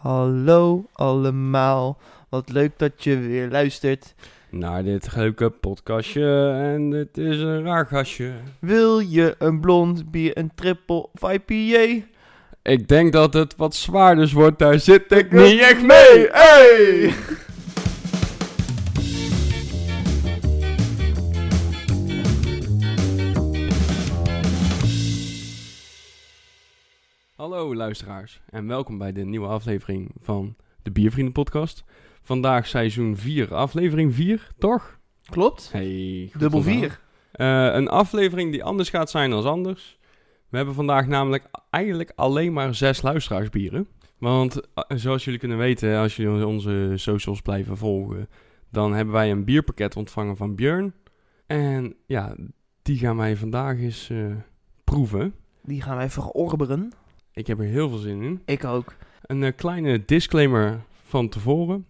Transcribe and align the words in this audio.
Hallo 0.00 0.84
allemaal, 0.92 1.98
wat 2.28 2.48
leuk 2.48 2.72
dat 2.76 3.04
je 3.04 3.18
weer 3.18 3.48
luistert. 3.48 4.14
Naar 4.50 4.84
dit 4.84 5.16
leuke 5.16 5.50
podcastje 5.50 6.50
en 6.50 6.90
het 6.90 7.18
is 7.18 7.40
een 7.40 7.62
raar 7.62 7.86
gastje. 7.86 8.32
Wil 8.58 8.98
je 8.98 9.34
een 9.38 9.60
blond 9.60 10.10
bier, 10.10 10.38
een 10.38 10.50
triple 10.54 11.08
of 11.12 11.32
IPA? 11.32 12.04
Ik 12.62 12.88
denk 12.88 13.12
dat 13.12 13.34
het 13.34 13.56
wat 13.56 13.74
zwaarders 13.74 14.32
wordt, 14.32 14.58
daar 14.58 14.78
zit 14.78 15.12
ik 15.12 15.32
niet 15.32 15.60
echt 15.60 15.82
mee. 15.82 16.28
Hey! 16.30 17.12
Hallo 27.50 27.74
luisteraars 27.74 28.40
en 28.50 28.66
welkom 28.66 28.98
bij 28.98 29.12
de 29.12 29.24
nieuwe 29.24 29.46
aflevering 29.46 30.10
van 30.20 30.56
de 30.82 30.90
Biervrienden 30.90 31.32
podcast. 31.32 31.84
Vandaag 32.22 32.66
seizoen 32.66 33.16
4, 33.16 33.54
aflevering 33.54 34.14
4, 34.14 34.48
toch? 34.58 34.98
Klopt, 35.24 35.72
Hey, 35.72 36.30
dubbel 36.38 36.58
onthouden. 36.58 36.90
4. 36.90 37.00
Eh, 37.32 37.74
een 37.74 37.88
aflevering 37.88 38.52
die 38.52 38.64
anders 38.64 38.90
gaat 38.90 39.10
zijn 39.10 39.30
dan 39.30 39.44
anders. 39.44 39.98
We 40.48 40.56
hebben 40.56 40.74
vandaag 40.74 41.06
namelijk 41.06 41.44
eigenlijk 41.70 42.12
alleen 42.14 42.52
maar 42.52 42.74
zes 42.74 43.02
luisteraarsbieren. 43.02 43.88
Want 44.18 44.60
eh, 44.74 44.96
zoals 44.96 45.24
jullie 45.24 45.40
kunnen 45.40 45.58
weten, 45.58 45.98
als 45.98 46.16
jullie 46.16 46.46
onze 46.46 46.92
socials 46.94 47.40
blijven 47.40 47.76
volgen, 47.76 48.28
dan 48.68 48.92
hebben 48.92 49.14
wij 49.14 49.30
een 49.30 49.44
bierpakket 49.44 49.96
ontvangen 49.96 50.36
van 50.36 50.54
Björn. 50.54 50.94
En 51.46 51.94
ja, 52.06 52.36
die 52.82 52.98
gaan 52.98 53.16
wij 53.16 53.36
vandaag 53.36 53.78
eens 53.78 54.10
eh, 54.10 54.34
proeven. 54.84 55.34
Die 55.62 55.82
gaan 55.82 55.96
wij 55.96 56.10
verorberen. 56.10 56.92
Ik 57.40 57.46
heb 57.46 57.58
er 57.58 57.64
heel 57.64 57.88
veel 57.88 57.98
zin 57.98 58.22
in. 58.22 58.42
Ik 58.44 58.64
ook. 58.64 58.94
Een 59.22 59.42
eh, 59.42 59.52
kleine 59.56 60.04
disclaimer 60.04 60.80
van 61.04 61.28
tevoren. 61.28 61.86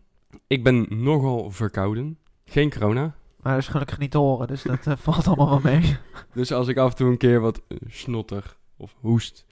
Ik 0.47 0.65
ben 0.65 0.87
nogal 0.89 1.51
verkouden. 1.51 2.19
Geen 2.45 2.71
corona. 2.71 3.15
Maar 3.37 3.53
dat 3.53 3.63
is 3.63 3.69
gelukkig 3.69 3.99
niet 3.99 4.11
te 4.11 4.19
horen, 4.19 4.47
dus 4.47 4.63
dat 4.63 4.87
eh, 4.87 4.97
valt 5.07 5.27
allemaal 5.27 5.49
wel 5.49 5.73
mee. 5.73 5.97
Dus 6.35 6.53
als 6.53 6.69
ik 6.69 6.77
af 6.77 6.91
en 6.91 6.97
toe 6.97 7.11
een 7.11 7.17
keer 7.17 7.41
wat 7.41 7.63
eh, 7.69 7.79
snotter 7.87 8.57
of 8.77 8.95
hoest, 9.01 9.45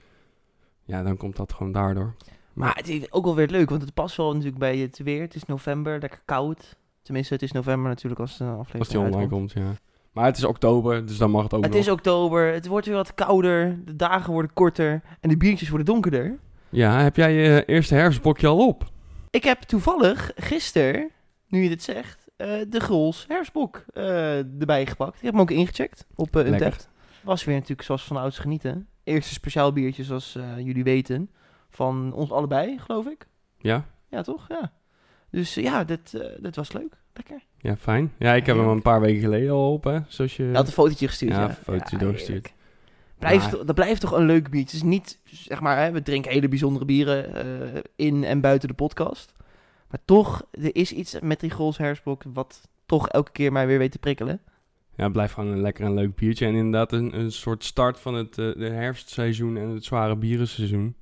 ja, 0.83 1.03
dan 1.03 1.17
komt 1.17 1.35
dat 1.35 1.53
gewoon 1.53 1.71
daardoor. 1.71 2.15
Maar 2.53 2.75
het 2.75 2.87
is 2.87 3.11
ook 3.11 3.25
wel 3.25 3.35
weer 3.35 3.49
leuk, 3.49 3.69
want 3.69 3.81
het 3.81 3.93
past 3.93 4.17
wel 4.17 4.31
natuurlijk 4.31 4.59
bij 4.59 4.77
het 4.77 4.99
weer. 5.03 5.21
Het 5.21 5.35
is 5.35 5.45
november, 5.45 5.99
lekker 5.99 6.21
koud. 6.25 6.77
Tenminste, 7.01 7.33
het 7.33 7.43
is 7.43 7.51
november 7.51 7.89
natuurlijk 7.89 8.21
als 8.21 8.37
de 8.37 8.43
aflevering 8.43 8.79
Als 8.79 8.89
die 8.89 8.97
online 8.99 9.17
uitkomt. 9.17 9.53
komt, 9.53 9.65
ja. 9.65 9.73
Maar 10.19 10.27
het 10.27 10.37
is 10.37 10.43
oktober, 10.43 11.05
dus 11.05 11.17
dan 11.17 11.31
mag 11.31 11.43
het 11.43 11.53
ook 11.53 11.63
Het 11.63 11.71
nog. 11.71 11.81
is 11.81 11.89
oktober, 11.89 12.53
het 12.53 12.67
wordt 12.67 12.85
weer 12.85 12.95
wat 12.95 13.13
kouder, 13.13 13.79
de 13.85 13.95
dagen 13.95 14.33
worden 14.33 14.53
korter 14.53 15.01
en 15.19 15.29
de 15.29 15.37
biertjes 15.37 15.69
worden 15.69 15.87
donkerder. 15.87 16.39
Ja, 16.69 16.99
heb 17.01 17.15
jij 17.15 17.33
je 17.33 17.65
eerste 17.65 17.95
herfstbokje 17.95 18.47
al 18.47 18.67
op? 18.67 18.83
Ik 19.29 19.43
heb 19.43 19.61
toevallig 19.61 20.31
gisteren, 20.35 21.09
nu 21.47 21.63
je 21.63 21.69
dit 21.69 21.83
zegt, 21.83 22.27
eh, 22.35 22.47
de 22.69 22.79
Grols 22.79 23.25
herfstbok 23.27 23.83
eh, 23.93 24.37
erbij 24.37 24.85
gepakt. 24.85 25.15
Ik 25.15 25.21
heb 25.23 25.31
hem 25.31 25.41
ook 25.41 25.51
ingecheckt 25.51 26.05
op 26.15 26.27
uh, 26.27 26.33
Lekker. 26.33 26.53
Untappd. 26.53 26.89
Was 27.23 27.43
weer 27.43 27.55
natuurlijk 27.55 27.81
zoals 27.83 28.03
van 28.03 28.17
ouds 28.17 28.37
genieten. 28.37 28.87
Eerste 29.03 29.33
speciaal 29.33 29.73
biertje 29.73 30.03
zoals 30.03 30.35
eh, 30.35 30.57
jullie 30.57 30.83
weten. 30.83 31.29
Van 31.69 32.13
ons 32.13 32.31
allebei, 32.31 32.77
geloof 32.79 33.05
ik. 33.05 33.27
Ja? 33.57 33.85
Ja, 34.09 34.21
toch? 34.21 34.45
Ja. 34.47 34.71
Dus 35.31 35.57
eh, 35.57 35.63
ja, 35.63 35.83
dit, 35.83 36.13
eh, 36.13 36.27
dit 36.39 36.55
was 36.55 36.71
leuk. 36.71 36.97
Lekker. 37.25 37.45
Ja, 37.57 37.77
fijn. 37.77 38.11
Ja, 38.19 38.33
ik 38.33 38.45
heb 38.45 38.55
hem 38.55 38.67
een 38.67 38.81
paar 38.81 39.01
weken 39.01 39.21
geleden 39.21 39.51
al 39.51 39.73
op, 39.73 39.83
hè. 39.83 39.99
Zoals 40.07 40.35
je... 40.37 40.43
Je 40.43 40.53
had 40.55 40.67
een 40.67 40.73
fotootje 40.73 41.07
gestuurd, 41.07 41.31
Ja, 41.31 41.39
ja. 41.41 41.47
een 41.49 41.55
fotootje 41.55 41.97
doorgestuurd. 41.97 42.53
Blijft, 43.17 43.51
Maar- 43.51 43.65
Dat 43.65 43.75
blijft 43.75 44.01
toch 44.01 44.11
een 44.11 44.25
leuk 44.25 44.49
biertje. 44.49 44.77
Het 44.77 44.85
is 44.85 44.89
niet, 44.89 45.19
zeg 45.23 45.59
maar, 45.61 45.77
hè, 45.83 45.91
we 45.91 46.01
drinken 46.01 46.31
hele 46.31 46.47
bijzondere 46.47 46.85
bieren 46.85 47.35
eh, 47.35 47.81
in 47.95 48.23
en 48.23 48.41
buiten 48.41 48.67
de 48.67 48.73
podcast. 48.73 49.33
Maar 49.89 49.99
toch, 50.05 50.45
er 50.51 50.75
is 50.75 50.91
iets 50.91 51.19
met 51.19 51.39
die 51.39 51.49
Grols 51.49 51.77
herfstbok 51.77 52.23
wat 52.33 52.61
toch 52.85 53.09
elke 53.09 53.31
keer 53.31 53.51
mij 53.51 53.67
weer 53.67 53.77
weet 53.77 53.91
te 53.91 53.99
prikkelen. 53.99 54.41
Ja, 54.95 55.03
het 55.03 55.13
blijft 55.13 55.33
gewoon 55.33 55.51
een 55.51 55.61
lekker 55.61 55.85
en 55.85 55.93
leuk 55.93 56.15
biertje. 56.15 56.45
En 56.45 56.53
inderdaad 56.53 56.91
een, 56.91 57.19
een 57.19 57.31
soort 57.31 57.63
start 57.63 57.99
van 57.99 58.13
het 58.13 58.37
eh, 58.37 58.45
de 58.55 58.69
herfstseizoen 58.69 59.57
en 59.57 59.69
het 59.69 59.83
zware 59.85 60.15
bierenseizoen. 60.15 60.95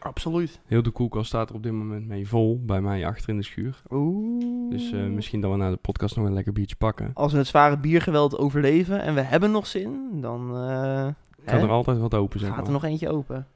Absoluut. 0.00 0.60
Heel 0.66 0.82
de 0.82 0.90
koelkast 0.90 1.26
staat 1.26 1.48
er 1.48 1.54
op 1.54 1.62
dit 1.62 1.72
moment 1.72 2.06
mee 2.06 2.28
vol, 2.28 2.62
bij 2.64 2.80
mij 2.80 3.06
achter 3.06 3.28
in 3.28 3.36
de 3.36 3.42
schuur. 3.42 3.82
Oeh. 3.90 4.70
Dus 4.70 4.92
eh, 4.92 5.00
misschien 5.06 5.40
dat 5.40 5.50
we 5.50 5.56
na 5.56 5.70
de 5.70 5.76
podcast 5.76 6.16
nog 6.16 6.26
een 6.26 6.32
lekker 6.32 6.52
biertje 6.52 6.76
pakken. 6.76 7.10
Als 7.14 7.32
we 7.32 7.38
het 7.38 7.46
zware 7.46 7.78
biergeweld 7.78 8.38
overleven 8.38 9.02
en 9.02 9.14
we 9.14 9.20
hebben 9.20 9.50
nog 9.50 9.66
zin, 9.66 10.08
dan 10.20 10.40
eh, 10.56 11.06
Kan 11.44 11.58
hè, 11.58 11.58
er 11.58 11.68
altijd 11.70 11.98
wat 11.98 12.14
open, 12.14 12.38
zeg 12.40 12.48
gaat 12.48 12.56
maar. 12.58 12.66
er 12.66 12.72
nog 12.72 12.84
eentje 12.84 13.08
open. 13.10 13.46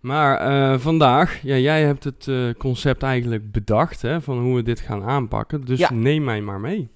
Maar 0.00 0.36
eh, 0.38 0.78
vandaag, 0.78 1.42
ja, 1.42 1.56
jij 1.56 1.84
hebt 1.84 2.04
het 2.04 2.28
concept 2.58 3.02
eigenlijk 3.02 3.52
bedacht, 3.52 4.02
hè, 4.02 4.20
van 4.20 4.38
hoe 4.38 4.54
we 4.54 4.62
dit 4.62 4.80
gaan 4.80 5.02
aanpakken. 5.02 5.60
Dus 5.60 5.78
Ja. 5.78 5.92
neem 5.92 6.24
mij 6.24 6.40
maar 6.40 6.60
mee. 6.60 6.88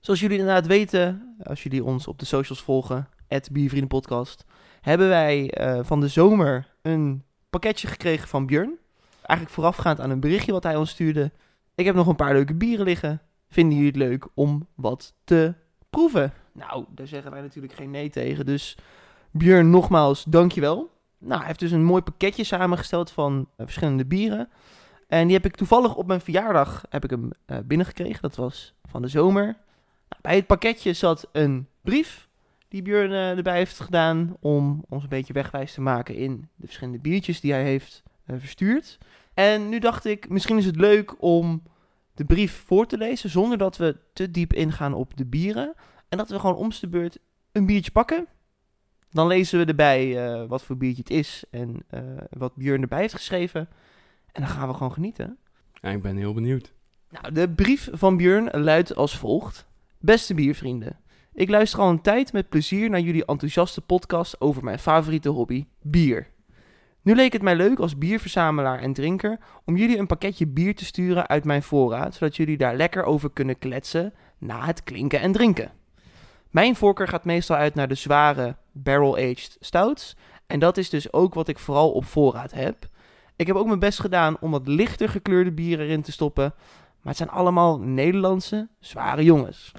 Zoals 0.00 0.20
jullie 0.20 0.38
inderdaad 0.38 0.66
weten, 0.66 1.34
als 1.42 1.62
jullie 1.62 1.84
ons 1.84 2.06
op 2.06 2.18
de 2.18 2.24
socials 2.24 2.62
volgen, 2.62 3.08
het 3.28 3.48
Biervriendenpodcast, 3.52 4.44
hebben 4.80 5.08
wij 5.08 5.54
van 5.82 6.00
de 6.00 6.08
zomer 6.08 6.66
een 6.82 7.22
pakketje 7.52 7.88
gekregen 7.88 8.28
van 8.28 8.46
Björn. 8.46 8.78
Eigenlijk 9.14 9.50
voorafgaand 9.50 10.00
aan 10.00 10.10
een 10.10 10.20
berichtje 10.20 10.52
wat 10.52 10.62
hij 10.62 10.76
ons 10.76 10.90
stuurde. 10.90 11.32
Ik 11.74 11.84
heb 11.84 11.94
nog 11.94 12.06
een 12.06 12.16
paar 12.16 12.32
leuke 12.32 12.54
bieren 12.54 12.84
liggen. 12.84 13.20
Vinden 13.48 13.74
jullie 13.78 13.90
het 13.90 14.10
leuk 14.10 14.26
om 14.34 14.66
wat 14.74 15.14
te 15.24 15.54
proeven? 15.90 16.32
Nou, 16.52 16.84
daar 16.88 17.06
zeggen 17.06 17.30
wij 17.30 17.40
natuurlijk 17.40 17.72
geen 17.72 17.90
nee 17.90 18.10
tegen. 18.10 18.46
Dus 18.46 18.76
Björn, 19.30 19.70
nogmaals, 19.70 20.24
dankjewel. 20.24 20.90
Nou, 21.18 21.38
hij 21.38 21.46
heeft 21.46 21.58
dus 21.58 21.70
een 21.70 21.84
mooi 21.84 22.02
pakketje 22.02 22.44
samengesteld 22.44 23.10
van 23.10 23.48
eh, 23.56 23.64
verschillende 23.64 24.04
bieren. 24.04 24.48
En 25.08 25.26
die 25.26 25.36
heb 25.36 25.44
ik 25.44 25.56
toevallig 25.56 25.94
op 25.94 26.06
mijn 26.06 26.20
verjaardag 26.20 26.84
heb 26.88 27.04
ik 27.04 27.10
hem 27.10 27.30
eh, 27.46 27.58
binnengekregen. 27.64 28.22
Dat 28.22 28.36
was 28.36 28.74
van 28.84 29.02
de 29.02 29.08
zomer. 29.08 29.44
Nou, 29.44 30.22
bij 30.22 30.36
het 30.36 30.46
pakketje 30.46 30.92
zat 30.92 31.28
een 31.32 31.68
brief 31.80 32.28
die 32.72 32.82
Björn 32.82 33.12
eh, 33.12 33.36
erbij 33.36 33.56
heeft 33.56 33.80
gedaan 33.80 34.36
om 34.40 34.84
ons 34.88 35.02
een 35.02 35.08
beetje 35.08 35.32
wegwijs 35.32 35.74
te 35.74 35.80
maken 35.80 36.14
in 36.14 36.48
de 36.54 36.66
verschillende 36.66 36.98
biertjes 36.98 37.40
die 37.40 37.52
hij 37.52 37.62
heeft 37.62 38.02
eh, 38.24 38.36
verstuurd. 38.38 38.98
En 39.34 39.68
nu 39.68 39.78
dacht 39.78 40.04
ik, 40.04 40.28
misschien 40.28 40.58
is 40.58 40.66
het 40.66 40.76
leuk 40.76 41.22
om 41.22 41.62
de 42.14 42.24
brief 42.24 42.62
voor 42.66 42.86
te 42.86 42.98
lezen 42.98 43.30
zonder 43.30 43.58
dat 43.58 43.76
we 43.76 43.96
te 44.12 44.30
diep 44.30 44.52
ingaan 44.52 44.94
op 44.94 45.16
de 45.16 45.26
bieren. 45.26 45.74
En 46.08 46.18
dat 46.18 46.28
we 46.28 46.38
gewoon 46.38 46.56
om 46.56 46.70
de 46.80 46.88
beurt 46.88 47.18
een 47.52 47.66
biertje 47.66 47.90
pakken. 47.90 48.26
Dan 49.10 49.26
lezen 49.26 49.58
we 49.58 49.64
erbij 49.64 50.26
eh, 50.26 50.48
wat 50.48 50.62
voor 50.62 50.76
biertje 50.76 51.02
het 51.02 51.10
is 51.10 51.44
en 51.50 51.84
wat 52.30 52.56
Björn 52.56 52.82
erbij 52.82 53.00
heeft 53.00 53.14
geschreven. 53.14 53.68
En 54.32 54.42
dan 54.42 54.50
gaan 54.50 54.68
we 54.68 54.74
gewoon 54.74 54.92
genieten. 54.92 55.38
Ja, 55.72 55.90
ik 55.90 56.02
ben 56.02 56.16
heel 56.16 56.34
benieuwd. 56.34 56.72
Nou, 57.10 57.32
de 57.34 57.48
brief 57.48 57.88
van 57.92 58.16
Björn 58.16 58.60
luidt 58.60 58.94
als 58.94 59.18
volgt. 59.18 59.66
Beste 59.98 60.34
biervrienden, 60.34 60.96
ik 61.34 61.48
luister 61.48 61.80
al 61.80 61.88
een 61.88 62.00
tijd 62.00 62.32
met 62.32 62.48
plezier 62.48 62.90
naar 62.90 63.00
jullie 63.00 63.24
enthousiaste 63.24 63.80
podcast 63.80 64.40
over 64.40 64.64
mijn 64.64 64.78
favoriete 64.78 65.28
hobby, 65.28 65.66
bier. 65.82 66.30
Nu 67.02 67.14
leek 67.14 67.32
het 67.32 67.42
mij 67.42 67.56
leuk 67.56 67.78
als 67.78 67.98
bierverzamelaar 67.98 68.78
en 68.78 68.92
drinker 68.92 69.38
om 69.64 69.76
jullie 69.76 69.98
een 69.98 70.06
pakketje 70.06 70.46
bier 70.46 70.74
te 70.74 70.84
sturen 70.84 71.28
uit 71.28 71.44
mijn 71.44 71.62
voorraad, 71.62 72.14
zodat 72.14 72.36
jullie 72.36 72.56
daar 72.56 72.76
lekker 72.76 73.04
over 73.04 73.30
kunnen 73.30 73.58
kletsen 73.58 74.14
na 74.38 74.64
het 74.64 74.84
klinken 74.84 75.20
en 75.20 75.32
drinken. 75.32 75.70
Mijn 76.50 76.76
voorkeur 76.76 77.08
gaat 77.08 77.24
meestal 77.24 77.56
uit 77.56 77.74
naar 77.74 77.88
de 77.88 77.94
zware 77.94 78.56
barrel-aged 78.72 79.56
stouts 79.60 80.16
en 80.46 80.58
dat 80.58 80.76
is 80.76 80.90
dus 80.90 81.12
ook 81.12 81.34
wat 81.34 81.48
ik 81.48 81.58
vooral 81.58 81.90
op 81.92 82.04
voorraad 82.04 82.52
heb. 82.52 82.86
Ik 83.36 83.46
heb 83.46 83.56
ook 83.56 83.66
mijn 83.66 83.78
best 83.78 84.00
gedaan 84.00 84.36
om 84.40 84.50
wat 84.50 84.66
lichter 84.66 85.08
gekleurde 85.08 85.52
bieren 85.52 85.86
erin 85.86 86.02
te 86.02 86.12
stoppen, 86.12 86.54
maar 87.00 87.12
het 87.12 87.16
zijn 87.16 87.30
allemaal 87.30 87.78
Nederlandse, 87.78 88.68
zware 88.80 89.24
jongens. 89.24 89.72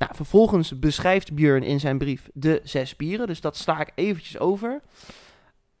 Nou, 0.00 0.14
vervolgens 0.14 0.78
beschrijft 0.78 1.32
Björn 1.34 1.62
in 1.62 1.80
zijn 1.80 1.98
brief 1.98 2.30
de 2.34 2.60
zes 2.64 2.96
bieren, 2.96 3.26
dus 3.26 3.40
dat 3.40 3.56
sla 3.56 3.80
ik 3.80 3.92
eventjes 3.94 4.38
over. 4.38 4.80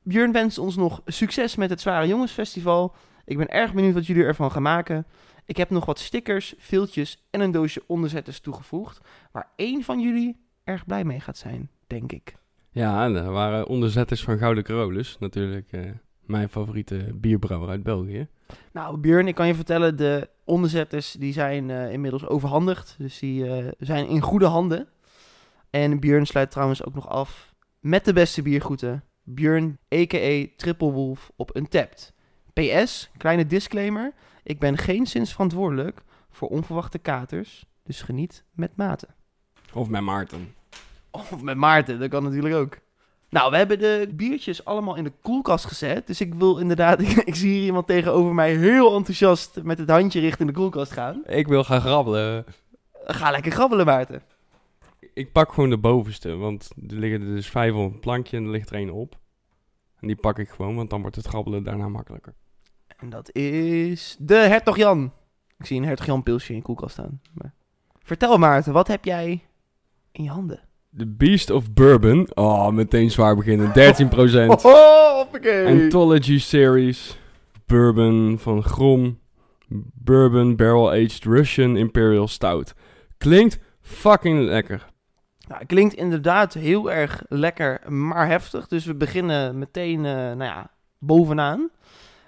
Björn 0.02 0.32
wenst 0.32 0.58
ons 0.58 0.76
nog 0.76 1.02
succes 1.06 1.56
met 1.56 1.70
het 1.70 1.80
Zware 1.80 2.06
Jongensfestival. 2.06 2.94
Ik 3.24 3.36
ben 3.36 3.48
erg 3.48 3.74
benieuwd 3.74 3.94
wat 3.94 4.06
jullie 4.06 4.24
ervan 4.24 4.50
gaan 4.50 4.62
maken. 4.62 5.06
Ik 5.44 5.56
heb 5.56 5.70
nog 5.70 5.84
wat 5.84 5.98
stickers, 5.98 6.54
viltjes 6.58 7.26
en 7.30 7.40
een 7.40 7.50
doosje 7.50 7.82
onderzetters 7.86 8.40
toegevoegd, 8.40 9.00
waar 9.32 9.50
één 9.56 9.82
van 9.82 10.00
jullie 10.00 10.40
erg 10.64 10.86
blij 10.86 11.04
mee 11.04 11.20
gaat 11.20 11.38
zijn, 11.38 11.70
denk 11.86 12.12
ik. 12.12 12.36
Ja, 12.70 13.04
en 13.04 13.14
er 13.14 13.32
waren 13.32 13.66
onderzetters 13.66 14.22
van 14.22 14.38
Gouden 14.38 14.64
Carolus. 14.64 15.16
Natuurlijk 15.20 15.72
eh, 15.72 15.80
mijn 16.20 16.48
favoriete 16.48 17.08
bierbrouwer 17.14 17.68
uit 17.68 17.82
België. 17.82 18.28
Nou, 18.72 18.96
Björn, 18.96 19.28
ik 19.28 19.34
kan 19.34 19.46
je 19.46 19.54
vertellen, 19.54 19.96
de 19.96 20.28
onderzetters 20.50 21.12
die 21.12 21.32
zijn 21.32 21.70
eh, 21.70 21.92
inmiddels 21.92 22.26
overhandigd. 22.26 22.94
Dus 22.98 23.18
die 23.18 23.46
eh, 23.46 23.68
zijn 23.78 24.08
in 24.08 24.20
goede 24.20 24.46
handen. 24.46 24.88
En 25.70 26.00
Björn 26.00 26.26
sluit 26.26 26.50
trouwens 26.50 26.84
ook 26.84 26.94
nog 26.94 27.08
af 27.08 27.54
met 27.80 28.04
de 28.04 28.12
beste 28.12 28.42
biergroeten. 28.42 29.04
Björn, 29.22 29.78
a.k.a. 29.94 30.46
Triple 30.56 30.90
Wolf 30.90 31.30
op 31.36 31.56
Untapped. 31.56 32.12
PS, 32.52 33.10
kleine 33.16 33.46
disclaimer. 33.46 34.12
Ik 34.42 34.58
ben 34.58 34.78
geen 34.78 35.06
sinds 35.06 35.32
verantwoordelijk 35.32 36.02
voor 36.30 36.48
onverwachte 36.48 36.98
katers. 36.98 37.66
Dus 37.82 38.02
geniet 38.02 38.44
met 38.54 38.76
mate. 38.76 39.08
Of 39.72 39.88
met 39.88 40.02
Maarten. 40.02 40.54
Of 41.10 41.42
met 41.42 41.56
Maarten, 41.56 41.98
dat 41.98 42.08
kan 42.08 42.22
natuurlijk 42.22 42.54
ook. 42.54 42.78
Nou, 43.30 43.50
we 43.50 43.56
hebben 43.56 43.78
de 43.78 44.10
biertjes 44.14 44.64
allemaal 44.64 44.96
in 44.96 45.04
de 45.04 45.12
koelkast 45.22 45.64
gezet. 45.64 46.06
Dus 46.06 46.20
ik 46.20 46.34
wil 46.34 46.58
inderdaad, 46.58 47.00
ik, 47.30 47.34
zie 47.34 47.52
hier 47.52 47.64
iemand 47.64 47.86
tegenover 47.86 48.34
mij 48.34 48.56
heel 48.56 48.96
enthousiast 48.96 49.62
met 49.62 49.78
het 49.78 49.90
handje 49.90 50.20
richting 50.20 50.48
de 50.48 50.54
koelkast 50.54 50.92
gaan. 50.92 51.22
Ik 51.26 51.48
wil 51.48 51.64
gaan 51.64 51.80
grabbelen. 51.80 52.44
Ga 53.04 53.30
lekker 53.30 53.52
grabbelen, 53.52 53.86
Maarten. 53.86 54.22
Ik 55.14 55.32
pak 55.32 55.52
gewoon 55.52 55.70
de 55.70 55.78
bovenste, 55.78 56.36
want 56.36 56.70
er 56.88 56.96
liggen 56.96 57.20
er 57.20 57.34
dus 57.34 57.48
vijf 57.48 57.74
op 57.74 57.92
een 57.92 58.00
plankje 58.00 58.36
en 58.36 58.44
er 58.44 58.50
ligt 58.50 58.70
er 58.70 58.76
één 58.76 58.90
op. 58.90 59.18
En 60.00 60.06
die 60.06 60.16
pak 60.16 60.38
ik 60.38 60.48
gewoon, 60.48 60.76
want 60.76 60.90
dan 60.90 61.00
wordt 61.00 61.16
het 61.16 61.26
grabbelen 61.26 61.62
daarna 61.62 61.88
makkelijker. 61.88 62.34
En 62.96 63.10
dat 63.10 63.34
is 63.34 64.16
de 64.18 64.34
Hertog 64.34 64.76
Jan. 64.76 65.12
Ik 65.58 65.66
zie 65.66 65.80
een 65.80 65.86
Hertog 65.86 66.06
Jan 66.06 66.22
pilsje 66.22 66.52
in 66.52 66.58
de 66.58 66.64
koelkast 66.64 66.92
staan. 66.92 67.20
Maar... 67.32 67.54
Vertel 68.02 68.38
Maarten, 68.38 68.72
wat 68.72 68.88
heb 68.88 69.04
jij 69.04 69.44
in 70.12 70.24
je 70.24 70.30
handen? 70.30 70.68
The 70.96 71.06
Beast 71.06 71.50
of 71.50 71.72
Bourbon. 71.72 72.28
Oh, 72.34 72.70
meteen 72.70 73.10
zwaar 73.10 73.36
beginnen. 73.36 73.72
13%. 73.74 74.46
Oh, 74.48 75.14
hoppakee. 75.16 75.66
Anthology 75.66 76.38
Series. 76.38 77.18
Bourbon 77.66 78.38
van 78.38 78.62
Grom. 78.62 79.18
Bourbon 79.94 80.56
Barrel 80.56 80.90
Aged 80.90 81.24
Russian 81.24 81.76
Imperial 81.76 82.28
Stout. 82.28 82.74
Klinkt 83.18 83.58
fucking 83.80 84.40
lekker. 84.40 84.86
Nou, 85.48 85.66
klinkt 85.66 85.94
inderdaad 85.94 86.54
heel 86.54 86.90
erg 86.92 87.22
lekker, 87.28 87.92
maar 87.92 88.26
heftig. 88.26 88.66
Dus 88.68 88.84
we 88.84 88.94
beginnen 88.94 89.58
meteen, 89.58 90.04
eh, 90.04 90.12
nou 90.12 90.44
ja, 90.44 90.70
bovenaan. 90.98 91.70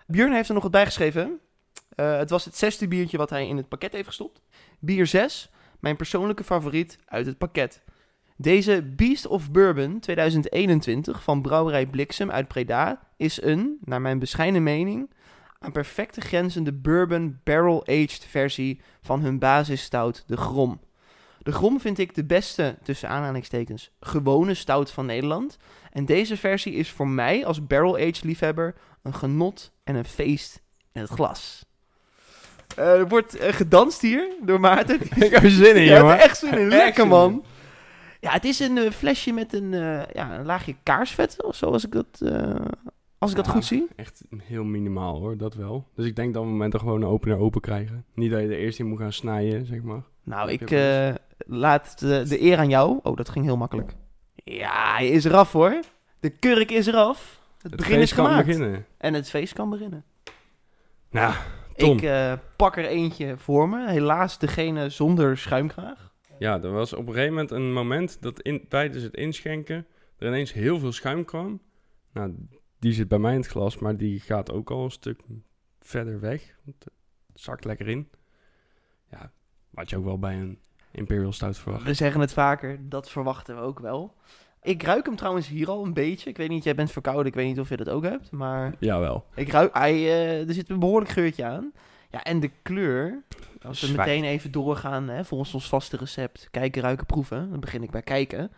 Björn 0.07 0.33
heeft 0.33 0.49
er 0.49 0.55
nog 0.55 0.63
wat 0.63 0.73
bijgeschreven. 0.73 1.41
Uh, 1.97 2.17
het 2.17 2.31
was 2.31 2.45
het 2.45 2.57
zesde 2.57 2.89
biertje 2.89 3.17
wat 3.17 3.31
hij 3.31 3.47
in 3.47 3.57
het 3.57 3.69
pakket 3.69 3.93
heeft 3.93 4.07
gestopt. 4.07 4.43
Bier 4.79 5.07
6, 5.07 5.51
mijn 5.81 5.97
persoonlijke 5.97 6.45
favoriet 6.45 6.99
uit 7.05 7.27
het 7.27 7.39
pakket. 7.39 7.83
Deze 8.43 8.83
Beast 8.97 9.27
of 9.27 9.51
Bourbon 9.51 10.01
2021 10.01 11.23
van 11.23 11.43
Brouwerij 11.43 11.87
Bliksem 11.87 12.31
uit 12.31 12.49
Preda 12.49 13.01
is 13.17 13.43
een, 13.43 13.79
naar 13.85 14.01
mijn 14.01 14.19
bescheiden 14.19 14.63
mening, 14.63 15.11
een 15.61 15.73
perfecte 15.73 16.21
grenzende 16.21 16.73
bourbon 16.73 17.41
barrel-aged 17.45 18.27
versie 18.29 18.81
van 19.03 19.21
hun 19.21 19.39
basisstout, 19.39 20.25
de 20.27 20.37
Grom. 20.37 20.81
De 21.39 21.53
Grom 21.53 21.81
vind 21.81 21.99
ik 21.99 22.15
de 22.15 22.25
beste, 22.25 22.77
tussen 22.83 23.09
aanhalingstekens, 23.09 23.91
gewone 24.01 24.55
stout 24.55 24.91
van 24.91 25.07
Nederland. 25.07 25.57
En 25.93 26.05
deze 26.05 26.37
versie 26.37 26.73
is 26.73 26.91
voor 26.91 27.09
mij 27.09 27.47
als 27.47 27.67
barrel-aged 27.67 28.23
liefhebber 28.23 28.75
een 29.03 29.15
genot 29.15 29.73
en 29.85 29.95
een 29.95 30.05
feest 30.05 30.63
in 30.93 31.01
het 31.01 31.11
glas. 31.11 31.65
Uh, 32.79 32.99
er 32.99 33.09
wordt 33.09 33.41
uh, 33.41 33.53
gedanst 33.53 34.01
hier 34.01 34.29
door 34.41 34.61
Maarten. 34.61 35.01
ik 35.25 35.33
heb 35.33 35.43
er 35.43 35.51
zin 35.51 35.77
in, 35.77 35.83
ja, 35.83 35.99
jongen. 35.99 36.19
echt 36.19 36.39
zin 36.39 36.59
in. 36.59 36.69
Lekker, 36.69 37.07
man. 37.07 37.45
Ja, 38.23 38.31
het 38.31 38.45
is 38.45 38.59
een 38.61 38.77
uh, 38.77 38.91
flesje 38.91 39.33
met 39.33 39.53
een, 39.53 39.71
ja, 40.13 40.39
een 40.39 40.45
laagje 40.45 40.75
kaarsvet, 40.83 41.43
of 41.45 41.55
zo, 41.55 41.67
als 41.67 41.85
ik 41.85 41.93
dat, 41.93 42.23
als 43.19 43.31
ik 43.31 43.37
ja, 43.37 43.43
dat 43.43 43.49
goed 43.53 43.65
zie. 43.65 43.89
Echt 43.97 44.23
heel 44.43 44.65
minimaal, 44.65 45.19
hoor. 45.19 45.37
Dat 45.37 45.55
wel. 45.55 45.89
Dus 45.95 46.07
ik 46.07 46.17
denk 46.17 46.35
dat 46.35 46.43
we 46.43 46.49
moment 46.49 46.79
gewoon 46.79 47.03
een 47.03 47.09
opener 47.09 47.39
open 47.39 47.61
krijgen. 47.61 48.05
Niet 48.15 48.31
dat 48.31 48.41
je 48.41 48.47
er 48.47 48.59
eerst 48.59 48.79
in 48.79 48.87
moet 48.87 48.99
gaan 48.99 49.13
snijden, 49.13 49.67
zeg 49.67 49.83
maar. 49.83 50.03
Nou, 50.23 50.51
ik 50.51 50.71
laat 51.47 51.99
de, 51.99 52.25
de 52.29 52.43
eer 52.43 52.59
aan 52.59 52.69
jou. 52.69 52.99
Oh, 53.03 53.17
dat 53.17 53.29
ging 53.29 53.45
heel 53.45 53.57
makkelijk. 53.57 53.95
Ja, 54.35 54.95
hij 54.95 55.09
is 55.09 55.25
eraf, 55.25 55.53
hoor. 55.53 55.81
De 56.21 56.31
kurk 56.31 56.71
is 56.71 56.87
eraf. 56.87 57.41
Het, 57.63 57.71
Het 57.71 57.81
begin 57.81 57.99
is 58.01 58.13
gemaakt. 58.13 58.47
beginnen. 58.47 58.87
En 58.99 59.15
het 59.15 59.29
feest 59.31 59.53
kan 59.53 59.71
beginnen. 59.71 60.05
Nou, 61.11 61.35
Tom. 61.77 61.97
Ik 61.97 62.03
eh, 62.03 62.33
pak 62.57 62.77
er 62.77 62.87
eentje 62.87 63.37
voor 63.37 63.69
me. 63.69 63.91
Helaas 63.91 64.39
degene 64.39 64.89
zonder 64.89 65.39
schuimkraag. 65.39 66.12
Ja, 66.43 66.63
er 66.63 66.71
was 66.73 66.93
op 66.93 67.07
een 67.07 67.13
gegeven 67.13 67.33
moment 67.35 67.51
een 67.51 67.73
moment 67.73 68.23
dat 68.23 68.41
in, 68.41 68.69
tijdens 68.69 69.03
het 69.03 69.15
inschenken 69.15 69.87
er 70.19 70.27
ineens 70.27 70.53
heel 70.53 70.79
veel 70.79 70.93
schuim 70.93 71.25
kwam. 71.25 71.61
Nou, 72.13 72.35
die 72.79 72.93
zit 72.93 73.09
bij 73.09 73.19
mij 73.19 73.33
in 73.33 73.41
het 73.41 73.49
glas, 73.49 73.79
maar 73.79 73.97
die 73.97 74.21
gaat 74.21 74.53
ook 74.53 74.71
al 74.71 74.85
een 74.85 74.91
stuk 74.91 75.21
verder 75.81 76.21
weg. 76.21 76.55
Want 76.65 76.85
Het 77.33 77.41
zakt 77.41 77.65
lekker 77.65 77.89
in. 77.89 78.09
Ja, 79.11 79.33
wat 79.71 79.91
je 79.91 79.97
ook 79.97 80.05
wel 80.05 80.19
bij 80.19 80.35
een 80.35 80.59
Imperial 80.93 81.33
Stout 81.33 81.59
verwacht. 81.59 81.85
We 81.85 81.95
zeggen 81.95 82.21
het 82.21 82.33
vaker, 82.33 82.89
dat 82.89 83.11
verwachten 83.11 83.57
we 83.57 83.61
ook 83.61 83.79
wel. 83.79 84.15
Ik 84.63 84.83
ruik 84.83 85.07
hem 85.07 85.17
trouwens 85.17 85.49
hier 85.49 85.69
al 85.69 85.85
een 85.85 85.95
beetje. 85.95 86.31
Ik 86.31 86.37
weet 86.37 86.49
niet, 86.49 86.65
jij 86.65 86.75
bent 86.75 86.91
verkouden. 86.91 87.27
Ik 87.27 87.35
weet 87.35 87.47
niet 87.47 87.61
of 87.61 87.69
je 87.69 87.77
dat 87.77 87.89
ook 87.89 88.05
hebt. 88.05 88.31
Maar 88.31 88.75
Jawel. 88.79 89.27
ik 89.35 89.49
ruik, 89.49 89.75
hij, 89.75 89.93
eh, 89.93 90.49
er 90.49 90.55
zit 90.55 90.69
een 90.71 90.79
behoorlijk 90.79 91.11
geurtje 91.11 91.45
aan. 91.45 91.73
Ja, 92.11 92.23
en 92.25 92.41
de 92.41 92.51
kleur. 92.63 93.23
Als 93.65 93.81
we 93.81 93.97
meteen 93.97 94.25
even 94.25 94.53
doorgaan, 94.53 95.09
hè, 95.09 95.25
volgens 95.25 95.55
ons 95.55 95.69
vaste 95.69 95.97
recept. 95.97 96.49
Kijken, 96.51 96.83
ruiken, 96.83 97.07
proeven. 97.07 97.51
Dan 97.51 97.61
begin 97.61 97.83
ik 97.83 97.91
bij 97.91 98.03
kijken. 98.03 98.51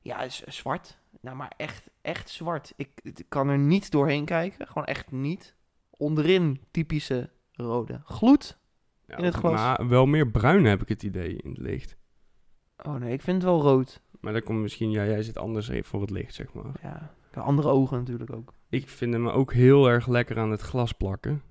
Ja, 0.00 0.20
is 0.22 0.44
eh, 0.44 0.52
zwart. 0.52 0.98
Nou, 1.20 1.36
maar 1.36 1.52
echt, 1.56 1.90
echt 2.02 2.30
zwart. 2.30 2.72
Ik, 2.76 2.90
ik 3.02 3.24
kan 3.28 3.48
er 3.48 3.58
niet 3.58 3.90
doorheen 3.90 4.24
kijken. 4.24 4.66
Gewoon 4.66 4.84
echt 4.84 5.10
niet. 5.10 5.54
Onderin 5.90 6.60
typische 6.70 7.30
rode 7.52 8.00
gloed. 8.04 8.58
Ja, 9.06 9.16
In 9.16 9.24
het 9.24 9.34
glas. 9.34 9.52
Maar 9.52 9.88
wel 9.88 10.06
meer 10.06 10.30
bruin 10.30 10.64
heb 10.64 10.82
ik 10.82 10.88
het 10.88 11.02
idee 11.02 11.36
in 11.36 11.50
het 11.50 11.58
licht. 11.58 11.96
Oh 12.76 12.94
nee, 12.94 13.12
ik 13.12 13.22
vind 13.22 13.42
het 13.42 13.50
wel 13.50 13.60
rood. 13.60 14.02
Maar 14.20 14.32
dat 14.32 14.42
komt 14.42 14.60
misschien, 14.60 14.90
ja, 14.90 15.04
jij 15.04 15.22
zit 15.22 15.38
anders 15.38 15.70
voor 15.82 16.00
het 16.00 16.10
licht, 16.10 16.34
zeg 16.34 16.52
maar. 16.52 16.72
Ja, 16.82 17.14
andere 17.34 17.68
ogen 17.68 17.98
natuurlijk 17.98 18.32
ook. 18.32 18.54
Ik 18.68 18.88
vind 18.88 19.12
hem 19.12 19.28
ook 19.28 19.52
heel 19.52 19.88
erg 19.88 20.06
lekker 20.06 20.38
aan 20.38 20.50
het 20.50 20.60
glas 20.60 20.92
plakken. 20.92 21.42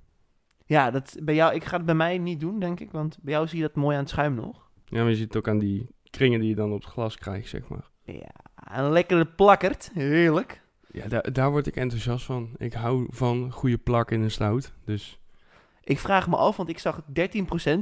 Ja, 0.69 0.91
dat, 0.91 1.15
bij 1.23 1.35
jou, 1.35 1.53
ik 1.53 1.63
ga 1.63 1.77
het 1.77 1.85
bij 1.85 1.95
mij 1.95 2.17
niet 2.17 2.39
doen, 2.39 2.59
denk 2.59 2.79
ik. 2.79 2.91
Want 2.91 3.17
bij 3.21 3.33
jou 3.33 3.47
zie 3.47 3.57
je 3.57 3.63
dat 3.63 3.75
mooi 3.75 3.95
aan 3.95 4.01
het 4.01 4.09
schuim 4.09 4.35
nog. 4.35 4.69
Ja, 4.85 5.01
maar 5.01 5.09
je 5.09 5.15
ziet 5.15 5.27
het 5.27 5.37
ook 5.37 5.47
aan 5.47 5.59
die 5.59 5.87
kringen 6.09 6.39
die 6.39 6.49
je 6.49 6.55
dan 6.55 6.71
op 6.71 6.81
het 6.81 6.89
glas 6.89 7.17
krijgt, 7.17 7.49
zeg 7.49 7.67
maar. 7.67 7.89
Ja, 8.03 8.31
een 8.77 8.91
lekkere 8.91 9.25
plakkert. 9.25 9.91
Heerlijk. 9.93 10.61
Ja, 10.91 11.07
daar, 11.07 11.31
daar 11.33 11.51
word 11.51 11.67
ik 11.67 11.75
enthousiast 11.75 12.25
van. 12.25 12.49
Ik 12.57 12.73
hou 12.73 13.07
van 13.09 13.51
goede 13.51 13.77
plak 13.77 14.11
in 14.11 14.21
een 14.21 14.31
stout. 14.31 14.73
Dus 14.85 15.19
Ik 15.83 15.99
vraag 15.99 16.27
me 16.27 16.35
af, 16.35 16.57
want 16.57 16.69
ik 16.69 16.79
zag 16.79 17.01
13% 17.01 17.05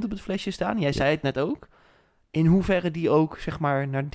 op 0.04 0.10
het 0.10 0.20
flesje 0.20 0.50
staan. 0.50 0.80
Jij 0.80 0.92
zei 0.92 1.10
het 1.10 1.22
net 1.22 1.38
ook. 1.38 1.68
In 2.30 2.46
hoeverre 2.46 2.90
die 2.90 3.10
ook, 3.10 3.38
zeg 3.38 3.58
maar, 3.58 3.88
naar 3.88 4.04
13% 4.04 4.08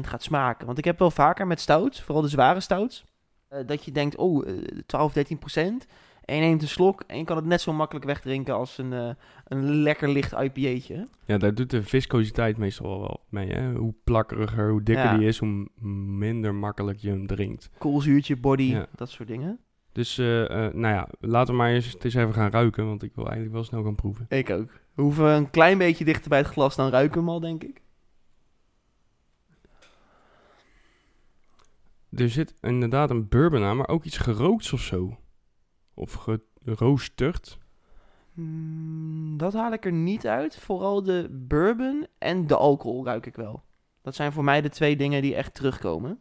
gaat 0.00 0.22
smaken. 0.22 0.66
Want 0.66 0.78
ik 0.78 0.84
heb 0.84 0.98
wel 0.98 1.10
vaker 1.10 1.46
met 1.46 1.60
stouts, 1.60 2.02
vooral 2.02 2.22
de 2.22 2.28
zware 2.28 2.60
stouts, 2.60 3.04
eh, 3.48 3.66
dat 3.66 3.84
je 3.84 3.92
denkt, 3.92 4.16
oh, 4.16 4.48
eh, 4.48 4.54
12, 4.86 5.12
13%. 5.12 5.86
En 6.24 6.34
je 6.34 6.40
neemt 6.40 6.62
een 6.62 6.68
slok 6.68 7.02
en 7.06 7.18
je 7.18 7.24
kan 7.24 7.36
het 7.36 7.44
net 7.46 7.60
zo 7.60 7.72
makkelijk 7.72 8.04
wegdrinken 8.06 8.54
als 8.54 8.78
een, 8.78 8.92
eh, 8.92 9.10
een 9.44 9.64
lekker 9.82 10.08
licht 10.08 10.32
IPA'tje. 10.32 11.08
ja, 11.24 11.38
daar 11.38 11.54
doet 11.54 11.70
de 11.70 11.82
viscositeit 11.82 12.56
meestal 12.56 13.00
wel 13.00 13.20
mee. 13.28 13.48
Hè? 13.52 13.72
Hoe 13.72 13.94
plakkeriger, 14.04 14.70
hoe 14.70 14.82
dikker 14.82 15.04
Ja. 15.04 15.16
die 15.16 15.26
is, 15.26 15.38
hoe 15.38 15.66
minder 16.18 16.54
makkelijk 16.54 16.98
je 16.98 17.08
hem 17.08 17.26
drinkt. 17.26 17.70
Koolzuurtje, 17.78 18.36
body, 18.36 18.62
Ja. 18.62 18.86
dat 18.94 19.10
soort 19.10 19.28
dingen. 19.28 19.58
Dus, 19.92 20.18
eh, 20.18 20.42
eh, 20.66 20.74
nou 20.74 20.94
ja, 20.94 21.08
laten 21.20 21.52
we 21.54 21.60
maar 21.60 21.70
eens, 21.70 21.92
het 21.92 22.04
eens 22.04 22.14
even 22.14 22.34
gaan 22.34 22.50
ruiken. 22.50 22.86
Want 22.86 23.02
ik 23.02 23.12
wil 23.14 23.24
eigenlijk 23.24 23.54
wel 23.54 23.64
snel 23.64 23.82
gaan 23.82 23.94
proeven. 23.94 24.26
Ik 24.28 24.50
ook. 24.50 24.70
We 24.94 25.02
hoeven 25.02 25.26
een 25.26 25.50
klein 25.50 25.78
beetje 25.78 26.04
dichter 26.04 26.28
bij 26.28 26.38
het 26.38 26.46
glas, 26.48 26.76
dan 26.76 26.90
ruiken 26.90 27.12
we 27.14 27.18
hem 27.20 27.28
al, 27.28 27.40
denk 27.40 27.62
ik. 27.64 27.80
Er 32.10 32.28
zit 32.30 32.54
inderdaad 32.60 33.10
een 33.10 33.28
bourbon 33.28 33.62
aan, 33.62 33.76
maar 33.76 33.88
ook 33.88 34.04
iets 34.04 34.18
gerookts 34.18 34.72
of 34.72 34.80
zo. 34.80 35.16
Of 35.94 36.26
geroosterd. 36.64 37.58
Hmm, 38.34 39.36
dat 39.36 39.52
haal 39.52 39.72
ik 39.72 39.84
er 39.84 39.92
niet 39.92 40.26
uit. 40.26 40.58
Vooral 40.58 41.02
de 41.02 41.28
bourbon 41.30 42.06
en 42.18 42.46
de 42.46 42.56
alcohol 42.56 43.04
ruik 43.04 43.26
ik 43.26 43.36
wel. 43.36 43.62
Dat 44.02 44.14
zijn 44.14 44.32
voor 44.32 44.44
mij 44.44 44.60
de 44.60 44.68
twee 44.68 44.96
dingen 44.96 45.22
die 45.22 45.34
echt 45.34 45.54
terugkomen. 45.54 46.18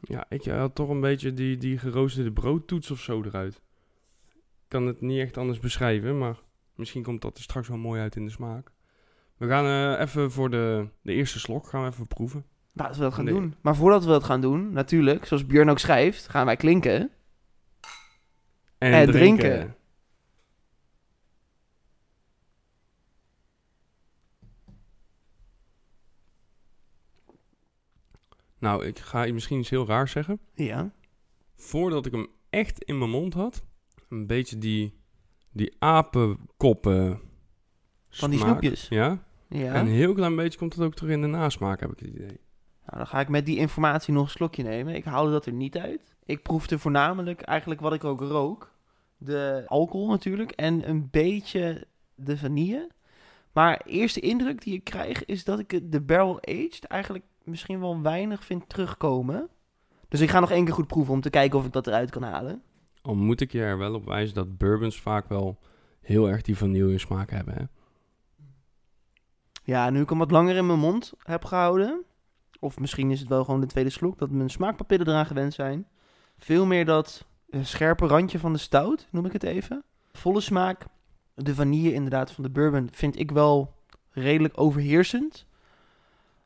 Ja, 0.00 0.24
ik 0.28 0.44
had 0.44 0.74
toch 0.74 0.88
een 0.88 1.00
beetje 1.00 1.32
die, 1.32 1.56
die 1.56 1.78
geroosterde 1.78 2.32
broodtoets 2.32 2.90
of 2.90 3.00
zo 3.00 3.22
eruit. 3.22 3.62
Ik 4.34 4.68
kan 4.68 4.86
het 4.86 5.00
niet 5.00 5.20
echt 5.20 5.36
anders 5.36 5.58
beschrijven, 5.58 6.18
maar 6.18 6.36
misschien 6.74 7.02
komt 7.02 7.22
dat 7.22 7.36
er 7.36 7.42
straks 7.42 7.68
wel 7.68 7.76
mooi 7.78 8.00
uit 8.00 8.16
in 8.16 8.24
de 8.24 8.30
smaak. 8.30 8.70
We 9.36 9.46
gaan 9.48 9.64
eh, 9.94 10.00
even 10.00 10.30
voor 10.32 10.50
de, 10.50 10.88
de 11.02 11.12
eerste 11.12 11.38
slok 11.38 11.66
gaan 11.66 11.82
we 11.82 11.88
even 11.88 12.06
proeven. 12.06 12.44
Laten 12.72 12.94
we 12.96 13.00
dat 13.02 13.14
gaan 13.14 13.24
Nee. 13.24 13.34
doen. 13.34 13.54
Maar 13.60 13.76
voordat 13.76 14.04
we 14.04 14.10
dat 14.10 14.24
gaan 14.24 14.40
doen, 14.40 14.72
natuurlijk, 14.72 15.24
zoals 15.26 15.46
Björn 15.46 15.70
ook 15.70 15.78
schrijft, 15.78 16.28
gaan 16.28 16.46
wij 16.46 16.56
klinken. 16.56 17.10
En, 18.84 18.92
En 18.92 19.10
drinken. 19.10 19.76
Nou, 28.58 28.86
ik 28.86 28.98
ga 28.98 29.32
misschien 29.32 29.58
iets 29.58 29.70
heel 29.70 29.86
raar 29.86 30.08
zeggen. 30.08 30.38
Ja. 30.54 30.90
Voordat 31.56 32.06
ik 32.06 32.12
hem 32.12 32.26
echt 32.50 32.82
in 32.82 32.98
mijn 32.98 33.10
mond 33.10 33.34
had, 33.34 33.64
een 34.08 34.26
beetje 34.26 34.58
die, 34.58 34.98
die 35.50 35.76
apenkoppen 35.78 37.20
Van 38.10 38.30
die 38.30 38.38
smaak. 38.38 38.50
snoepjes. 38.50 38.88
Ja. 38.88 39.24
Ja. 39.48 39.72
En 39.74 39.86
een 39.86 39.92
heel 39.92 40.14
klein 40.14 40.36
beetje 40.36 40.58
komt 40.58 40.74
het 40.74 40.84
ook 40.84 40.94
terug 40.94 41.10
in 41.12 41.20
de 41.20 41.26
nasmaak, 41.26 41.80
heb 41.80 41.92
ik 41.92 41.98
het 41.98 42.08
idee. 42.08 42.40
Nou, 42.86 42.96
dan 42.96 43.06
ga 43.06 43.20
ik 43.20 43.28
met 43.28 43.46
die 43.46 43.56
informatie 43.56 44.12
nog 44.14 44.24
een 44.24 44.30
slokje 44.30 44.62
nemen. 44.62 44.94
Ik 44.94 45.04
haalde 45.04 45.30
dat 45.30 45.46
er 45.46 45.52
niet 45.52 45.78
uit. 45.78 46.16
Ik 46.24 46.42
proefde 46.42 46.78
voornamelijk 46.78 47.40
eigenlijk 47.40 47.80
wat 47.80 47.92
ik 47.92 48.04
ook 48.04 48.20
rook. 48.20 48.72
De 49.16 49.64
alcohol 49.66 50.08
natuurlijk 50.08 50.50
en 50.50 50.88
een 50.88 51.08
beetje 51.10 51.86
de 52.14 52.38
vanille. 52.38 52.90
Maar 53.52 53.82
eerste 53.84 54.20
indruk 54.20 54.62
die 54.62 54.74
ik 54.74 54.84
krijg 54.84 55.24
is 55.24 55.44
dat 55.44 55.58
ik 55.58 55.92
de 55.92 56.00
barrel 56.00 56.36
aged 56.42 56.84
eigenlijk 56.84 57.24
misschien 57.44 57.80
wel 57.80 58.02
weinig 58.02 58.44
vind 58.44 58.68
terugkomen. 58.68 59.48
Dus 60.08 60.20
ik 60.20 60.30
ga 60.30 60.40
nog 60.40 60.50
één 60.50 60.64
keer 60.64 60.74
goed 60.74 60.86
proeven 60.86 61.14
om 61.14 61.20
te 61.20 61.30
kijken 61.30 61.58
of 61.58 61.66
ik 61.66 61.72
dat 61.72 61.86
eruit 61.86 62.10
kan 62.10 62.22
halen. 62.22 62.62
Al 63.02 63.14
moet 63.14 63.40
ik 63.40 63.52
je 63.52 63.60
er 63.60 63.78
wel 63.78 63.94
op 63.94 64.04
wijzen 64.04 64.34
dat 64.34 64.58
bourbons 64.58 65.00
vaak 65.00 65.28
wel 65.28 65.58
heel 66.00 66.28
erg 66.28 66.42
die 66.42 66.56
vanille 66.56 66.98
smaak 66.98 67.30
hebben. 67.30 67.54
Hè? 67.54 67.64
Ja, 69.62 69.90
nu 69.90 70.00
ik 70.00 70.08
hem 70.08 70.18
wat 70.18 70.30
langer 70.30 70.56
in 70.56 70.66
mijn 70.66 70.78
mond 70.78 71.12
heb 71.18 71.44
gehouden. 71.44 72.04
Of 72.60 72.78
misschien 72.78 73.10
is 73.10 73.20
het 73.20 73.28
wel 73.28 73.44
gewoon 73.44 73.60
de 73.60 73.66
tweede 73.66 73.90
slok, 73.90 74.18
dat 74.18 74.30
mijn 74.30 74.50
smaakpapillen 74.50 75.08
eraan 75.08 75.26
gewend 75.26 75.54
zijn. 75.54 75.86
Veel 76.36 76.66
meer 76.66 76.84
dat 76.84 77.26
scherpe 77.62 78.06
randje 78.06 78.38
van 78.38 78.52
de 78.52 78.58
stout, 78.58 79.06
noem 79.10 79.26
ik 79.26 79.32
het 79.32 79.42
even. 79.42 79.84
Volle 80.12 80.40
smaak. 80.40 80.86
De 81.34 81.54
vanille 81.54 81.92
inderdaad 81.92 82.30
van 82.30 82.44
de 82.44 82.50
bourbon 82.50 82.88
vind 82.92 83.18
ik 83.18 83.30
wel 83.30 83.74
redelijk 84.10 84.60
overheersend. 84.60 85.46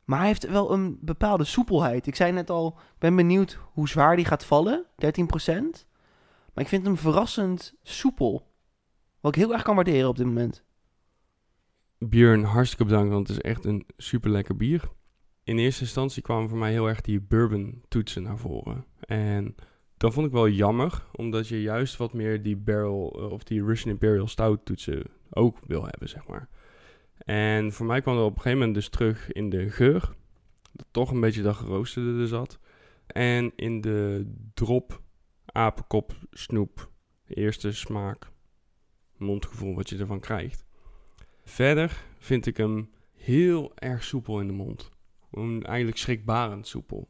Maar 0.03 0.19
hij 0.19 0.27
heeft 0.27 0.49
wel 0.49 0.71
een 0.71 0.97
bepaalde 1.01 1.43
soepelheid. 1.43 2.07
Ik 2.07 2.15
zei 2.15 2.31
net 2.31 2.49
al, 2.49 2.67
ik 2.77 2.99
ben 2.99 3.15
benieuwd 3.15 3.59
hoe 3.73 3.89
zwaar 3.89 4.15
die 4.15 4.25
gaat 4.25 4.45
vallen. 4.45 4.85
13%. 4.85 4.87
Maar 6.53 6.63
ik 6.63 6.67
vind 6.67 6.85
hem 6.85 6.97
verrassend 6.97 7.73
soepel. 7.83 8.47
Wat 9.19 9.35
ik 9.35 9.41
heel 9.41 9.53
erg 9.53 9.63
kan 9.63 9.75
waarderen 9.75 10.09
op 10.09 10.17
dit 10.17 10.25
moment. 10.25 10.63
Björn, 11.97 12.43
hartstikke 12.43 12.85
bedankt, 12.85 13.11
want 13.11 13.27
het 13.27 13.37
is 13.37 13.43
echt 13.43 13.65
een 13.65 13.85
super 13.97 14.29
lekker 14.29 14.55
bier. 14.55 14.89
In 15.43 15.57
eerste 15.57 15.81
instantie 15.81 16.21
kwamen 16.21 16.49
voor 16.49 16.57
mij 16.57 16.71
heel 16.71 16.87
erg 16.87 17.01
die 17.01 17.21
bourbon 17.21 17.83
toetsen 17.87 18.23
naar 18.23 18.37
voren. 18.37 18.85
En 18.99 19.55
dat 19.99 20.13
vond 20.13 20.25
ik 20.25 20.31
wel 20.31 20.49
jammer, 20.49 21.05
omdat 21.11 21.47
je 21.47 21.61
juist 21.61 21.97
wat 21.97 22.13
meer 22.13 22.43
die 22.43 22.57
barrel 22.57 23.15
eh, 23.19 23.31
of 23.31 23.43
die 23.43 23.63
Russian 23.63 23.91
Imperial 23.91 24.27
Stout 24.27 24.65
toetsen 24.65 25.03
ook 25.29 25.57
wil 25.67 25.85
hebben, 25.85 26.09
zeg 26.09 26.27
maar. 26.27 26.49
En 27.17 27.71
voor 27.71 27.85
mij 27.85 28.01
kwam 28.01 28.15
dat 28.15 28.25
op 28.25 28.35
een 28.35 28.41
gegeven 28.41 28.57
moment 28.57 28.75
dus 28.75 28.89
terug 28.89 29.31
in 29.31 29.49
de 29.49 29.69
geur. 29.69 30.13
Dat 30.71 30.87
toch 30.91 31.11
een 31.11 31.19
beetje 31.19 31.41
dat 31.41 31.55
geroosterde 31.55 32.21
er 32.21 32.27
zat. 32.27 32.59
En 33.07 33.51
in 33.55 33.81
de 33.81 34.31
drop, 34.53 35.01
apenkop, 35.45 36.13
snoep. 36.31 36.89
Eerste 37.27 37.71
smaak, 37.71 38.31
mondgevoel 39.17 39.75
wat 39.75 39.89
je 39.89 39.97
ervan 39.97 40.19
krijgt. 40.19 40.65
Verder 41.43 42.03
vind 42.17 42.45
ik 42.45 42.57
hem 42.57 42.89
heel 43.13 43.71
erg 43.75 44.03
soepel 44.03 44.39
in 44.39 44.47
de 44.47 44.53
mond. 44.53 44.91
Eigenlijk 45.61 45.97
schrikbarend 45.97 46.67
soepel. 46.67 47.09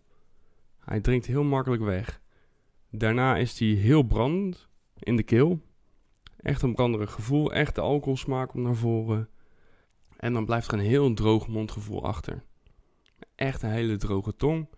Hij 0.79 0.99
drinkt 1.01 1.25
heel 1.25 1.43
makkelijk 1.43 1.81
weg. 1.83 2.21
Daarna 2.91 3.37
is 3.37 3.59
hij 3.59 3.67
heel 3.67 4.03
brandend 4.03 4.67
in 4.99 5.15
de 5.15 5.23
keel. 5.23 5.61
Echt 6.37 6.61
een 6.61 6.73
branderig 6.73 7.11
gevoel. 7.11 7.53
Echt 7.53 7.75
de 7.75 7.81
alcoholsmaak 7.81 8.49
komt 8.49 8.63
naar 8.63 8.75
voren. 8.75 9.29
En 10.17 10.33
dan 10.33 10.45
blijft 10.45 10.67
er 10.67 10.73
een 10.73 10.85
heel 10.85 11.13
droog 11.13 11.47
mondgevoel 11.47 12.05
achter. 12.05 12.43
Echt 13.35 13.61
een 13.61 13.69
hele 13.69 13.97
droge 13.97 14.35
tong. 14.35 14.69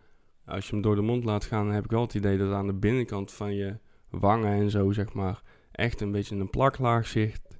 Als 0.46 0.66
je 0.66 0.72
hem 0.72 0.82
door 0.82 0.96
de 0.96 1.02
mond 1.02 1.24
laat 1.24 1.46
gaan, 1.46 1.66
dan 1.66 1.74
heb 1.74 1.84
ik 1.84 1.92
wel 1.92 2.02
het 2.02 2.14
idee 2.14 2.38
dat 2.38 2.54
aan 2.54 2.68
de 2.68 2.74
binnenkant 2.74 3.32
van 3.32 3.54
je 3.54 3.80
wangen 4.10 4.62
en 4.62 4.70
zo, 4.70 4.92
zeg 4.92 5.14
maar, 5.14 5.42
echt 5.72 6.02
een 6.02 6.12
beetje 6.12 6.36
een 6.36 6.50
plaklaag 6.50 7.08
zicht. 7.08 7.60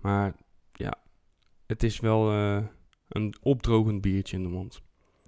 Maar 0.00 0.34
ja, 0.72 0.94
het 1.66 1.82
is 1.82 2.00
wel 2.00 2.32
uh, 2.32 2.64
een 3.08 3.34
opdrogend 3.40 4.00
biertje 4.00 4.36
in 4.36 4.42
de 4.42 4.48
mond. 4.48 4.82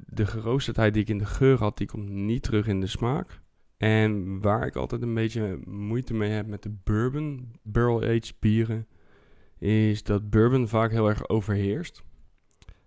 De 0.06 0.26
geroosterdheid 0.26 0.92
die 0.92 1.02
ik 1.02 1.08
in 1.08 1.18
de 1.18 1.26
geur 1.26 1.58
had, 1.58 1.76
die 1.78 1.86
komt 1.86 2.08
niet 2.08 2.42
terug 2.42 2.66
in 2.66 2.80
de 2.80 2.86
smaak. 2.86 3.40
En 3.78 4.40
waar 4.40 4.66
ik 4.66 4.76
altijd 4.76 5.02
een 5.02 5.14
beetje 5.14 5.60
moeite 5.64 6.14
mee 6.14 6.30
heb 6.30 6.46
met 6.46 6.62
de 6.62 6.76
bourbon, 6.84 7.52
barrel-aged 7.62 8.34
bieren, 8.38 8.86
is 9.58 10.02
dat 10.02 10.30
bourbon 10.30 10.68
vaak 10.68 10.90
heel 10.90 11.08
erg 11.08 11.28
overheerst. 11.28 12.02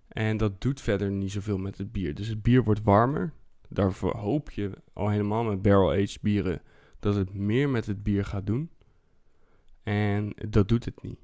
En 0.07 0.37
dat 0.37 0.61
doet 0.61 0.81
verder 0.81 1.11
niet 1.11 1.31
zoveel 1.31 1.57
met 1.57 1.77
het 1.77 1.91
bier. 1.91 2.15
Dus 2.15 2.27
het 2.27 2.41
bier 2.41 2.63
wordt 2.63 2.83
warmer. 2.83 3.33
Daarvoor 3.69 4.17
hoop 4.17 4.51
je 4.51 4.71
al 4.93 5.09
helemaal 5.09 5.43
met 5.43 5.61
barrel-aged 5.61 6.21
bieren 6.21 6.61
dat 6.99 7.15
het 7.15 7.33
meer 7.33 7.69
met 7.69 7.85
het 7.85 8.03
bier 8.03 8.25
gaat 8.25 8.45
doen. 8.45 8.69
En 9.83 10.33
dat 10.49 10.67
doet 10.67 10.85
het 10.85 11.03
niet. 11.03 11.19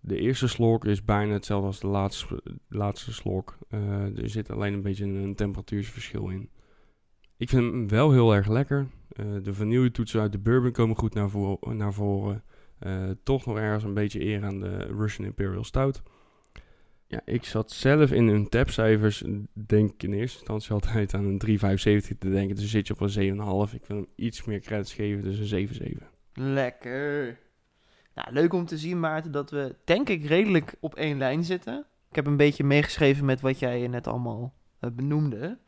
De 0.00 0.18
eerste 0.18 0.48
slok 0.48 0.84
is 0.84 1.04
bijna 1.04 1.32
hetzelfde 1.32 1.66
als 1.66 1.80
de 1.80 1.86
laatste, 1.86 2.42
laatste 2.68 3.12
slok. 3.12 3.58
Uh, 3.70 4.18
er 4.18 4.28
zit 4.28 4.50
alleen 4.50 4.72
een 4.72 4.82
beetje 4.82 5.04
een 5.04 5.34
temperatuursverschil 5.34 6.28
in. 6.28 6.50
Ik 7.36 7.48
vind 7.48 7.72
hem 7.72 7.88
wel 7.88 8.12
heel 8.12 8.34
erg 8.34 8.48
lekker. 8.48 8.86
Uh, 9.20 9.26
de 9.42 9.54
vanilletoetsen 9.54 10.20
uit 10.20 10.32
de 10.32 10.38
bourbon 10.38 10.72
komen 10.72 10.96
goed 10.96 11.14
naar, 11.14 11.30
vo 11.30 11.58
naar 11.60 11.92
voren. 11.92 12.42
Uh, 12.86 13.10
toch 13.22 13.46
nog 13.46 13.56
ergens 13.56 13.84
een 13.84 13.94
beetje 13.94 14.24
eer 14.24 14.44
aan 14.44 14.60
de 14.60 14.76
Russian 14.76 15.26
Imperial 15.26 15.64
Stout. 15.64 16.02
Ja, 17.06 17.20
ik 17.24 17.44
zat 17.44 17.70
zelf 17.70 18.12
in 18.12 18.28
hun 18.28 18.48
tapcijfers, 18.48 19.24
denk 19.52 19.92
ik 19.92 20.02
in 20.02 20.12
eerste 20.12 20.38
instantie 20.38 20.72
altijd 20.72 21.14
aan 21.14 21.24
een 21.24 21.42
3,75 21.46 22.18
te 22.18 22.30
denken. 22.30 22.56
Dus 22.56 22.70
zit 22.70 22.86
je 22.86 22.92
op 22.92 23.00
een 23.00 23.68
7,5. 23.68 23.74
Ik 23.74 23.86
wil 23.86 23.96
hem 23.96 24.06
iets 24.16 24.44
meer 24.44 24.60
credits 24.60 24.94
geven, 24.94 25.22
dus 25.22 25.52
een 25.52 25.68
7,7. 25.68 26.06
Lekker. 26.32 27.38
Nou, 28.14 28.32
leuk 28.32 28.52
om 28.52 28.66
te 28.66 28.78
zien, 28.78 29.00
Maarten, 29.00 29.32
dat 29.32 29.50
we 29.50 29.74
denk 29.84 30.08
ik 30.08 30.24
redelijk 30.24 30.74
op 30.80 30.94
één 30.94 31.18
lijn 31.18 31.44
zitten. 31.44 31.86
Ik 32.08 32.16
heb 32.16 32.26
een 32.26 32.36
beetje 32.36 32.64
meegeschreven 32.64 33.24
met 33.24 33.40
wat 33.40 33.58
jij 33.58 33.88
net 33.88 34.06
allemaal 34.06 34.54
uh, 34.80 34.90
benoemde. 34.90 35.58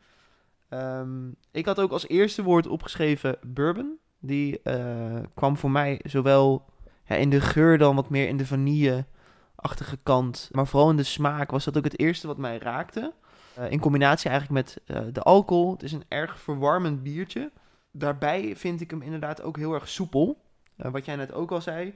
Um, 0.69 1.35
ik 1.51 1.65
had 1.65 1.79
ook 1.79 1.91
als 1.91 2.07
eerste 2.07 2.43
woord 2.43 2.67
opgeschreven 2.67 3.37
bourbon. 3.41 3.99
Die 4.19 4.59
uh, 4.63 5.19
kwam 5.33 5.57
voor 5.57 5.71
mij 5.71 5.99
zowel 6.03 6.65
in 7.05 7.29
de 7.29 7.41
geur 7.41 7.77
dan 7.77 7.95
wat 7.95 8.09
meer 8.09 8.27
in 8.27 8.37
de 8.37 8.45
vanille-achtige 8.45 9.97
kant. 10.03 10.49
Maar 10.51 10.67
vooral 10.67 10.89
in 10.89 10.97
de 10.97 11.03
smaak 11.03 11.51
was 11.51 11.65
dat 11.65 11.77
ook 11.77 11.83
het 11.83 11.99
eerste 11.99 12.27
wat 12.27 12.37
mij 12.37 12.57
raakte. 12.57 13.13
Uh, 13.59 13.71
in 13.71 13.79
combinatie 13.79 14.29
eigenlijk 14.29 14.65
met 14.65 14.81
uh, 14.97 15.13
de 15.13 15.21
alcohol. 15.21 15.71
Het 15.71 15.83
is 15.83 15.91
een 15.91 16.05
erg 16.07 16.39
verwarmend 16.39 17.03
biertje. 17.03 17.51
Daarbij 17.91 18.55
vind 18.55 18.81
ik 18.81 18.91
hem 18.91 19.01
inderdaad 19.01 19.41
ook 19.41 19.57
heel 19.57 19.73
erg 19.73 19.89
soepel. 19.89 20.41
wat 20.75 21.05
jij 21.05 21.15
net 21.15 21.33
ook 21.33 21.51
al 21.51 21.61
zei. 21.61 21.95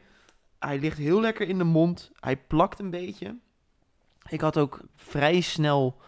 Hij 0.59 0.79
ligt 0.79 0.97
heel 0.97 1.21
lekker 1.21 1.47
in 1.47 1.57
de 1.57 1.63
mond. 1.63 2.11
Hij 2.19 2.37
plakt 2.37 2.79
een 2.79 2.89
beetje. 2.89 3.35
Ik 4.29 4.41
had 4.41 4.57
ook 4.57 4.81
vrij 4.95 5.41
snel 5.41 6.01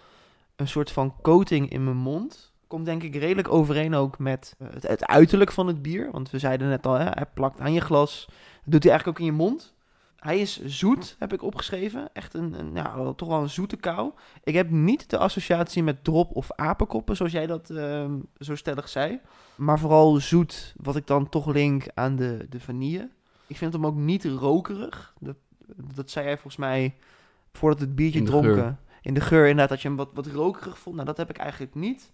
een 0.55 0.67
soort 0.67 0.91
van 0.91 1.15
coating 1.21 1.69
in 1.69 1.83
mijn 1.83 1.97
mond 1.97 2.52
komt 2.73 2.85
denk 2.85 3.03
ik 3.03 3.15
redelijk 3.15 3.51
overeen 3.51 3.95
ook 3.95 4.19
met 4.19 4.55
uh, 4.61 4.67
het, 4.73 4.87
het, 4.87 5.05
uiterlijk 5.05 5.51
van 5.51 5.67
het 5.67 5.81
bier. 5.81 6.11
Want 6.11 6.29
we 6.29 6.39
zeiden 6.39 6.69
net 6.69 6.85
al, 6.85 6.93
hè, 6.93 7.03
hij 7.03 7.25
plakt 7.33 7.59
aan 7.59 7.73
je 7.73 7.81
glas. 7.81 8.25
Dat 8.63 8.71
doet 8.71 8.83
hij 8.83 8.91
eigenlijk 8.91 9.19
ook 9.19 9.27
in 9.27 9.33
je 9.33 9.37
mond. 9.37 9.73
Hij 10.15 10.39
is 10.39 10.65
zoet, 10.65 11.15
heb 11.19 11.33
ik 11.33 11.41
opgeschreven. 11.41 12.09
Echt 12.13 12.33
een, 12.33 12.59
een 12.59 12.75
ja, 12.75 13.13
toch 13.13 13.27
wel 13.27 13.41
een 13.41 13.49
zoete 13.49 13.75
kou. 13.75 14.11
Ik 14.43 14.53
heb 14.53 14.69
niet 14.69 15.09
de 15.09 15.17
associatie 15.17 15.83
met 15.83 16.03
drop 16.03 16.35
of 16.35 16.51
apenkoppen, 16.51 17.15
zoals 17.15 17.31
jij 17.31 17.47
dat 17.47 17.69
uh, 17.69 18.05
zo 18.39 18.55
stellig 18.55 18.89
zei. 18.89 19.19
Maar 19.55 19.79
vooral 19.79 20.15
zoet, 20.15 20.73
wat 20.77 20.95
ik 20.95 21.07
dan 21.07 21.29
toch 21.29 21.45
link 21.45 21.85
aan 21.93 22.15
de, 22.15 22.45
de 22.49 22.59
vanille. 22.59 23.09
Ik 23.47 23.57
vind 23.57 23.73
hem 23.73 23.85
ook 23.85 23.95
niet 23.95 24.25
rokerig. 24.25 25.13
Dat, 25.19 25.35
dat 25.95 26.09
zei 26.09 26.25
jij 26.25 26.33
volgens 26.33 26.57
mij 26.57 26.95
voordat 27.51 27.79
het 27.79 27.95
biertje 27.95 28.19
In 28.19 28.25
dronken. 28.25 28.53
geur. 28.53 28.77
In 29.01 29.13
de 29.13 29.21
geur 29.21 29.41
inderdaad, 29.41 29.69
dat 29.69 29.81
je 29.81 29.87
hem 29.87 29.97
wat, 29.97 30.09
wat 30.13 30.27
rokerig 30.27 30.77
vond. 30.77 30.95
Nou, 30.95 31.07
dat 31.07 31.17
heb 31.17 31.29
ik 31.29 31.37
eigenlijk 31.37 31.75
niet. 31.75 32.11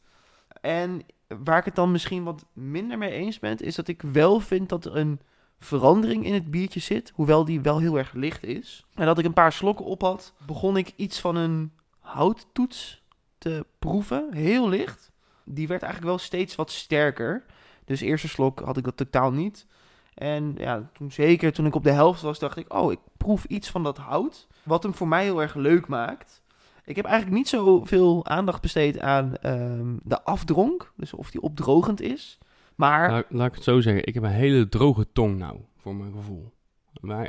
En 0.62 1.02
waar 1.28 1.58
ik 1.58 1.66
het 1.66 1.76
dan 1.76 1.92
misschien 1.92 2.24
wat 2.24 2.46
minder 2.54 2.98
mee 2.98 3.12
eens 3.12 3.40
ben, 3.40 3.58
is 3.58 3.76
dat 3.76 3.88
ik 3.88 4.02
wel 4.02 4.40
vind 4.40 4.70
dat 4.70 4.86
er 4.86 4.96
een 4.96 5.20
verandering 5.60 6.26
in 6.26 6.34
het 6.34 6.52
biertje 6.52 6.80
zit. 6.80 7.12
Hoewel 7.16 7.46
die 7.46 7.62
wel 7.62 7.80
heel 7.80 7.98
erg 7.98 8.14
licht 8.14 8.44
is. 8.44 8.86
En 8.94 9.06
dat 9.06 9.18
ik 9.18 9.26
een 9.26 9.34
paar 9.34 9.54
slokken 9.54 9.86
op 9.86 10.02
had, 10.02 10.34
begon 10.46 10.78
ik 10.78 10.94
iets 10.96 11.20
van 11.20 11.36
een 11.36 11.72
houttoets 12.00 13.04
te 13.38 13.66
proeven. 13.80 14.34
Heel 14.34 14.70
licht. 14.70 15.12
Die 15.44 15.68
werd 15.68 15.82
eigenlijk 15.82 16.12
wel 16.12 16.26
steeds 16.26 16.56
wat 16.56 16.72
sterker. 16.72 17.46
Dus 17.86 18.02
eerste 18.02 18.28
slok 18.28 18.60
had 18.60 18.78
ik 18.78 18.84
dat 18.84 18.98
totaal 18.98 19.32
niet. 19.32 19.68
En 20.14 20.56
ja, 20.58 20.90
toen, 20.94 21.12
zeker 21.12 21.54
toen 21.54 21.66
ik 21.66 21.76
op 21.76 21.84
de 21.84 21.92
helft 21.92 22.22
was, 22.22 22.40
dacht 22.40 22.58
ik, 22.58 22.74
oh, 22.74 22.92
ik 22.92 23.00
proef 23.18 23.46
iets 23.46 23.70
van 23.70 23.84
dat 23.84 23.98
hout. 23.98 24.48
Wat 24.64 24.84
hem 24.84 24.94
voor 24.94 25.08
mij 25.08 25.24
heel 25.24 25.42
erg 25.42 25.56
leuk 25.56 25.88
maakt. 25.88 26.42
Ik 26.90 26.96
heb 26.96 27.06
eigenlijk 27.06 27.38
niet 27.38 27.48
zoveel 27.48 28.26
aandacht 28.26 28.62
besteed 28.62 29.00
aan 29.00 29.34
um, 29.44 30.00
de 30.04 30.24
afdronk. 30.24 30.92
Dus 30.96 31.14
of 31.14 31.32
die 31.32 31.42
opdrogend 31.42 32.02
is. 32.02 32.38
Maar... 32.76 33.10
Nou, 33.10 33.24
laat 33.30 33.48
ik 33.48 33.54
het 33.54 33.64
zo 33.64 33.80
zeggen. 33.80 34.06
Ik 34.06 34.14
heb 34.14 34.24
een 34.24 34.30
hele 34.30 34.70
droge 34.70 35.08
tong 35.14 35.38
nou, 35.38 35.58
voor 35.78 35.96
mijn 35.96 36.12
gevoel. 36.14 36.52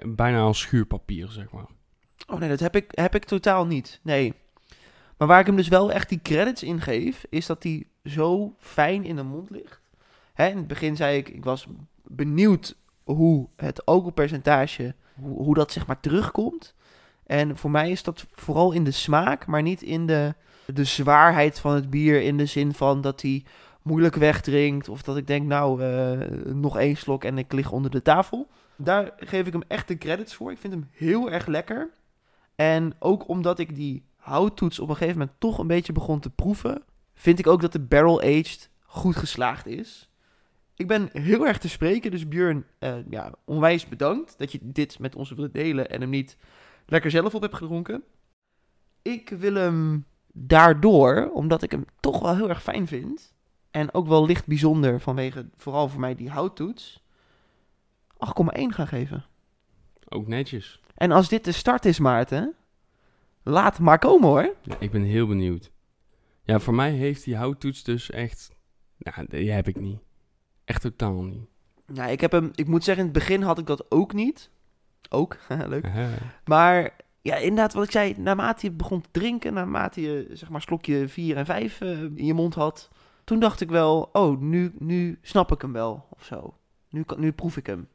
Bijna 0.05 0.41
als 0.41 0.59
schuurpapier, 0.59 1.29
zeg 1.29 1.51
maar. 1.51 1.67
Oh 2.27 2.39
nee, 2.39 2.49
dat 2.49 2.61
heb 2.61 2.77
ik, 2.77 2.91
heb 2.95 3.15
ik 3.15 3.25
totaal 3.25 3.67
niet. 3.67 4.01
Nee. 4.03 4.35
Maar 5.17 5.29
waar 5.29 5.41
ik 5.41 5.47
hem 5.47 5.57
dus 5.57 5.69
wel 5.69 5.93
echt 5.93 6.09
die 6.09 6.21
credits 6.23 6.63
in 6.63 6.81
geef, 6.81 7.25
is 7.29 7.47
dat 7.47 7.63
hij 7.63 7.87
zo 8.05 8.55
fijn 8.59 9.05
in 9.05 9.17
de 9.17 9.23
mond 9.23 9.51
ligt. 9.51 9.81
Hè, 10.33 10.49
in 10.49 10.57
het 10.57 10.67
begin 10.67 10.97
zei 10.97 11.17
ik, 11.17 11.29
ik 11.29 11.45
was 11.45 11.67
benieuwd 12.03 12.77
hoe 13.05 13.49
het 13.57 13.87
alcoholpercentage, 13.87 14.95
hoe, 15.15 15.43
hoe 15.43 15.55
dat 15.55 15.73
zeg 15.73 15.87
maar 15.87 16.01
terugkomt. 16.01 16.75
En 17.31 17.57
voor 17.57 17.71
mij 17.71 17.91
is 17.91 18.03
dat 18.03 18.27
vooral 18.33 18.73
in 18.73 18.85
de 18.85 18.91
smaak, 18.91 19.47
maar 19.47 19.63
niet 19.63 19.83
in 19.83 20.07
de, 20.07 20.35
de 20.67 20.85
zwaarheid 20.85 21.61
van 21.61 21.75
het 21.75 21.91
bier. 21.91 22.23
In 22.23 22.37
de 22.37 22.47
zin 22.47 22.75
van 22.75 23.01
dat 23.01 23.23
hij 23.23 23.45
moeilijk 23.83 24.15
wegdrinkt. 24.15 24.89
Of 24.89 25.03
dat 25.03 25.17
ik 25.17 25.27
denk, 25.27 25.47
nou, 25.47 25.83
uh, 25.83 26.19
nog 26.55 26.79
één 26.79 26.97
slok 26.97 27.25
en 27.25 27.39
ik 27.39 27.53
lig 27.53 27.73
onder 27.73 27.91
de 27.91 28.03
tafel. 28.03 28.49
Daar 28.77 29.13
geef 29.17 29.47
ik 29.47 29.53
hem 29.53 29.63
echt 29.69 29.89
de 29.89 29.99
credits 29.99 30.35
voor. 30.35 30.51
Ik 30.51 30.59
vind 30.59 30.73
hem 30.73 30.89
heel 30.93 31.31
erg 31.31 31.47
lekker. 31.47 31.91
En 32.55 32.95
ook 32.99 33.29
omdat 33.29 33.59
ik 33.59 33.75
die 33.75 34.05
houttoets 34.17 34.79
op 34.79 34.89
een 34.89 34.97
gegeven 34.97 35.19
moment 35.19 35.37
toch 35.41 35.59
een 35.59 35.67
beetje 35.67 35.93
begon 35.93 36.21
te 36.21 36.31
proeven, 36.31 36.83
vind 37.15 37.39
ik 37.39 37.47
ook 37.47 37.61
dat 37.61 37.73
de 37.73 37.81
barrel 37.81 38.21
aged 38.21 38.71
goed 38.83 39.17
geslaagd 39.17 39.67
is. 39.67 40.11
Ik 40.75 40.87
ben 40.87 41.09
heel 41.13 41.47
erg 41.47 41.59
te 41.59 41.69
spreken, 41.69 42.11
dus 42.11 42.29
Björn, 42.29 42.65
eh, 42.79 42.95
ja, 43.11 43.33
onwijs 43.45 43.89
bedankt 43.89 44.39
dat 44.39 44.53
je 44.53 44.59
dit 44.63 44.99
met 44.99 45.17
ons 45.17 45.31
wilt 45.31 45.55
delen 45.55 45.91
en 45.91 46.01
hem 46.01 46.11
niet 46.11 46.37
lekker 46.91 47.11
zelf 47.11 47.35
op 47.35 47.43
hebt 47.43 47.57
gedronken. 47.57 48.03
Ik 49.03 49.29
wil 49.29 49.55
hem 49.55 50.05
daardoor, 50.33 51.31
omdat 51.33 51.63
ik 51.63 51.71
hem 51.71 51.85
toch 52.01 52.21
wel 52.21 52.37
heel 52.37 52.49
erg 52.49 52.63
fijn 52.63 52.87
vind, 52.87 53.35
en 53.71 53.95
ook 53.95 54.07
wel 54.07 54.27
licht 54.27 54.47
bijzonder 54.47 55.01
vanwege 55.01 55.49
vooral 55.57 55.89
voor 55.89 56.01
mij 56.01 56.15
die 56.15 56.31
houttoets, 56.31 57.03
8,1 58.13 58.63
gaan 58.67 58.87
geven. 58.87 59.25
Ook 60.09 60.27
netjes. 60.27 60.81
En 60.95 61.11
als 61.11 61.29
dit 61.29 61.45
de 61.45 61.53
start 61.53 61.85
is, 61.85 61.99
Maarten, 61.99 62.55
laat 63.43 63.79
maar 63.79 63.99
komen 63.99 64.29
hoor. 64.29 64.55
Ja, 64.63 64.77
ik 64.79 64.91
ben 64.91 65.03
heel 65.03 65.27
benieuwd. 65.27 65.71
Ja, 66.43 66.59
voor 66.59 66.75
mij 66.75 66.91
heeft 66.91 67.25
die 67.25 67.37
houttoets 67.37 67.83
dus 67.83 68.11
echt... 68.11 68.51
Nou, 68.97 69.27
die 69.29 69.51
heb 69.51 69.69
ik 69.69 69.81
niet. 69.81 70.01
Echt 70.65 70.81
totaal 70.83 71.23
niet. 71.23 71.49
Ja, 71.93 72.07
ik 72.07 72.21
heb 72.21 72.33
hem, 72.33 72.51
ik 72.55 72.67
moet 72.67 72.85
zeggen, 72.85 73.05
in 73.05 73.11
het 73.11 73.19
begin 73.19 73.43
had 73.43 73.59
ik 73.59 73.67
dat 73.67 73.91
ook 73.91 74.13
niet. 74.13 74.51
Ook, 75.09 75.37
leuk. 75.67 75.89
Maar 76.45 76.91
ja, 77.23 77.37
inderdaad, 77.37 77.73
wat 77.73 77.85
ik 77.85 77.91
zei, 77.91 78.15
naarmate 78.19 78.67
je 78.67 78.73
begon 78.73 79.01
te 79.01 79.09
drinken, 79.11 79.55
naarmate 79.55 80.01
je 80.01 80.29
zeg 80.33 80.49
maar 80.51 80.61
slokje 80.63 81.09
4 81.09 81.37
en 81.37 81.47
5 81.47 81.81
in 81.81 82.25
je 82.27 82.35
mond 82.35 82.55
had, 82.55 82.89
toen 83.25 83.39
dacht 83.41 83.61
ik 83.61 83.71
wel, 83.71 84.09
oh, 84.13 84.41
nu, 84.41 84.73
nu 84.79 85.19
snap 85.23 85.53
ik 85.53 85.63
hem 85.63 85.73
wel 85.73 86.07
of 86.11 86.25
zo. 86.25 86.55
Nu, 86.91 87.03
kan- 87.03 87.21
nu 87.21 87.33
proef 87.33 87.57
ik 87.57 87.67
hem. 87.67 87.89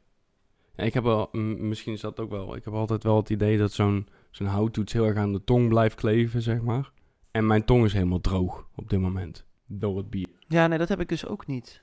Ja, 0.76 0.84
ik 0.84 0.94
heb 0.94 1.04
wel, 1.04 1.28
misschien 1.32 1.92
is 1.92 2.00
dat 2.00 2.20
ook 2.20 2.30
wel. 2.30 2.56
Ik 2.56 2.64
heb 2.64 2.74
altijd 2.74 3.02
wel 3.02 3.16
het 3.16 3.30
idee 3.30 3.58
dat 3.58 3.72
zo'n 3.72 4.08
zo'n 4.30 4.46
houttoets 4.46 4.92
heel 4.92 5.04
erg 5.06 5.16
aan 5.16 5.32
de 5.32 5.44
tong 5.44 5.68
blijft 5.68 5.94
kleven, 5.94 6.42
zeg 6.42 6.60
maar. 6.62 6.90
En 7.30 7.46
mijn 7.46 7.64
tong 7.64 7.84
is 7.84 7.92
helemaal 7.92 8.20
droog 8.20 8.66
op 8.74 8.88
dit 8.90 9.00
moment. 9.00 9.44
Door 9.66 9.96
het 9.96 10.10
bier. 10.10 10.28
Ja, 10.48 10.66
nee, 10.66 10.78
dat 10.78 10.88
heb 10.88 11.00
ik 11.00 11.08
dus 11.08 11.26
ook 11.26 11.46
niet. 11.46 11.82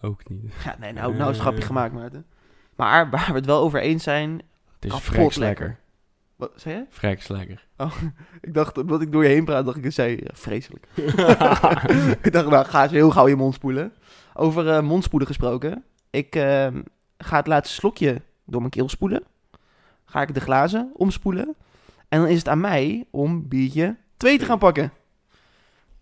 Ook 0.00 0.28
niet. 0.28 0.52
Ja, 0.64 0.76
nee, 0.78 0.92
nou, 0.92 1.14
nou 1.16 1.30
is 1.30 1.36
het 1.36 1.46
grapje 1.46 1.62
gemaakt, 1.72 1.94
Maarten. 1.94 2.26
Maar 2.76 3.10
waar 3.10 3.26
we 3.26 3.34
het 3.34 3.46
wel 3.46 3.60
over 3.60 3.80
eens 3.80 4.02
zijn, 4.02 4.42
Het 4.80 4.92
is 4.92 5.08
lekker. 5.10 5.38
lekker. 5.38 5.78
wat 6.36 6.52
zei 6.56 6.74
je? 6.74 6.84
Vreks 6.88 7.28
lekker. 7.28 7.66
Ik 8.40 8.54
dacht, 8.54 8.78
omdat 8.78 9.00
ik 9.00 9.12
door 9.12 9.22
je 9.22 9.28
heen 9.28 9.44
praat, 9.44 9.64
dacht 9.64 9.76
ik, 9.76 9.84
ik 9.84 9.92
zei, 9.92 10.16
ja, 10.16 10.30
vreselijk. 10.32 10.86
ik 12.26 12.32
dacht, 12.32 12.48
nou, 12.48 12.64
ga 12.64 12.82
eens 12.82 12.92
heel 12.92 13.10
gauw 13.10 13.28
je 13.28 13.36
mond 13.36 13.54
spoelen. 13.54 13.92
Over 14.34 14.68
eh, 14.68 14.82
mondspoelen 14.82 15.28
gesproken. 15.28 15.84
Ik 16.10 16.34
ehm, 16.34 16.82
ga 17.18 17.36
het 17.36 17.46
laatste 17.46 17.74
slokje 17.74 18.22
door 18.44 18.60
mijn 18.60 18.72
keel 18.72 18.88
spoelen. 18.88 19.22
Ga 20.04 20.22
ik 20.22 20.34
de 20.34 20.40
glazen 20.40 20.90
omspoelen. 20.94 21.54
En 22.08 22.20
dan 22.20 22.28
is 22.28 22.38
het 22.38 22.48
aan 22.48 22.60
mij 22.60 23.06
om 23.10 23.48
biertje 23.48 23.96
2 24.16 24.38
te 24.38 24.44
gaan 24.44 24.58
pakken. 24.58 24.92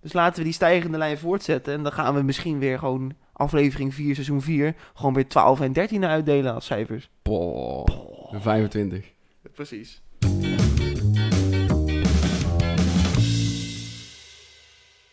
Dus 0.01 0.13
laten 0.13 0.39
we 0.39 0.45
die 0.45 0.53
stijgende 0.53 0.99
lijn 0.99 1.19
voortzetten. 1.19 1.75
En 1.75 1.83
dan 1.83 1.93
gaan 1.93 2.15
we 2.15 2.23
misschien 2.23 2.59
weer 2.59 2.79
gewoon 2.79 3.13
aflevering 3.37 3.95
4, 3.95 4.15
seizoen 4.15 4.43
4... 4.43 4.75
gewoon 4.95 5.15
weer 5.15 5.29
12 5.29 5.61
en 5.61 5.73
13 5.73 6.05
uitdelen 6.05 6.55
als 6.55 6.67
cijfers. 6.67 7.11
Poh. 7.23 7.87
25. 8.33 9.13
Precies. 9.55 10.03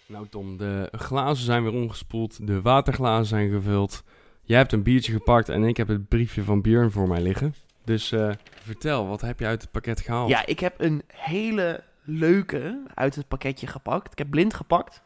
Nou 0.06 0.28
Tom, 0.30 0.58
de 0.58 0.90
glazen 0.92 1.46
zijn 1.46 1.63
weer 1.63 1.74
omgespoeld. 1.74 2.48
De 2.48 2.62
waterglazen 2.62 3.25
zijn 3.25 3.51
gevuld. 3.51 4.04
Jij 4.42 4.58
hebt 4.58 4.72
een 4.72 4.84
biertje 4.84 5.12
gepakt 5.12 5.50
en 5.50 5.63
ik 5.63 5.78
heb 5.78 5.88
het 5.88 6.08
briefje 6.08 6.44
van 6.44 6.62
Björn 6.62 6.92
voor 6.92 7.08
mij 7.08 7.22
liggen. 7.22 7.56
Dus 7.84 8.12
eh, 8.12 8.32
vertel, 8.63 9.08
wat 9.08 9.22
heb 9.22 9.40
je 9.40 9.46
uit 9.46 9.62
het 9.62 9.72
pakket 9.72 10.01
gehaald? 10.01 10.30
Ja, 10.30 10.46
ik 10.46 10.60
heb 10.60 10.74
een 10.78 11.01
hele 11.08 11.84
leuke 12.04 12.84
uit 12.94 13.16
het 13.16 13.28
pakketje 13.28 13.68
gepakt. 13.68 14.12
Ik 14.12 14.18
heb 14.18 14.30
blind 14.30 14.54
gepakt. 14.54 15.04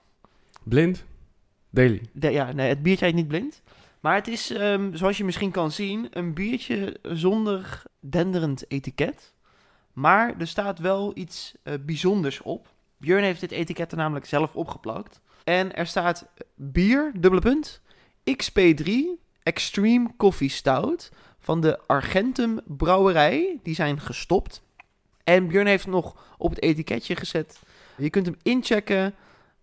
Blind? 0.63 1.05
Daily. 1.75 2.01
De- 2.11 2.31
ja, 2.31 2.51
nee, 2.51 2.69
het 2.69 2.81
biertje 2.83 3.05
heet 3.05 3.15
niet 3.15 3.27
blind. 3.27 3.61
Maar 3.99 4.15
het 4.15 4.27
is, 4.27 4.51
ehm, 4.51 4.95
zoals 4.95 5.17
je 5.17 5.23
misschien 5.23 5.51
kan 5.51 5.71
zien, 5.71 6.07
een 6.11 6.33
biertje 6.33 6.97
zonder 7.01 7.83
denderend 7.99 8.71
etiket. 8.71 9.33
Maar 9.93 10.33
er 10.37 10.47
staat 10.47 10.79
wel 10.79 11.11
iets 11.15 11.53
eh, 11.63 11.73
bijzonders 11.85 12.41
op. 12.41 12.67
Björn 12.97 13.23
heeft 13.23 13.39
dit 13.39 13.51
etiket 13.51 13.91
er 13.91 13.97
namelijk 13.97 14.25
zelf 14.25 14.55
opgeplakt. 14.55 15.21
En 15.43 15.75
er 15.75 15.87
staat 15.87 16.27
bier, 16.55 17.11
dubbele 17.13 17.41
punt, 17.41 17.81
XP3 18.31 18.91
Extreme 19.43 20.09
Coffee 20.17 20.49
Stout 20.49 21.11
van 21.39 21.61
de 21.61 21.79
Argentum 21.87 22.59
Brouwerij. 22.65 23.59
Die 23.63 23.75
zijn 23.75 23.99
gestopt. 23.99 24.61
En 25.23 25.47
Björn 25.47 25.67
heeft 25.67 25.87
nog 25.87 26.15
op 26.37 26.49
het 26.49 26.61
etiketje 26.61 27.15
gezet. 27.15 27.59
Je 27.97 28.09
kunt 28.09 28.25
hem 28.25 28.37
inchecken 28.43 29.13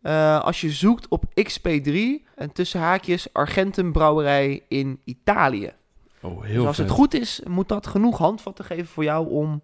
eh, 0.02 0.40
als 0.40 0.60
je 0.60 0.70
zoekt 0.70 1.08
op 1.08 1.24
XP3 1.48 1.96
en 2.34 2.52
tussen 2.52 2.80
haakjes 2.80 3.32
Argentum 3.32 3.92
Brouwerij 3.92 4.62
in 4.68 5.00
Italië. 5.04 5.72
Oh, 6.20 6.42
heel 6.42 6.56
dus 6.58 6.66
als 6.66 6.76
vet. 6.76 6.84
het 6.86 6.94
goed 6.94 7.14
is, 7.14 7.40
moet 7.48 7.68
dat 7.68 7.86
genoeg 7.86 8.18
handvatten 8.18 8.64
geven 8.64 8.86
voor 8.86 9.04
jou 9.04 9.28
om 9.28 9.62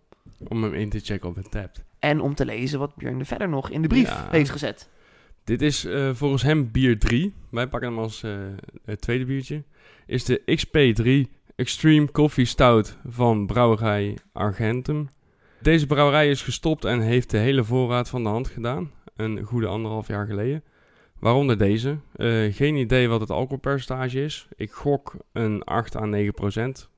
Om 0.49 0.63
hem 0.63 0.75
in 0.75 0.89
te 0.91 1.01
checken 1.01 1.29
op 1.29 1.37
een 1.37 1.49
tab. 1.49 1.71
en 1.99 2.21
om 2.21 2.35
te 2.35 2.45
lezen 2.45 2.79
wat 2.79 2.95
Björn 2.97 3.19
er 3.19 3.27
verder 3.27 3.49
nog 3.49 3.71
in 3.71 3.83
de 3.83 3.89
brief 3.89 4.09
Ja. 4.09 4.29
heeft 4.31 4.51
gezet. 4.51 4.89
Dit 5.45 5.63
is 5.63 5.85
eh, 5.85 6.11
volgens 6.15 6.43
hem 6.43 6.71
bier 6.71 6.99
3. 6.99 7.35
Wij 7.51 7.67
pakken 7.69 7.89
hem 7.89 7.99
als 7.99 8.23
eh, 8.23 8.33
het 8.85 9.01
tweede 9.01 9.25
biertje. 9.25 9.63
Is 10.07 10.25
de 10.25 10.43
XP3 10.57 11.33
Extreme 11.57 12.11
Coffee 12.11 12.45
Stout 12.45 12.97
van 13.09 13.47
brouwerij 13.47 14.17
Argentum. 14.33 15.09
Deze 15.61 15.87
brouwerij 15.87 16.31
is 16.31 16.43
gestopt 16.43 16.85
en 16.85 17.01
heeft 17.01 17.31
de 17.31 17.39
hele 17.39 17.65
voorraad 17.65 18.09
van 18.09 18.23
de 18.23 18.29
hand 18.29 18.49
gedaan. 18.49 18.91
Een 19.19 19.43
goede 19.43 19.67
anderhalf 19.67 20.07
jaar 20.09 20.27
geleden. 20.27 20.65
Waaronder 21.19 21.59
deze. 21.59 21.99
Eh, 22.17 22.55
geen 22.55 22.77
idee 22.77 23.09
wat 23.09 23.21
het 23.21 23.31
alcoholpercentage 23.31 24.25
is. 24.25 24.49
Ik 24.57 24.73
gok 24.73 25.15
een 25.33 25.65
8 25.65 25.97
à 25.97 26.05
9 26.05 26.35
procent. 26.35 26.91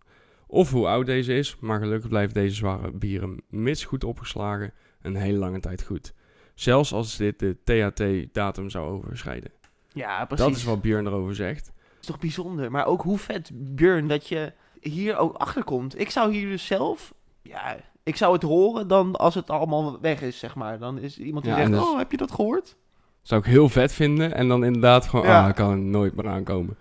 Of 0.47 0.71
hoe 0.71 0.87
oud 0.87 1.07
deze 1.07 1.35
is. 1.35 1.57
Maar 1.61 1.79
gelukkig 1.79 2.09
blijven 2.09 2.35
deze 2.35 2.55
zware 2.55 2.91
bieren, 2.91 3.43
mits 3.49 3.85
goed 3.85 4.05
opgeslagen, 4.05 4.73
een 5.03 5.17
hele 5.17 5.39
lange 5.39 5.61
tijd 5.61 5.83
goed. 5.83 6.15
Zelfs 6.55 6.93
als 6.93 7.17
dit 7.17 7.39
de 7.39 7.57
THT-datum 7.65 8.71
zou 8.71 8.91
overschrijden. 8.91 9.51
Ja, 9.93 10.25
precies. 10.25 10.47
Dat 10.47 10.57
is 10.57 10.65
wat 10.65 10.83
Björn 10.83 11.07
erover 11.07 11.35
zegt. 11.35 11.65
Dat 11.65 12.01
is 12.01 12.07
toch 12.07 12.19
bijzonder. 12.19 12.71
Maar 12.71 12.87
ook 12.87 13.03
hoe 13.03 13.19
vet, 13.19 13.51
Björn, 13.55 14.09
dat 14.09 14.29
je 14.29 14.53
hier 14.81 15.17
ook 15.17 15.37
achter 15.37 15.65
komt. 15.65 16.01
Ik 16.01 16.11
zou 16.11 16.33
hier 16.33 16.49
dus 16.49 16.67
zelf... 16.67 17.15
Ja, 17.43 17.77
ik 18.11 18.16
zou 18.16 18.33
het 18.33 18.42
horen 18.42 18.88
dan 18.88 19.16
als 19.16 19.35
het 19.35 19.51
allemaal 19.51 20.01
weg 20.01 20.23
is, 20.23 20.38
zeg 20.38 20.55
maar. 20.55 20.79
Dan 20.79 20.99
is 20.99 21.18
iemand 21.18 21.44
die 21.44 21.53
Ja, 21.53 21.59
zegt, 21.59 21.70
en 21.70 21.77
dus- 21.79 21.88
oh, 21.88 21.99
heb 21.99 22.11
je 22.11 22.16
dat 22.16 22.31
gehoord? 22.33 22.77
Zou 23.23 23.40
ik 23.40 23.46
heel 23.46 23.68
vet 23.68 23.92
vinden. 23.92 24.35
En 24.35 24.49
dan 24.49 24.64
inderdaad 24.64 25.07
gewoon, 25.07 25.27
Ja. 25.27 25.42
ah, 25.42 25.49
ik 25.49 25.55
kan 25.55 25.70
er 25.70 25.79
nooit 25.79 26.14
meer 26.16 26.29
aankomen. 26.29 26.77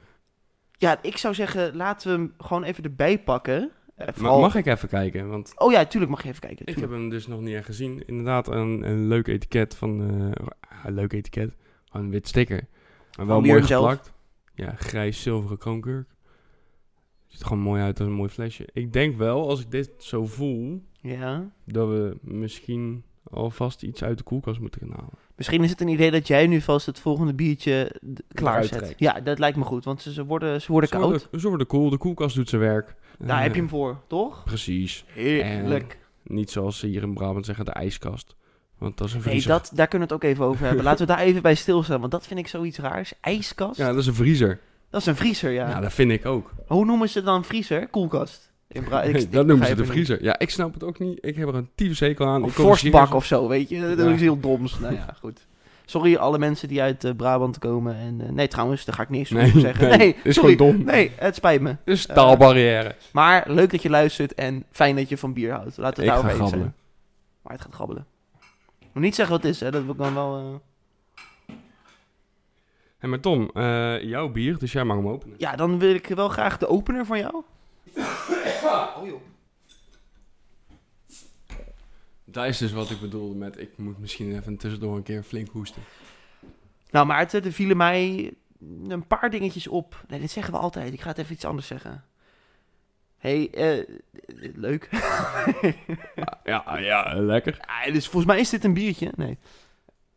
Ja, 0.77 0.99
ik 1.01 1.17
zou 1.17 1.33
zeggen, 1.33 1.75
laten 1.75 2.11
we 2.11 2.17
hem 2.17 2.33
gewoon 2.37 2.63
even 2.63 2.83
erbij 2.83 3.19
pakken. 3.19 3.71
Eh, 3.95 4.07
vooral- 4.13 4.39
Mag 4.39 4.55
ik 4.55 4.65
even 4.65 4.89
kijken? 4.89 5.29
Want 5.29 5.51
Oh 5.55 5.71
ja, 5.71 5.85
tuurlijk 5.85 6.11
mag 6.11 6.23
je 6.23 6.29
even 6.29 6.41
kijken. 6.41 6.65
ik 6.65 6.75
heb 6.75 6.89
hem 6.89 7.09
dus 7.09 7.27
nog 7.27 7.39
niet 7.41 7.55
echt 7.55 7.65
gezien. 7.65 8.03
Inderdaad, 8.07 8.47
een, 8.47 8.83
een 8.89 9.07
leuk 9.07 9.27
etiket 9.27 9.75
van... 9.75 9.99
eh, 9.99 10.45
een 10.85 10.93
leuk 10.93 11.13
etiket. 11.13 11.55
Een 11.91 12.09
wit 12.09 12.27
sticker. 12.27 12.67
Maar 13.17 13.27
wel 13.27 13.41
mooi 13.41 13.63
zelf. 13.63 13.89
geplakt. 13.89 14.13
Ja, 14.53 14.73
grijs 14.77 15.21
zilveren 15.21 15.57
kroonkurk. 15.57 16.07
Ziet 17.29 17.39
er 17.41 17.47
gewoon 17.47 17.63
mooi 17.63 17.81
uit 17.81 17.99
als 17.99 18.07
een 18.07 18.13
mooi 18.15 18.29
flesje. 18.29 18.67
Ik 18.73 18.93
denk 18.93 19.17
wel, 19.17 19.49
als 19.49 19.59
ik 19.61 19.71
dit 19.71 19.91
zo 19.97 20.25
voel... 20.25 20.83
Ja. 21.01 21.49
dat 21.65 21.87
we 21.87 22.17
misschien 22.21 23.03
alvast 23.31 23.83
iets 23.83 24.03
uit 24.03 24.17
de 24.17 24.23
koelkast 24.23 24.59
moeten 24.59 24.81
gaan 24.81 24.89
halen. 24.89 25.13
Misschien 25.35 25.63
is 25.63 25.69
het 25.69 25.81
een 25.81 25.87
idee 25.87 26.11
dat 26.11 26.27
jij 26.27 26.47
nu 26.47 26.61
vast 26.61 26.85
het 26.85 26.99
volgende 26.99 27.33
biertje 27.33 27.95
d- 28.13 28.21
klaarzet. 28.33 28.77
trekt. 28.77 28.99
Ja, 28.99 29.19
dat 29.19 29.39
lijkt 29.39 29.57
me 29.57 29.63
goed, 29.63 29.83
want 29.85 30.01
ze, 30.01 30.13
ze 30.13 30.25
worden, 30.25 30.61
ze 30.61 30.71
worden 30.71 30.89
Ze 30.89 30.95
koud. 30.95 31.09
worden, 31.09 31.39
ze 31.41 31.47
worden 31.47 31.67
cool, 31.67 31.89
de 31.89 31.97
koelkast 31.97 32.35
doet 32.35 32.49
zijn 32.49 32.61
werk. 32.61 32.95
Daar 33.19 33.37
Eh, 33.37 33.43
heb 33.43 33.53
je 33.53 33.59
hem 33.59 33.69
voor, 33.69 34.01
toch? 34.07 34.43
Precies. 34.43 35.05
Heerlijk. 35.07 35.97
Niet 36.23 36.51
zoals 36.51 36.79
ze 36.79 36.87
hier 36.87 37.01
in 37.03 37.13
Brabant 37.13 37.45
zeggen, 37.45 37.65
de 37.65 37.71
ijskast. 37.71 38.35
Want 38.77 38.97
dat 38.97 39.07
is 39.07 39.13
een 39.13 39.19
Nee, 39.19 39.29
vriezer. 39.29 39.51
dat, 39.51 39.71
daar 39.75 39.87
kunnen 39.87 40.07
we 40.07 40.13
het 40.13 40.23
ook 40.23 40.29
even 40.29 40.45
over 40.45 40.65
hebben. 40.65 40.83
Laten 40.89 41.07
we 41.07 41.13
daar 41.13 41.21
even 41.21 41.41
bij 41.41 41.55
stilstaan, 41.55 41.99
want 41.99 42.11
dat 42.11 42.27
vind 42.27 42.39
ik 42.39 42.47
zoiets 42.47 42.77
raars. 42.77 43.13
IJskast? 43.21 43.77
Ja, 43.77 43.87
dat 43.89 43.97
is 43.97 44.07
een 44.07 44.13
vriezer. 44.13 44.59
Dat 44.89 45.01
is 45.01 45.07
een 45.07 45.15
vriezer, 45.15 45.51
ja. 45.51 45.69
Ja, 45.69 45.79
dat 45.79 45.93
vind 45.93 46.11
ik 46.11 46.25
ook. 46.25 46.51
Hoe 46.67 46.85
noemen 46.85 47.09
ze 47.09 47.21
dan 47.23 47.43
vriezer? 47.43 47.87
Koelkast. 47.87 48.51
In 48.67 48.83
Bra- 48.83 49.01
ik- 49.01 49.15
ik 49.21 49.31
dat 49.31 49.45
noemen 49.45 49.67
ze 49.67 49.75
de 49.75 49.81
niet. 49.81 49.89
vriezer. 49.91 50.23
Ja, 50.23 50.39
ik 50.39 50.49
snap 50.49 50.73
het 50.73 50.83
ook 50.83 50.99
niet. 50.99 51.17
Ik 51.25 51.35
heb 51.35 51.47
er 51.47 51.55
een 51.55 51.69
tyfushekel 51.75 52.25
aan. 52.25 52.43
Of 52.43 52.49
Ik 52.49 52.55
corrigeer 52.55 52.79
vorstbak 52.91 53.07
ze. 53.07 53.15
of 53.15 53.25
zo, 53.25 53.47
weet 53.47 53.69
je. 53.69 53.95
Dat 53.95 54.07
Ja. 54.07 54.13
is 54.13 54.21
heel 54.21 54.39
doms. 54.39 54.79
Nou 54.79 54.93
ja, 54.93 55.15
goed. 55.19 55.47
Sorry 55.85 56.15
alle 56.15 56.37
mensen 56.37 56.67
die 56.67 56.81
uit 56.81 57.03
eh, 57.03 57.11
Brabant 57.15 57.57
komen. 57.59 57.95
En, 57.95 58.21
eh, 58.21 58.29
nee, 58.29 58.47
trouwens, 58.47 58.85
daar 58.85 58.95
ga 58.95 59.01
ik 59.03 59.09
niks 59.09 59.29
Nee, 59.29 59.45
over 59.47 59.59
zeggen. 59.59 59.87
nee, 59.89 59.97
Nee, 59.97 60.15
is 60.23 60.35
sorry. 60.35 60.55
gewoon 60.57 60.75
dom. 60.75 60.85
Nee, 60.85 61.11
het 61.15 61.35
spijt 61.35 61.61
me. 61.61 61.75
Dus 61.85 62.05
taalbarrière. 62.05 62.95
Maar 63.11 63.43
leuk 63.47 63.71
dat 63.71 63.81
je 63.81 63.89
luistert 63.89 64.33
en 64.33 64.63
fijn 64.71 64.95
dat 64.95 65.09
je 65.09 65.17
van 65.17 65.33
bier 65.33 65.51
houdt. 65.51 65.77
Laten 65.77 66.03
we 66.03 66.09
ik 66.09 66.13
het 66.15 66.21
daarover 66.21 66.41
eens 66.41 66.49
zijn. 66.49 66.73
Maar 67.41 67.53
het 67.53 67.61
gaat 67.61 67.73
grabbelen. 67.73 68.05
Moet 68.93 69.03
niet 69.03 69.15
zeggen 69.15 69.35
wat 69.35 69.43
het 69.43 69.53
is, 69.53 69.59
hè. 69.59 69.71
Dat 69.71 69.83
wil 69.83 69.91
ik 69.93 69.97
dan 69.99 70.13
wel... 70.13 70.61
Hé, 72.99 73.07
maar 73.07 73.19
Tom, 73.19 73.49
eh, 73.53 74.03
jouw 74.03 74.29
bier, 74.29 74.57
dus 74.57 74.71
jij 74.71 74.83
mag 74.83 74.97
hem 74.97 75.07
openen. 75.07 75.35
Ja, 75.37 75.55
dan 75.55 75.79
wil 75.79 75.93
ik 75.93 76.07
wel 76.07 76.29
graag 76.29 76.57
de 76.57 76.67
opener 76.67 77.05
van 77.05 77.19
jou. 77.19 77.43
Oh 78.95 79.07
joh. 79.07 79.21
Dat 82.25 82.45
is 82.45 82.57
dus 82.57 82.71
wat 82.71 82.89
ik 82.89 82.99
bedoelde 82.99 83.35
met, 83.35 83.59
ik 83.59 83.77
moet 83.77 83.99
misschien 83.99 84.35
even 84.35 84.57
tussendoor 84.57 84.95
een 84.95 85.03
keer 85.03 85.23
flink 85.23 85.49
hoesten. 85.49 85.81
Nou 86.91 87.05
Maarten, 87.05 87.43
er 87.43 87.51
vielen 87.51 87.77
mij 87.77 88.33
een 88.87 89.07
paar 89.07 89.29
dingetjes 89.29 89.67
op. 89.67 90.03
Nee, 90.07 90.19
dit 90.19 90.31
zeggen 90.31 90.53
we 90.53 90.59
altijd. 90.59 90.93
Ik 90.93 91.01
ga 91.01 91.07
het 91.09 91.17
even 91.17 91.33
iets 91.33 91.45
anders 91.45 91.67
zeggen. 91.67 92.03
hey, 93.17 93.49
eh, 93.51 93.87
leuk. 94.55 94.89
Ja, 96.43 96.77
ja, 96.77 97.13
lekker. 97.13 97.59
Ah, 97.59 97.93
dus 97.93 98.05
volgens 98.05 98.25
mij 98.25 98.39
is 98.39 98.49
dit 98.49 98.63
een 98.63 98.73
biertje. 98.73 99.11
Nee. 99.15 99.37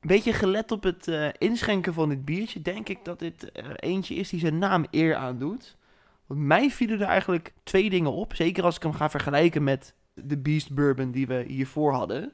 Een 0.03 0.09
beetje 0.09 0.33
gelet 0.33 0.71
op 0.71 0.83
het 0.83 1.09
eh, 1.09 1.29
inschenken 1.39 1.95
van 1.95 2.09
dit 2.09 2.25
biertje, 2.25 2.63
denk 2.63 2.89
ik 2.89 3.05
dat 3.05 3.19
dit 3.19 3.51
er 3.53 3.77
eentje 3.77 4.15
is 4.15 4.29
die 4.29 4.41
zijn 4.41 4.59
naam 4.59 4.87
eer 4.91 5.15
aandoet. 5.15 5.77
Want 6.27 6.41
mij 6.41 6.71
vielen 6.71 7.01
er 7.01 7.07
eigenlijk 7.07 7.53
twee 7.63 7.91
dingen 7.91 8.13
op. 8.13 8.35
Zeker 8.35 8.65
als 8.65 8.77
ik 8.77 8.83
hem 8.83 8.93
ga 8.93 9.11
vergelijken 9.11 9.65
met 9.65 9.95
de 10.15 10.39
Beast 10.39 10.75
Bourbon 10.75 11.11
die 11.11 11.27
we 11.27 11.45
hiervoor 11.47 11.93
hadden. 11.93 12.33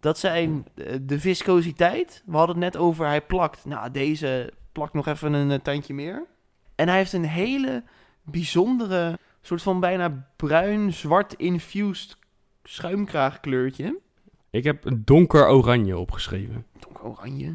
Dat 0.00 0.18
zijn 0.18 0.66
eh, 0.74 0.96
de 1.02 1.20
viscositeit. 1.20 2.22
We 2.26 2.36
hadden 2.36 2.56
het 2.56 2.64
net 2.64 2.82
over, 2.82 3.06
hij 3.06 3.22
plakt. 3.22 3.64
Nou, 3.64 3.90
deze 3.90 4.52
plakt 4.72 4.92
nog 4.92 5.06
even 5.06 5.32
een 5.32 5.50
eh, 5.50 5.58
tandje 5.58 5.94
meer. 5.94 6.26
En 6.74 6.88
hij 6.88 6.96
heeft 6.96 7.12
een 7.12 7.24
hele 7.24 7.82
bijzondere, 8.22 9.18
soort 9.40 9.62
van 9.62 9.80
bijna 9.80 10.28
bruin-zwart 10.36 11.32
infused 11.32 12.16
schuimkraagkleurtje. 12.62 13.98
Ik 14.50 14.64
heb 14.64 14.84
een 14.84 15.02
donker 15.04 15.48
oranje 15.48 15.98
opgeschreven. 15.98 16.66
Donker 16.78 17.04
oranje. 17.04 17.54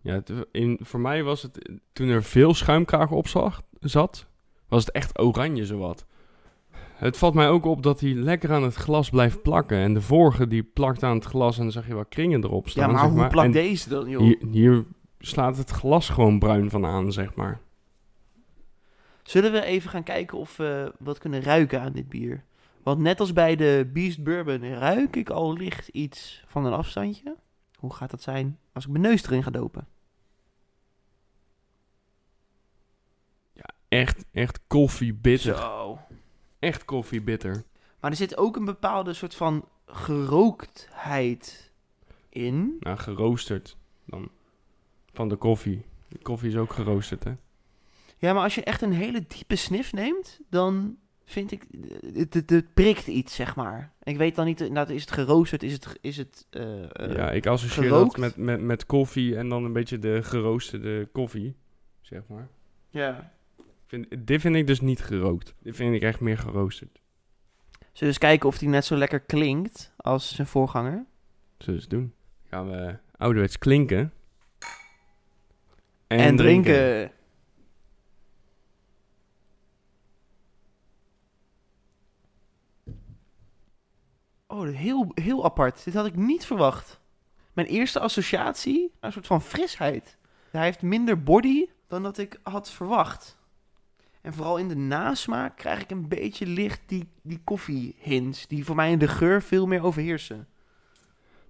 Ja, 0.00 0.12
het- 0.14 0.32
in, 0.52 0.78
voor 0.82 1.00
mij 1.00 1.22
was 1.22 1.42
het, 1.42 1.70
toen 1.92 2.08
er 2.08 2.22
veel 2.22 2.54
schuimkraag 2.54 3.10
op 3.10 3.28
zag, 3.28 3.62
zat, 3.80 4.26
was 4.68 4.84
het 4.84 4.94
echt 4.94 5.18
oranje 5.18 5.66
zowat. 5.66 6.06
Het 6.94 7.16
valt 7.16 7.34
mij 7.34 7.48
ook 7.48 7.64
op 7.64 7.82
dat 7.82 8.00
hij 8.00 8.14
lekker 8.14 8.52
aan 8.52 8.62
het 8.62 8.74
glas 8.74 9.10
blijft 9.10 9.42
plakken. 9.42 9.76
En 9.78 9.94
de 9.94 10.00
vorige 10.00 10.46
die 10.46 10.62
plakt 10.62 11.02
aan 11.02 11.14
het 11.14 11.24
glas 11.24 11.56
en 11.56 11.62
dan 11.62 11.72
zag 11.72 11.86
je 11.86 11.94
wat 11.94 12.08
kringen 12.08 12.44
erop 12.44 12.68
staan. 12.68 12.86
Ja, 12.86 12.92
maar 12.94 13.04
zeg 13.04 13.10
hoe 13.12 13.26
plakt 13.26 13.46
En 13.46 13.52
deze 13.52 13.88
dan, 13.88 14.08
joh? 14.08 14.20
Hier, 14.22 14.38
hier 14.50 14.84
slaat 15.18 15.56
het 15.56 15.70
glas 15.70 16.08
gewoon 16.08 16.38
bruin 16.38 16.70
van 16.70 16.86
aan, 16.86 17.12
zeg 17.12 17.34
maar. 17.34 17.60
Zullen 19.22 19.52
we 19.52 19.62
even 19.64 19.90
gaan 19.90 20.02
kijken 20.02 20.38
of 20.38 20.56
we 20.56 20.92
wat 20.98 21.18
kunnen 21.18 21.42
ruiken 21.42 21.80
aan 21.80 21.92
dit 21.92 22.08
bier? 22.08 22.44
Want 22.86 22.98
net 22.98 23.20
als 23.20 23.32
bij 23.32 23.56
de 23.56 23.90
Beast 23.92 24.22
Bourbon 24.22 24.62
ruik 24.62 25.16
ik 25.16 25.30
al 25.30 25.52
licht 25.52 25.88
iets 25.88 26.44
van 26.46 26.64
een 26.64 26.72
afstandje. 26.72 27.36
Hoe 27.78 27.94
gaat 27.94 28.10
dat 28.10 28.22
zijn 28.22 28.58
als 28.72 28.84
ik 28.84 28.90
mijn 28.90 29.02
neus 29.02 29.24
erin 29.24 29.42
ga 29.42 29.50
dopen? 29.50 29.88
Echt, 33.88 34.24
echt 34.32 34.60
koffiebitter. 34.66 35.56
Zo. 35.56 35.98
Echt 36.58 36.84
koffiebitter. 36.84 37.64
Maar 38.00 38.10
er 38.10 38.16
zit 38.16 38.36
ook 38.36 38.56
een 38.56 38.64
bepaalde 38.64 39.12
soort 39.12 39.34
van 39.34 39.68
gerooktheid 39.86 41.72
in. 42.28 42.76
Nou, 42.80 42.98
geroosterd 42.98 43.76
dan. 44.04 44.30
Van 45.12 45.28
de 45.28 45.36
koffie. 45.36 45.84
De 46.08 46.18
koffie 46.18 46.48
is 46.48 46.56
ook 46.56 46.72
geroosterd, 46.72 47.24
hè? 47.24 47.32
Ja, 48.18 48.32
maar 48.32 48.42
als 48.42 48.54
je 48.54 48.64
echt 48.64 48.82
een 48.82 48.92
hele 48.92 49.24
diepe 49.26 49.56
snif 49.56 49.92
neemt, 49.92 50.40
dan 50.48 50.98
vind 51.26 51.52
ik, 51.52 51.66
het, 52.14 52.34
het, 52.34 52.50
het 52.50 52.74
prikt 52.74 53.06
iets, 53.06 53.34
zeg 53.34 53.56
maar. 53.56 53.92
Ik 54.02 54.16
weet 54.16 54.34
dan 54.34 54.46
niet, 54.46 54.70
nou, 54.70 54.92
is 54.92 55.00
het 55.00 55.10
geroosterd, 55.10 55.62
is 55.62 55.72
het, 55.72 55.98
is 56.00 56.16
het 56.16 56.46
eh, 56.50 56.82
eh, 56.82 57.16
ja, 57.16 57.30
ik 57.30 57.46
associeer 57.46 57.88
gerookt? 57.88 58.10
dat 58.10 58.20
met, 58.20 58.36
met, 58.36 58.60
met 58.60 58.86
koffie 58.86 59.36
en 59.36 59.48
dan 59.48 59.64
een 59.64 59.72
beetje 59.72 59.98
de 59.98 60.22
geroosterde 60.22 61.08
koffie, 61.12 61.56
zeg 62.00 62.22
maar. 62.28 62.48
ja. 62.90 63.34
Vind, 63.86 64.26
dit 64.26 64.40
vind 64.40 64.56
ik 64.56 64.66
dus 64.66 64.80
niet 64.80 65.00
gerookt. 65.00 65.54
Dit 65.62 65.76
vind 65.76 65.94
ik 65.94 66.02
echt 66.02 66.20
meer 66.20 66.38
geroosterd. 66.38 67.00
Zullen 67.78 67.90
we 67.98 68.06
eens 68.06 68.18
kijken 68.18 68.48
of 68.48 68.58
die 68.58 68.68
net 68.68 68.84
zo 68.84 68.96
lekker 68.96 69.20
klinkt 69.20 69.92
als 69.96 70.34
zijn 70.34 70.46
voorganger? 70.46 70.92
Zullen 70.92 71.06
we 71.58 71.72
eens 71.72 71.88
doen. 71.88 72.14
Gaan 72.50 72.70
we 72.70 72.96
ouderwets 73.16 73.58
klinken. 73.58 74.12
En, 76.06 76.36
drinken. 76.36 77.10
Oh, 84.56 84.68
heel, 84.68 85.10
heel 85.14 85.44
apart. 85.44 85.84
Dit 85.84 85.94
had 85.94 86.06
ik 86.06 86.16
niet 86.16 86.46
verwacht. 86.46 87.00
Mijn 87.52 87.66
eerste 87.66 88.00
associatie, 88.00 88.92
een 89.00 89.12
soort 89.12 89.26
van 89.26 89.42
frisheid. 89.42 90.18
Hij 90.50 90.64
heeft 90.64 90.82
minder 90.82 91.22
body 91.22 91.66
dan 91.86 92.02
dat 92.02 92.18
ik 92.18 92.40
had 92.42 92.70
verwacht. 92.70 93.38
En 94.20 94.34
vooral 94.34 94.56
in 94.56 94.68
de 94.68 94.76
nasmaak 94.76 95.56
krijg 95.56 95.80
ik 95.80 95.90
een 95.90 96.08
beetje 96.08 96.46
licht 96.46 96.80
die, 96.86 97.08
die 97.22 97.40
koffiehints, 97.44 98.46
die 98.46 98.64
voor 98.64 98.74
mij 98.74 98.90
in 98.90 98.98
de 98.98 99.08
geur 99.08 99.42
veel 99.42 99.66
meer 99.66 99.82
overheersen. 99.82 100.48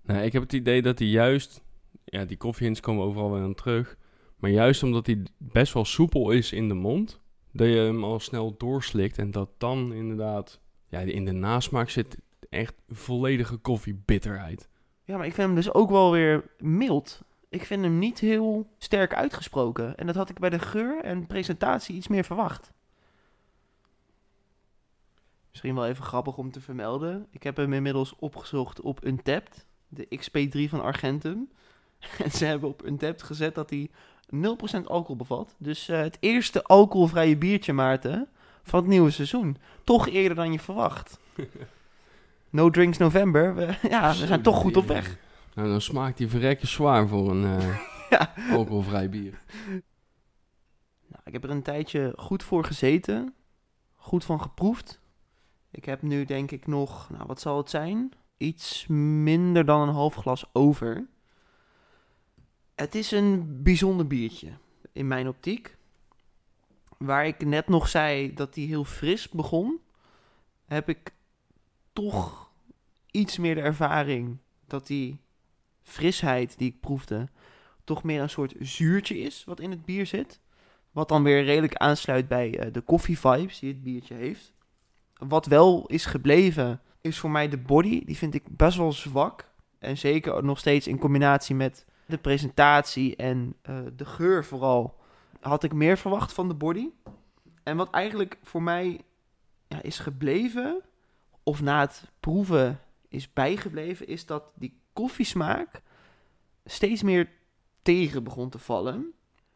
Nou, 0.03 0.21
ik 0.21 0.33
heb 0.33 0.43
het 0.43 0.53
idee 0.53 0.83
dat 0.83 0.99
hij 0.99 1.09
juist... 1.09 1.65
Ja, 2.05 2.25
die 2.25 2.37
koffiehints 2.37 2.81
komen 2.81 3.05
overal 3.05 3.33
weer 3.33 3.43
aan 3.43 3.55
terug. 3.55 3.97
Maar 4.37 4.51
juist 4.51 4.83
omdat 4.83 5.07
hij 5.07 5.23
best 5.39 5.73
wel 5.73 5.85
soepel 5.85 6.31
is 6.31 6.53
in 6.53 6.69
de 6.69 6.75
mond... 6.75 7.21
dat 7.53 7.67
je 7.67 7.77
hem 7.77 8.05
al 8.05 8.21
snel 8.21 8.57
doorslikt. 8.57 9.19
En 9.19 9.31
dat 9.31 9.51
dan 9.59 9.93
inderdaad... 9.93 10.61
Ja, 10.89 10.99
in 10.99 11.25
de 11.25 11.33
nasmaak 11.33 11.91
zit 11.91 12.17
echt 12.57 12.75
volledige 12.89 13.57
koffiebitterheid. 13.57 14.69
Ja, 15.05 15.17
maar 15.17 15.27
ik 15.27 15.35
vind 15.35 15.47
hem 15.47 15.57
dus 15.57 15.73
ook 15.73 15.91
wel 15.91 16.11
weer 16.11 16.45
mild. 16.59 17.21
Ik 17.49 17.65
vind 17.65 17.83
hem 17.83 17.99
niet 17.99 18.19
heel 18.19 18.67
sterk 18.79 19.15
uitgesproken. 19.15 19.97
En 19.97 20.07
dat 20.07 20.15
had 20.15 20.31
ik 20.31 20.39
bij 20.39 20.51
de 20.51 20.59
geur 20.59 21.05
en 21.05 21.27
presentatie 21.27 21.97
iets 21.97 22.09
meer 22.09 22.25
verwacht. 22.25 22.73
Misschien 25.51 25.75
wel 25.75 25.87
even 25.87 26.05
grappig 26.05 26.37
om 26.37 26.51
te 26.51 26.61
vermelden. 26.61 27.27
Ik 27.31 27.43
heb 27.43 27.57
hem 27.57 27.73
inmiddels 27.73 28.15
opgezocht 28.19 28.81
op 28.81 29.05
Untapped, 29.05 29.67
de 29.89 30.19
XP3 30.21 30.71
van 30.71 30.83
Argentum. 30.83 31.49
En 32.25 32.31
ze 32.31 32.45
hebben 32.45 32.69
op 32.69 32.87
Untapped 32.87 33.23
gezet 33.23 33.55
dat 33.55 33.71
hij 33.71 33.91
0% 34.35 34.39
alcohol 34.85 35.17
bevat. 35.17 35.55
Dus 35.59 35.89
eh, 35.89 35.99
het 35.99 36.17
eerste 36.21 36.63
alcoholvrije 36.63 37.37
biertje, 37.37 37.73
Maarten, 37.73 38.29
van 38.63 38.81
het 38.81 38.89
nieuwe 38.89 39.11
seizoen. 39.11 39.57
Toch 39.85 40.09
eerder 40.09 40.37
dan 40.37 40.53
je 40.53 40.59
verwacht. 40.59 41.19
No 42.51 42.71
Drinks 42.71 42.99
November. 42.99 43.55
We, 43.55 43.75
ja, 43.91 44.09
we 44.09 44.27
zijn 44.27 44.43
toch 44.43 44.57
goed 44.57 44.77
op 44.77 44.87
weg. 44.87 45.17
Nou, 45.55 45.69
dan 45.69 45.81
smaakt 45.81 46.19
hij 46.19 46.29
verrekken 46.29 46.69
zwaar 46.69 47.09
voor 47.09 47.31
een 47.31 47.61
Ja. 48.11 48.33
alcoholvrij 48.51 49.09
bier. 49.09 49.43
Nou, 51.07 51.23
ik 51.25 51.33
heb 51.33 51.45
er 51.45 51.51
een 51.51 51.63
tijdje 51.63 52.13
goed 52.17 52.43
voor 52.43 52.65
gezeten. 52.65 53.35
Goed 53.97 54.25
van 54.25 54.41
geproefd. 54.41 55.01
Ik 55.71 55.85
heb 55.85 56.03
nu 56.03 56.25
denk 56.25 56.51
ik 56.51 56.67
nog, 56.67 57.11
nou 57.11 57.25
wat 57.27 57.41
zal 57.41 57.57
het 57.57 57.71
zijn? 57.71 58.13
Iets 58.37 58.87
minder 58.87 59.65
dan 59.65 59.81
een 59.89 59.95
half 59.95 60.15
glas 60.15 60.45
over. 60.53 61.07
Het 62.75 62.95
is 62.95 63.11
een 63.11 63.63
bijzonder 63.63 64.07
biertje 64.07 64.49
in 64.93 65.09
mijn 65.09 65.29
optiek. 65.29 65.77
Waar 66.99 67.27
ik 67.27 67.45
net 67.45 67.69
nog 67.69 67.89
zei 67.89 68.35
dat 68.35 68.55
hij 68.55 68.65
heel 68.65 68.85
fris 68.85 69.29
begon, 69.29 69.81
heb 70.65 70.89
ik 70.89 71.13
toch 71.97 72.51
iets 73.11 73.39
meer 73.39 73.55
de 73.55 73.61
ervaring 73.61 74.39
dat 74.67 74.87
die 74.87 75.21
frisheid 75.83 76.59
die 76.59 76.69
ik 76.69 76.81
proefde 76.81 77.29
toch 77.85 78.03
meer 78.03 78.21
een 78.23 78.31
soort 78.31 78.55
zuurtje 78.59 79.19
is 79.19 79.45
wat 79.45 79.61
in 79.61 79.71
het 79.71 79.85
bier 79.85 80.07
zit. 80.07 80.41
Wat 80.91 81.09
dan 81.09 81.23
weer 81.23 81.45
redelijk 81.45 81.75
aansluit 81.75 82.29
bij 82.29 82.59
eh, 82.59 82.73
de 82.73 82.81
koffie 82.81 83.19
vibes 83.19 83.59
die 83.59 83.73
het 83.73 83.83
biertje 83.83 84.15
heeft. 84.15 84.53
Wat 85.19 85.47
wel 85.47 85.87
is 85.87 86.07
gebleven, 86.07 86.81
is 87.01 87.19
voor 87.19 87.31
mij 87.31 87.49
de 87.49 87.59
body. 87.59 88.05
Die 88.05 88.17
vind 88.17 88.35
ik 88.35 88.57
best 88.57 88.77
wel 88.77 88.93
zwak. 88.93 89.51
En 89.79 89.99
zeker 89.99 90.45
nog 90.45 90.59
steeds 90.59 90.87
in 90.87 90.99
combinatie 90.99 91.55
met 91.55 91.85
de 92.07 92.19
presentatie 92.19 93.17
en 93.17 93.57
eh, 93.63 93.79
de 93.97 94.05
geur 94.05 94.45
vooral. 94.45 94.95
Had 95.41 95.63
ik 95.63 95.73
meer 95.73 95.99
verwacht 95.99 96.33
van 96.33 96.49
de 96.49 96.55
body. 96.55 96.89
En 97.63 97.77
wat 97.77 97.91
eigenlijk 97.91 98.39
voor 98.43 98.63
mij 98.63 99.01
ja, 99.69 99.83
is 99.83 99.99
gebleven, 99.99 100.83
of 101.47 101.63
na 101.63 101.81
het 101.81 102.03
proeven 102.21 102.81
is 103.09 103.33
bijgebleven, 103.33 104.07
is 104.07 104.27
dat 104.27 104.45
die 104.55 104.81
koffiesmaak 104.93 105.83
steeds 106.65 107.03
meer 107.03 107.31
tegen 107.83 108.25
begon 108.25 108.51
te 108.51 108.59
vallen. 108.59 109.13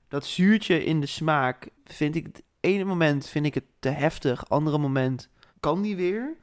Dat 0.08 0.26
zuurtje 0.26 0.84
in 0.84 1.00
de 1.00 1.06
smaak 1.06 1.68
vind 1.84 2.14
ik 2.14 2.26
het 2.26 2.42
ene 2.60 2.84
moment 2.84 3.26
vind 3.26 3.46
ik 3.46 3.54
het 3.54 3.64
te 3.78 3.88
heftig, 3.88 4.48
andere 4.48 4.78
moment 4.78 5.28
kan 5.60 5.82
die 5.82 5.96
weer. 5.96 6.36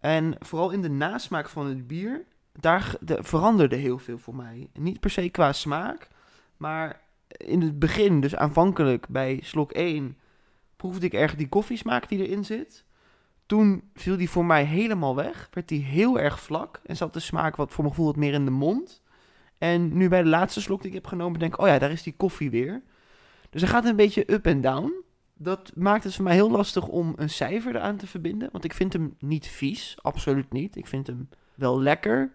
En 0.00 0.36
vooral 0.38 0.70
in 0.70 0.82
de 0.82 0.90
nasmaak 0.90 1.48
van 1.48 1.66
het 1.66 1.86
bier, 1.86 2.24
daar 2.52 2.94
veranderde 3.00 3.76
heel 3.76 3.98
veel 3.98 4.18
voor 4.18 4.34
mij. 4.34 4.68
Niet 4.72 5.00
per 5.00 5.10
se 5.10 5.28
qua 5.28 5.52
smaak, 5.52 6.08
maar 6.56 7.00
in 7.28 7.60
het 7.60 7.78
begin, 7.78 8.20
dus 8.20 8.36
aanvankelijk 8.36 9.08
bij 9.08 9.40
slok 9.42 9.72
1, 9.72 10.18
proefde 10.76 11.06
ik 11.06 11.14
erg 11.14 11.34
die 11.34 11.48
koffiesmaak 11.48 12.08
die 12.08 12.26
erin 12.26 12.44
zit. 12.44 12.84
Toen 13.46 13.90
viel 13.94 14.16
die 14.16 14.30
voor 14.30 14.44
mij 14.44 14.64
helemaal 14.64 15.14
weg, 15.14 15.48
werd 15.52 15.68
die 15.68 15.82
heel 15.82 16.18
erg 16.18 16.40
vlak 16.40 16.80
en 16.84 16.96
zat 16.96 17.12
de 17.12 17.20
smaak 17.20 17.56
wat 17.56 17.72
voor 17.72 17.84
mijn 17.84 17.94
gevoel 17.94 18.12
wat 18.12 18.20
meer 18.20 18.32
in 18.32 18.44
de 18.44 18.50
mond. 18.50 19.02
En 19.58 19.96
nu 19.96 20.08
bij 20.08 20.22
de 20.22 20.28
laatste 20.28 20.60
slok 20.60 20.80
die 20.80 20.88
ik 20.88 20.94
heb 20.94 21.06
genomen, 21.06 21.38
denk 21.38 21.54
ik, 21.54 21.60
oh 21.60 21.66
ja, 21.66 21.78
daar 21.78 21.90
is 21.90 22.02
die 22.02 22.16
koffie 22.16 22.50
weer. 22.50 22.82
Dus 23.50 23.60
hij 23.60 23.70
gaat 23.70 23.84
een 23.84 23.96
beetje 23.96 24.32
up 24.32 24.46
en 24.46 24.60
down. 24.60 24.92
Dat 25.34 25.72
maakt 25.74 26.04
het 26.04 26.14
voor 26.14 26.24
mij 26.24 26.34
heel 26.34 26.50
lastig 26.50 26.88
om 26.88 27.12
een 27.16 27.30
cijfer 27.30 27.76
eraan 27.76 27.96
te 27.96 28.06
verbinden. 28.06 28.48
Want 28.52 28.64
ik 28.64 28.74
vind 28.74 28.92
hem 28.92 29.14
niet 29.18 29.46
vies, 29.46 29.96
absoluut 30.02 30.52
niet. 30.52 30.76
Ik 30.76 30.86
vind 30.86 31.06
hem 31.06 31.28
wel 31.54 31.80
lekker. 31.80 32.32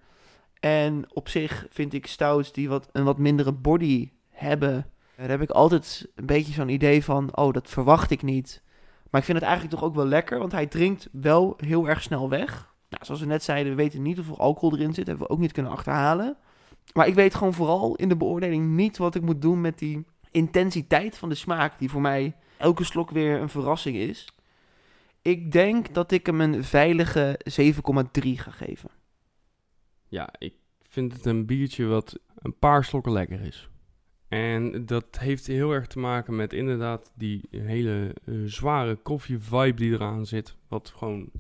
En 0.60 1.06
op 1.14 1.30
zich 1.30 1.66
vind 1.70 1.94
ik 1.94 2.08
stouts 2.08 2.52
die 2.52 2.70
wat, 2.70 2.90
een 2.92 3.04
wat 3.04 3.18
mindere 3.18 3.52
body 3.52 4.10
hebben, 4.30 4.86
Daar 5.16 5.30
heb 5.30 5.42
ik 5.42 5.50
altijd 5.50 6.08
een 6.16 6.26
beetje 6.26 6.54
zo'n 6.54 6.70
idee 6.70 7.04
van, 7.04 7.38
oh, 7.38 7.54
dat 7.54 7.70
verwacht 7.70 8.12
ik 8.12 8.22
niet. 8.22 8.62
Maar 9.12 9.20
ik 9.20 9.28
vind 9.28 9.38
het 9.38 9.48
eigenlijk 9.48 9.80
toch 9.80 9.90
ook 9.90 9.96
wel 9.96 10.06
lekker, 10.06 10.40
want 10.40 10.52
hij 10.52 10.68
drinkt 10.68 11.10
wel 11.12 11.54
heel 11.58 11.90
erg 11.90 12.02
snel 12.02 12.30
weg. 12.30 12.74
Nou, 12.90 13.06
zoals 13.06 13.20
we 13.22 13.28
net 13.28 13.44
zeiden, 13.44 13.72
we 13.72 13.82
weten 13.82 14.02
niet 14.02 14.16
hoeveel 14.16 14.40
alcohol 14.40 14.78
erin 14.78 14.94
zit. 14.94 15.08
Hebben 15.08 15.28
we 15.28 15.34
ook 15.34 15.40
niet 15.40 15.52
kunnen 15.52 15.72
achterhalen. 15.72 16.38
Maar 16.94 17.08
ik 17.08 17.14
weet 17.14 17.36
gewoon 17.36 17.54
vooral 17.54 17.96
in 17.96 18.10
de 18.10 18.18
beoordeling 18.18 18.68
niet 18.68 18.98
wat 18.98 19.16
ik 19.16 19.22
moet 19.22 19.42
doen 19.42 19.62
met 19.62 19.80
die 19.80 20.06
intensiteit 20.32 21.18
van 21.18 21.30
de 21.30 21.36
smaak, 21.36 21.80
die 21.80 21.90
voor 21.90 22.02
mij 22.02 22.36
elke 22.58 22.84
slok 22.84 23.12
weer 23.12 23.42
een 23.42 23.50
verrassing 23.50 23.96
is. 23.98 24.28
Ik 25.22 25.52
denk 25.52 25.94
dat 25.94 26.12
ik 26.12 26.26
hem 26.26 26.42
een 26.42 26.64
veilige 26.64 27.40
7,3 27.50 27.62
ga 28.22 28.52
geven. 28.52 28.90
Ja, 30.08 30.30
ik 30.38 30.54
vind 30.82 31.14
het 31.14 31.26
een 31.26 31.46
biertje 31.46 31.86
wat 31.86 32.20
een 32.36 32.58
paar 32.60 32.84
slokken 32.84 33.12
lekker 33.12 33.42
is. 33.42 33.70
En 34.32 34.86
dat 34.86 35.20
heeft 35.20 35.48
heel 35.48 35.72
erg 35.72 35.88
te 35.88 36.00
maken 36.00 36.36
met 36.36 36.54
inderdaad 36.54 37.12
die 37.16 37.48
hele 37.50 38.16
eh, 38.26 38.36
zware 38.46 38.96
koffie-vibe 38.96 39.74
die 39.74 39.92
eraan 39.92 40.26
zit. 40.26 40.56
Wat 40.68 40.94
gewoon 40.96 41.32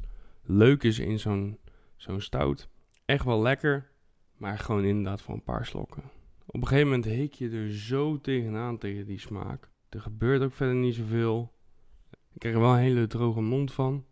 leuk 0.43 0.83
is 0.83 0.99
in 0.99 1.19
zo'n 1.19 1.57
zo'n 1.95 2.21
stout. 2.21 2.69
Echt 3.05 3.25
wel 3.25 3.41
lekker, 3.41 3.91
maar 4.37 4.59
gewoon 4.59 4.83
inderdaad 4.83 5.21
voor 5.21 5.33
een 5.33 5.43
paar 5.43 5.65
slokken. 5.65 6.03
Op 6.45 6.61
een 6.61 6.67
gegeven 6.67 6.87
moment 6.87 7.05
hik 7.05 7.33
je 7.33 7.49
er 7.49 7.71
zo 7.71 8.21
tegenaan 8.21 8.77
tegen 8.77 9.05
die 9.05 9.19
smaak. 9.19 9.69
Er 9.89 10.01
gebeurt 10.01 10.41
ook 10.41 10.53
verder 10.53 10.75
niet 10.75 10.95
zoveel. 10.95 11.53
Ik 12.33 12.39
krijg 12.39 12.55
er 12.55 12.61
wel 12.61 12.73
een 12.73 12.79
hele 12.79 13.07
droge 13.07 13.41
mond 13.41 13.73
van. 13.73 14.05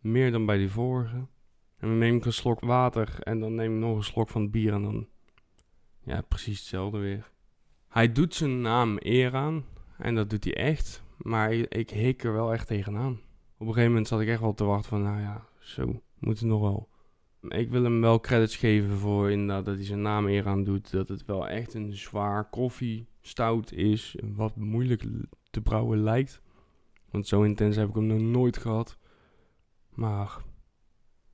Meer 0.00 0.30
dan 0.32 0.46
bij 0.46 0.56
die 0.56 0.70
vorige. 0.70 1.26
En 1.76 1.88
dan 1.88 1.98
neem 1.98 2.16
ik 2.16 2.24
een 2.24 2.32
slok 2.32 2.60
water 2.60 3.16
en 3.20 3.40
dan 3.40 3.54
neem 3.54 3.74
ik 3.74 3.80
nog 3.80 3.96
een 3.96 4.04
slok 4.04 4.28
van 4.28 4.42
het 4.42 4.50
bier 4.50 4.72
en 4.72 4.82
dan... 4.82 5.08
Ja, 6.04 6.20
precies 6.20 6.58
hetzelfde 6.58 6.98
weer. 6.98 7.32
Hij 7.94 8.12
doet 8.12 8.34
zijn 8.34 8.60
naam 8.60 8.96
eer 8.98 9.34
aan. 9.34 9.64
En 9.98 10.14
dat 10.14 10.30
doet 10.30 10.44
hij 10.44 10.54
echt. 10.54 11.02
Maar 11.16 11.52
ik, 11.52 11.74
ik 11.74 11.90
hik 11.90 12.24
er 12.24 12.32
wel 12.32 12.52
echt 12.52 12.66
tegenaan. 12.66 13.12
Op 13.58 13.60
een 13.60 13.66
gegeven 13.66 13.88
moment 13.88 14.08
zat 14.08 14.20
ik 14.20 14.28
echt 14.28 14.40
wel 14.40 14.54
te 14.54 14.64
wachten 14.64 14.88
van... 14.88 15.02
Nou 15.02 15.20
ja, 15.20 15.46
zo 15.58 16.02
moet 16.18 16.38
het 16.38 16.48
nog 16.48 16.60
wel. 16.60 16.88
Ik 17.48 17.70
wil 17.70 17.82
hem 17.82 18.00
wel 18.00 18.20
credits 18.20 18.56
geven 18.56 18.96
voor 18.96 19.30
inderdaad 19.30 19.64
dat 19.64 19.74
hij 19.74 19.84
zijn 19.84 20.02
naam 20.02 20.26
eer 20.26 20.46
aan 20.46 20.64
doet. 20.64 20.90
Dat 20.90 21.08
het 21.08 21.24
wel 21.24 21.48
echt 21.48 21.74
een 21.74 21.96
zwaar 21.96 22.48
koffie 22.50 23.06
stout 23.20 23.72
is. 23.72 24.16
Wat 24.22 24.56
moeilijk 24.56 25.04
te 25.50 25.60
brouwen 25.60 26.02
lijkt. 26.02 26.40
Want 27.10 27.26
zo 27.26 27.42
intens 27.42 27.76
heb 27.76 27.88
ik 27.88 27.94
hem 27.94 28.06
nog 28.06 28.20
nooit 28.20 28.56
gehad. 28.56 28.98
Maar 29.88 30.36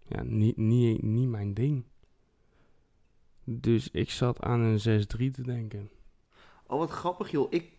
ja, 0.08 0.22
niet, 0.22 0.56
niet, 0.56 1.02
niet 1.02 1.28
mijn 1.28 1.54
ding. 1.54 1.84
Dus 3.44 3.90
ik 3.90 4.10
zat 4.10 4.40
aan 4.40 4.60
een 4.60 5.04
6-3 5.04 5.30
te 5.30 5.42
denken. 5.42 5.90
Oh, 6.70 6.78
wat 6.78 6.90
grappig 6.90 7.30
joh. 7.30 7.46
Ik 7.52 7.70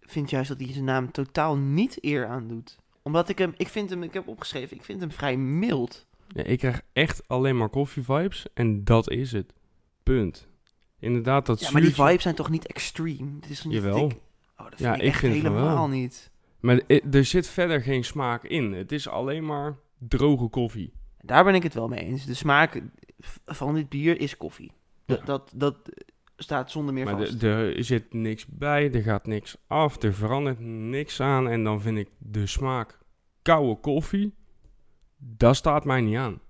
vind 0.00 0.30
juist 0.30 0.48
dat 0.48 0.60
hij 0.60 0.72
zijn 0.72 0.84
naam 0.84 1.10
totaal 1.12 1.56
niet 1.56 2.04
eer 2.04 2.26
aandoet. 2.26 2.78
Omdat 3.02 3.28
ik 3.28 3.38
hem, 3.38 3.54
ik 3.56 3.68
vind 3.68 3.90
hem, 3.90 4.02
ik 4.02 4.12
heb 4.14 4.28
opgeschreven, 4.28 4.76
ik 4.76 4.84
vind 4.84 5.00
hem 5.00 5.10
vrij 5.12 5.36
mild. 5.36 6.06
Ja, 6.28 6.42
ik 6.42 6.58
krijg 6.58 6.80
echt 6.92 7.28
alleen 7.28 7.56
maar 7.56 7.68
koffie 7.68 8.02
vibes 8.02 8.46
en 8.54 8.84
dat 8.84 9.10
is 9.10 9.32
het. 9.32 9.52
Punt. 10.02 10.48
Inderdaad, 10.98 11.46
dat 11.46 11.60
Ja, 11.60 11.64
maar 11.70 11.80
die 11.80 11.84
zuurtje- 11.90 12.06
vibes 12.06 12.22
zijn 12.22 12.34
toch 12.34 12.50
niet 12.50 12.66
extreme? 12.66 13.30
Het 13.40 13.50
is 13.50 13.64
niet 13.64 13.74
Jawel. 13.74 14.08
dik. 14.08 14.18
Oh, 14.56 14.64
dat 14.64 14.66
vind 14.68 14.80
Ja, 14.80 14.94
ik, 14.94 15.00
ik 15.00 15.06
echt 15.06 15.18
vind 15.18 15.34
van 15.34 15.42
helemaal 15.52 15.74
wel. 15.74 15.88
niet. 15.88 16.30
Maar 16.60 16.80
i- 16.88 17.00
er 17.10 17.24
zit 17.24 17.48
verder 17.48 17.80
geen 17.82 18.04
smaak 18.04 18.44
in. 18.44 18.72
Het 18.72 18.92
is 18.92 19.08
alleen 19.08 19.44
maar 19.44 19.76
droge 19.98 20.48
koffie. 20.48 20.92
Daar 21.20 21.44
ben 21.44 21.54
ik 21.54 21.62
het 21.62 21.74
wel 21.74 21.88
mee 21.88 22.00
eens. 22.04 22.24
De 22.26 22.34
smaak 22.34 22.82
van 23.46 23.74
dit 23.74 23.88
bier 23.88 24.20
is 24.20 24.36
koffie. 24.36 24.72
Dat, 25.06 25.18
Ja. 25.18 25.24
dat, 25.24 25.52
dat 25.54 25.76
staat 26.42 26.70
zonder 26.70 26.94
meer 26.94 27.04
Maar 27.04 27.16
vast. 27.18 27.42
er 27.42 27.84
zit 27.84 28.12
niks 28.12 28.46
bij, 28.46 28.92
er 28.92 29.02
gaat 29.02 29.26
niks 29.26 29.56
af, 29.66 30.02
er 30.02 30.14
verandert 30.14 30.60
niks 30.60 31.20
aan. 31.20 31.48
En 31.48 31.64
dan 31.64 31.80
vind 31.80 31.98
ik 31.98 32.08
de 32.18 32.46
smaak 32.46 32.98
koude 33.42 33.80
koffie, 33.80 34.34
dat 35.16 35.56
staat 35.56 35.84
mij 35.84 36.00
niet 36.00 36.16
aan. 36.16 36.40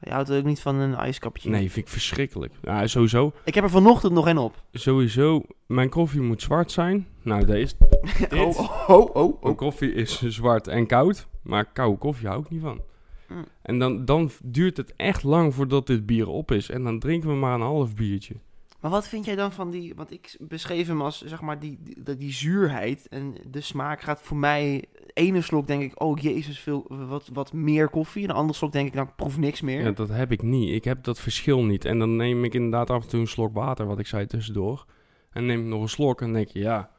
Je 0.00 0.10
houdt 0.10 0.28
er 0.28 0.38
ook 0.38 0.44
niet 0.44 0.60
van 0.60 0.74
een 0.76 0.94
ijskapje. 0.94 1.50
Nee, 1.50 1.70
vind 1.70 1.86
ik 1.86 1.92
verschrikkelijk. 1.92 2.54
Ja, 2.62 2.86
sowieso, 2.86 3.32
Ik 3.44 3.54
heb 3.54 3.64
er 3.64 3.70
vanochtend 3.70 4.12
nog 4.12 4.26
een 4.26 4.38
op. 4.38 4.62
sowieso, 4.72 5.42
mijn 5.66 5.88
koffie 5.88 6.20
moet 6.20 6.42
zwart 6.42 6.72
zijn. 6.72 7.06
Nou, 7.22 7.44
deze, 7.44 7.74
oh, 8.34 8.58
oh, 8.58 8.88
oh, 8.88 9.16
oh. 9.16 9.42
Mijn 9.42 9.54
koffie 9.56 9.92
is 9.92 10.22
zwart 10.22 10.68
en 10.68 10.86
koud, 10.86 11.26
maar 11.42 11.64
koude 11.72 11.98
koffie 11.98 12.28
hou 12.28 12.40
ik 12.42 12.50
niet 12.50 12.60
van. 12.60 12.80
Mm. 13.28 13.44
En 13.62 13.78
dan, 13.78 14.04
dan 14.04 14.30
duurt 14.42 14.76
het 14.76 14.92
echt 14.96 15.22
lang 15.22 15.54
voordat 15.54 15.86
dit 15.86 16.06
bier 16.06 16.28
op 16.28 16.50
is. 16.52 16.70
En 16.70 16.84
dan 16.84 16.98
drinken 16.98 17.28
we 17.28 17.34
maar 17.34 17.54
een 17.54 17.60
half 17.60 17.94
biertje. 17.94 18.34
Maar 18.80 18.90
wat 18.90 19.08
vind 19.08 19.24
jij 19.24 19.34
dan 19.34 19.52
van 19.52 19.70
die... 19.70 19.94
Want 19.94 20.12
ik 20.12 20.36
beschreef 20.38 20.86
hem 20.86 21.02
als, 21.02 21.22
zeg 21.22 21.40
maar, 21.40 21.58
die, 21.58 21.78
die, 21.82 22.16
die 22.16 22.32
zuurheid. 22.32 23.08
En 23.08 23.34
de 23.46 23.60
smaak 23.60 24.00
gaat 24.00 24.22
voor 24.22 24.36
mij... 24.36 24.84
Ene 25.12 25.40
slok 25.40 25.66
denk 25.66 25.82
ik, 25.82 26.02
oh 26.02 26.18
jezus, 26.18 26.60
veel, 26.60 26.86
wat, 26.88 27.28
wat 27.32 27.52
meer 27.52 27.88
koffie. 27.88 28.22
En 28.22 28.28
de 28.28 28.34
andere 28.34 28.58
slok 28.58 28.72
denk 28.72 28.88
ik, 28.88 28.94
nou, 28.94 29.08
ik 29.08 29.16
proef 29.16 29.38
niks 29.38 29.60
meer. 29.60 29.82
Ja, 29.82 29.90
dat 29.90 30.08
heb 30.08 30.32
ik 30.32 30.42
niet. 30.42 30.74
Ik 30.74 30.84
heb 30.84 31.04
dat 31.04 31.20
verschil 31.20 31.64
niet. 31.64 31.84
En 31.84 31.98
dan 31.98 32.16
neem 32.16 32.44
ik 32.44 32.54
inderdaad 32.54 32.90
af 32.90 33.02
en 33.02 33.08
toe 33.08 33.20
een 33.20 33.26
slok 33.26 33.54
water, 33.54 33.86
wat 33.86 33.98
ik 33.98 34.06
zei 34.06 34.26
tussendoor. 34.26 34.86
En 35.30 35.46
neem 35.46 35.60
ik 35.60 35.66
nog 35.66 35.82
een 35.82 35.88
slok 35.88 36.20
en 36.20 36.26
dan 36.26 36.34
denk 36.34 36.48
je, 36.48 36.58
ja, 36.58 36.90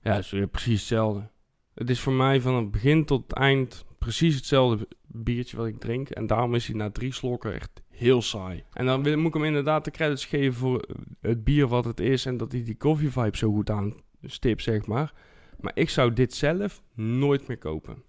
ja, 0.00 0.12
het 0.12 0.24
is 0.24 0.30
weer 0.30 0.46
precies 0.48 0.78
hetzelfde. 0.78 1.30
Het 1.74 1.90
is 1.90 2.00
voor 2.00 2.12
mij 2.12 2.40
van 2.40 2.54
het 2.54 2.70
begin 2.70 3.04
tot 3.04 3.22
het 3.22 3.32
eind 3.32 3.84
precies 3.98 4.34
hetzelfde 4.34 4.88
biertje 5.06 5.56
wat 5.56 5.66
ik 5.66 5.80
drink. 5.80 6.08
En 6.08 6.26
daarom 6.26 6.54
is 6.54 6.66
hij 6.66 6.76
na 6.76 6.90
drie 6.90 7.12
slokken 7.12 7.54
echt 7.54 7.82
heel 7.96 8.22
saai. 8.22 8.64
En 8.72 8.86
dan 8.86 9.02
wil, 9.02 9.16
moet 9.18 9.26
ik 9.26 9.34
hem 9.34 9.44
inderdaad 9.44 9.84
de 9.84 9.90
credits 9.90 10.24
geven 10.24 10.54
voor 10.58 10.84
het 11.20 11.44
bier 11.44 11.66
wat 11.66 11.84
het 11.84 12.00
is. 12.00 12.26
En 12.26 12.36
dat 12.36 12.52
hij 12.52 12.62
die 12.62 12.76
coffee 12.76 13.10
vibe 13.10 13.36
zo 13.36 13.52
goed 13.52 13.70
aanstipt, 13.70 14.62
zeg 14.62 14.86
maar. 14.86 15.12
Maar 15.60 15.72
ik 15.74 15.90
zou 15.90 16.12
dit 16.12 16.34
zelf 16.34 16.82
nooit 16.94 17.46
meer 17.48 17.58
kopen. 17.58 18.02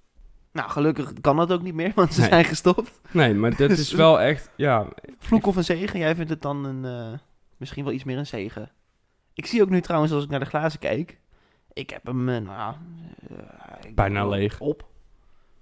Nou, 0.51 0.69
gelukkig 0.69 1.13
kan 1.21 1.37
dat 1.37 1.51
ook 1.51 1.61
niet 1.61 1.73
meer, 1.73 1.91
want 1.95 2.13
ze 2.13 2.19
Nee. 2.19 2.29
zijn 2.29 2.45
gestopt. 2.45 3.01
Nee, 3.11 3.33
maar 3.33 3.55
dit 3.55 3.71
is 3.71 3.91
wel 4.03 4.21
echt, 4.21 4.49
ja, 4.55 4.87
Vloek 5.17 5.45
of 5.45 5.55
een 5.55 5.63
zegen? 5.63 5.99
Jij 5.99 6.15
vindt 6.15 6.29
het 6.29 6.41
dan 6.41 6.65
een, 6.65 6.85
eh, 6.85 7.19
misschien 7.57 7.83
wel 7.83 7.93
iets 7.93 8.03
meer 8.03 8.17
een 8.17 8.25
zegen. 8.27 8.71
Ik 9.33 9.45
zie 9.45 9.61
ook 9.61 9.69
nu 9.69 9.81
trouwens, 9.81 10.11
als 10.13 10.23
ik 10.23 10.29
naar 10.29 10.39
de 10.39 10.45
glazen 10.45 10.79
kijk. 10.79 11.19
Ik 11.73 11.89
heb 11.89 12.05
hem, 12.05 12.29
eh, 12.29 12.41
nou, 12.41 12.75
eh, 13.29 13.93
Bijna 13.93 14.27
leeg. 14.27 14.59
Op. 14.59 14.87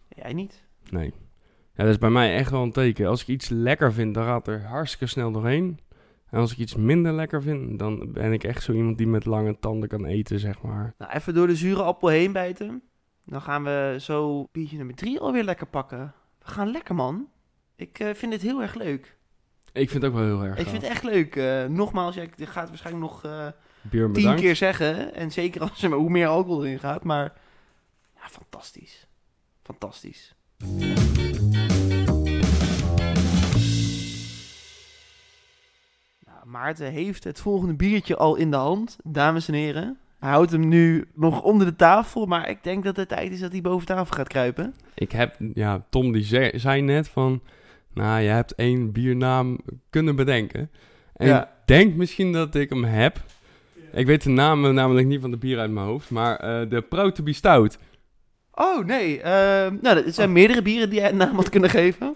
Jij 0.10 0.34
niet? 0.34 0.64
Nee. 0.90 1.14
Ja, 1.76 1.84
dat 1.84 1.94
is 1.94 1.98
bij 1.98 2.10
mij 2.10 2.36
echt 2.36 2.52
wel 2.52 2.64
een 2.64 2.72
teken. 2.72 3.08
Als 3.08 3.22
ik 3.22 3.28
iets 3.28 3.50
lekker 3.50 3.94
vind, 3.94 4.14
dan 4.14 4.24
gaat 4.24 4.48
er 4.48 4.64
hartstikke 4.66 5.08
snel 5.08 5.32
doorheen. 5.32 5.80
En 6.30 6.40
als 6.40 6.52
ik 6.52 6.58
iets 6.58 6.76
minder 6.76 7.14
lekker 7.14 7.42
vind, 7.42 7.80
dan 7.80 8.12
ben 8.12 8.34
ik 8.34 8.44
echt 8.44 8.64
zo 8.64 8.72
iemand 8.74 8.98
die 8.98 9.08
met 9.08 9.26
lange 9.26 9.60
tanden 9.60 9.90
kan 9.90 10.06
eten, 10.06 10.40
zeg 10.40 10.62
maar. 10.62 10.94
Nou, 10.98 11.12
even 11.12 11.34
door 11.34 11.48
de 11.48 11.56
zure 11.56 11.84
appel 11.84 12.08
heen 12.08 12.32
bijten. 12.32 12.82
Dan 13.26 13.42
gaan 13.42 13.64
we 13.64 13.98
zo 14.00 14.48
biertje 14.52 14.78
nummer 14.78 14.96
drie 14.96 15.20
alweer 15.20 15.44
lekker 15.44 15.68
pakken. 15.68 16.14
We 16.40 16.48
gaan 16.52 16.72
lekker, 16.72 16.96
man. 16.96 17.28
Ik 17.76 18.00
eh, 18.00 18.14
vind 18.14 18.32
dit 18.32 18.42
heel 18.42 18.62
erg 18.62 18.76
leuk. 18.76 19.18
Ik 19.74 19.90
vind 19.90 20.04
het 20.04 20.12
ook 20.12 20.18
wel 20.18 20.28
heel 20.28 20.44
erg 20.44 20.58
Ik 20.58 20.62
gaaf. 20.62 20.70
vind 20.72 20.82
het 20.82 20.92
echt 20.92 21.04
leuk. 21.04 21.36
Eh, 21.36 21.66
nogmaals, 21.66 22.16
jij 22.16 22.30
gaat 22.38 22.68
waarschijnlijk 22.70 23.06
nog 23.06 23.22
Bier 23.82 24.04
tien 24.04 24.12
bedankt. 24.12 24.42
keer 24.42 24.56
zeggen. 24.56 25.14
En 25.14 25.32
zeker 25.32 25.62
als 25.62 25.84
er 25.84 25.90
maar 25.90 26.00
hoe 26.00 26.10
meer 26.10 26.28
alcohol 26.28 26.66
erin 26.66 26.80
gaat. 26.80 27.04
Maar 27.04 27.34
ja, 28.16 28.28
fantastisch. 28.30 29.08
Fantastisch. 29.64 30.36
Nou, 36.26 36.46
Maarten 36.46 36.91
heeft 36.91 37.24
het 37.24 37.39
volgende 37.39 37.74
biertje 37.74 38.15
al 38.18 38.36
in 38.36 38.52
de 38.52 38.58
hand, 38.58 38.98
dames 39.04 39.48
en 39.48 39.54
heren. 39.54 39.98
Hij 40.20 40.30
houdt 40.30 40.52
hem 40.52 40.68
nu 40.68 41.06
nog 41.13 41.41
onder 41.41 41.68
de 41.68 41.76
tafel, 41.76 42.26
maar 42.26 42.50
ik 42.50 42.63
denk 42.63 42.84
dat 42.84 42.96
het 42.96 43.08
tijd 43.10 43.32
is 43.32 43.39
dat 43.39 43.52
hij 43.52 43.62
boven 43.62 43.88
tafel 43.88 44.15
gaat 44.15 44.28
kruipen. 44.28 44.76
Ik 44.94 45.12
heb, 45.12 45.36
ja, 45.54 45.86
Tom 45.89 46.12
die 46.12 46.24
zei, 46.24 46.60
zei 46.60 46.82
net 46.82 47.08
van, 47.08 47.41
nou, 47.94 48.22
je 48.22 48.30
hebt 48.30 48.56
één 48.56 48.91
biernaam 48.91 49.60
kunnen 49.89 50.15
bedenken. 50.15 50.70
En 51.15 51.28
Ja. 51.28 51.44
ik 51.44 51.50
denk 51.65 51.96
misschien 51.96 52.32
dat 52.32 52.56
ik 52.56 52.70
hem 52.70 52.84
heb. 52.84 53.24
Ik 53.91 54.06
weet 54.06 54.24
de 54.24 54.30
naam 54.30 54.74
namelijk 54.74 55.08
niet 55.08 55.22
van 55.22 55.32
de 55.32 55.38
bier 55.38 55.60
uit 55.60 55.72
mijn 55.72 55.86
hoofd, 55.86 56.10
maar 56.10 56.36
eh, 56.36 56.70
de 56.70 57.13
be 57.24 57.34
Stout. 57.34 57.78
Oh, 58.56 58.86
nee. 58.86 59.22
ehm, 59.22 59.78
nou, 59.82 59.98
er 59.98 60.13
zijn 60.13 60.32
meerdere 60.32 60.62
bieren 60.62 60.89
die 60.89 61.00
jij 61.00 61.10
een 61.10 61.18
naam 61.18 61.36
had 61.36 61.50
kunnen 61.50 61.70
geven. 61.70 62.15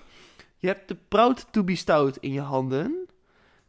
Je 0.58 0.68
hebt 0.68 0.88
de 0.88 0.98
Proud 1.08 1.46
to 1.52 1.64
be 1.64 1.76
Stout 1.76 2.18
in 2.18 2.32
je 2.32 2.42
handen. 2.42 3.08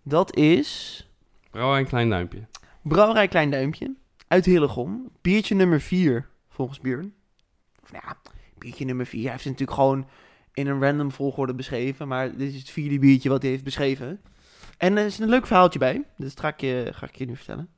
Dat 0.02 0.36
is 0.36 1.04
Brouwerij 1.50 1.84
klein 1.84 2.08
duimpje. 2.08 2.46
Brouwerij 2.82 3.28
Klein 3.28 3.50
Duimpje 3.50 3.94
uit 4.28 4.44
Hillegom. 4.44 5.10
Biertje 5.20 5.54
nummer 5.54 5.80
4, 5.80 6.28
volgens 6.48 6.80
Björn. 6.80 7.14
Of 7.82 7.92
nou 7.92 8.04
ja, 8.06 8.16
biertje 8.58 8.84
nummer 8.84 9.06
4. 9.06 9.22
Hij 9.22 9.30
heeft 9.30 9.44
het 9.44 9.52
natuurlijk 9.52 9.78
gewoon 9.78 10.08
in 10.52 10.66
een 10.66 10.80
random 10.82 11.12
volgorde 11.12 11.54
beschreven. 11.54 12.08
Maar 12.08 12.36
dit 12.36 12.52
is 12.52 12.58
het 12.58 12.70
vierde 12.70 12.98
biertje 12.98 13.28
wat 13.28 13.42
hij 13.42 13.50
heeft 13.50 13.64
beschreven. 13.64 14.20
En 14.76 14.96
er 14.96 15.06
is 15.06 15.18
een 15.18 15.28
leuk 15.28 15.46
verhaaltje 15.46 15.78
bij. 15.78 16.04
Dus 16.16 16.34
dat 16.34 16.40
ga 16.40 16.48
ik 16.48 16.60
je, 16.60 16.90
ga 16.92 17.06
ik 17.06 17.16
je 17.16 17.26
nu 17.26 17.36
vertellen. 17.36 17.68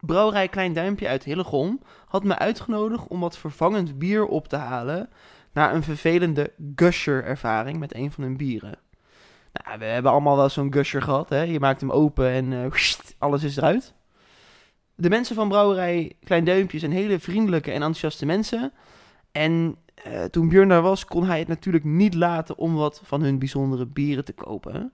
Brouwerij 0.00 0.48
Klein 0.48 0.72
Duimpje 0.72 1.08
uit 1.08 1.24
Hillegom 1.24 1.80
had 2.06 2.24
me 2.24 2.38
uitgenodigd 2.38 3.08
om 3.08 3.20
wat 3.20 3.38
vervangend 3.38 3.98
bier 3.98 4.26
op 4.26 4.48
te 4.48 4.56
halen. 4.56 5.08
Na 5.52 5.72
een 5.72 5.82
vervelende 5.82 6.52
gusher-ervaring 6.74 7.78
met 7.78 7.94
een 7.94 8.12
van 8.12 8.24
hun 8.24 8.36
bieren. 8.36 8.78
Nou, 9.52 9.78
we 9.78 9.84
hebben 9.84 10.12
allemaal 10.12 10.36
wel 10.36 10.48
zo'n 10.48 10.72
gusher 10.72 11.02
gehad. 11.02 11.28
Hè? 11.28 11.42
Je 11.42 11.60
maakt 11.60 11.80
hem 11.80 11.90
open 11.90 12.30
en 12.30 12.52
eh, 12.52 12.80
alles 13.18 13.42
is 13.42 13.56
eruit. 13.56 13.94
De 14.94 15.08
mensen 15.08 15.34
van 15.34 15.48
Brouwerij 15.48 16.12
Klein 16.24 16.44
Duimpje 16.44 16.78
zijn 16.78 16.92
hele 16.92 17.18
vriendelijke 17.18 17.70
en 17.70 17.74
enthousiaste 17.74 18.26
mensen. 18.26 18.72
En 19.32 19.76
eh, 19.94 20.24
toen 20.24 20.48
Björn 20.48 20.68
daar 20.68 20.82
was, 20.82 21.04
kon 21.04 21.24
hij 21.24 21.38
het 21.38 21.48
natuurlijk 21.48 21.84
niet 21.84 22.14
laten 22.14 22.58
om 22.58 22.74
wat 22.74 23.00
van 23.04 23.22
hun 23.22 23.38
bijzondere 23.38 23.86
bieren 23.86 24.24
te 24.24 24.32
kopen. 24.32 24.92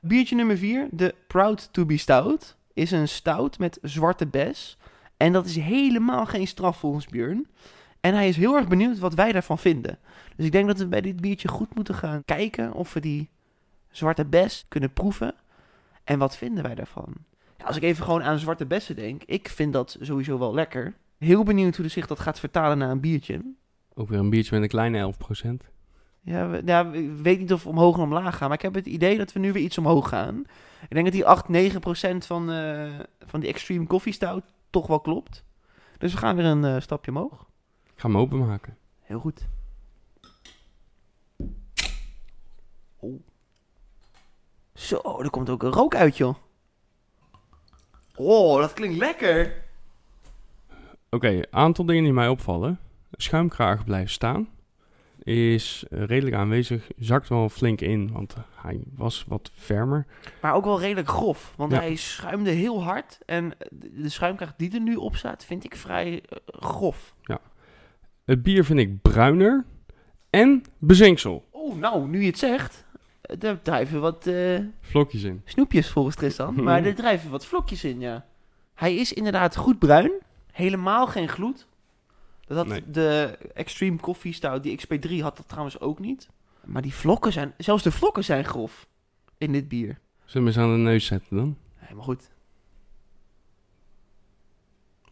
Biertje 0.00 0.36
nummer 0.36 0.58
4, 0.58 0.88
de 0.90 1.14
Proud 1.26 1.68
to 1.72 1.84
be 1.84 1.96
Stout, 1.96 2.56
is 2.74 2.90
een 2.90 3.08
stout 3.08 3.58
met 3.58 3.78
zwarte 3.82 4.26
bes. 4.26 4.78
En 5.16 5.32
dat 5.32 5.46
is 5.46 5.56
helemaal 5.56 6.26
geen 6.26 6.46
straf 6.46 6.78
volgens 6.78 7.06
Björn. 7.06 7.46
En 8.00 8.14
hij 8.14 8.28
is 8.28 8.36
heel 8.36 8.56
erg 8.56 8.68
benieuwd 8.68 8.98
wat 8.98 9.14
wij 9.14 9.32
daarvan 9.32 9.58
vinden. 9.58 9.98
Dus 10.36 10.46
ik 10.46 10.52
denk 10.52 10.66
dat 10.66 10.78
we 10.78 10.86
bij 10.86 11.00
dit 11.00 11.20
biertje 11.20 11.48
goed 11.48 11.74
moeten 11.74 11.94
gaan 11.94 12.24
kijken 12.24 12.72
of 12.72 12.92
we 12.92 13.00
die 13.00 13.30
zwarte 13.90 14.24
bes 14.24 14.64
kunnen 14.68 14.92
proeven. 14.92 15.34
En 16.04 16.18
wat 16.18 16.36
vinden 16.36 16.62
wij 16.62 16.74
daarvan? 16.74 17.14
Ja, 17.56 17.64
als 17.64 17.76
ik 17.76 17.82
even 17.82 18.04
gewoon 18.04 18.22
aan 18.22 18.38
zwarte 18.38 18.66
bessen 18.66 18.96
denk, 18.96 19.22
ik 19.24 19.48
vind 19.48 19.72
dat 19.72 19.96
sowieso 20.00 20.38
wel 20.38 20.54
lekker. 20.54 20.94
Heel 21.18 21.42
benieuwd 21.42 21.76
hoe 21.76 21.88
zich 21.88 22.06
dat 22.06 22.20
gaat 22.20 22.40
vertalen 22.40 22.78
naar 22.78 22.90
een 22.90 23.00
biertje. 23.00 23.54
Ook 23.94 24.08
weer 24.08 24.18
een 24.18 24.30
biertje 24.30 24.54
met 24.54 24.62
een 24.62 24.68
kleine 24.68 25.14
11%. 25.64 25.73
Ja, 26.24 26.48
we, 26.48 26.62
ja, 26.64 26.92
ik 26.92 27.10
weet 27.22 27.38
niet 27.38 27.52
of 27.52 27.62
we 27.62 27.68
omhoog 27.68 27.96
en 27.96 28.02
omlaag 28.02 28.36
gaan, 28.36 28.48
maar 28.48 28.56
ik 28.56 28.62
heb 28.62 28.74
het 28.74 28.86
idee 28.86 29.18
dat 29.18 29.32
we 29.32 29.38
nu 29.38 29.52
weer 29.52 29.62
iets 29.62 29.78
omhoog 29.78 30.08
gaan. 30.08 30.44
Ik 30.82 30.90
denk 30.90 31.04
dat 31.04 31.14
die 31.14 31.26
8, 31.26 31.48
9 31.48 31.80
procent 31.80 32.26
van, 32.26 32.50
eh, 32.50 32.90
van 33.26 33.40
die 33.40 33.48
Extreme 33.48 33.86
Coffee 33.86 34.12
Stout 34.12 34.44
toch 34.70 34.86
wel 34.86 35.00
klopt. 35.00 35.44
Dus 35.98 36.12
we 36.12 36.18
gaan 36.18 36.36
weer 36.36 36.44
een 36.44 36.64
eh, 36.64 36.80
stapje 36.80 37.10
omhoog. 37.10 37.46
Ik 37.84 38.00
ga 38.00 38.08
hem 38.08 38.16
openmaken. 38.16 38.76
Heel 39.00 39.20
goed. 39.20 39.46
Oh. 42.96 43.20
Zo, 44.74 45.20
er 45.22 45.30
komt 45.30 45.50
ook 45.50 45.62
een 45.62 45.72
rook 45.72 45.94
uit, 45.94 46.16
joh. 46.16 46.34
Oh, 48.14 48.60
dat 48.60 48.72
klinkt 48.72 48.96
lekker. 48.96 49.62
Oké, 51.10 51.40
aantal 51.50 51.84
dingen 51.84 52.04
die 52.04 52.12
mij 52.12 52.28
opvallen. 52.28 52.78
Schuimkraag 53.10 53.84
blijft 53.84 54.12
staan. 54.12 54.48
Is 55.24 55.84
eh, 55.90 56.04
redelijk 56.04 56.36
aanwezig. 56.36 56.90
Zakt 56.98 57.28
wel 57.28 57.48
flink 57.48 57.80
in, 57.80 58.12
want 58.12 58.34
hij 58.54 58.80
was 58.94 59.24
wat 59.28 59.50
fermer. 59.54 60.06
Maar 60.40 60.54
ook 60.54 60.64
wel 60.64 60.80
redelijk 60.80 61.08
grof, 61.08 61.54
want 61.56 61.72
Ja. 61.72 61.78
hij 61.78 61.94
schuimde 61.96 62.50
heel 62.50 62.82
hard. 62.82 63.18
En 63.26 63.52
de 63.70 64.08
schuimkracht 64.08 64.54
die 64.58 64.74
er 64.74 64.80
nu 64.80 64.94
op 64.96 65.16
staat, 65.16 65.44
vind 65.44 65.64
ik 65.64 65.76
vrij 65.76 66.22
eh, 66.28 66.38
grof. 66.46 67.14
Het 68.24 68.42
bier 68.42 68.64
vind 68.64 68.78
ik 68.78 69.02
bruiner 69.02 69.64
en 70.30 70.62
bezinksel. 70.78 71.48
Oh, 71.50 71.76
nou, 71.76 72.08
nu 72.08 72.20
je 72.20 72.26
het 72.26 72.38
zegt, 72.38 72.84
eh, 73.20 73.36
daar 73.38 73.62
drijven 73.62 74.00
wat 74.00 74.26
eh, 74.26 74.58
Vlokjes 74.80 75.22
in. 75.22 75.42
snoepjes 75.44 75.90
volgens 75.90 76.16
Tristan. 76.16 76.62
maar 76.62 76.84
er 76.86 76.94
drijven 76.94 77.30
wat 77.30 77.46
vlokjes 77.46 77.84
in, 77.84 78.00
ja. 78.00 78.26
Hij 78.74 78.94
is 78.96 79.12
inderdaad 79.12 79.56
goed 79.56 79.78
bruin. 79.78 80.12
Helemaal 80.52 81.06
geen 81.06 81.28
gloed. 81.28 81.66
Dat 82.46 82.56
had 82.56 82.66
Nee. 82.66 82.90
de 82.90 83.38
Extreme 83.54 83.96
Coffee 83.96 84.32
Stout, 84.32 84.62
die 84.62 84.78
XP3 84.78 85.20
had 85.22 85.36
dat 85.36 85.48
trouwens 85.48 85.80
ook 85.80 85.98
niet. 85.98 86.28
Maar 86.64 86.82
die 86.82 86.94
vlokken 86.94 87.32
zijn, 87.32 87.54
zelfs 87.58 87.82
de 87.82 87.90
vlokken 87.92 88.24
zijn 88.24 88.44
grof 88.44 88.86
in 89.38 89.52
dit 89.52 89.68
bier. 89.68 89.98
Zullen 90.24 90.46
we 90.48 90.52
eens 90.54 90.62
aan 90.64 90.72
de 90.72 90.82
neus 90.82 91.06
zetten 91.06 91.36
dan? 91.36 91.56
Helemaal 91.76 92.04
goed. 92.04 92.30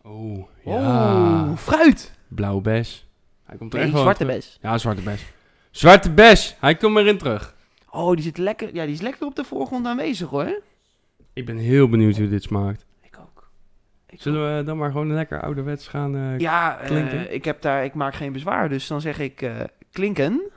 Oh, 0.02 0.48
ja. 0.64 0.72
Oh, 1.50 1.56
fruit! 1.56 2.12
Blauwe 2.28 2.60
bes. 2.60 3.06
Hij 3.44 3.56
komt 3.56 3.72
er 3.72 3.76
Nee, 3.78 3.84
echt 3.86 3.94
wel 3.94 4.02
zwarte 4.04 4.24
bes. 4.24 4.58
Ja, 4.62 4.78
zwarte 4.78 5.02
bes. 5.02 5.24
Zwarte 5.70 6.10
bes! 6.10 6.56
Hij 6.60 6.74
komt 6.76 6.96
erin 6.96 7.18
terug. 7.18 7.56
Oh, 7.90 8.14
die 8.14 8.22
zit 8.22 8.38
lekker, 8.38 8.74
ja, 8.74 8.84
die 8.84 8.94
is 8.94 9.00
lekker 9.00 9.26
op 9.26 9.34
de 9.34 9.44
voorgrond 9.44 9.86
aanwezig 9.86 10.28
hoor. 10.28 10.60
Ik 11.32 11.46
ben 11.46 11.56
heel 11.56 11.88
benieuwd 11.88 12.16
hoe 12.16 12.28
dit 12.28 12.42
smaakt. 12.42 12.86
Ik 13.00 13.16
ook. 13.20 13.26
Ik 13.26 13.30
ook. 13.30 13.50
Zullen 14.16 14.56
we 14.56 14.64
dan 14.64 14.76
maar 14.78 14.90
gewoon 14.90 15.12
lekker 15.12 15.42
ouderwets 15.42 15.88
gaan... 15.88 16.16
eh, 16.16 16.38
Ja, 16.38 16.78
eh, 16.78 16.86
klinken? 16.86 17.34
ik, 17.34 17.44
heb 17.44 17.62
daar, 17.62 17.84
ik 17.84 17.94
maak 17.94 18.14
geen 18.14 18.32
bezwaar, 18.32 18.68
dus 18.68 18.86
dan 18.86 19.00
zeg 19.00 19.18
ik 19.18 19.42
eh, 19.42 19.60
klinken. 19.90 20.50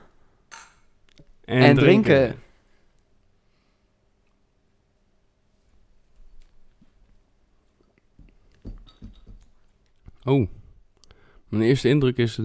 en, 1.44 1.60
en 1.60 1.76
drinken. 1.76 2.34
Oh. 10.24 10.48
Mijn 11.48 11.62
eerste 11.62 11.88
indruk 11.88 12.16
is 12.16 12.40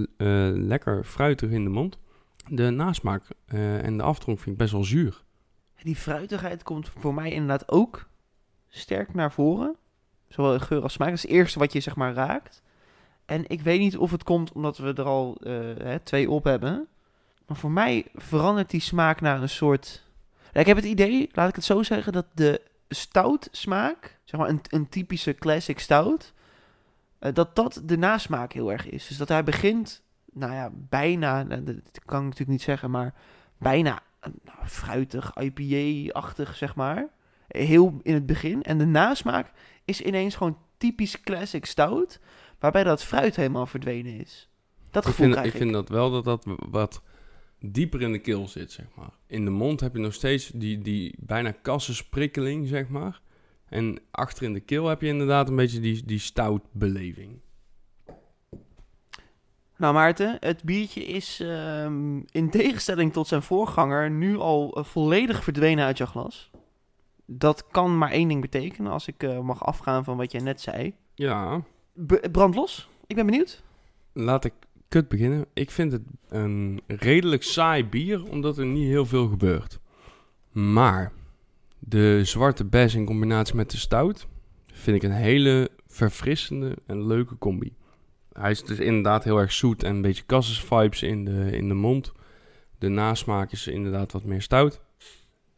lekker 0.54 1.04
fruitig 1.04 1.50
in 1.50 1.64
de 1.64 1.70
mond. 1.70 1.98
De 2.48 2.70
nasmaak 2.70 3.24
en 3.46 3.98
de 3.98 4.04
aftronk 4.04 4.38
vind 4.40 4.52
ik 4.52 4.58
best 4.58 4.72
wel 4.72 4.84
zuur. 4.84 5.24
Die 5.82 5.96
fruitigheid 5.96 6.64
komt 6.64 6.90
voor 6.90 7.14
mij 7.14 7.32
inderdaad 7.32 7.72
ook 7.72 8.08
sterk 8.70 9.14
naar 9.14 9.32
voren. 9.32 9.76
Zowel 10.32 10.54
in 10.54 10.62
geur 10.62 10.82
als 10.82 10.94
smaak. 10.94 11.08
Dat 11.10 11.18
is 11.18 11.24
het 11.24 11.32
eerste 11.32 11.60
wat 11.60 11.74
je 11.74 11.80
zeg 11.80 11.96
maar 11.96 12.14
raakt. 12.14 12.62
En 13.26 13.44
ik 13.48 13.62
weet 13.62 13.80
niet 13.80 13.98
of 13.98 14.12
het 14.12 14.24
komt 14.24 14.52
omdat 14.52 14.78
we 14.78 14.94
er 14.94 15.04
al 15.04 15.38
eh, 15.44 15.54
hè, 15.78 16.00
twee 16.00 16.30
op 16.30 16.44
hebben. 16.44 16.88
Maar 17.46 17.58
voor 17.58 17.72
mij 17.72 18.06
verandert 18.16 18.70
die 18.70 18.82
smaak 18.82 19.22
naar 19.22 19.42
een 19.42 19.50
soort... 19.50 20.04
Ik 20.54 20.66
heb 20.66 20.76
het 20.76 20.86
idee, 20.86 21.30
laat 21.32 21.50
ik 21.50 21.56
het 21.56 21.64
zo 21.64 21.84
zeggen, 21.84 22.14
dat 22.14 22.26
de 22.34 22.62
stout 22.90 23.48
smaak, 23.52 24.20
zeg 24.24 24.40
maar 24.40 24.50
een, 24.50 24.62
een 24.70 24.90
typische 24.90 25.34
classic 25.34 25.80
stout, 25.80 26.34
eh, 27.20 27.34
dat 27.34 27.56
dat 27.56 27.82
de 27.86 27.98
nasmaak 27.98 28.54
heel 28.54 28.72
erg 28.72 28.90
is. 28.90 29.08
Dus 29.08 29.18
dat 29.18 29.28
hij 29.28 29.44
begint, 29.44 30.02
nou 30.34 30.54
ja, 30.54 30.70
bijna, 30.74 31.44
nou, 31.44 31.64
dat 31.64 32.00
kan 32.06 32.20
ik 32.20 32.24
natuurlijk 32.24 32.50
niet 32.50 32.62
zeggen, 32.62 32.92
maar 32.92 33.14
bijna 33.58 34.00
eh, 34.20 34.32
nou, 34.44 34.68
fruitig, 34.68 35.32
IPA-achtig, 35.36 36.56
zeg 36.56 36.76
maar. 36.76 37.08
Heel 37.48 38.00
in 38.04 38.14
het 38.14 38.26
begin. 38.26 38.64
En 38.64 38.78
de 38.78 38.86
nasmaak 38.86 39.52
is 39.86 40.02
ineens 40.02 40.36
gewoon 40.36 40.58
typisch 40.78 41.22
classic 41.22 41.66
stout, 41.66 42.20
waarbij 42.60 42.84
dat 42.84 43.04
fruit 43.04 43.36
helemaal 43.36 43.66
verdwenen 43.66 44.20
is. 44.20 44.50
Dat 44.90 45.04
Ik 45.06 45.10
gevoel 45.10 45.26
vind, 45.26 45.32
krijg 45.32 45.48
ik 45.48 45.54
ik. 45.54 45.62
vind 45.62 45.74
dat 45.74 45.90
wel 45.90 46.12
dat 46.12 46.24
dat 46.24 46.46
wat 46.70 47.02
dieper 47.60 48.02
in 48.02 48.12
de 48.12 48.20
keel 48.20 48.48
zit, 48.48 48.72
zeg 48.72 48.86
maar. 48.96 49.12
In 49.28 49.46
de 49.46 49.52
mond 49.52 49.80
heb 49.80 49.94
je 49.94 50.02
nog 50.02 50.14
steeds 50.14 50.52
die, 50.54 50.82
die 50.82 51.16
bijna 51.20 51.52
kassensprikkeling, 51.52 52.68
zeg 52.68 52.88
maar. 52.88 53.22
En 53.66 54.00
achter 54.12 54.44
in 54.44 54.54
de 54.54 54.60
keel 54.60 54.88
heb 54.88 55.02
je 55.02 55.08
inderdaad 55.08 55.50
een 55.50 55.56
beetje 55.56 55.80
die, 55.80 56.06
die 56.06 56.20
stout 56.20 56.62
beleving. 56.72 57.40
Nou 59.78 59.94
Maarten, 59.94 60.38
het 60.40 60.64
biertje 60.64 61.06
is 61.06 61.40
ehm, 61.40 62.20
in 62.32 62.50
tegenstelling 62.50 63.14
tot 63.14 63.28
zijn 63.28 63.42
voorganger 63.42 64.12
nu 64.12 64.38
al 64.38 64.74
eh, 64.78 64.84
volledig 64.84 65.44
verdwenen 65.44 65.86
uit 65.86 65.98
jouw 65.98 66.08
glas. 66.08 66.51
Dat 67.34 67.68
kan 67.68 67.98
maar 67.98 68.12
één 68.12 68.28
ding 68.28 68.42
betekenen 68.42 68.92
als 68.92 69.08
ik 69.08 69.24
eh, 69.24 69.40
mag 69.40 69.64
afgaan 69.66 70.04
van 70.04 70.18
wat 70.18 70.32
jij 70.32 70.42
net 70.42 70.62
zei. 70.62 70.94
Ja, 71.16 71.64
B- 72.06 72.28
brand 72.32 72.56
los. 72.56 72.90
Ik 73.08 73.16
ben 73.16 73.26
benieuwd. 73.26 73.64
laat 74.14 74.46
ik 74.46 74.54
kut 74.88 75.08
beginnen. 75.08 75.46
Ik 75.54 75.72
vind 75.72 75.92
het 75.92 76.02
een 76.30 76.82
redelijk 76.88 77.44
saai 77.44 77.86
bier, 77.86 78.24
omdat 78.30 78.58
er 78.58 78.66
niet 78.66 78.88
heel 78.88 79.06
veel 79.06 79.28
gebeurt. 79.28 79.80
Maar 80.52 81.12
de 81.80 82.22
zwarte 82.24 82.66
bes 82.66 82.96
in 82.96 83.06
combinatie 83.06 83.56
met 83.56 83.72
de 83.72 83.78
stout 83.78 84.28
vind 84.74 84.96
ik 84.98 85.04
een 85.04 85.16
hele 85.16 85.70
verfrissende 85.88 86.78
en 86.86 87.08
leuke 87.08 87.38
combi. 87.38 87.76
Hij 88.34 88.52
is 88.52 88.64
dus 88.64 88.80
inderdaad 88.80 89.24
heel 89.24 89.38
erg 89.38 89.52
zoet 89.52 89.84
en 89.84 89.96
een 89.96 90.02
beetje 90.02 90.26
cassis-vibes 90.26 91.02
in 91.04 91.26
de, 91.26 91.52
in 91.52 91.68
de 91.68 91.74
mond. 91.74 92.12
De 92.78 92.88
nasmaak 92.88 93.52
is 93.52 93.68
inderdaad 93.68 94.12
wat 94.12 94.24
meer 94.24 94.42
stout. 94.42 94.82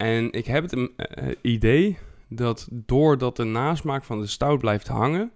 En 0.04 0.32
ik 0.32 0.46
heb 0.46 0.62
het 0.62 0.72
een, 0.72 0.92
eh, 0.96 1.28
idee 1.40 1.98
dat 2.28 2.68
doordat 2.70 3.36
de 3.36 3.44
nasmaak 3.44 4.04
van 4.04 4.20
de 4.20 4.26
stout 4.26 4.58
blijft 4.58 4.88
hangen, 4.88 5.32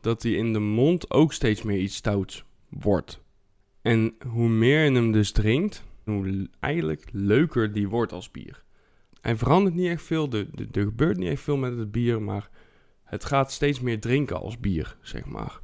dat 0.00 0.20
die 0.20 0.36
in 0.36 0.52
de 0.52 0.58
mond 0.58 1.10
ook 1.10 1.32
steeds 1.32 1.62
meer 1.62 1.78
iets 1.78 1.96
stouts 1.96 2.44
wordt. 2.68 3.20
En 3.82 4.14
hoe 4.26 4.48
meer 4.48 4.84
je 4.84 4.92
hem 4.92 5.12
dus 5.12 5.32
drinkt, 5.32 5.84
hoe 6.04 6.48
eigenlijk 6.60 7.08
leuker 7.12 7.72
die 7.72 7.88
wordt 7.88 8.12
als 8.12 8.30
bier. 8.30 8.62
Hij 9.20 9.36
verandert 9.36 9.74
niet 9.74 9.88
echt 9.88 10.02
veel, 10.02 10.32
er, 10.32 10.46
er 10.72 10.82
gebeurt 10.82 11.16
niet 11.16 11.28
echt 11.28 11.42
veel 11.42 11.56
met 11.56 11.78
het 11.78 11.90
bier, 11.92 12.22
maar 12.22 12.50
het 13.04 13.24
gaat 13.24 13.52
steeds 13.52 13.80
meer 13.80 14.00
drinken 14.00 14.40
als 14.40 14.60
bier, 14.60 14.96
zeg 15.00 15.24
maar. 15.24 15.60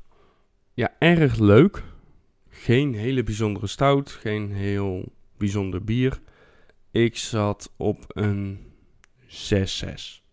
Ja, 0.75 0.95
erg 0.99 1.39
leuk. 1.39 1.83
Geen 2.49 2.95
hele 2.95 3.23
bijzondere 3.23 3.67
stout, 3.67 4.11
geen 4.11 4.53
heel 4.53 5.13
bijzonder 5.37 5.85
bier. 5.85 6.21
Ik 6.97 7.17
zat 7.17 7.73
op 7.77 8.05
een 8.09 8.73
6-6. 9.27 10.25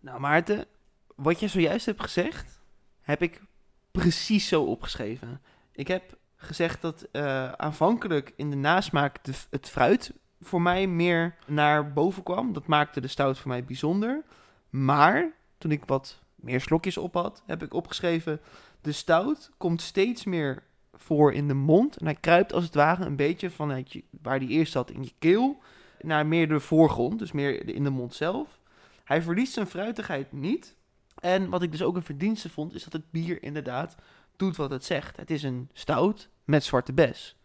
Nou 0.00 0.20
Maarten, 0.20 0.66
wat 1.14 1.40
je 1.40 1.48
zojuist 1.48 1.86
hebt 1.86 2.02
gezegd, 2.02 2.60
heb 3.00 3.22
ik 3.22 3.42
precies 3.90 4.48
zo 4.48 4.62
opgeschreven. 4.62 5.40
Ik 5.72 5.88
heb 5.88 6.18
gezegd 6.36 6.82
dat 6.82 7.08
eh, 7.12 7.52
aanvankelijk 7.52 8.32
in 8.36 8.50
de 8.50 8.56
nasmaak 8.56 9.24
de, 9.24 9.32
het 9.50 9.68
fruit 9.68 10.12
voor 10.40 10.62
mij 10.62 10.86
meer 10.86 11.36
naar 11.46 11.92
boven 11.92 12.22
kwam. 12.22 12.52
Dat 12.52 12.66
maakte 12.66 13.00
de 13.00 13.08
stout 13.08 13.38
voor 13.38 13.50
mij 13.50 13.64
bijzonder. 13.64 14.24
Maar 14.70 15.32
toen 15.58 15.70
ik 15.70 15.84
wat 15.84 16.20
meer 16.34 16.60
slokjes 16.60 16.96
op 16.96 17.14
had, 17.14 17.42
heb 17.46 17.62
ik 17.62 17.74
opgeschreven... 17.74 18.40
de 18.80 18.92
stout 18.92 19.50
komt 19.56 19.82
steeds 19.82 20.24
meer 20.24 20.62
voor 20.96 21.32
in 21.32 21.48
de 21.48 21.54
mond. 21.54 21.96
En 21.96 22.04
hij 22.04 22.14
kruipt 22.14 22.52
als 22.52 22.64
het 22.64 22.74
ware 22.74 23.04
een 23.04 23.16
beetje 23.16 23.50
vanuit 23.50 23.92
je, 23.92 24.04
waar 24.22 24.38
die 24.38 24.48
eerst 24.48 24.72
zat 24.72 24.90
in 24.90 25.02
je 25.02 25.12
keel... 25.18 25.62
naar 26.00 26.26
meer 26.26 26.48
de 26.48 26.60
voorgrond, 26.60 27.18
dus 27.18 27.32
meer 27.32 27.68
in 27.68 27.84
de 27.84 27.90
mond 27.90 28.14
zelf. 28.14 28.60
Hij 29.04 29.22
verliest 29.22 29.52
zijn 29.52 29.66
fruitigheid 29.66 30.32
niet. 30.32 30.76
En 31.18 31.48
wat 31.50 31.62
ik 31.62 31.70
dus 31.70 31.82
ook 31.82 31.96
een 31.96 32.02
verdienste 32.02 32.50
vond, 32.50 32.74
is 32.74 32.84
dat 32.84 32.92
het 32.92 33.10
bier 33.10 33.42
inderdaad 33.42 33.96
doet 34.36 34.56
wat 34.56 34.70
het 34.70 34.84
zegt. 34.84 35.16
Het 35.16 35.30
is 35.30 35.42
een 35.42 35.68
stout 35.72 36.28
met 36.44 36.64
zwarte 36.64 36.92
bes. 36.92 37.36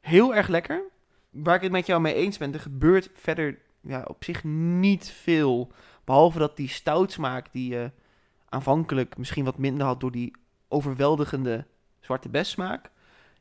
Heel 0.00 0.34
erg 0.34 0.48
lekker. 0.48 0.82
Waar 1.30 1.54
ik 1.54 1.62
het 1.62 1.72
met 1.72 1.86
jou 1.86 2.00
mee 2.00 2.14
eens 2.14 2.38
ben, 2.38 2.52
er 2.52 2.60
gebeurt 2.60 3.10
verder 3.14 3.58
ja, 3.80 4.04
op 4.08 4.24
zich 4.24 4.44
niet 4.44 5.10
veel. 5.10 5.72
Behalve 6.04 6.38
dat 6.38 6.56
die 6.56 6.68
stoutsmaak 6.68 7.52
die 7.52 7.70
je 7.70 7.90
aanvankelijk 8.48 9.16
misschien 9.16 9.44
wat 9.44 9.58
minder 9.58 9.86
had 9.86 10.00
door 10.00 10.12
die 10.12 10.36
overweldigende 10.68 11.66
zwarte 12.08 12.28
besmaak, 12.28 12.90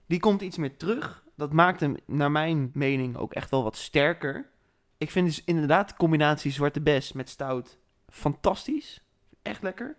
die 0.06 0.20
komt 0.20 0.42
iets 0.42 0.58
meer 0.58 0.78
terug. 0.78 1.24
Dat 1.36 1.54
maakt 1.54 1.80
hem 1.80 1.96
naar 2.06 2.32
mijn 2.32 2.72
mening 2.74 3.18
ook 3.18 3.34
echt 3.34 3.50
wel 3.50 3.64
wat 3.64 3.78
sterker. 3.78 4.50
Ik 4.98 5.12
vind 5.12 5.28
dus 5.28 5.44
inderdaad 5.44 5.90
de 5.90 5.96
combinatie 5.96 6.52
zwarte 6.52 6.82
bes 6.82 7.12
met 7.12 7.30
stout 7.30 7.78
fantastisch. 8.10 9.04
Echt 9.42 9.62
lekker. 9.62 9.98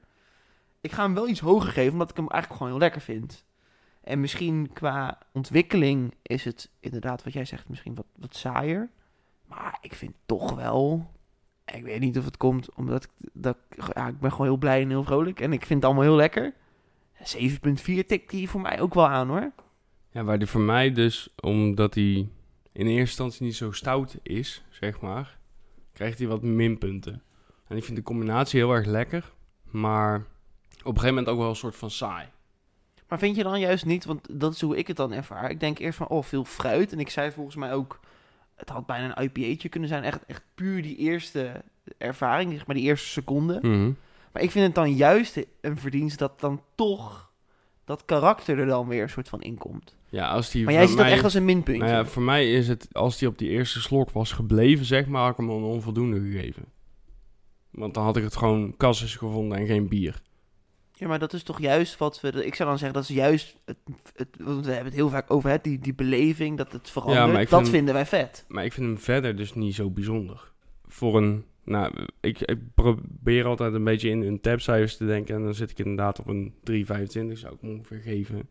Ik 0.81 0.93
ga 0.93 1.03
hem 1.03 1.15
wel 1.15 1.29
iets 1.29 1.41
hoger 1.41 1.73
geven, 1.73 1.93
omdat 1.93 2.11
ik 2.11 2.17
hem 2.17 2.29
eigenlijk 2.29 2.61
gewoon 2.61 2.73
heel 2.73 2.87
lekker 2.89 3.01
vind. 3.01 3.45
En 4.01 4.21
misschien 4.21 4.71
qua 4.73 5.19
ontwikkeling 5.33 6.15
is 6.23 6.45
het 6.45 6.71
inderdaad 6.81 7.25
wat 7.25 7.33
jij 7.33 7.45
zegt, 7.45 7.69
misschien 7.69 7.95
wat, 7.95 8.07
wat 8.17 8.37
saaier. 8.37 8.91
Maar 9.47 9.79
ik 9.81 9.95
vind 9.95 10.15
toch 10.27 10.55
wel. 10.55 11.11
Ik 11.65 11.83
weet 11.83 12.01
niet 12.01 12.19
of 12.19 12.25
het 12.25 12.37
komt 12.37 12.75
omdat 12.75 13.05
ik, 13.05 13.11
dat, 13.33 13.57
ja, 13.95 14.09
ik 14.09 14.21
ben 14.21 14.31
gewoon 14.31 14.47
heel 14.47 14.57
blij 14.57 14.83
en 14.83 14.89
heel 14.89 15.05
vrolijk. 15.05 15.41
En 15.41 15.53
ik 15.53 15.67
vind 15.67 15.83
het 15.83 15.85
allemaal 15.85 16.09
heel 16.09 16.17
lekker. 16.17 16.55
7,4 17.19 18.07
tikt 18.07 18.31
die 18.31 18.49
voor 18.49 18.61
mij 18.61 18.81
ook 18.81 18.95
wel 18.95 19.09
aan 19.09 19.29
hoor. 19.29 19.53
Ja, 20.11 20.25
waar 20.25 20.39
die 20.39 20.47
voor 20.47 20.61
mij 20.61 20.93
dus, 20.93 21.29
omdat 21.41 21.95
hij 21.95 22.29
in 22.73 22.87
eerste 22.87 22.99
instantie 22.99 23.45
niet 23.45 23.57
zo 23.57 23.73
stout 23.73 24.17
is, 24.23 24.65
zeg 24.71 25.01
maar, 25.01 25.39
krijgt 25.93 26.19
hij 26.19 26.29
wat 26.29 26.43
minpunten. 26.43 27.23
En 27.69 27.77
ik 27.77 27.85
vind 27.85 27.97
de 27.97 28.03
combinatie 28.03 28.61
heel 28.61 28.73
erg 28.73 28.87
lekker, 28.87 29.33
maar 29.65 30.17
op 30.17 30.25
een 30.95 31.01
gegeven 31.01 31.09
moment 31.09 31.29
ook 31.29 31.39
wel 31.39 31.49
een 31.49 31.57
soort 31.57 31.77
van 31.77 31.91
saai. 31.91 32.29
Maar 33.09 33.19
vind 33.19 33.37
je 33.37 33.43
dan 33.43 33.61
juist 33.61 33.85
niet, 33.85 34.05
want 34.05 34.41
dat 34.41 34.53
is 34.55 34.61
hoe 34.61 34.77
ik 34.77 34.87
het 34.87 34.97
dan 34.97 35.13
ervaar. 35.13 35.51
Ik 35.51 35.61
denk 35.61 35.79
eerst 35.79 35.99
van, 35.99 36.09
oh, 36.09 36.23
veel 36.23 36.45
fruit. 36.45 36.93
En 36.93 37.01
ik 37.01 37.11
zei 37.11 37.31
volgens 37.31 37.57
mij 37.57 37.73
ook, 37.73 38.01
het 38.55 38.69
had 38.69 38.87
bijna 38.87 39.19
een 39.19 39.25
IPA'tje 39.25 39.69
kunnen 39.69 39.89
zijn. 39.89 40.03
Echt, 40.03 40.27
echt 40.27 40.43
puur 40.55 40.83
die 40.83 40.97
eerste 40.97 41.63
ervaring, 41.99 42.53
zeg 42.53 42.67
maar 42.67 42.77
die 42.77 42.85
eerste 42.85 43.09
seconde. 43.09 43.59
Mhm. 43.63 43.91
Maar 44.33 44.43
ik 44.43 44.51
vind 44.51 44.67
het 44.67 44.75
dan 44.75 44.93
juist 44.93 45.45
een 45.61 45.79
verdienst 45.79 46.19
dat 46.19 46.41
dan 46.41 46.63
toch 46.75 47.31
dat 47.85 48.05
karakter 48.05 48.59
er 48.59 48.67
dan 48.67 48.89
weer 48.89 49.03
een 49.03 49.09
soort 49.11 49.29
van 49.29 49.41
inkomt. 49.41 49.97
Ja, 50.09 50.29
als 50.29 50.51
die 50.51 50.65
Maar 50.65 50.73
jij 50.73 50.87
ziet 50.87 50.97
dat 50.97 51.07
echt 51.07 51.25
als 51.25 51.35
een 51.35 51.45
minpuntje. 51.45 51.83
Nou 51.83 51.95
ja, 51.95 52.05
voor 52.05 52.23
mij 52.23 52.53
is 52.53 52.69
het, 52.69 52.89
als 52.93 53.19
die 53.19 53.29
op 53.29 53.39
die 53.39 53.49
eerste 53.49 53.81
slok 53.81 54.11
was 54.11 54.33
gebleven, 54.33 54.85
zeg 54.85 55.07
maar, 55.07 55.23
had 55.23 55.31
ik 55.31 55.37
hem 55.37 55.51
een 55.51 55.63
onvoldoende 55.63 56.21
gegeven. 56.21 56.65
Want 57.71 57.95
dan 57.95 58.05
had 58.05 58.17
ik 58.17 58.23
het 58.23 58.37
gewoon 58.37 58.77
kasses 58.77 59.17
gevonden 59.17 59.59
en 59.59 59.67
geen 59.67 59.89
bier. 59.89 60.23
Ja, 60.93 61.09
maar 61.09 61.19
dat 61.19 61.33
is 61.33 61.43
toch 61.43 61.61
juist 61.61 61.99
wat 61.99 62.21
we... 62.21 62.47
Ik 62.47 62.55
zou 62.55 62.69
dan 62.69 62.79
zeggen, 62.79 63.01
dat 63.01 63.09
is 63.09 63.17
juist... 63.17 63.57
Het, 63.65 63.77
het, 64.15 64.29
want 64.39 64.65
we 64.65 64.71
hebben 64.73 64.87
het 64.89 65.01
heel 65.01 65.09
vaak 65.09 65.31
over, 65.31 65.51
hè, 65.51 65.57
die, 65.63 65.79
die 65.79 65.95
beleving, 65.95 66.57
dat 66.57 66.73
het 66.73 66.91
verandert. 66.91 67.41
ik 67.41 67.49
dat 67.49 67.61
vind- 67.61 67.71
vinden 67.71 67.95
wij 67.95 68.07
vet. 68.07 68.45
Maar 68.49 68.65
ik 68.65 68.73
vind 68.73 68.87
hem 68.87 68.99
verder 68.99 69.37
dus 69.37 69.55
niet 69.55 69.75
zo 69.75 69.91
bijzonder. 69.91 70.53
Voor 70.87 71.17
een, 71.17 71.45
nou, 71.69 71.93
ik, 72.21 72.41
ik 72.41 72.75
probeer 72.75 73.45
altijd 73.45 73.75
een 73.75 73.85
beetje 73.85 74.09
in, 74.09 74.23
in 74.23 74.41
tabcijfers 74.41 74.97
te 74.97 75.07
denken. 75.07 75.35
En 75.35 75.43
dan 75.43 75.55
zit 75.55 75.71
ik 75.71 75.79
inderdaad 75.79 76.21
op 76.21 76.27
een 76.27 76.55
3,25 76.71 77.33
zou 77.33 77.55
ik 77.55 77.63
ongeveer 77.63 78.01
geven. 78.01 78.49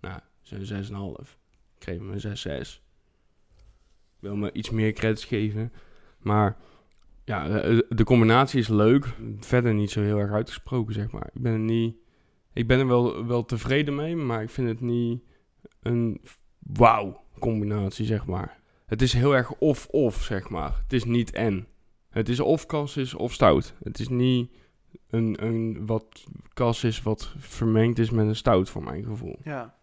Nou, 0.00 0.20
zo'n 0.42 1.18
6,5. 1.20 1.36
Ik 1.78 1.84
geef 1.84 1.98
hem 1.98 2.10
een 2.10 2.36
6,6. 2.36 2.82
Ik 4.16 4.24
wil 4.24 4.36
me 4.36 4.52
iets 4.52 4.70
meer 4.70 4.92
credits 4.92 5.24
geven. 5.24 5.72
Maar 6.18 6.56
ja, 7.24 7.48
de, 7.48 7.86
de 7.88 8.04
combinatie 8.04 8.60
is 8.60 8.68
leuk. 8.68 9.06
Verder 9.38 9.74
niet 9.74 9.90
zo 9.90 10.00
heel 10.00 10.18
erg 10.18 10.32
uitgesproken, 10.32 10.94
zeg 10.94 11.10
maar. 11.10 11.30
Ik 11.32 11.42
ben 11.42 11.52
er 11.52 11.58
niet... 11.58 11.96
Ik 12.52 12.66
ben 12.66 12.78
er 12.78 12.86
wel, 12.86 13.26
wel 13.26 13.44
tevreden 13.44 13.94
mee, 13.94 14.16
maar 14.16 14.42
ik 14.42 14.50
vind 14.50 14.68
het 14.68 14.80
niet 14.80 15.22
een 15.82 16.20
wauw 16.58 17.24
combinatie, 17.38 18.06
zeg 18.06 18.26
maar. 18.26 18.60
Het 18.86 19.02
is 19.02 19.12
heel 19.12 19.36
erg 19.36 19.52
of-of, 19.52 20.22
zeg 20.22 20.48
maar. 20.48 20.80
Het 20.82 20.92
is 20.92 21.04
niet 21.04 21.32
en. 21.32 21.66
Het 22.10 22.28
is 22.28 22.40
of 22.40 22.66
cassis 22.66 23.14
of 23.14 23.32
stout. 23.32 23.74
Het 23.82 23.98
is 23.98 24.08
niet 24.08 24.50
een, 25.10 25.36
een 25.40 25.86
wat 25.86 26.24
cassis 26.52 27.02
wat 27.02 27.34
vermengd 27.38 27.98
is 27.98 28.10
met 28.10 28.26
een 28.26 28.36
stout, 28.36 28.70
voor 28.70 28.82
mijn 28.82 29.04
gevoel. 29.04 29.38
Ja. 29.44 29.74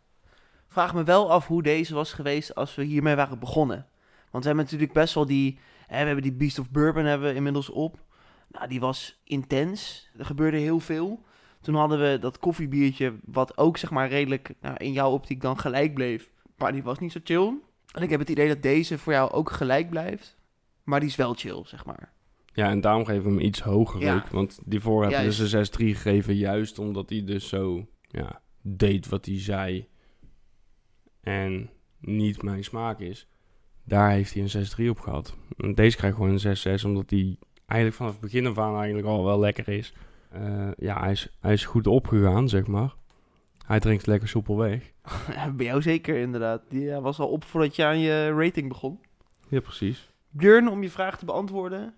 Vraag 0.67 0.93
me 0.93 1.03
wel 1.03 1.31
af 1.31 1.47
hoe 1.47 1.63
deze 1.63 1.93
was 1.93 2.13
geweest 2.13 2.55
als 2.55 2.75
we 2.75 2.83
hiermee 2.83 3.15
waren 3.15 3.39
begonnen. 3.39 3.87
Want 4.31 4.43
we 4.43 4.49
hebben 4.49 4.63
natuurlijk 4.65 4.93
best 4.93 5.13
wel 5.13 5.25
die... 5.25 5.59
Hè, 5.87 5.99
we 5.99 6.05
hebben 6.05 6.23
die 6.23 6.33
Beast 6.33 6.59
of 6.59 6.71
Bourbon 6.71 7.05
hebben 7.05 7.29
we 7.29 7.35
inmiddels 7.35 7.69
op. 7.69 7.99
Nou, 8.47 8.67
die 8.67 8.79
was 8.79 9.21
intens. 9.23 10.09
Er 10.17 10.25
gebeurde 10.25 10.57
heel 10.57 10.79
veel. 10.79 11.23
Toen 11.61 11.75
hadden 11.75 11.99
we 11.99 12.17
dat 12.19 12.39
koffiebiertje, 12.39 13.15
wat 13.23 13.57
ook 13.57 13.77
zeg 13.77 13.91
maar 13.91 14.09
redelijk 14.09 14.53
nou, 14.61 14.75
in 14.77 14.91
jouw 14.91 15.11
optiek 15.11 15.41
dan 15.41 15.59
gelijk 15.59 15.93
bleef. 15.93 16.31
Maar 16.57 16.71
die 16.71 16.83
was 16.83 16.99
niet 16.99 17.11
zo 17.11 17.19
chill. 17.23 17.53
En 17.91 18.03
ik 18.03 18.09
heb 18.09 18.19
het 18.19 18.29
idee 18.29 18.47
dat 18.47 18.61
deze 18.61 18.97
voor 18.97 19.13
jou 19.13 19.31
ook 19.31 19.51
gelijk 19.51 19.89
blijft. 19.89 20.37
Maar 20.83 20.99
die 20.99 21.09
is 21.09 21.15
wel 21.15 21.33
chill, 21.33 21.61
zeg 21.65 21.85
maar. 21.85 22.13
Ja, 22.55 22.69
en 22.69 22.81
daarom 22.81 23.05
geef 23.05 23.17
ik 23.17 23.23
hem 23.25 23.39
iets 23.39 23.61
hoger 23.61 24.01
Ja. 24.01 24.15
ook. 24.15 24.27
Want 24.27 24.59
die 24.65 24.79
voor 24.79 25.01
heb 25.01 25.11
je 25.11 25.17
Juist. 25.17 25.37
dus 25.39 25.51
een 25.51 25.65
6-3 25.65 25.95
gegeven, 25.95 26.35
juist 26.35 26.79
omdat 26.79 27.09
hij 27.09 27.23
dus 27.23 27.47
zo 27.47 27.85
ja, 28.01 28.41
deed 28.61 29.09
wat 29.09 29.25
hij 29.25 29.41
zei. 29.41 29.87
En 31.21 31.69
niet 31.99 32.41
mijn 32.43 32.63
smaak 32.63 32.99
is. 32.99 33.27
Daar 33.83 34.11
heeft 34.11 34.33
hij 34.33 34.43
een 34.43 34.49
6-3 34.85 34.89
op 34.89 34.99
gehad. 34.99 35.35
En 35.57 35.73
deze 35.75 35.97
krijgt 35.97 36.15
gewoon 36.17 36.39
een 36.43 36.79
6-6, 36.81 36.85
omdat 36.85 37.09
hij 37.09 37.37
eigenlijk 37.65 37.97
vanaf 37.99 38.11
het 38.11 38.21
begin 38.21 38.45
af 38.47 38.57
aan 38.57 38.75
eigenlijk 38.77 39.07
al 39.07 39.23
wel 39.25 39.39
lekker 39.39 39.67
is. 39.69 39.93
Eh, 40.31 40.69
ja, 40.77 40.99
hij 40.99 41.11
is, 41.11 41.35
hij 41.39 41.53
is 41.53 41.65
goed 41.65 41.87
opgegaan, 41.87 42.49
zeg 42.49 42.67
maar. 42.67 42.93
Hij 43.65 43.79
drinkt 43.79 44.05
lekker 44.07 44.27
soepel 44.27 44.57
weg. 44.57 44.91
Ja, 45.35 45.51
Bij 45.51 45.65
jou 45.65 45.81
zeker 45.81 46.17
inderdaad. 46.17 46.61
Die 46.69 46.91
was 46.91 47.19
al 47.19 47.27
op 47.29 47.43
voordat 47.43 47.75
je 47.75 47.85
aan 47.85 47.99
je 47.99 48.33
rating 48.37 48.67
begon. 48.67 48.99
Ja, 49.49 49.59
precies. 49.59 50.09
Björn, 50.29 50.67
om 50.67 50.81
je 50.81 50.89
vraag 50.89 51.17
te 51.17 51.25
beantwoorden. 51.25 51.93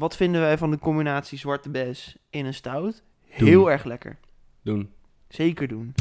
Wat 0.00 0.16
vinden 0.16 0.40
wij 0.40 0.58
van 0.58 0.70
de 0.70 0.78
combinatie 0.78 1.38
zwarte 1.38 1.70
bes 1.70 2.16
in 2.30 2.46
een 2.46 2.54
stout? 2.54 3.02
Heel 3.26 3.70
erg 3.70 3.84
lekker. 3.84 4.18
Doen. 4.62 4.92
Zeker 5.28 5.68
doen. 5.68 5.94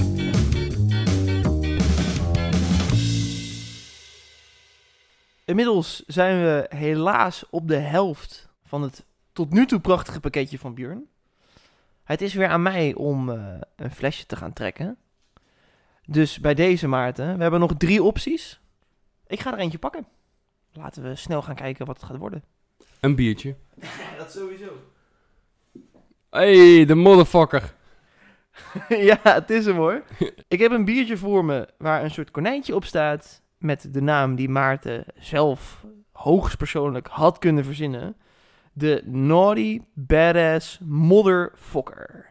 Inmiddels 5.45 6.03
zijn 6.07 6.41
we 6.41 6.65
helaas 6.75 7.49
op 7.49 7.67
de 7.67 7.75
helft 7.75 8.49
van 8.63 8.81
het 8.81 9.05
tot 9.33 9.53
nu 9.53 9.65
toe 9.65 9.79
prachtige 9.79 10.19
pakketje 10.19 10.59
van 10.59 10.73
Björn. 10.73 11.07
Het 12.03 12.21
is 12.21 12.33
weer 12.33 12.47
aan 12.47 12.61
mij 12.61 12.93
om 12.93 13.29
eh, 13.29 13.55
een 13.75 13.91
flesje 13.91 14.25
te 14.25 14.35
gaan 14.35 14.53
trekken. 14.53 14.97
Dus 16.05 16.39
bij 16.39 16.53
deze 16.53 16.87
Maarten, 16.87 17.35
we 17.35 17.41
hebben 17.41 17.59
nog 17.59 17.73
drie 17.77 18.03
opties. 18.03 18.59
Ik 19.27 19.39
ga 19.39 19.51
er 19.53 19.59
eentje 19.59 19.79
pakken. 19.79 20.07
Laten 20.73 21.03
we 21.03 21.15
snel 21.15 21.41
gaan 21.41 21.55
kijken 21.55 21.85
wat 21.85 21.95
het 21.95 22.05
gaat 22.05 22.17
worden. 22.17 22.43
Een 22.99 23.15
biertje. 23.15 23.55
dat 24.17 24.31
sowieso. 24.31 24.71
Hey, 26.29 26.85
de 26.85 26.95
motherfucker. 26.95 27.73
ja, 29.09 29.19
het 29.21 29.49
is 29.49 29.65
hem 29.65 29.75
hoor. 29.75 30.03
Ik 30.47 30.59
heb 30.59 30.71
een 30.71 30.85
biertje 30.85 31.17
voor 31.17 31.45
me 31.45 31.67
waar 31.77 32.03
een 32.03 32.11
soort 32.11 32.31
konijntje 32.31 32.75
op 32.75 32.85
staat. 32.85 33.41
Met 33.57 33.93
de 33.93 34.01
naam 34.01 34.35
die 34.35 34.49
Maarten 34.49 35.05
zelf 35.15 35.85
hoogstpersoonlijk 36.11 37.07
had 37.07 37.37
kunnen 37.37 37.63
verzinnen. 37.63 38.15
De 38.73 39.01
Naughty 39.05 39.81
Badass 39.93 40.79
Motherfucker. 40.83 42.29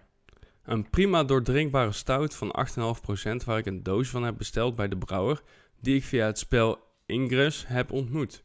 Een 0.64 0.90
prima 0.90 1.24
doordrinkbare 1.24 1.92
stout 1.92 2.34
van 2.34 2.66
8,5% 2.78 3.44
waar 3.44 3.58
ik 3.58 3.66
een 3.66 3.82
doos 3.82 4.08
van 4.08 4.22
heb 4.22 4.36
besteld 4.38 4.76
bij 4.76 4.88
de 4.88 4.98
brouwer, 4.98 5.42
die 5.80 5.96
ik 5.96 6.04
via 6.04 6.26
het 6.26 6.38
spel 6.38 6.78
Ingress 7.06 7.66
heb 7.66 7.92
ontmoet. 7.92 8.44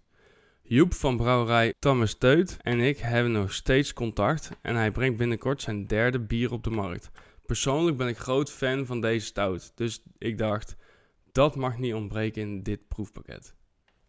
Joep 0.66 0.94
van 0.94 1.18
brouwerij 1.18 1.74
Thomas 1.80 2.14
Teut 2.18 2.58
en 2.62 2.80
ik 2.80 2.98
hebben 2.98 3.32
nog 3.32 3.54
steeds 3.54 3.94
contact 3.94 4.50
en 4.62 4.76
hij 4.76 4.92
brengt 4.92 5.18
binnenkort 5.18 5.62
zijn 5.62 5.88
derde 5.88 6.20
bier 6.20 6.52
op 6.52 6.64
de 6.64 6.70
markt. 6.70 7.12
Persoonlijk 7.46 7.98
ben 7.98 8.08
ik 8.08 8.18
groot 8.18 8.52
fan 8.52 8.86
van 8.86 9.02
deze 9.02 9.26
stout, 9.26 9.72
dus 9.76 10.04
ik 10.18 10.38
dacht, 10.38 10.76
dat 11.32 11.56
mag 11.56 11.78
niet 11.78 11.94
ontbreken 11.94 12.42
in 12.42 12.64
dit 12.64 12.88
proefpakket. 12.88 13.56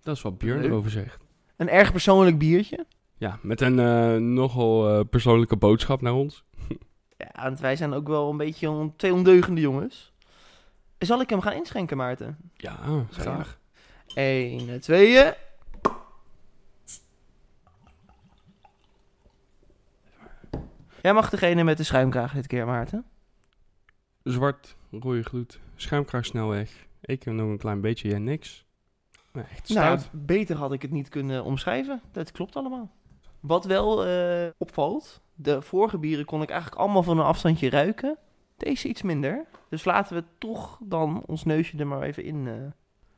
Dat 0.03 0.17
is 0.17 0.23
wat 0.23 0.39
Björn 0.39 0.61
Leuk. 0.61 0.71
erover 0.71 0.91
zegt. 0.91 1.25
Een 1.57 1.69
erg 1.69 1.91
persoonlijk 1.93 2.39
biertje. 2.39 2.87
Ja, 3.17 3.39
met 3.43 3.61
een 3.61 3.79
eh, 3.79 4.17
nogal 4.17 4.89
eh, 4.89 5.01
persoonlijke 5.11 5.57
boodschap 5.57 6.01
naar 6.03 6.15
ons. 6.15 6.45
Ja, 7.17 7.43
want 7.43 7.61
wij 7.61 7.77
zijn 7.77 7.93
ook 7.93 8.09
wel 8.09 8.31
een 8.31 8.37
beetje 8.37 8.71
on- 8.71 8.97
twee 8.97 9.13
ondeugende 9.13 9.61
jongens. 9.61 10.13
Zal 10.99 11.21
ik 11.21 11.31
hem 11.31 11.41
gaan 11.41 11.53
inschenken, 11.53 11.97
Maarten? 11.97 12.37
Ja, 12.57 13.07
graag. 13.11 13.59
Eén, 14.15 14.81
tweeën. 14.81 15.33
Jij 21.05 21.13
mag 21.13 21.31
degene 21.31 21.65
met 21.65 21.77
de 21.77 21.83
schuimkraag 21.83 22.33
dit 22.33 22.47
keer, 22.47 22.67
Maarten. 22.67 23.05
Zwart, 24.23 24.77
rode 24.91 25.23
gloed, 25.23 25.61
schuimkraag 25.75 26.25
snel 26.25 26.49
weg. 26.49 26.87
Ik 27.01 27.23
heb 27.23 27.35
nog 27.35 27.49
een 27.49 27.59
klein 27.59 27.81
beetje, 27.81 28.09
jij 28.09 28.19
niks. 28.19 28.65
Nee, 29.33 29.45
echt 29.45 29.69
Nou, 29.69 30.01
beter 30.13 30.57
had 30.57 30.73
ik 30.73 30.83
het 30.83 30.91
niet 30.91 31.09
kunnen 31.09 31.45
omschrijven. 31.45 32.01
Dat 32.13 32.33
klopt 32.33 32.57
allemaal. 32.57 32.91
Wat 33.41 33.65
wel 33.65 34.07
eh, 34.07 34.51
opvalt, 34.59 35.21
De 35.35 35.63
vorige 35.63 35.99
bieren 35.99 36.25
kon 36.25 36.43
ik 36.43 36.51
eigenlijk 36.51 36.81
allemaal 36.81 37.03
van 37.03 37.19
een 37.19 37.25
afstandje 37.25 37.71
ruiken. 37.71 38.19
Deze 38.57 38.89
iets 38.89 39.03
minder. 39.03 39.45
Dus 39.69 39.85
laten 39.85 40.17
we 40.17 40.25
toch 40.39 40.79
dan 40.83 41.23
ons 41.27 41.45
neusje 41.45 41.79
er 41.79 41.87
maar 41.87 42.03
even 42.03 42.25
in. 42.25 42.47
eh. 42.49 42.55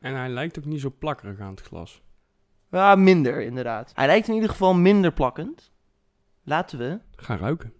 En 0.09 0.15
hij 0.15 0.29
lijkt 0.29 0.59
ook 0.59 0.65
niet 0.65 0.81
zo 0.81 0.93
plakkerig 0.99 1.39
aan 1.39 1.51
het 1.51 1.61
glas. 1.61 2.01
Ja, 2.71 2.95
minder 2.95 3.41
inderdaad. 3.41 3.91
Hij 3.95 4.05
lijkt 4.07 4.27
in 4.27 4.33
ieder 4.33 4.49
geval 4.49 4.73
minder 4.73 5.11
plakkend. 5.11 5.71
Laten 6.43 6.79
we. 6.79 6.99
Ga 7.15 7.37
ruiken. 7.37 7.73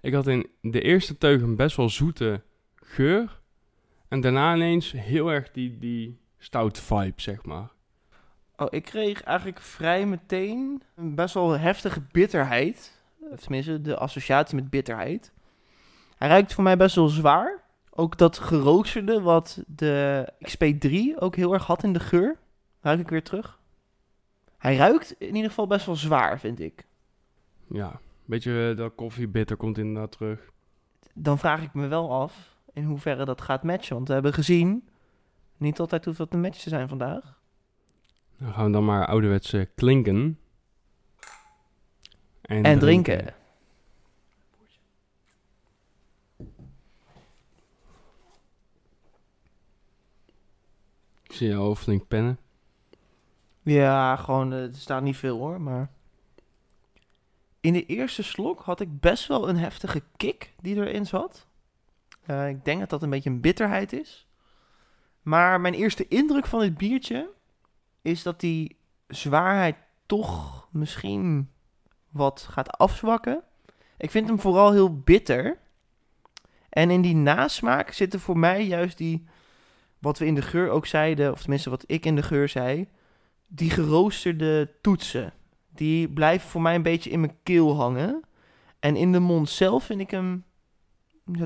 Ik 0.00 0.14
had 0.14 0.26
in 0.26 0.50
de 0.60 0.80
eerste 0.80 1.18
teug 1.18 1.42
een 1.42 1.56
best 1.56 1.76
wel 1.76 1.88
zoete 1.88 2.42
geur. 2.74 3.40
En 4.08 4.20
daarna 4.20 4.54
ineens 4.54 4.92
heel 4.92 5.28
erg 5.28 5.50
die, 5.50 5.78
die 5.78 6.18
stout 6.38 6.78
vibe, 6.78 7.20
zeg 7.20 7.44
maar. 7.44 7.68
Oh, 8.56 8.66
ik 8.70 8.84
kreeg 8.84 9.22
eigenlijk 9.22 9.60
vrij 9.60 10.06
meteen 10.06 10.82
een 10.94 11.14
best 11.14 11.34
wel 11.34 11.50
heftige 11.50 12.00
bitterheid. 12.12 13.02
Tenminste, 13.40 13.80
de 13.80 13.96
associatie 13.96 14.54
met 14.54 14.70
bitterheid. 14.70 15.32
Hij 16.16 16.28
ruikt 16.28 16.54
voor 16.54 16.64
mij 16.64 16.76
best 16.76 16.94
wel 16.94 17.08
zwaar. 17.08 17.62
Ook 17.90 18.18
dat 18.18 18.38
geroosterde 18.38 19.20
wat 19.20 19.62
de 19.66 20.28
XP3 20.46 21.18
ook 21.18 21.36
heel 21.36 21.52
erg 21.52 21.66
had 21.66 21.82
in 21.82 21.92
de 21.92 22.00
geur. 22.00 22.38
Ruik 22.80 23.00
ik 23.00 23.08
weer 23.08 23.22
terug. 23.22 23.58
Hij 24.58 24.76
ruikt 24.76 25.14
in 25.18 25.34
ieder 25.34 25.50
geval 25.50 25.66
best 25.66 25.86
wel 25.86 25.96
zwaar, 25.96 26.40
vind 26.40 26.60
ik. 26.60 26.86
Ja, 27.68 28.00
beetje 28.28 28.70
eh, 28.70 28.76
dat 28.76 28.94
koffiebitter 28.94 29.56
komt 29.56 29.78
inderdaad 29.78 30.12
terug. 30.12 30.50
Dan 31.14 31.38
vraag 31.38 31.62
ik 31.62 31.74
me 31.74 31.86
wel 31.86 32.12
af 32.12 32.56
in 32.72 32.84
hoeverre 32.84 33.24
dat 33.24 33.40
gaat 33.40 33.62
matchen. 33.62 33.94
Want 33.94 34.08
we 34.08 34.14
hebben 34.14 34.32
gezien, 34.32 34.88
niet 35.56 35.80
altijd 35.80 36.04
hoeft 36.04 36.18
dat 36.18 36.30
te 36.30 36.36
matchen 36.36 36.70
zijn 36.70 36.88
vandaag. 36.88 37.40
Dan 38.38 38.52
gaan 38.52 38.64
we 38.64 38.72
dan 38.72 38.84
maar 38.84 39.06
ouderwetse 39.06 39.68
klinken. 39.74 40.38
En, 42.42 42.78
drinken. 42.78 43.34
Ik 51.22 51.32
zie 51.34 51.48
jou 51.48 51.74
flink 51.76 52.08
pennen. 52.08 52.38
Ja, 53.62 54.16
gewoon, 54.16 54.52
eh, 54.52 54.62
er 54.62 54.74
staat 54.74 55.02
niet 55.02 55.16
veel 55.16 55.38
hoor, 55.38 55.60
maar... 55.60 55.90
In 57.60 57.72
de 57.72 57.86
eerste 57.86 58.22
slok 58.22 58.60
had 58.60 58.80
ik 58.80 59.00
best 59.00 59.26
wel 59.26 59.48
een 59.48 59.56
heftige 59.56 60.02
kick 60.16 60.54
die 60.60 60.76
erin 60.76 61.06
zat. 61.06 61.46
Eh, 62.26 62.48
ik 62.48 62.64
denk 62.64 62.80
dat 62.80 62.90
dat 62.90 63.02
een 63.02 63.10
beetje 63.10 63.30
een 63.30 63.40
bitterheid 63.40 63.92
is. 63.92 64.26
Maar 65.22 65.60
mijn 65.60 65.74
eerste 65.74 66.08
indruk 66.08 66.46
van 66.46 66.60
dit 66.60 66.76
biertje 66.76 67.30
is 68.02 68.22
dat 68.22 68.40
die 68.40 68.76
zwaarheid 69.08 69.76
toch 70.06 70.68
misschien 70.72 71.50
wat 72.08 72.46
gaat 72.50 72.70
afzwakken. 72.70 73.42
Ik 73.96 74.10
vind 74.10 74.28
hem 74.28 74.40
vooral 74.40 74.72
heel 74.72 75.00
bitter. 75.00 75.58
En 76.68 76.90
in 76.90 77.00
die 77.00 77.14
nasmaak 77.14 77.90
zitten 77.90 78.20
voor 78.20 78.38
mij 78.38 78.66
juist 78.66 78.98
die, 78.98 79.26
wat 79.98 80.18
we 80.18 80.26
in 80.26 80.34
de 80.34 80.42
geur 80.42 80.70
ook 80.70 80.86
zeiden, 80.86 81.32
of 81.32 81.40
tenminste 81.40 81.70
wat 81.70 81.84
ik 81.86 82.04
in 82.04 82.16
de 82.16 82.22
geur 82.22 82.48
zei, 82.48 82.88
die 83.46 83.70
geroosterde 83.70 84.70
toetsen. 84.80 85.32
Die 85.78 86.08
blijven 86.08 86.48
voor 86.48 86.62
mij 86.62 86.74
een 86.74 86.82
beetje 86.82 87.10
in 87.10 87.20
mijn 87.20 87.36
keel 87.42 87.76
hangen. 87.76 88.20
En 88.78 88.96
in 88.96 89.12
de 89.12 89.18
mond 89.18 89.48
zelf 89.48 89.84
vind 89.84 90.00
ik 90.00 90.10
hem 90.10 90.44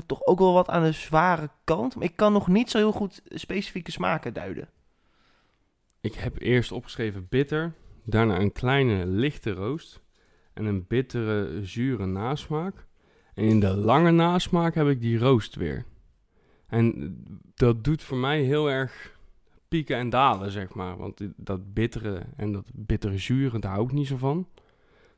toch 0.05 0.25
ook 0.25 0.39
wel 0.39 0.53
wat 0.53 0.69
aan 0.69 0.83
de 0.83 0.91
zware 0.91 1.49
kant. 1.63 1.95
Maar 1.95 2.03
ik 2.03 2.15
kan 2.15 2.33
nog 2.33 2.47
niet 2.47 2.69
zo 2.69 2.77
heel 2.77 2.91
goed 2.91 3.21
specifieke 3.25 3.91
smaken 3.91 4.33
duiden. 4.33 4.69
Ik 6.01 6.13
heb 6.13 6.41
eerst 6.41 6.71
opgeschreven 6.71 7.27
bitter, 7.29 7.73
daarna 8.03 8.39
een 8.39 8.51
kleine 8.51 9.05
lichte 9.05 9.51
roost 9.51 10.01
en 10.53 10.65
een 10.65 10.87
bittere, 10.87 11.65
zure 11.65 12.05
nasmaak. 12.05 12.85
En 13.33 13.43
in 13.43 13.59
de 13.59 13.75
lange 13.75 14.11
nasmaak 14.11 14.75
heb 14.75 14.87
ik 14.87 15.01
die 15.01 15.17
roost 15.17 15.55
weer. 15.55 15.85
En 16.67 17.17
dat 17.55 17.83
doet 17.83 18.03
voor 18.03 18.17
mij 18.17 18.41
heel 18.41 18.69
erg 18.69 19.12
pieken 19.73 19.97
en 19.97 20.09
dalen, 20.09 20.51
zeg 20.51 20.73
maar. 20.73 20.97
Want 20.97 21.21
dat 21.35 21.73
bittere 21.73 22.21
en 22.37 22.51
dat 22.51 22.65
bittere 22.73 23.17
zure, 23.17 23.59
daar 23.59 23.71
hou 23.71 23.85
ik 23.85 23.91
niet 23.91 24.07
zo 24.07 24.17
van. 24.17 24.47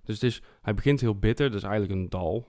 Dus 0.03 0.13
het 0.15 0.23
is, 0.23 0.41
hij 0.61 0.73
begint 0.73 1.01
heel 1.01 1.15
bitter, 1.19 1.47
dat 1.47 1.57
is 1.57 1.63
eigenlijk 1.63 1.93
een 1.99 2.09
dal. 2.09 2.47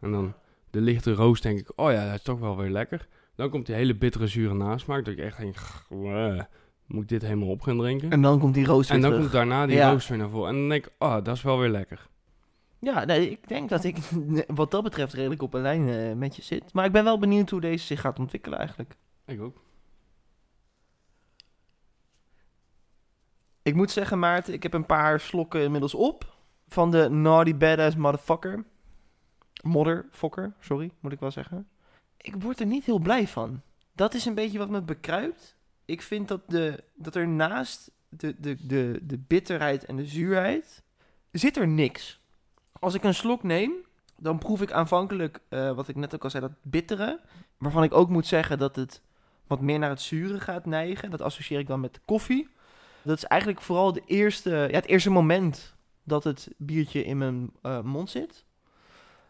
En 0.00 0.10
dan 0.12 0.34
de 0.70 0.80
lichte 0.80 1.12
roost 1.12 1.42
denk 1.42 1.58
ik, 1.58 1.72
oh 1.76 1.92
ja, 1.92 2.04
dat 2.06 2.14
is 2.14 2.22
toch 2.22 2.38
wel 2.38 2.56
weer 2.56 2.70
lekker. 2.70 3.08
Dan 3.34 3.50
komt 3.50 3.66
die 3.66 3.74
hele 3.74 3.96
bittere, 3.96 4.26
zure 4.26 4.54
nasmaak, 4.54 5.04
dat 5.04 5.14
ik 5.14 5.20
echt 5.20 5.38
denk, 5.38 5.56
"Gwah, 5.56 6.40
moet 6.86 7.02
ik 7.02 7.08
dit 7.08 7.22
helemaal 7.22 7.48
op 7.48 7.60
gaan 7.62 7.78
drinken? 7.78 8.10
En 8.10 8.22
dan 8.22 8.38
komt 8.38 8.54
die 8.54 8.66
roost 8.66 8.88
weer 8.88 8.96
En 8.96 9.02
dan 9.02 9.10
terug. 9.12 9.26
komt 9.30 9.36
daarna 9.38 9.66
die 9.66 9.76
Ja. 9.76 9.90
roost 9.90 10.08
weer 10.08 10.18
naar 10.18 10.28
voren. 10.28 10.48
En 10.48 10.54
dan 10.58 10.68
denk 10.68 10.86
ik, 10.86 10.92
oh, 10.98 11.14
dat 11.24 11.36
is 11.36 11.42
wel 11.42 11.58
weer 11.58 11.68
lekker. 11.70 12.08
Ja, 12.78 13.04
nee, 13.04 13.30
ik 13.30 13.48
denk 13.48 13.68
dat 13.68 13.84
ik 13.84 13.96
wat 14.54 14.70
dat 14.70 14.82
betreft 14.82 15.12
redelijk 15.12 15.42
op 15.42 15.54
een 15.54 15.60
lijn 15.62 15.88
eh, 15.88 16.12
met 16.14 16.36
je 16.36 16.42
zit. 16.42 16.72
Maar 16.72 16.84
ik 16.84 16.92
ben 16.92 17.04
wel 17.04 17.18
benieuwd 17.18 17.50
hoe 17.50 17.60
deze 17.60 17.84
zich 17.86 18.00
gaat 18.00 18.18
ontwikkelen 18.18 18.58
eigenlijk. 18.58 18.96
Ik 19.26 19.40
ook. 19.40 19.66
Ik 23.68 23.74
moet 23.74 23.90
zeggen, 23.90 24.18
Maarten, 24.18 24.52
ik 24.52 24.62
heb 24.62 24.72
een 24.72 24.86
paar 24.86 25.20
slokken 25.20 25.62
inmiddels 25.62 25.94
op. 25.94 26.36
Van 26.68 26.90
de 26.90 27.08
Naughty 27.08 27.56
Badass 27.56 27.96
Motherfucker. 27.96 28.64
Motherfucker, 29.62 30.52
sorry, 30.60 30.90
moet 31.00 31.12
ik 31.12 31.20
wel 31.20 31.30
zeggen. 31.30 31.68
Ik 32.16 32.42
word 32.42 32.60
er 32.60 32.66
niet 32.66 32.84
heel 32.84 32.98
blij 32.98 33.26
van. 33.26 33.60
Dat 33.92 34.14
is 34.14 34.24
een 34.24 34.34
beetje 34.34 34.58
wat 34.58 34.68
me 34.68 34.82
bekruipt. 34.82 35.56
Ik 35.84 36.02
vind 36.02 36.28
dat, 36.28 36.40
de, 36.46 36.84
dat 36.94 37.14
er 37.14 37.28
naast 37.28 37.90
de, 38.08 38.34
de, 38.38 38.56
de, 38.66 39.00
de 39.02 39.18
bitterheid 39.18 39.84
en 39.84 39.96
de 39.96 40.06
zuurheid... 40.06 40.82
zit 41.32 41.56
er 41.56 41.68
niks. 41.68 42.20
Als 42.72 42.94
ik 42.94 43.04
een 43.04 43.14
slok 43.14 43.42
neem, 43.42 43.72
dan 44.16 44.38
proef 44.38 44.62
ik 44.62 44.72
aanvankelijk... 44.72 45.40
eh, 45.48 45.72
wat 45.72 45.88
ik 45.88 45.96
net 45.96 46.14
ook 46.14 46.24
al 46.24 46.30
zei, 46.30 46.42
dat 46.42 46.56
bittere. 46.62 47.20
Waarvan 47.58 47.82
ik 47.82 47.94
ook 47.94 48.08
moet 48.08 48.26
zeggen 48.26 48.58
dat 48.58 48.76
het 48.76 49.02
wat 49.46 49.60
meer 49.60 49.78
naar 49.78 49.90
het 49.90 50.00
zure 50.00 50.40
gaat 50.40 50.66
neigen. 50.66 51.10
Dat 51.10 51.22
associeer 51.22 51.58
ik 51.58 51.66
dan 51.66 51.80
met 51.80 52.00
koffie. 52.04 52.56
Dat 53.08 53.16
is 53.16 53.24
eigenlijk 53.24 53.60
vooral 53.62 53.92
de 53.92 54.02
eerste, 54.06 54.50
ja, 54.50 54.76
het 54.76 54.86
eerste 54.86 55.10
moment 55.10 55.76
dat 56.02 56.24
het 56.24 56.48
biertje 56.56 57.04
in 57.04 57.18
mijn 57.18 57.50
eh, 57.62 57.80
mond 57.80 58.10
zit. 58.10 58.44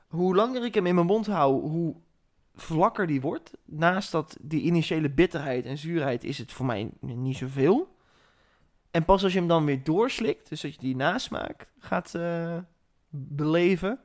Hoe 0.09 0.35
langer 0.35 0.65
ik 0.65 0.75
hem 0.75 0.87
in 0.87 0.95
mijn 0.95 1.07
mond 1.07 1.27
hou, 1.27 1.61
hoe 1.61 1.97
vlakker 2.55 3.07
die 3.07 3.21
wordt. 3.21 3.51
Naast 3.65 4.13
dat 4.13 4.37
die 4.41 4.63
initiële 4.63 5.11
bitterheid 5.11 5.65
en 5.65 5.79
zuurheid 5.79 6.25
is 6.25 6.39
het 6.39 6.53
voor 6.53 6.67
mij 6.67 6.91
niet 7.01 7.37
zoveel. 7.37 7.97
En 8.91 9.05
pas 9.05 9.23
als 9.23 9.33
je 9.33 9.39
hem 9.39 9.49
dan 9.49 9.65
weer 9.65 9.85
doorslikt, 9.85 10.49
dus 10.49 10.61
dat 10.61 10.75
je 10.75 10.81
die 10.81 10.97
nasmaak 10.97 11.69
gaat 11.79 12.15
eh, 12.15 12.59
beleven, 13.11 14.01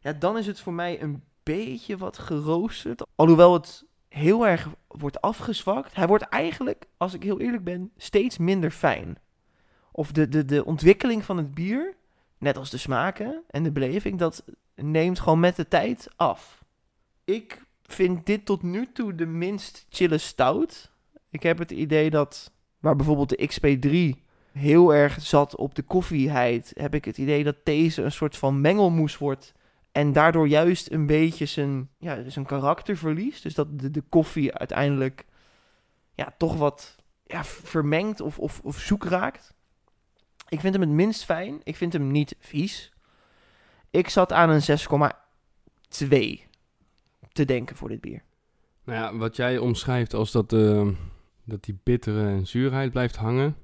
ja, 0.00 0.12
dan 0.12 0.38
is 0.38 0.46
het 0.46 0.60
voor 0.60 0.74
mij 0.74 1.02
een 1.02 1.22
beetje 1.42 1.96
wat 1.96 2.18
geroosterd. 2.18 3.06
Alhoewel 3.14 3.52
het 3.52 3.87
heel 4.08 4.46
erg 4.46 4.68
wordt 4.88 5.20
afgezwakt. 5.20 5.94
Hij 5.94 6.06
wordt 6.06 6.24
eigenlijk, 6.24 6.86
als 6.96 7.14
ik 7.14 7.22
heel 7.22 7.40
eerlijk 7.40 7.64
ben, 7.64 7.90
steeds 7.96 8.38
minder 8.38 8.70
fijn. 8.70 9.18
Of 9.92 10.12
de, 10.12 10.28
de, 10.28 10.44
de 10.44 10.64
ontwikkeling 10.64 11.24
van 11.24 11.36
het 11.36 11.54
bier, 11.54 11.94
net 12.38 12.56
als 12.56 12.70
de 12.70 12.76
smaken 12.76 13.42
en 13.50 13.62
de 13.62 13.72
beleving, 13.72 14.18
dat 14.18 14.44
neemt 14.74 15.20
gewoon 15.20 15.40
met 15.40 15.56
de 15.56 15.68
tijd 15.68 16.08
af. 16.16 16.64
Ik 17.24 17.62
vind 17.82 18.26
dit 18.26 18.44
tot 18.44 18.62
nu 18.62 18.92
toe 18.92 19.14
de 19.14 19.26
minst 19.26 19.86
chille 19.88 20.18
stout. 20.18 20.90
Ik 21.30 21.42
heb 21.42 21.58
het 21.58 21.70
idee 21.70 22.10
dat, 22.10 22.52
waar 22.78 22.96
bijvoorbeeld 22.96 23.28
de 23.28 23.50
XP3 23.50 24.22
heel 24.52 24.94
erg 24.94 25.20
zat 25.20 25.56
op 25.56 25.74
de 25.74 25.82
koffieheid, 25.82 26.72
heb 26.76 26.94
ik 26.94 27.04
het 27.04 27.18
idee 27.18 27.44
dat 27.44 27.56
deze 27.64 28.02
een 28.02 28.12
soort 28.12 28.36
van 28.36 28.60
mengelmoes 28.60 29.18
wordt 29.18 29.52
en 29.98 30.12
daardoor 30.12 30.48
juist 30.48 30.90
een 30.90 31.06
beetje 31.06 31.46
zijn, 31.46 31.88
ja, 31.98 32.30
zijn 32.30 32.46
karakter 32.46 32.96
verliest. 32.96 33.42
Dus 33.42 33.54
dat 33.54 33.78
de, 33.78 33.90
de 33.90 34.02
koffie 34.08 34.54
uiteindelijk 34.54 35.24
ja, 36.14 36.34
toch 36.36 36.56
wat 36.56 36.96
ja, 37.26 37.44
vermengt 37.44 38.20
of, 38.20 38.38
of, 38.38 38.60
of 38.62 38.78
zoek 38.78 39.04
raakt. 39.04 39.54
Ik 40.48 40.60
vind 40.60 40.74
hem 40.74 40.82
het 40.82 40.92
minst 40.92 41.24
fijn. 41.24 41.60
Ik 41.62 41.76
vind 41.76 41.92
hem 41.92 42.10
niet 42.10 42.36
vies. 42.38 42.92
Ik 43.90 44.08
zat 44.08 44.32
aan 44.32 44.50
een 44.50 44.78
6,2 44.78 46.46
te 47.28 47.44
denken 47.44 47.76
voor 47.76 47.88
dit 47.88 48.00
bier. 48.00 48.22
Nou 48.84 48.98
ja, 48.98 49.18
wat 49.18 49.36
jij 49.36 49.58
omschrijft 49.58 50.14
als 50.14 50.32
dat, 50.32 50.52
eh, 50.52 50.88
dat 51.44 51.64
die 51.64 51.78
bittere 51.82 52.26
en 52.26 52.46
zuurheid 52.46 52.90
blijft 52.90 53.16
hangen. 53.16 53.56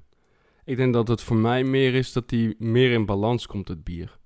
Ik 0.63 0.77
denk 0.77 0.93
dat 0.93 1.07
het 1.07 1.21
voor 1.21 1.37
mij 1.37 1.63
meer 1.63 1.93
is 1.93 2.13
dat 2.13 2.29
die 2.29 2.55
meer 2.57 2.91
in 2.91 3.05
balans 3.05 3.47
komt, 3.47 3.67
het 3.67 3.83
bier. 3.83 4.17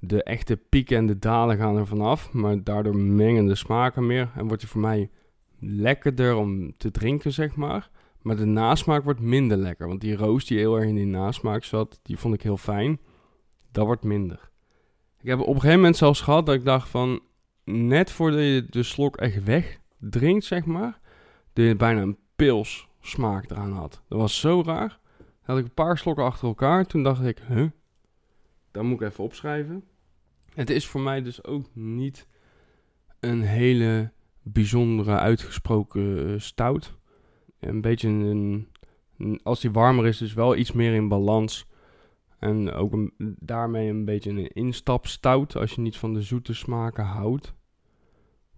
De 0.00 0.22
echte 0.22 0.56
pieken 0.56 0.96
en 0.96 1.06
de 1.06 1.18
dalen 1.18 1.56
gaan 1.56 1.76
er 1.76 1.86
vanaf, 1.86 2.32
maar 2.32 2.64
daardoor 2.64 2.96
mengen 2.96 3.46
de 3.46 3.54
smaken 3.54 4.06
meer. 4.06 4.30
En 4.36 4.46
wordt 4.46 4.62
hij 4.62 4.70
voor 4.70 4.80
mij 4.80 5.10
lekkerder 5.58 6.36
om 6.36 6.72
te 6.76 6.90
drinken, 6.90 7.32
zeg 7.32 7.56
maar. 7.56 7.90
Maar 8.22 8.36
de 8.36 8.44
nasmaak 8.44 9.04
wordt 9.04 9.20
minder 9.20 9.56
lekker. 9.56 9.88
Want 9.88 10.00
die 10.00 10.16
roos 10.16 10.44
die 10.46 10.58
heel 10.58 10.76
erg 10.76 10.88
in 10.88 10.94
die 10.94 11.06
nasmaak 11.06 11.64
zat, 11.64 12.00
die 12.02 12.18
vond 12.18 12.34
ik 12.34 12.42
heel 12.42 12.56
fijn. 12.56 13.00
Dat 13.72 13.86
wordt 13.86 14.04
minder. 14.04 14.50
Ik 15.20 15.28
heb 15.28 15.40
op 15.40 15.46
een 15.46 15.54
gegeven 15.54 15.76
moment 15.76 15.96
zelfs 15.96 16.20
gehad 16.20 16.46
dat 16.46 16.54
ik 16.54 16.64
dacht 16.64 16.88
van... 16.88 17.20
Net 17.64 18.10
voordat 18.10 18.40
je 18.40 18.66
de 18.70 18.82
slok 18.82 19.16
echt 19.16 19.44
wegdrinkt, 19.44 20.44
zeg 20.44 20.64
maar... 20.64 21.00
Dat 21.52 21.64
je 21.64 21.76
bijna 21.76 22.00
een 22.00 22.18
pils 22.36 22.88
smaak 23.00 23.50
eraan 23.50 23.72
had. 23.72 24.02
Dat 24.08 24.18
was 24.18 24.40
zo 24.40 24.62
raar. 24.66 24.98
Had 25.42 25.58
ik 25.58 25.64
een 25.64 25.74
paar 25.74 25.98
slokken 25.98 26.24
achter 26.24 26.48
elkaar. 26.48 26.84
Toen 26.84 27.02
dacht 27.02 27.24
ik, 27.24 27.42
huh? 27.48 27.66
Dat 28.70 28.82
moet 28.82 29.00
ik 29.00 29.08
even 29.08 29.24
opschrijven. 29.24 29.84
Het 30.54 30.70
is 30.70 30.86
voor 30.86 31.00
mij 31.00 31.22
dus 31.22 31.44
ook 31.44 31.66
niet 31.74 32.26
een 33.20 33.40
hele 33.40 34.12
bijzondere 34.42 35.18
uitgesproken 35.18 36.32
eh, 36.32 36.38
stout. 36.38 36.96
Een 37.60 37.80
beetje 37.80 38.08
een, 38.08 38.68
als 39.42 39.60
die 39.60 39.70
warmer 39.70 40.06
is, 40.06 40.18
dus 40.18 40.34
wel 40.34 40.56
iets 40.56 40.72
meer 40.72 40.94
in 40.94 41.08
balans. 41.08 41.66
En 42.38 42.72
ook 42.72 43.10
daarmee 43.38 43.88
een 43.88 44.04
beetje 44.04 44.30
een 44.30 44.48
instapstout 44.48 45.56
als 45.56 45.74
je 45.74 45.80
niet 45.80 45.96
van 45.96 46.14
de 46.14 46.22
zoete 46.22 46.54
smaken 46.54 47.04
houdt. 47.04 47.54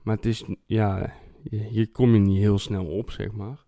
Maar 0.03 0.17
het 0.17 0.27
is, 0.27 0.45
ja, 0.67 1.15
hier 1.51 1.91
kom 1.91 2.13
je 2.13 2.21
niet 2.21 2.39
heel 2.39 2.59
snel 2.59 2.87
op, 2.87 3.11
zeg 3.11 3.33
maar. 3.33 3.65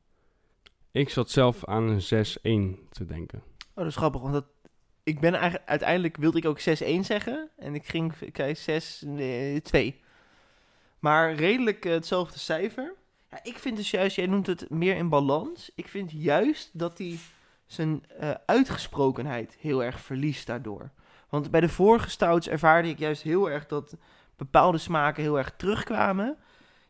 Ik 0.90 1.08
zat 1.08 1.30
zelf 1.30 1.64
aan 1.64 1.88
een 1.88 2.76
6-1 2.78 2.88
te 2.88 3.04
denken. 3.04 3.38
Oh, 3.38 3.74
dat 3.74 3.86
is 3.86 3.96
grappig, 3.96 4.20
want 4.20 4.32
dat, 4.32 4.46
ik 5.02 5.20
ben 5.20 5.34
eigenlijk, 5.34 5.68
uiteindelijk 5.68 6.16
wilde 6.16 6.38
ik 6.38 6.44
ook 6.44 6.60
6-1 6.60 6.62
zeggen. 7.00 7.48
En 7.56 7.74
ik 7.74 7.86
ging, 7.86 8.12
ik 8.20 8.56
zei 8.56 9.92
6-2. 9.96 10.00
Maar 10.98 11.34
redelijk 11.34 11.84
eh, 11.84 11.92
hetzelfde 11.92 12.38
cijfer. 12.38 12.94
Ja, 13.30 13.38
ik 13.42 13.58
vind 13.58 13.76
dus 13.76 13.90
juist, 13.90 14.16
jij 14.16 14.26
noemt 14.26 14.46
het 14.46 14.70
meer 14.70 14.96
in 14.96 15.08
balans. 15.08 15.70
Ik 15.74 15.88
vind 15.88 16.10
juist 16.12 16.70
dat 16.72 16.98
hij 16.98 17.18
zijn 17.66 18.04
eh, 18.18 18.30
uitgesprokenheid 18.46 19.56
heel 19.60 19.84
erg 19.84 20.00
verliest 20.00 20.46
daardoor. 20.46 20.90
Want 21.28 21.50
bij 21.50 21.60
de 21.60 21.68
vorige 21.68 22.10
stouts 22.10 22.48
ervaarde 22.48 22.88
ik 22.88 22.98
juist 22.98 23.22
heel 23.22 23.50
erg 23.50 23.66
dat 23.66 23.96
bepaalde 24.36 24.78
smaken 24.78 25.22
heel 25.22 25.38
erg 25.38 25.54
terugkwamen. 25.56 26.36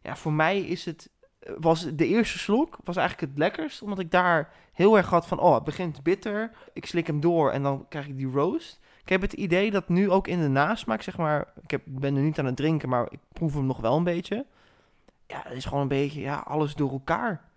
Ja, 0.03 0.17
voor 0.17 0.33
mij 0.33 0.61
is 0.61 0.85
het, 0.85 1.11
was 1.59 1.95
de 1.95 2.07
eerste 2.07 2.39
slok 2.39 2.77
was 2.85 2.97
eigenlijk 2.97 3.31
het 3.31 3.39
lekkerst. 3.39 3.83
Omdat 3.83 3.99
ik 3.99 4.11
daar 4.11 4.53
heel 4.73 4.97
erg 4.97 5.09
had 5.11 5.27
van, 5.27 5.39
oh, 5.39 5.55
het 5.55 5.65
begint 5.65 6.03
bitter. 6.03 6.51
Ik 6.73 6.87
slik 6.87 7.07
hem 7.07 7.21
door 7.21 7.51
en 7.51 7.63
dan 7.63 7.87
krijg 7.89 8.07
ik 8.07 8.17
die 8.17 8.31
roast. 8.31 8.81
Ik 9.03 9.09
heb 9.09 9.21
het 9.21 9.33
idee 9.33 9.71
dat 9.71 9.89
nu 9.89 10.11
ook 10.11 10.29
in 10.29 10.41
de 10.41 10.49
nasmaak, 10.49 11.03
zeg 11.03 11.17
maar... 11.17 11.53
Ik 11.63 11.71
heb, 11.71 11.83
ben 11.85 12.17
er 12.17 12.23
niet 12.23 12.39
aan 12.39 12.45
het 12.47 12.57
drinken, 12.57 12.89
maar 12.89 13.07
ik 13.11 13.19
proef 13.33 13.55
hem 13.55 13.67
nog 13.67 13.81
wel 13.81 13.97
een 13.97 14.05
beetje. 14.05 14.47
Ja, 15.27 15.41
het 15.45 15.57
is 15.57 15.65
gewoon 15.65 15.83
een 15.83 15.89
beetje, 15.89 16.21
ja, 16.21 16.37
alles 16.37 16.75
door 16.75 16.91
elkaar. 16.91 17.51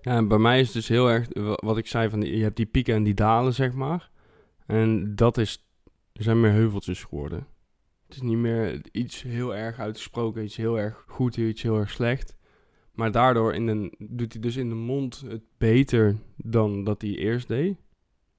Ja, 0.00 0.22
bij 0.22 0.38
mij 0.38 0.60
is 0.60 0.66
het 0.66 0.74
dus 0.74 0.88
heel 0.88 1.10
erg, 1.10 1.26
wa- 1.32 1.58
wat 1.64 1.78
ik 1.78 1.86
zei, 1.86 2.10
van 2.10 2.20
je 2.20 2.42
hebt 2.42 2.56
die 2.56 2.66
pieken 2.66 2.94
en 2.94 3.02
die 3.02 3.14
dalen, 3.14 3.54
zeg 3.54 3.72
maar. 3.72 4.10
En 4.66 5.14
dat 5.14 5.38
is, 5.38 5.66
er 6.12 6.22
zijn 6.22 6.40
meer 6.40 6.52
heuveltjes 6.52 7.04
geworden. 7.04 7.46
Het 8.06 8.14
is 8.14 8.22
niet 8.22 8.38
meer 8.38 8.80
iets 8.92 9.22
heel 9.22 9.54
erg 9.56 9.78
uitgesproken, 9.78 10.44
iets 10.44 10.56
heel 10.56 10.78
erg 10.78 11.04
goed, 11.06 11.36
iets 11.36 11.62
heel 11.62 11.76
erg 11.78 11.90
slecht. 11.90 12.36
Maar 12.92 13.10
daardoor 13.10 13.54
in 13.54 13.66
de, 13.66 13.96
doet 13.98 14.32
hij 14.32 14.42
dus 14.42 14.56
in 14.56 14.68
de 14.68 14.74
mond 14.74 15.24
het 15.28 15.42
beter 15.58 16.16
dan 16.36 16.84
dat 16.84 17.02
hij 17.02 17.10
eerst 17.10 17.48
deed. 17.48 17.76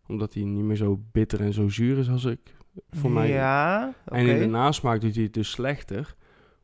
Omdat 0.07 0.33
hij 0.33 0.43
niet 0.43 0.63
meer 0.63 0.75
zo 0.75 1.03
bitter 1.11 1.41
en 1.41 1.53
zo 1.53 1.69
zuur 1.69 1.97
is 1.97 2.09
als 2.09 2.25
ik, 2.25 2.39
voor 2.89 3.11
mij. 3.11 3.29
Ja. 3.29 3.93
En 4.05 4.27
in 4.27 4.39
de 4.39 4.45
nasmaak 4.45 5.01
doet 5.01 5.15
hij 5.15 5.23
het 5.23 5.33
dus 5.33 5.51
slechter. 5.51 6.15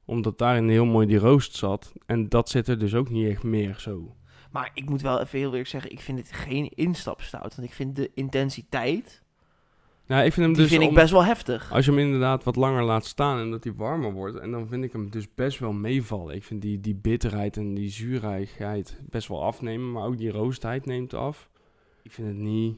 Omdat 0.05 0.37
daarin 0.37 0.69
heel 0.69 0.85
mooi 0.85 1.07
die 1.07 1.17
roost 1.17 1.55
zat. 1.55 1.93
En 2.05 2.29
dat 2.29 2.49
zit 2.49 2.67
er 2.67 2.79
dus 2.79 2.95
ook 2.95 3.09
niet 3.09 3.29
echt 3.29 3.43
meer 3.43 3.75
zo. 3.79 4.15
Maar 4.51 4.71
ik 4.73 4.89
moet 4.89 5.01
wel 5.01 5.21
even 5.21 5.39
heel 5.39 5.49
eerlijk 5.49 5.67
zeggen, 5.67 5.91
ik 5.91 5.99
vind 5.99 6.17
het 6.17 6.31
geen 6.31 6.69
instapstout. 6.69 7.55
Want 7.55 7.67
ik 7.67 7.73
vind 7.73 7.95
de 7.95 8.11
intensiteit, 8.13 9.23
Ja, 10.07 10.23
ik 10.23 10.33
vind 10.33 10.45
hem 10.45 10.53
die 10.55 10.61
dus 10.61 10.71
vind 10.71 10.83
ik 10.83 10.93
best 10.93 11.11
wel 11.11 11.25
heftig. 11.25 11.71
Als 11.73 11.85
je 11.85 11.91
hem 11.91 11.99
inderdaad 11.99 12.43
wat 12.43 12.55
langer 12.55 12.83
laat 12.83 13.05
staan 13.05 13.39
en 13.39 13.51
dat 13.51 13.63
hij 13.63 13.73
warmer 13.73 14.11
wordt. 14.13 14.37
En 14.37 14.51
dan 14.51 14.67
vind 14.67 14.83
ik 14.83 14.91
hem 14.91 15.09
dus 15.09 15.33
best 15.35 15.59
wel 15.59 15.73
meevallen. 15.73 16.35
Ik 16.35 16.43
vind 16.43 16.61
die, 16.61 16.79
die 16.79 16.95
bitterheid 16.95 17.57
en 17.57 17.73
die 17.73 17.89
zuurigheid 17.89 18.99
best 19.09 19.27
wel 19.27 19.43
afnemen. 19.43 19.91
Maar 19.91 20.05
ook 20.05 20.17
die 20.17 20.31
roostheid 20.31 20.85
neemt 20.85 21.13
af. 21.13 21.49
Ik 22.03 22.11
vind 22.11 22.27
het 22.27 22.37
niet... 22.37 22.77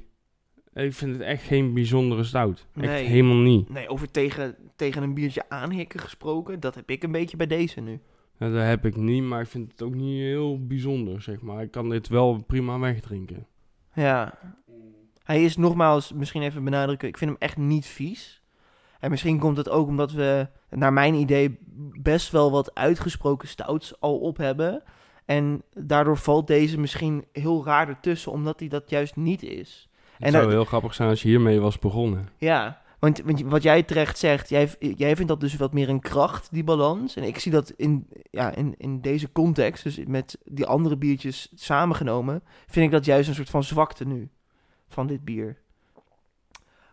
Ik 0.73 0.93
vind 0.93 1.11
het 1.11 1.21
echt 1.21 1.43
geen 1.43 1.73
bijzondere 1.73 2.23
stout. 2.23 2.67
Echt 2.75 2.85
Nee. 2.91 3.05
helemaal 3.05 3.35
niet. 3.35 3.69
Nee, 3.69 3.87
over 3.89 4.11
tegen, 4.11 4.55
tegen 4.75 5.03
een 5.03 5.13
biertje 5.13 5.49
aanhikken 5.49 5.99
gesproken, 5.99 6.59
dat 6.59 6.75
heb 6.75 6.89
ik 6.89 7.03
een 7.03 7.11
beetje 7.11 7.37
bij 7.37 7.47
deze 7.47 7.81
nu. 7.81 7.99
Dat 8.37 8.53
heb 8.53 8.85
ik 8.85 8.95
niet, 8.95 9.23
maar 9.23 9.41
ik 9.41 9.47
vind 9.47 9.71
het 9.71 9.81
ook 9.81 9.93
niet 9.95 10.19
heel 10.19 10.67
bijzonder, 10.67 11.21
zeg 11.21 11.41
maar. 11.41 11.61
Ik 11.61 11.71
kan 11.71 11.89
dit 11.89 12.07
wel 12.07 12.43
prima 12.47 12.79
wegdrinken. 12.79 13.47
Ja. 13.93 14.39
Hij 15.29 15.43
is 15.43 15.57
nogmaals, 15.57 16.13
misschien 16.13 16.41
even 16.41 16.63
benadrukken, 16.63 17.07
ik 17.07 17.17
vind 17.17 17.29
hem 17.31 17.39
echt 17.39 17.57
niet 17.57 17.85
vies. 17.85 18.41
En 18.99 19.09
misschien 19.09 19.39
komt 19.39 19.57
het 19.57 19.69
ook 19.69 19.87
omdat 19.87 20.11
we, 20.11 20.47
naar 20.69 20.93
mijn 20.93 21.13
idee, 21.13 21.59
best 22.01 22.31
wel 22.31 22.51
wat 22.51 22.75
uitgesproken 22.75 23.47
stouts 23.47 23.99
al 23.99 24.17
op 24.19 24.37
hebben. 24.37 24.83
En 25.25 25.63
daardoor 25.73 26.17
valt 26.17 26.47
deze 26.47 26.79
misschien 26.79 27.25
heel 27.31 27.65
raar 27.65 27.87
ertussen, 27.87 28.31
omdat 28.31 28.59
hij 28.59 28.69
dat 28.69 28.89
juist 28.89 29.15
niet 29.15 29.43
is. 29.43 29.89
Het 30.11 30.25
En 30.25 30.31
zou 30.31 30.43
dat- 30.43 30.53
heel 30.53 30.65
grappig 30.65 30.93
zijn 30.93 31.09
als 31.09 31.21
je 31.21 31.27
hiermee 31.27 31.59
was 31.59 31.79
begonnen. 31.79 32.29
Ja, 32.37 32.81
want, 32.99 33.21
want 33.21 33.41
wat 33.41 33.63
jij 33.63 33.83
terecht 33.83 34.17
zegt, 34.17 34.49
jij, 34.49 34.75
jij 34.79 35.15
vindt 35.15 35.31
dat 35.31 35.39
dus 35.39 35.55
wat 35.55 35.73
meer 35.73 35.89
een 35.89 35.99
kracht, 35.99 36.47
die 36.51 36.63
balans. 36.63 37.15
En 37.15 37.23
ik 37.23 37.39
zie 37.39 37.51
dat 37.51 37.69
in, 37.69 38.07
ja, 38.31 38.55
in, 38.55 38.75
in 38.77 39.01
deze 39.01 39.31
context, 39.31 39.83
dus 39.83 39.99
met 40.07 40.37
die 40.45 40.65
andere 40.65 40.97
biertjes 40.97 41.51
samengenomen, 41.55 42.43
vind 42.67 42.85
ik 42.85 42.91
dat 42.91 43.05
juist 43.05 43.29
een 43.29 43.35
soort 43.35 43.49
van 43.49 43.63
zwakte 43.63 44.05
nu, 44.07 44.29
van 44.89 45.07
dit 45.07 45.23
bier. 45.23 45.57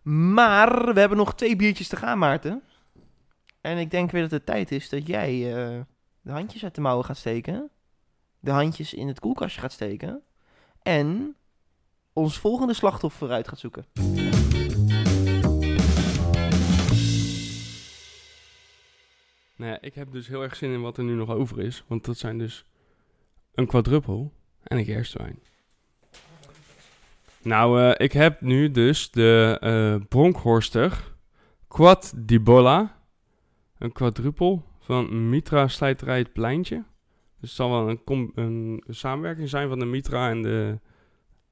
Maar 0.03 0.95
we 0.95 1.01
hebben 1.01 1.19
nog 1.19 1.35
twee 1.35 1.57
biertjes 1.57 1.89
te 1.89 1.97
gaan, 1.97 2.19
Maarten. 2.19 2.63
En 3.61 3.79
ik 3.79 3.91
denk 3.91 4.11
weer 4.11 4.23
dat 4.23 4.31
het 4.31 4.47
tijd 4.47 4.73
is 4.73 4.89
dat 4.89 5.07
jij 5.07 5.55
eh, 5.55 5.81
de 6.21 6.31
handjes 6.31 6.65
uit 6.65 6.75
de 6.75 6.81
mouwen 6.81 7.05
gaat 7.05 7.17
steken. 7.17 7.71
De 8.41 8.51
handjes 8.51 8.95
in 8.95 9.09
het 9.09 9.21
koelkastje 9.21 9.61
gaat 9.61 9.73
steken. 9.73 10.23
En 10.83 11.37
ons 12.13 12.39
volgende 12.39 12.75
slachtoffer 12.75 13.31
uit 13.31 13.49
gaat 13.49 13.59
zoeken. 13.59 13.85
Nou 19.57 19.71
ja, 19.71 19.81
ik 19.81 19.95
heb 19.95 20.13
dus 20.13 20.29
heel 20.29 20.43
erg 20.43 20.57
zin 20.57 20.73
in 20.73 20.81
wat 20.81 20.99
er 20.99 21.05
nu 21.05 21.15
nog 21.15 21.31
over 21.31 21.61
is. 21.61 21.85
Want 21.87 22.05
dat 22.05 22.19
zijn 22.19 22.39
dus 22.39 22.65
een 23.55 23.67
quadruppel 23.67 24.33
en 24.63 24.79
een 24.79 24.85
gerstwijn. 24.85 25.39
Nou, 27.47 27.81
eh, 27.83 27.93
ik 28.07 28.13
heb 28.13 28.41
nu 28.41 28.71
dus 28.71 29.11
de 29.11 29.57
eh 29.61 30.07
Bronkhorster 30.09 31.15
Quad 31.69 32.13
di 32.17 32.41
Bolla. 32.41 32.95
Een 33.79 33.93
quadruppel 33.93 34.65
van 34.81 35.29
Mitra 35.29 35.69
Slijterij 35.69 36.19
Het 36.19 36.33
Pleintje. 36.33 36.77
Dus 37.41 37.49
het 37.49 37.51
zal 37.51 37.71
wel 37.71 37.89
een, 38.05 38.31
een 38.35 38.83
samenwerking 38.89 39.49
zijn 39.49 39.69
van 39.69 39.79
de 39.79 39.85
Mitra 39.85 40.31
en 40.31 40.43
de, 40.43 40.79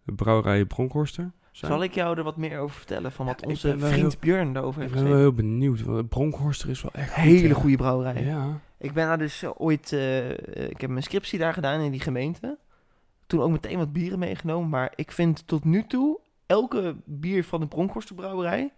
de 0.02 0.12
brouwerij 0.12 0.64
Bronkhorster. 0.64 1.32
zijn. 1.52 1.72
Zal 1.72 1.82
ik 1.82 1.94
jou 1.94 2.16
er 2.18 2.24
wat 2.24 2.36
meer 2.36 2.58
over 2.58 2.76
vertellen 2.76 3.12
van 3.12 3.26
wat 3.26 3.36
Ja, 3.40 3.44
ik 3.46 3.48
onze 3.50 3.78
vriend 3.78 3.94
heel- 3.94 4.10
Björn 4.20 4.52
daarover 4.52 4.82
Ik 4.82 4.88
heeft 4.88 5.02
ben 5.02 5.10
wel 5.12 5.18
gezegd? 5.22 5.36
heel 5.38 5.48
benieuwd. 5.48 5.82
want 5.82 6.08
Bronkhorster 6.08 6.68
is 6.70 6.82
wel 6.82 6.92
echt 6.94 7.12
goed, 7.12 7.22
Hele 7.22 7.54
goede 7.54 7.76
brouwerij. 7.76 8.24
Ja. 8.24 8.60
Ik 8.78 8.92
ben 8.92 9.06
daar 9.06 9.18
dus 9.18 9.42
eh, 9.42 9.50
ooit, 9.56 9.92
eh, 9.92 10.30
ik 10.70 10.80
heb 10.80 10.90
mijn 10.90 11.02
scriptie 11.02 11.38
daar 11.38 11.52
gedaan 11.54 11.80
in 11.80 11.90
die 11.90 12.00
gemeente. 12.00 12.58
Toen 13.34 13.42
ook 13.42 13.50
meteen 13.50 13.78
wat 13.78 13.92
bieren 13.92 14.18
meegenomen. 14.18 14.68
Maar 14.68 14.92
ik 14.94 15.12
vind 15.12 15.46
tot 15.46 15.64
nu 15.64 15.86
toe 15.86 16.20
elke 16.46 16.96
bier 17.04 17.44
van 17.44 17.60
de 17.60 17.66
Bronkhorster 17.66 18.14
brouwerij 18.14 18.72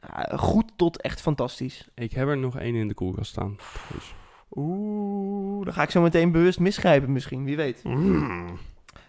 nou, 0.00 0.38
goed 0.38 0.72
tot 0.76 1.00
echt 1.00 1.20
fantastisch. 1.20 1.88
Ik 1.94 2.12
heb 2.12 2.28
er 2.28 2.38
nog 2.38 2.58
één 2.58 2.74
in 2.74 2.88
de 2.88 2.94
koelkast 2.94 3.30
staan. 3.30 3.56
Dus. 3.94 4.14
Oeh, 4.50 5.64
dan 5.64 5.74
ga 5.74 5.82
ik 5.82 5.90
zo 5.90 6.00
meteen 6.00 6.32
bewust 6.32 6.58
misgrijpen 6.58 7.12
misschien, 7.12 7.44
wie 7.44 7.56
weet. 7.56 7.82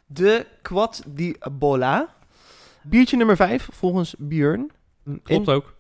De 0.05 0.45
Quad 0.61 1.03
di 1.07 1.35
Bolla. 1.51 2.15
Biertje 2.83 3.17
nummer 3.17 3.35
5 3.35 3.69
volgens 3.71 4.15
Björn. 4.17 4.71
Klopt 5.23 5.49
ook. 5.49 5.75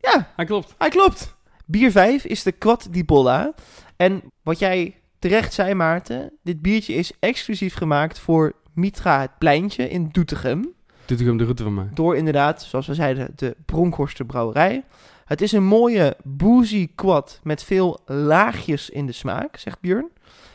Ja, 0.00 0.32
Hij 0.36 0.44
klopt. 0.44 0.74
Hij 0.78 0.88
klopt. 0.88 1.36
Bier 1.64 1.90
5 1.90 2.24
is 2.24 2.42
de 2.42 2.52
Quad 2.52 2.88
di 2.90 3.04
Bolla. 3.04 3.54
En 3.96 4.22
wat 4.42 4.58
jij 4.58 5.00
terecht 5.18 5.52
zei, 5.52 5.74
Maarten, 5.74 6.32
dit 6.42 6.62
biertje 6.62 6.94
is 6.94 7.12
exclusief 7.18 7.74
gemaakt 7.74 8.18
voor 8.18 8.52
Mitra 8.72 9.20
het 9.20 9.38
Pleintje 9.38 9.88
in 9.88 10.08
Doetinchem. 10.12 10.74
Doet 11.06 11.20
ik 11.20 11.26
hem 11.26 11.36
de 11.36 11.44
route 11.44 11.62
van 11.62 11.74
mij. 11.74 11.88
Door 11.94 12.16
inderdaad, 12.16 12.62
zoals 12.62 12.86
we 12.86 12.94
zeiden, 12.94 13.32
de 13.36 13.56
Bronkhorster 13.64 14.26
Brouwerij. 14.26 14.84
Het 15.24 15.40
is 15.40 15.52
een 15.52 15.64
mooie 15.64 16.16
boozy 16.24 16.88
quad 16.94 17.40
met 17.42 17.62
veel 17.62 18.00
laagjes 18.06 18.90
in 18.90 19.06
de 19.06 19.12
smaak, 19.12 19.56
zegt 19.56 19.80
Björn. 19.80 20.10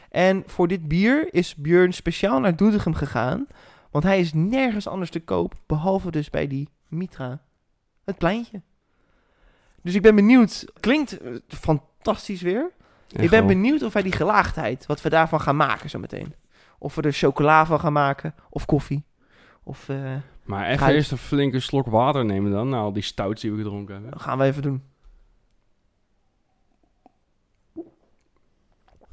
En 0.10 0.44
voor 0.46 0.68
dit 0.68 0.88
bier 0.88 1.34
is 1.34 1.56
Björn 1.56 1.94
speciaal 1.94 2.40
naar 2.40 2.56
Doetinchem 2.56 2.94
gegaan, 2.94 3.48
want 3.92 4.04
hij 4.04 4.20
is 4.20 4.34
nergens 4.34 4.88
anders 4.88 5.10
te 5.10 5.20
koop, 5.20 5.54
behalve 5.66 6.12
dus 6.12 6.30
bij 6.30 6.48
die 6.48 6.70
Mitra, 6.88 7.42
het 8.04 8.18
pleintje. 8.18 8.62
Dus 9.82 9.96
ik 9.96 10.02
ben 10.02 10.16
benieuwd, 10.16 10.66
klinkt 10.80 11.18
eh, 11.18 11.36
fantastisch 11.48 12.42
weer. 12.42 12.72
Ik 13.16 13.30
ben 13.30 13.48
benieuwd 13.48 13.84
of 13.84 13.94
wij 13.94 14.02
die 14.02 14.12
gelaagdheid, 14.12 14.86
wat 14.86 15.02
we 15.02 15.10
daarvan 15.10 15.42
gaan 15.42 15.56
maken 15.56 15.90
zo 15.90 16.00
meteen. 16.00 16.34
Of 16.78 16.96
we 16.96 17.02
er 17.02 17.14
chocola 17.14 17.66
van 17.66 17.80
gaan 17.80 17.94
maken, 17.94 18.36
of 18.50 18.66
koffie. 18.66 19.04
Of 19.64 19.90
eh, 19.90 20.16
Maar 20.44 20.66
echt 20.66 20.80
Fruit. 20.80 20.96
eerst 20.96 21.12
een 21.12 21.18
flinke 21.18 21.60
slok 21.60 21.88
water 21.88 22.26
nemen 22.26 22.52
dan, 22.52 22.70
na 22.70 22.78
al 22.78 22.94
die 22.94 23.04
stouts 23.04 23.42
die 23.42 23.52
we 23.52 23.58
gedronken 23.58 23.94
hebben. 23.94 24.12
dat 24.12 24.22
gaan 24.22 24.38
we 24.38 24.44
even 24.44 24.62
doen. 24.62 24.84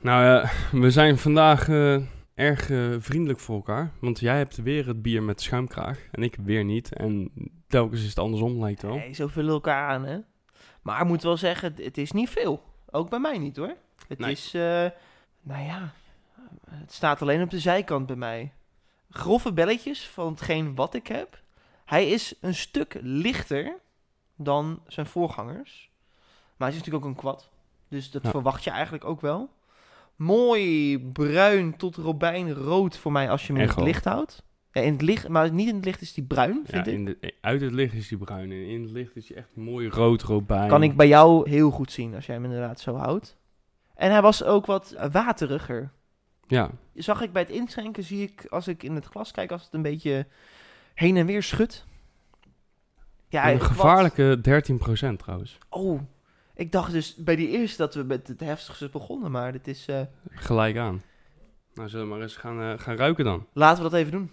Nou 0.00 0.24
ja, 0.24 0.50
we 0.72 0.90
zijn 0.90 1.18
vandaag 1.18 1.68
eh, 1.68 1.96
erg 2.34 2.70
eh, 2.70 2.94
vriendelijk 2.98 3.40
voor 3.40 3.56
elkaar. 3.56 3.92
Want 4.00 4.20
jij 4.20 4.36
hebt 4.36 4.56
weer 4.56 4.86
het 4.86 5.02
bier 5.02 5.22
met 5.22 5.40
schuimkraag 5.40 6.08
en 6.10 6.22
ik 6.22 6.36
weer 6.44 6.64
niet. 6.64 6.94
En 6.94 7.30
telkens 7.66 8.02
is 8.02 8.08
het 8.08 8.18
andersom, 8.18 8.60
lijkt 8.60 8.82
wel. 8.82 8.94
Nee, 8.94 9.12
zo 9.12 9.26
vullen 9.26 9.52
elkaar 9.52 9.88
aan, 9.88 10.04
hè. 10.04 10.18
Maar 10.82 11.00
ik 11.00 11.06
moet 11.06 11.22
wel 11.22 11.36
zeggen, 11.36 11.74
het 11.76 11.98
is 11.98 12.12
niet 12.12 12.28
veel. 12.30 12.62
Ook 12.90 13.10
bij 13.10 13.18
mij 13.18 13.38
niet, 13.38 13.56
hoor. 13.56 13.76
Het 14.06 14.18
Nee. 14.18 14.30
is, 14.30 14.54
eh, 14.54 14.60
nou 15.40 15.64
ja, 15.64 15.92
het 16.70 16.92
staat 16.92 17.22
alleen 17.22 17.42
op 17.42 17.50
de 17.50 17.58
zijkant 17.58 18.06
bij 18.06 18.16
mij. 18.16 18.52
Grove 19.10 19.52
belletjes 19.52 20.06
van 20.08 20.30
hetgeen 20.30 20.74
wat 20.74 20.94
ik 20.94 21.06
heb. 21.06 21.40
Hij 21.84 22.08
is 22.08 22.34
een 22.40 22.54
stuk 22.54 22.98
lichter 23.02 23.74
dan 24.36 24.82
zijn 24.86 25.06
voorgangers. 25.06 25.90
Maar 26.56 26.68
hij 26.68 26.76
is 26.78 26.84
natuurlijk 26.84 27.04
ook 27.04 27.10
een 27.10 27.16
kwad. 27.20 27.50
Dus 27.88 28.10
dat 28.10 28.22
Ja. 28.22 28.30
verwacht 28.30 28.64
je 28.64 28.70
eigenlijk 28.70 29.04
ook 29.04 29.20
wel. 29.20 29.50
Mooi 30.16 30.98
bruin 30.98 31.76
tot 31.76 31.96
robijnrood 31.96 32.96
voor 32.96 33.12
mij 33.12 33.30
als 33.30 33.46
je 33.46 33.52
hem 33.52 33.62
in 33.62 33.68
het 33.68 33.80
licht 33.80 34.04
houdt. 34.04 34.42
Ja, 34.72 34.80
in 34.80 34.92
het 34.92 35.02
licht, 35.02 35.28
maar 35.28 35.52
niet 35.52 35.68
in 35.68 35.74
het 35.74 35.84
licht 35.84 36.00
is 36.00 36.12
die 36.14 36.24
bruin, 36.24 36.60
Ja, 36.64 36.70
vind 36.70 36.86
ik. 36.86 36.92
in 36.92 37.04
de, 37.04 37.34
uit 37.40 37.60
het 37.60 37.72
licht 37.72 37.94
is 37.94 38.08
die 38.08 38.18
bruin 38.18 38.50
en 38.52 38.66
in 38.68 38.82
het 38.82 38.90
licht 38.90 39.16
is 39.16 39.28
hij 39.28 39.36
echt 39.36 39.48
mooi 39.56 39.88
rood, 39.88 40.46
bij. 40.46 40.68
Kan 40.68 40.82
ik 40.82 40.96
bij 40.96 41.08
jou 41.08 41.50
heel 41.50 41.70
goed 41.70 41.92
zien 41.92 42.14
als 42.14 42.26
jij 42.26 42.34
hem 42.34 42.44
inderdaad 42.44 42.80
zo 42.80 42.94
houdt. 42.96 43.36
En 43.98 44.10
hij 44.10 44.22
was 44.22 44.42
ook 44.44 44.66
wat 44.66 44.94
wateriger. 45.12 45.90
Ja, 46.46 46.70
Zag 46.94 47.20
ik 47.20 47.32
bij 47.32 47.42
het 47.42 47.50
inschenken, 47.50 48.02
zie 48.04 48.22
ik 48.22 48.46
als 48.46 48.68
ik 48.68 48.82
in 48.82 48.94
het 48.94 49.04
glas 49.04 49.30
kijk, 49.30 49.52
als 49.52 49.64
het 49.64 49.74
een 49.74 49.82
beetje 49.82 50.26
heen 50.94 51.16
en 51.16 51.26
weer 51.26 51.42
schudt. 51.42 51.86
Ja, 53.28 53.50
een 53.50 53.58
wat- 53.58 53.66
gevaarlijke 53.66 54.40
13% 54.40 55.18
trouwens. 55.18 55.58
Oh, 55.68 56.00
ik 56.54 56.72
dacht 56.72 56.92
dus 56.92 57.14
bij 57.14 57.36
die 57.36 57.48
eerste 57.48 57.76
dat 57.76 57.94
we 57.94 58.02
met 58.02 58.28
het 58.28 58.40
heftigste 58.40 58.88
begonnen, 58.88 59.30
maar 59.30 59.52
dit 59.52 59.66
is... 59.66 59.86
eh, 59.86 60.00
Gelijk 60.30 60.76
aan. 60.76 61.02
Nou, 61.74 61.88
zullen 61.88 62.04
we 62.06 62.12
maar 62.12 62.22
eens 62.22 62.36
gaan, 62.36 62.60
eh, 62.62 62.78
gaan 62.78 62.96
ruiken 62.96 63.24
dan. 63.24 63.46
Laten 63.52 63.82
we 63.84 63.90
dat 63.90 63.98
even 63.98 64.12
doen. 64.12 64.30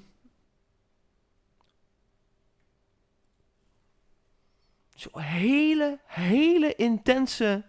Zo'n 4.95 5.21
hele, 5.21 5.99
hele 6.05 6.75
intense 6.75 7.63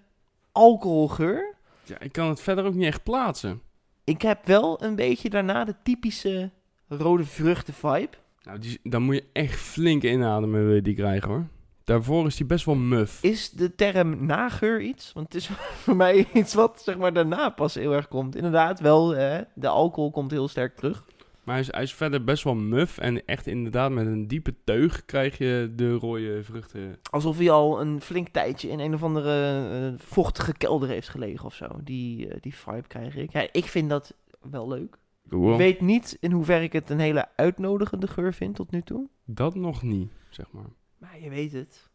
alcoholgeur. 0.53 1.56
Ja, 1.89 2.01
ik 2.01 2.13
kan 2.13 2.29
het 2.29 2.41
verder 2.41 2.65
ook 2.65 2.75
niet 2.75 2.87
echt 2.87 3.03
plaatsen. 3.03 3.61
Ik 4.05 4.23
heb 4.23 4.47
wel 4.47 4.83
een 4.83 4.95
beetje 4.95 5.31
daarna 5.31 5.65
de 5.65 5.75
typische 5.83 6.51
rode 6.89 7.25
vruchten 7.25 7.75
vibe. 7.75 8.17
Nou, 8.43 8.59
die, 8.59 8.81
dan 8.83 9.03
moet 9.03 9.15
je 9.15 9.25
echt 9.33 9.61
flink 9.61 10.03
inademen 10.03 10.67
wil 10.67 10.75
je 10.75 10.83
die 10.83 10.95
krijgen 10.95 11.29
hoor. 11.29 11.47
Daarvoor 11.85 12.27
is 12.27 12.37
die 12.37 12.47
best 12.47 12.65
wel 12.65 12.75
muf. 12.75 13.23
Is 13.23 13.51
de 13.51 13.75
term 13.75 14.27
nageur 14.27 14.81
iets? 14.81 15.13
Want 15.13 15.33
het 15.33 15.43
is 15.43 15.51
voor 15.83 15.97
mij 15.97 16.27
iets 16.33 16.55
wat 16.55 16.83
zeg 16.85 16.99
maar 16.99 17.13
daarna 17.13 17.49
pas 17.49 17.75
heel 17.75 17.93
erg 17.93 18.09
komt. 18.09 18.37
Inderdaad, 18.37 18.81
wel, 18.81 19.11
hè, 19.11 19.41
de 19.55 19.69
alcohol 19.69 20.11
komt 20.11 20.31
heel 20.31 20.49
sterk 20.49 20.77
terug. 20.77 21.05
Maar 21.47 21.55
hij 21.55 21.65
is, 21.65 21.73
hij 21.73 21.83
is 21.83 21.95
verder 21.95 22.25
best 22.25 22.45
wel 22.45 22.55
muf. 22.55 22.99
En 22.99 23.27
echt 23.27 23.47
inderdaad 23.47 23.91
met 23.91 24.07
een 24.07 24.29
diepe 24.29 24.55
teug 24.65 25.05
krijg 25.05 25.39
je 25.39 25.73
de 25.77 25.93
rode 25.93 26.45
vruchten. 26.45 26.99
Alsof 27.11 27.39
hij 27.39 27.51
al 27.51 27.81
een 27.81 28.01
flink 28.01 28.29
tijdje 28.29 28.69
in 28.69 28.79
een 28.79 28.95
of 28.95 29.03
andere 29.03 29.69
eh, 29.71 30.07
vochtige 30.07 30.53
kelder 30.53 30.89
heeft 30.89 31.09
gelegen 31.09 31.45
of 31.45 31.55
zo. 31.55 31.67
Die, 31.85 32.29
eh, 32.29 32.41
die 32.41 32.55
vibe 32.55 32.87
krijg 32.87 33.17
ik. 33.17 33.33
Ja, 33.33 33.49
ik 33.53 33.65
vind 33.65 33.91
dat 33.91 34.15
wel 34.51 34.69
leuk. 34.69 34.99
Cool. 35.29 35.53
Ik 35.53 35.59
weet 35.59 35.81
niet 35.81 36.17
in 36.21 36.33
hoeverre 36.33 36.65
ik 36.65 36.73
het 36.73 36.91
een 36.91 36.99
hele 36.99 37.29
uitnodigende 37.37 38.07
geur 38.07 38.35
vind 38.35 38.55
tot 38.55 38.71
nu 38.71 38.83
toe. 38.83 39.09
Dat 39.25 39.55
nog 39.55 39.83
niet, 39.83 40.13
zeg 40.31 40.53
maar. 40.53 40.71
Maar 40.99 41.21
je 41.21 41.31
weet 41.31 41.53
het. 41.53 41.91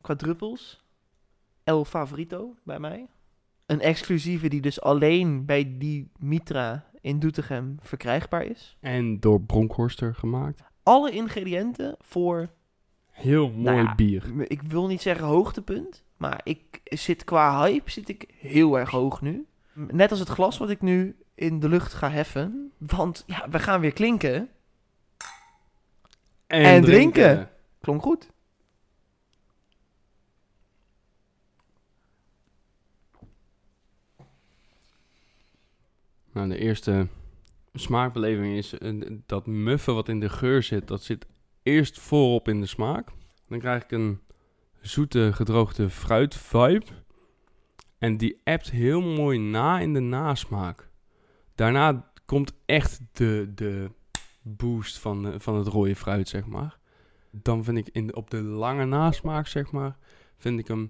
Quadruppels. 0.00 0.82
El 1.62 1.84
Favorito 1.84 2.54
bij 2.62 2.78
mij. 2.78 3.06
Een 3.66 3.80
exclusieve 3.80 4.48
die 4.48 4.60
dus 4.60 4.80
alleen 4.80 5.44
bij 5.44 5.78
die 5.78 6.10
Mitra 6.18 6.92
in 7.04 7.18
Doetinchem 7.18 7.76
verkrijgbaar 7.80 8.44
is. 8.44 8.76
En 8.80 9.20
door 9.20 9.40
Bronkhorster 9.40 10.14
gemaakt. 10.14 10.62
Alle 10.82 11.10
ingrediënten 11.10 11.96
voor, 12.00 12.48
Heel 13.10 13.50
mooi 13.50 13.62
Nou 13.62 13.76
ja, 13.76 13.94
bier. 13.94 14.50
ik 14.50 14.62
wil 14.62 14.86
niet 14.86 15.02
zeggen 15.02 15.26
hoogtepunt, 15.26 16.04
maar 16.16 16.40
ik 16.44 16.80
zit 16.84 17.24
qua 17.24 17.64
hype 17.64 17.90
zit 17.90 18.08
ik 18.08 18.34
heel 18.38 18.78
erg 18.78 18.90
hoog 18.90 19.20
nu. 19.20 19.46
Net 19.72 20.10
als 20.10 20.20
het 20.20 20.28
glas 20.28 20.58
wat 20.58 20.70
ik 20.70 20.80
nu 20.80 21.16
in 21.34 21.60
de 21.60 21.68
lucht 21.68 21.92
ga 21.92 22.10
heffen. 22.10 22.72
Want 22.78 23.24
ja, 23.26 23.48
we 23.50 23.58
gaan 23.58 23.80
weer 23.80 23.92
klinken. 23.92 24.48
En 26.46 26.82
drinken. 26.82 27.50
Klonk 27.80 28.02
goed. 28.02 28.30
Nou, 36.34 36.48
de 36.48 36.58
eerste 36.58 37.08
smaakbeleving 37.72 38.56
is 38.56 38.78
eh, 38.78 39.00
dat 39.26 39.46
muffe 39.46 39.92
wat 39.92 40.08
in 40.08 40.20
de 40.20 40.28
geur 40.28 40.62
zit, 40.62 40.88
dat 40.88 41.02
zit 41.02 41.26
eerst 41.62 42.00
voorop 42.00 42.48
in 42.48 42.60
de 42.60 42.66
smaak. 42.66 43.08
Dan 43.48 43.58
krijg 43.58 43.82
ik 43.82 43.90
een 43.90 44.20
zoete 44.80 45.30
gedroogde 45.32 45.90
fruit 45.90 46.34
vibe. 46.34 46.84
En 47.98 48.16
die 48.16 48.40
appt 48.44 48.70
heel 48.70 49.00
mooi 49.00 49.38
na 49.38 49.78
in 49.80 49.92
de 49.92 50.00
nasmaak. 50.00 50.88
Daarna 51.54 52.10
komt 52.24 52.52
echt 52.66 53.00
de, 53.12 53.52
de 53.54 53.90
boost 54.42 54.98
van, 54.98 55.22
de- 55.22 55.40
van 55.40 55.54
het 55.54 55.66
rode 55.66 55.96
fruit, 55.96 56.28
zeg 56.28 56.46
maar. 56.46 56.78
Dan 57.30 57.64
vind 57.64 57.78
ik 57.78 57.88
in 57.88 58.14
op 58.16 58.30
de 58.30 58.42
lange 58.42 58.84
nasmaak, 58.84 59.46
zeg 59.46 59.70
maar, 59.72 59.96
vind 60.36 60.58
ik 60.58 60.68
hem, 60.68 60.88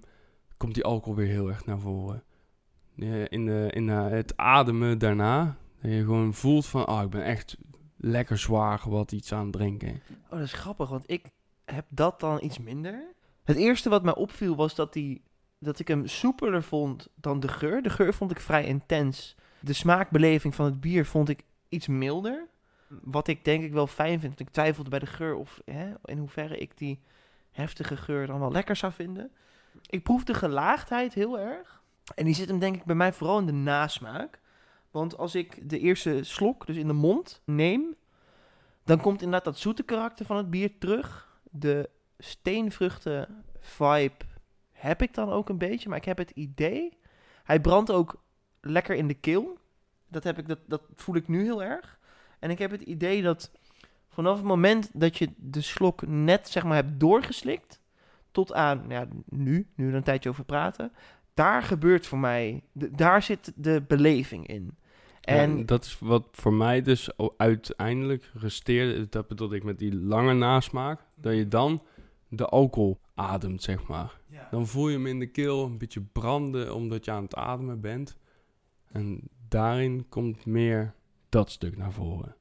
komt 0.57 0.73
die 0.73 0.83
alcohol 0.83 1.15
weer 1.15 1.27
heel 1.27 1.47
erg 1.49 1.65
naar 1.65 1.79
voren. 1.79 2.23
Eh, 2.97 3.31
in 3.31 3.45
de, 3.45 3.67
in 3.73 3.89
eh, 3.89 4.07
het 4.07 4.37
ademen 4.37 4.97
daarna, 4.97 5.57
dat 5.81 5.91
je 5.91 5.99
gewoon 5.99 6.33
voelt 6.33 6.65
van, 6.65 6.85
ah, 6.87 7.03
ik 7.03 7.09
ben 7.09 7.23
echt 7.23 7.57
lekker 7.97 8.37
zwaar 8.37 8.81
wat 8.85 9.11
iets 9.11 9.33
aan 9.33 9.43
het 9.43 9.51
drinken. 9.51 10.01
Oh, 10.23 10.29
dat 10.29 10.41
is 10.41 10.53
grappig, 10.53 10.89
want 10.89 11.11
ik 11.11 11.29
heb 11.65 11.85
dat 11.89 12.19
dan 12.19 12.43
iets 12.43 12.59
minder. 12.59 13.13
Het 13.43 13.55
eerste 13.55 13.89
wat 13.89 14.03
mij 14.03 14.15
opviel 14.15 14.55
was 14.55 14.75
dat, 14.75 14.93
die, 14.93 15.23
dat 15.59 15.79
ik 15.79 15.87
hem 15.87 16.07
soepeler 16.07 16.63
vond 16.63 17.07
dan 17.15 17.39
de 17.39 17.47
geur. 17.47 17.81
De 17.81 17.89
geur 17.89 18.13
vond 18.13 18.31
ik 18.31 18.39
vrij 18.39 18.65
intens. 18.65 19.35
De 19.59 19.73
smaakbeleving 19.73 20.55
van 20.55 20.65
het 20.65 20.79
bier 20.79 21.05
vond 21.05 21.29
ik 21.29 21.43
iets 21.69 21.87
milder. 21.87 22.47
Wat 22.87 23.27
ik 23.27 23.45
denk 23.45 23.63
ik 23.63 23.73
wel 23.73 23.87
fijn 23.87 24.19
vind. 24.19 24.39
Ik 24.39 24.49
twijfelde 24.49 24.89
bij 24.89 24.99
de 24.99 25.05
geur 25.05 25.35
of 25.35 25.61
hè, 25.65 25.93
in 26.03 26.17
hoeverre 26.17 26.57
ik 26.57 26.77
die 26.77 27.01
heftige 27.51 27.97
geur 27.97 28.27
dan 28.27 28.39
wel 28.39 28.51
lekker 28.51 28.75
zou 28.75 28.93
vinden. 28.93 29.31
Ik 29.89 30.03
proef 30.03 30.23
de 30.23 30.33
gelaagdheid 30.33 31.13
heel 31.13 31.39
erg. 31.39 31.83
En 32.15 32.25
die 32.25 32.35
zit 32.35 32.47
hem 32.47 32.59
denk 32.59 32.75
ik 32.75 32.83
bij 32.83 32.95
mij 32.95 33.13
vooral 33.13 33.39
in 33.39 33.45
de 33.45 33.51
nasmaak. 33.51 34.39
Want 34.91 35.17
als 35.17 35.35
ik 35.35 35.69
de 35.69 35.79
eerste 35.79 36.23
slok, 36.23 36.65
dus 36.65 36.75
in 36.75 36.87
de 36.87 36.93
mond, 36.93 37.41
neem, 37.45 37.95
dan 38.83 39.01
komt 39.01 39.21
inderdaad 39.21 39.53
dat 39.53 39.57
zoete 39.57 39.83
karakter 39.83 40.25
van 40.25 40.37
het 40.37 40.49
bier 40.49 40.77
terug. 40.77 41.39
De 41.51 41.89
steenvruchten 42.17 43.43
vibe 43.59 44.25
heb 44.71 45.01
ik 45.01 45.13
dan 45.13 45.29
ook 45.29 45.49
een 45.49 45.57
beetje, 45.57 45.89
maar 45.89 45.97
ik 45.97 46.05
heb 46.05 46.17
het 46.17 46.29
idee. 46.29 46.97
Hij 47.43 47.61
brandt 47.61 47.91
ook 47.91 48.23
lekker 48.61 48.95
in 48.95 49.07
de 49.07 49.13
keel. 49.13 49.57
Dat, 50.07 50.23
heb 50.23 50.37
ik, 50.37 50.47
dat, 50.47 50.59
dat 50.65 50.81
voel 50.95 51.15
ik 51.15 51.27
nu 51.27 51.43
heel 51.43 51.63
erg. 51.63 51.99
En 52.39 52.49
ik 52.49 52.59
heb 52.59 52.71
het 52.71 52.81
idee 52.81 53.21
dat 53.21 53.51
vanaf 54.07 54.35
het 54.35 54.45
moment 54.45 54.89
dat 54.93 55.17
je 55.17 55.29
de 55.37 55.61
slok 55.61 56.07
net 56.07 56.49
zeg 56.49 56.63
maar 56.63 56.75
hebt 56.75 56.99
doorgeslikt, 56.99 57.79
tot 58.31 58.53
aan 58.53 58.85
ja, 58.87 59.07
nu, 59.25 59.67
nu 59.75 59.87
er 59.87 59.95
een 59.95 60.03
tijdje 60.03 60.29
over 60.29 60.45
praten, 60.45 60.91
daar 61.35 61.63
gebeurt 61.63 62.07
voor 62.07 62.17
mij, 62.17 62.63
daar 62.73 63.21
zit 63.21 63.51
de 63.55 63.83
beleving 63.87 64.47
in. 64.47 64.77
En 65.21 65.65
dat 65.65 65.85
is 65.85 65.99
wat 65.99 66.27
voor 66.31 66.53
mij 66.53 66.81
dus 66.81 67.09
uiteindelijk 67.37 68.31
resteerde. 68.33 69.09
Dat 69.09 69.27
bedoel 69.27 69.53
ik 69.53 69.63
met 69.63 69.79
die 69.79 69.95
lange 69.95 70.33
nasmaak. 70.33 70.99
Dat 71.15 71.35
je 71.35 71.47
dan 71.47 71.83
de 72.27 72.45
alcohol 72.45 72.99
ademt, 73.15 73.63
zeg 73.63 73.87
maar. 73.87 74.19
Dan 74.51 74.67
voel 74.67 74.89
je 74.89 74.95
hem 74.95 75.07
in 75.07 75.19
de 75.19 75.31
keel 75.31 75.65
een 75.65 75.77
beetje 75.77 76.01
branden 76.01 76.75
omdat 76.75 77.05
je 77.05 77.11
aan 77.11 77.23
het 77.23 77.35
ademen 77.35 77.81
bent. 77.81 78.17
En 78.91 79.21
daarin 79.47 80.05
komt 80.09 80.45
meer 80.45 80.93
dat 81.29 81.51
stuk 81.51 81.77
naar 81.77 81.91
voren. 81.91 82.35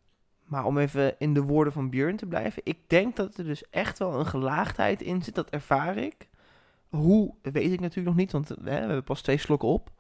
Maar 0.45 0.65
om 0.65 0.79
even 0.79 1.19
in 1.19 1.35
de 1.35 1.43
woorden 1.43 1.73
van 1.73 1.91
Björn 1.91 2.17
te 2.17 2.27
blijven. 2.27 2.63
Ik 2.65 2.79
denk 2.87 3.17
dat 3.17 3.37
er 3.37 3.45
dus 3.45 3.71
echt 3.71 3.99
wel 3.99 4.19
een 4.19 4.27
gelaagdheid 4.27 5.03
in 5.03 5.23
zit. 5.23 5.35
Dat 5.35 5.51
ervaar 5.51 5.97
ik. 5.97 6.29
Hoe, 6.95 7.35
weet 7.43 7.73
ik 7.73 7.81
natuurlijk 7.81 8.07
nog 8.07 8.17
niet. 8.17 8.33
Want 8.33 8.49
hè, 8.49 8.55
we 8.63 8.71
hebben 8.71 9.05
pas 9.05 9.23
twee 9.23 9.39
slokken 9.39 9.69
op. 9.69 9.91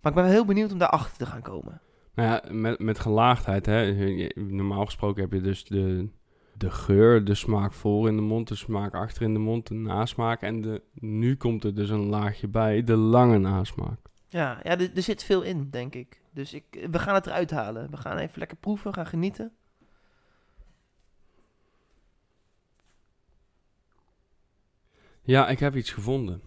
Maar 0.00 0.12
ik 0.12 0.18
ben 0.18 0.24
wel 0.24 0.32
heel 0.32 0.44
benieuwd 0.44 0.72
om 0.72 0.78
daarachter 0.78 1.18
te 1.18 1.26
gaan 1.26 1.42
komen. 1.42 1.80
Nou 2.14 2.28
ja, 2.28 2.52
met, 2.52 2.78
met 2.78 2.98
gelaagdheid, 2.98 3.66
hè. 3.66 3.92
Normaal 4.34 4.84
gesproken 4.84 5.22
heb 5.22 5.32
je 5.32 5.40
dus 5.40 5.64
de, 5.64 6.08
de 6.56 6.70
geur, 6.70 7.24
de 7.24 7.34
smaak 7.34 7.72
voor 7.72 8.08
in 8.08 8.16
de 8.16 8.22
mond, 8.22 8.48
de 8.48 8.54
smaak 8.54 8.94
achter 8.94 9.22
in 9.22 9.32
de 9.32 9.38
mond, 9.38 9.66
de 9.66 9.74
nasmaak. 9.74 10.42
En 10.42 10.60
de, 10.60 10.82
nu 10.94 11.36
komt 11.36 11.64
er 11.64 11.74
dus 11.74 11.90
een 11.90 12.06
laagje 12.06 12.48
bij, 12.48 12.84
de 12.84 12.96
lange 12.96 13.38
nasmaak. 13.38 13.98
Ja, 14.28 14.60
ja 14.62 14.78
er, 14.78 14.90
er 14.94 15.02
zit 15.02 15.24
veel 15.24 15.42
in, 15.42 15.68
denk 15.70 15.94
ik. 15.94 16.20
Dus 16.32 16.54
ik, 16.54 16.88
we 16.90 16.98
gaan 16.98 17.14
het 17.14 17.26
eruit 17.26 17.50
halen. 17.50 17.90
We 17.90 17.96
gaan 17.96 18.16
even 18.16 18.38
lekker 18.38 18.56
proeven, 18.56 18.94
gaan 18.94 19.06
genieten. 19.06 19.52
Ja, 25.28 25.48
ik 25.48 25.58
heb 25.58 25.76
iets 25.76 25.90
gevonden. 25.90 26.42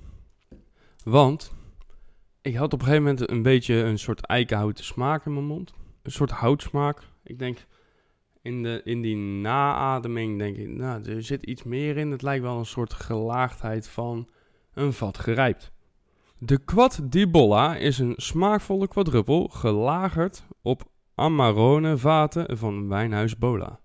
Want 1.04 1.54
ik 2.42 2.56
had 2.56 2.74
op 2.74 2.80
een 2.80 2.86
gegeven 2.86 3.06
moment 3.06 3.30
een 3.30 3.42
beetje 3.42 3.76
een 3.76 4.00
soort 4.00 4.26
eikenhouten 4.26 4.84
smaak 4.84 5.26
in 5.26 5.34
mijn 5.34 5.46
mond. 5.46 5.74
Een 6.02 6.12
soort 6.12 6.32
houtsmaak. 6.32 7.02
Ik 7.24 7.40
denk, 7.40 7.66
in, 8.42 8.64
de, 8.64 8.82
in 8.84 9.02
die 9.02 9.16
naademing 9.16 10.38
denk 10.40 10.58
ik, 10.58 10.68
nou, 10.68 11.04
er 11.04 11.24
zit 11.24 11.44
iets 11.44 11.64
meer 11.64 11.98
in. 11.98 12.12
Het 12.12 12.22
lijkt 12.22 12.44
wel 12.44 12.58
een 12.58 12.66
soort 12.66 12.94
gelaagdheid 12.94 13.90
van 13.90 14.30
een 14.74 14.94
vat 14.94 15.18
gerijpt. 15.18 15.72
De 16.38 16.58
Quad 16.58 17.00
di 17.04 17.28
Bolla 17.28 17.76
is 17.76 18.00
een 18.00 18.14
smaakvolle 18.16 18.88
quadruppel 18.88 19.48
gelagerd 19.48 20.44
op 20.62 20.84
Amarone 21.16 21.98
vaten 21.98 22.58
van 22.58 22.88
Wijnhuis 22.88 23.38
Bola. 23.38 23.80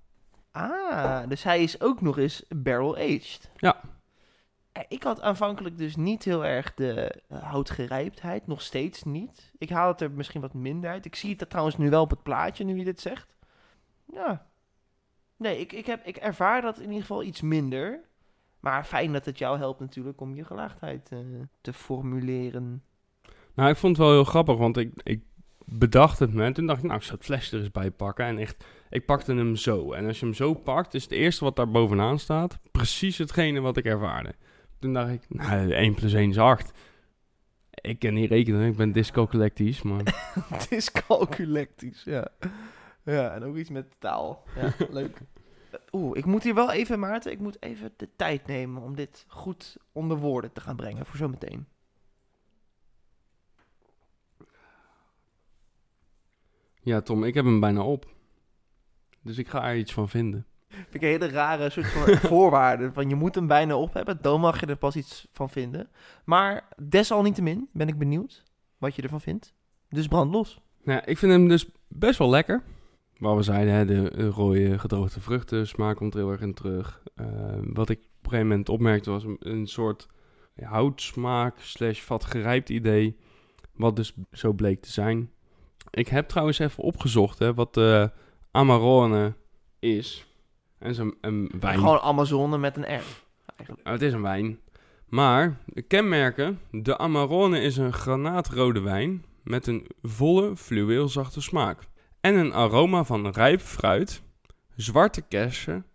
Ah, 0.51 1.29
dus 1.29 1.43
hij 1.43 1.63
is 1.63 1.81
ook 1.81 2.01
nog 2.01 2.19
eens 2.19 2.45
barrel-aged. 2.49 3.51
Ja. 3.57 3.95
Eh, 4.77 4.83
Ik 4.89 5.03
had 5.03 5.21
aanvankelijk 5.21 5.79
dus 5.79 5.97
niet 5.97 6.25
heel 6.25 6.45
erg 6.45 6.75
de 6.75 7.23
eh, 7.29 7.43
houtgerijptheid, 7.43 8.47
nog 8.47 8.63
steeds 8.63 9.03
niet. 9.03 9.53
Ik 9.59 9.71
haal 9.71 9.89
het 9.89 10.01
er 10.01 10.11
misschien 10.11 10.41
wat 10.41 10.55
minder 10.55 10.91
uit. 10.91 11.05
Ik 11.05 11.17
zie 11.17 11.35
het 11.37 11.51
trouwens 11.51 11.77
nu 11.77 11.91
wel 11.91 12.03
op 12.03 12.11
het 12.11 12.23
plaatje, 12.23 12.65
nu 12.65 12.79
je 12.79 12.85
dit 12.85 13.01
zegt. 13.01 13.37
Ja. 14.13 14.47
Nee, 15.37 15.61
ik, 15.61 15.73
ik, 15.73 15.87
heb, 15.87 16.07
ik 16.07 16.17
ervaar 16.17 16.63
dat 16.63 16.77
in 16.79 16.87
ieder 16.87 17.01
geval 17.01 17.23
iets 17.23 17.41
minder. 17.41 18.01
Maar 18.61 18.85
fijn 18.85 19.13
dat 19.13 19.25
het 19.25 19.39
jou 19.39 19.59
helpt 19.59 19.81
natuurlijk 19.81 20.21
om 20.21 20.35
je 20.35 20.45
gelaagdheid 20.45 21.13
eh, 21.13 21.19
te 21.61 21.73
formuleren. 21.73 22.83
Nou, 23.55 23.71
ik 23.71 23.77
vond 23.77 23.97
het 23.97 24.07
wel 24.07 24.15
heel 24.15 24.25
grappig, 24.25 24.57
want 24.57 24.77
ik, 24.77 25.01
ik 25.03 25.23
bedacht 25.65 26.19
het 26.19 26.35
me. 26.35 26.45
En 26.45 26.53
toen 26.53 26.67
dacht 26.67 26.79
ik, 26.79 26.85
nou, 26.85 26.97
ik 26.99 27.05
zou 27.05 27.17
het 27.17 27.27
flesje 27.27 27.57
er 27.57 27.63
eens 27.63 27.71
bij 27.71 27.91
pakken. 27.91 28.25
En 28.25 28.39
echt, 28.39 28.65
ik 28.91 29.07
pakte 29.07 29.35
hem 29.35 29.57
zo. 29.57 29.93
En 29.93 30.07
als 30.07 30.19
je 30.21 30.25
hem 30.25 30.35
zo 30.35 30.55
pakt, 30.55 30.95
is 30.95 31.03
het 31.03 31.13
eerste 31.13 31.45
wat 31.45 31.57
daar 31.57 31.71
bovenaan 31.71 32.19
staat... 32.19 32.59
precies 32.71 33.19
hetgene 33.19 33.61
wat 33.61 33.77
ik 33.77 33.85
ervaarde. 33.85 34.35
Toen 34.87 34.95
dacht 34.95 35.13
ik, 35.13 35.23
nou, 35.29 35.73
1 35.73 35.95
plus 35.95 36.13
1 36.13 36.31
is 36.31 36.39
8. 36.39 36.73
Ik 37.71 37.99
ken 37.99 38.15
niet 38.15 38.31
rekenen, 38.31 38.69
ik 38.69 38.77
ben 38.77 38.93
dyscalculectisch, 38.93 39.83
maar... 39.83 40.31
het 40.55 40.73
is 40.73 40.93
calculectisch, 40.93 42.05
ja. 42.05 42.29
Ja, 43.03 43.35
en 43.35 43.43
ook 43.43 43.57
iets 43.57 43.71
met 43.71 43.95
taal. 43.99 44.45
Ja, 44.57 44.75
leuk. 44.91 45.21
Oeh, 45.93 46.19
ik 46.19 46.25
moet 46.25 46.43
hier 46.43 46.55
wel 46.55 46.73
even, 46.73 46.99
Maarten, 46.99 47.33
ik 47.33 47.39
moet 47.39 47.63
even 47.63 47.93
de 47.97 48.09
tijd 48.17 48.47
nemen 48.47 48.83
om 48.83 48.97
dit 48.97 49.25
goed 49.29 49.77
onder 49.93 50.17
woorden 50.17 50.53
te 50.53 50.61
gaan 50.61 50.77
brengen 50.77 51.07
voor 51.07 51.17
zometeen. 51.17 51.67
Ja, 56.81 57.01
Tom, 57.01 57.25
ik 57.25 57.35
heb 57.35 57.45
hem 57.45 57.61
bijna 57.61 57.83
op. 57.83 58.15
Dus 59.23 59.39
ik 59.39 59.49
ga 59.49 59.69
er 59.69 59.77
iets 59.77 59.93
van 59.93 60.09
vinden. 60.09 60.47
Vind 60.77 60.95
ik 60.95 61.03
een 61.03 61.09
hele 61.09 61.29
rare 61.29 61.71
soort 61.71 61.87
van 61.87 62.17
voorwaarde. 62.31 62.93
Van 62.93 63.09
je 63.09 63.15
moet 63.15 63.35
hem 63.35 63.47
bijna 63.47 63.77
op 63.77 63.95
hebben, 63.95 64.19
dan 64.21 64.41
mag 64.41 64.61
je 64.61 64.67
er 64.67 64.77
pas 64.77 64.97
iets 64.97 65.29
van 65.33 65.51
vinden. 65.51 65.89
Maar 66.25 66.69
desalniettemin 66.83 67.69
ben 67.73 67.89
ik 67.89 67.99
benieuwd 67.99 68.43
wat 68.79 68.95
je 68.95 69.03
ervan 69.03 69.21
vindt. 69.21 69.55
Dus 69.89 70.09
brand 70.09 70.33
los. 70.33 70.61
Nou, 70.83 71.03
ik 71.05 71.19
vind 71.19 71.33
hem 71.33 71.49
dus 71.49 71.69
best 71.89 72.19
wel 72.19 72.31
lekker. 72.31 72.63
Waar 73.19 73.37
we 73.37 73.43
zeiden, 73.43 73.75
hè, 73.75 73.85
de 73.85 74.11
eh, 74.11 74.29
rode 74.29 74.79
gedroogde 74.79 75.21
vruchten, 75.21 75.67
smaak 75.67 75.97
komt 75.97 76.15
er 76.15 76.21
heel 76.21 76.31
erg 76.31 76.41
in 76.41 76.55
terug. 76.55 77.03
Eh, 77.15 77.27
wat 77.63 77.89
ik 77.89 77.99
op 77.99 78.05
een 78.05 78.31
gegeven 78.31 78.49
moment 78.49 78.69
opmerkte 78.69 79.11
was 79.11 79.25
een, 79.39 79.67
soort 79.67 80.07
houtsmaak 80.61 81.59
slash 81.59 82.01
vatgerijpt 82.01 82.69
idee. 82.69 83.17
Wat 83.73 83.97
dus 83.97 84.15
zo 84.33 84.53
bleek 84.53 84.81
te 84.81 84.93
zijn. 84.93 85.31
Ik 85.91 86.09
heb 86.09 86.29
trouwens 86.29 86.59
even 86.59 86.83
opgezocht 86.83 87.39
hè, 87.39 87.55
wat 87.55 87.75
de 87.75 88.11
Amarone 88.51 89.35
is. 89.79 90.27
En 90.87 90.95
zo'n 90.95 91.15
een 91.21 91.51
wijn. 91.61 91.79
Gewoon 91.79 91.99
Amazone 92.01 92.59
met 92.59 92.77
een 92.77 92.83
R. 92.83 93.03
Eigenlijk. 93.57 93.83
Nou, 93.85 93.97
het 93.97 94.03
is 94.03 94.13
een 94.13 94.23
wijn. 94.23 94.59
Maar 95.09 95.57
de 95.67 95.83
kenmerken: 95.83 96.61
de 96.71 96.99
Amarone 96.99 97.61
is 97.61 97.77
een 97.77 97.93
granaatrode 97.93 98.81
wijn 98.81 99.25
met 99.43 99.67
een 99.67 99.87
volle, 100.03 100.57
fluweelzachte 100.57 101.41
smaak. 101.43 101.83
En 102.21 102.35
een 102.35 102.53
aroma 102.53 103.05
van 103.05 103.29
rijp 103.31 103.61
fruit, 103.61 104.23
zwarte 104.77 105.23
kersen 105.29 105.87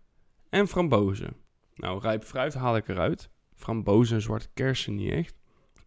en 0.50 0.68
frambozen. 0.68 1.36
Nou, 1.74 2.00
rijp 2.00 2.24
fruit 2.24 2.54
haal 2.54 2.76
ik 2.76 2.88
eruit. 2.88 3.30
Frambozen 3.54 4.16
en 4.16 4.22
zwarte 4.22 4.48
kersen 4.54 4.94
niet 4.94 5.10
echt. 5.12 5.34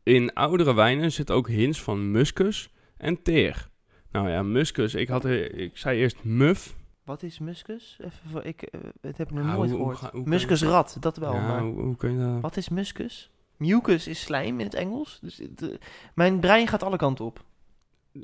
In 0.04 0.34
oudere 0.34 0.74
wijnen 0.74 1.12
zit 1.12 1.32
ook 1.32 1.48
hints 1.48 1.82
van 1.82 2.12
muskus 2.12 2.74
en 2.98 3.22
teer. 3.22 3.70
Nou 4.12 4.30
ja, 4.30 4.44
muskus. 4.44 4.96
Ik, 4.96 5.08
had, 5.08 5.26
er- 5.26 5.54
ik 5.56 5.78
zei 5.78 6.00
eerst 6.00 6.24
muf. 6.24 6.76
Wat 7.06 7.24
is 7.24 7.40
muskus? 7.40 7.98
Even 8.02 8.30
voor, 8.30 8.44
ik, 8.44 8.62
eh, 8.62 8.80
het 9.02 9.18
heb 9.18 9.28
ik 9.30 9.34
nog 9.36 9.46
nooit 9.46 9.70
hoe- 9.72 9.80
gehoord. 9.96 10.00
hoe 10.14 10.24
Muskusrat, 10.30 10.98
dat 11.00 11.18
wel. 11.18 11.34
ja, 11.34 11.48
maar 11.48 11.62
hoe, 11.62 11.82
hoe 11.82 11.96
kun 11.96 12.12
je 12.12 12.18
dat... 12.18 12.42
wat 12.42 12.58
is 12.58 12.70
muskus? 12.70 13.32
Mucus 13.58 14.08
is 14.08 14.22
slijm 14.22 14.60
in 14.60 14.66
het 14.66 14.74
Engels. 14.76 15.20
Dus 15.22 15.38
het, 15.38 15.62
eh, 15.62 15.78
mijn 16.16 16.40
brein 16.40 16.68
gaat 16.68 16.84
alle 16.84 16.98
kanten 16.98 17.26
op. 17.26 17.44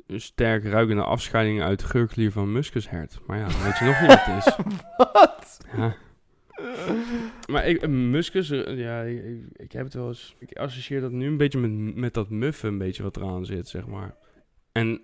Een 0.06 0.20
sterk 0.20 0.64
ruikende 0.64 1.02
afscheiding 1.02 1.62
uit 1.62 1.82
geurklier 1.82 2.32
van 2.32 2.52
muskushert. 2.52 3.20
Maar 3.26 3.38
ja, 3.38 3.48
dan 3.48 3.62
weet 3.62 3.78
je 3.78 3.84
nog 3.84 4.00
niet 4.00 4.08
wat 4.08 4.24
het 4.24 4.46
is. 4.46 4.56
Wat? 5.12 5.58
Ja. 5.76 5.94
Maar 7.50 7.66
ik, 7.68 7.82
een 7.82 8.10
muskus, 8.10 8.50
eh, 8.50 8.78
ja, 8.78 9.00
ik, 9.02 9.24
ik- 9.24 9.48
ik 9.52 9.72
heb 9.72 9.84
het 9.84 9.94
wel 9.94 10.08
eens... 10.08 10.34
Ik 10.38 10.56
associeer 10.58 11.00
dat 11.00 11.10
nu 11.12 11.26
een 11.26 11.36
beetje 11.36 11.58
met, 11.58 11.94
met 11.96 12.14
dat 12.14 12.30
muffen 12.30 12.68
een 12.68 12.78
beetje 12.78 13.02
wat 13.02 13.16
eraan 13.16 13.44
zit, 13.46 13.68
zeg 13.68 13.86
maar. 13.86 14.16
En 14.72 15.00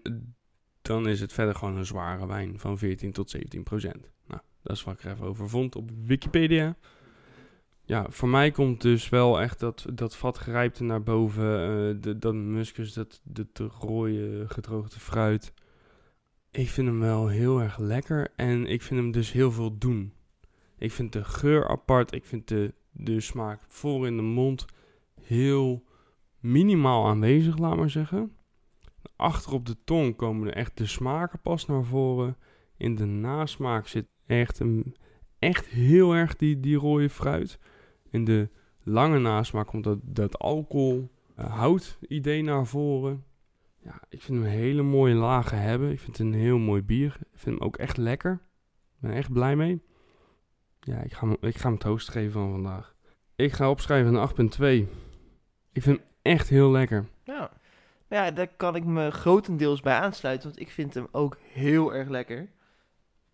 dan 0.89 1.09
is 1.09 1.21
het 1.21 1.33
verder 1.33 1.55
gewoon 1.55 1.77
een 1.77 1.87
zware 1.87 2.27
wijn 2.27 2.59
van 2.59 2.79
14 2.79 3.13
tot 3.13 3.31
17 3.31 3.63
procent. 3.63 4.11
Nou, 4.27 4.41
dat 4.63 4.77
is 4.77 4.85
wat 4.85 4.95
ik 4.95 5.05
er 5.05 5.11
even 5.13 5.27
over 5.27 5.49
vond 5.49 5.77
op 5.77 5.91
Wikipedia. 6.05 6.77
Ja, 7.85 8.07
voor 8.09 8.29
mij 8.29 8.51
komt 8.51 8.81
dus 8.81 9.09
wel 9.09 9.41
echt 9.41 9.61
dat, 9.61 9.87
dat 9.95 10.17
vatgerijpte 10.17 10.85
naar 10.85 11.03
boven. 11.03 11.45
eh, 11.45 12.03
de, 12.03 12.19
dat 12.19 12.35
muskus, 12.35 12.93
dat, 12.93 13.21
de 13.25 13.47
rode 13.79 14.45
gedroogde 14.49 15.01
fruit. 15.01 15.53
Ik 16.51 16.69
vind 16.69 16.89
hem 16.89 17.01
wel 17.01 17.29
heel 17.29 17.61
erg 17.61 17.79
lekker 17.79 18.29
en 18.37 18.67
ik 18.67 18.83
vind 18.83 19.01
hem 19.01 19.11
dus 19.11 19.33
heel 19.33 19.53
veel 19.53 19.79
doen. 19.79 20.13
Ik 20.79 20.93
vind 20.93 21.13
de 21.13 21.25
geur 21.25 21.69
apart. 21.69 22.15
Ik 22.15 22.25
vind 22.25 22.49
de, 22.49 22.75
de 22.93 23.21
smaak 23.21 23.61
voor 23.69 24.07
in 24.07 24.17
de 24.17 24.23
mond 24.23 24.65
heel 25.21 25.85
minimaal 26.41 27.07
aanwezig, 27.07 27.59
laat 27.59 27.77
maar 27.77 27.91
zeggen. 27.91 28.33
Achter 29.19 29.53
op 29.53 29.67
de 29.67 29.77
tong 29.85 30.17
komen 30.17 30.49
er 30.49 30.55
echt 30.55 30.77
de 30.77 30.87
smaken 30.87 31.41
pas 31.41 31.67
naar 31.67 31.85
voren. 31.85 32.37
In 32.77 32.95
de 32.95 33.05
nasmaak 33.05 33.87
zit 33.87 34.07
echt, 34.27 34.59
een, 34.59 34.97
echt 35.39 35.67
heel 35.67 36.15
erg 36.15 36.37
die, 36.37 36.61
die 36.61 36.77
rode 36.77 37.11
fruit. 37.11 37.59
In 38.11 38.25
de 38.25 38.49
lange 38.83 39.19
nasmaak 39.19 39.67
komt 39.67 39.85
dat, 39.85 39.99
dat 40.03 40.39
alcohol, 40.39 41.11
eh, 41.35 41.57
hout 41.57 41.99
idee 42.09 42.43
naar 42.43 42.67
voren. 42.67 43.25
Ja, 43.79 44.01
ik 44.09 44.23
vind 44.23 44.39
hem 44.39 44.47
een 44.47 44.59
hele 44.59 44.83
mooie 44.83 45.15
lagen 45.15 45.61
hebben. 45.61 45.91
Ik 45.91 46.01
vind 46.01 46.17
het 46.17 46.27
een 46.27 46.35
heel 46.35 46.59
mooi 46.59 46.83
bier. 46.83 47.17
Ik 47.21 47.39
vind 47.39 47.59
hem 47.59 47.67
ook 47.67 47.77
echt 47.77 47.97
lekker. 47.97 48.33
Ik 48.95 49.01
ben 49.01 49.13
echt 49.13 49.33
blij 49.33 49.57
mee. 49.57 49.83
Ja, 50.81 51.01
ik 51.01 51.13
ga, 51.13 51.37
ik 51.41 51.57
ga 51.57 51.63
hem 51.63 51.73
het 51.73 51.83
hoogst 51.83 52.09
geven 52.09 52.33
van 52.33 52.51
vandaag. 52.51 52.95
Ik 53.37 53.53
ga 53.53 53.71
opschrijven 53.71 54.15
een 54.15 54.29
8.2. 54.87 54.93
Ik 55.73 55.83
vind 55.83 55.99
hem 55.99 56.07
echt 56.23 56.49
heel 56.49 56.71
lekker. 56.71 57.09
Ja. 57.25 57.58
Maar 58.09 58.25
ja, 58.25 58.31
daar 58.31 58.49
kan 58.49 58.75
ik 58.75 58.85
me 58.85 59.11
grotendeels 59.11 59.81
bij 59.81 59.95
aansluiten, 59.95 60.49
want 60.49 60.61
ik 60.61 60.71
vind 60.71 60.95
hem 60.95 61.09
ook 61.11 61.39
heel 61.53 61.95
erg 61.95 62.09
lekker. 62.09 62.49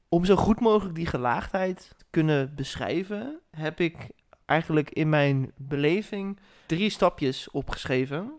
Om 0.09 0.25
zo 0.25 0.37
goed 0.37 0.61
mogelijk 0.61 0.95
die 0.95 1.07
gelaagdheid 1.07 1.95
te 1.97 2.05
kunnen 2.11 2.55
beschrijven, 2.55 3.41
heb 3.51 3.81
ik 3.81 4.09
eigenlijk 4.45 4.91
in 4.91 5.09
mijn 5.09 5.53
beleving 5.57 6.39
drie 6.66 6.91
stapjes 6.91 7.51
opgeschreven. 7.51 8.33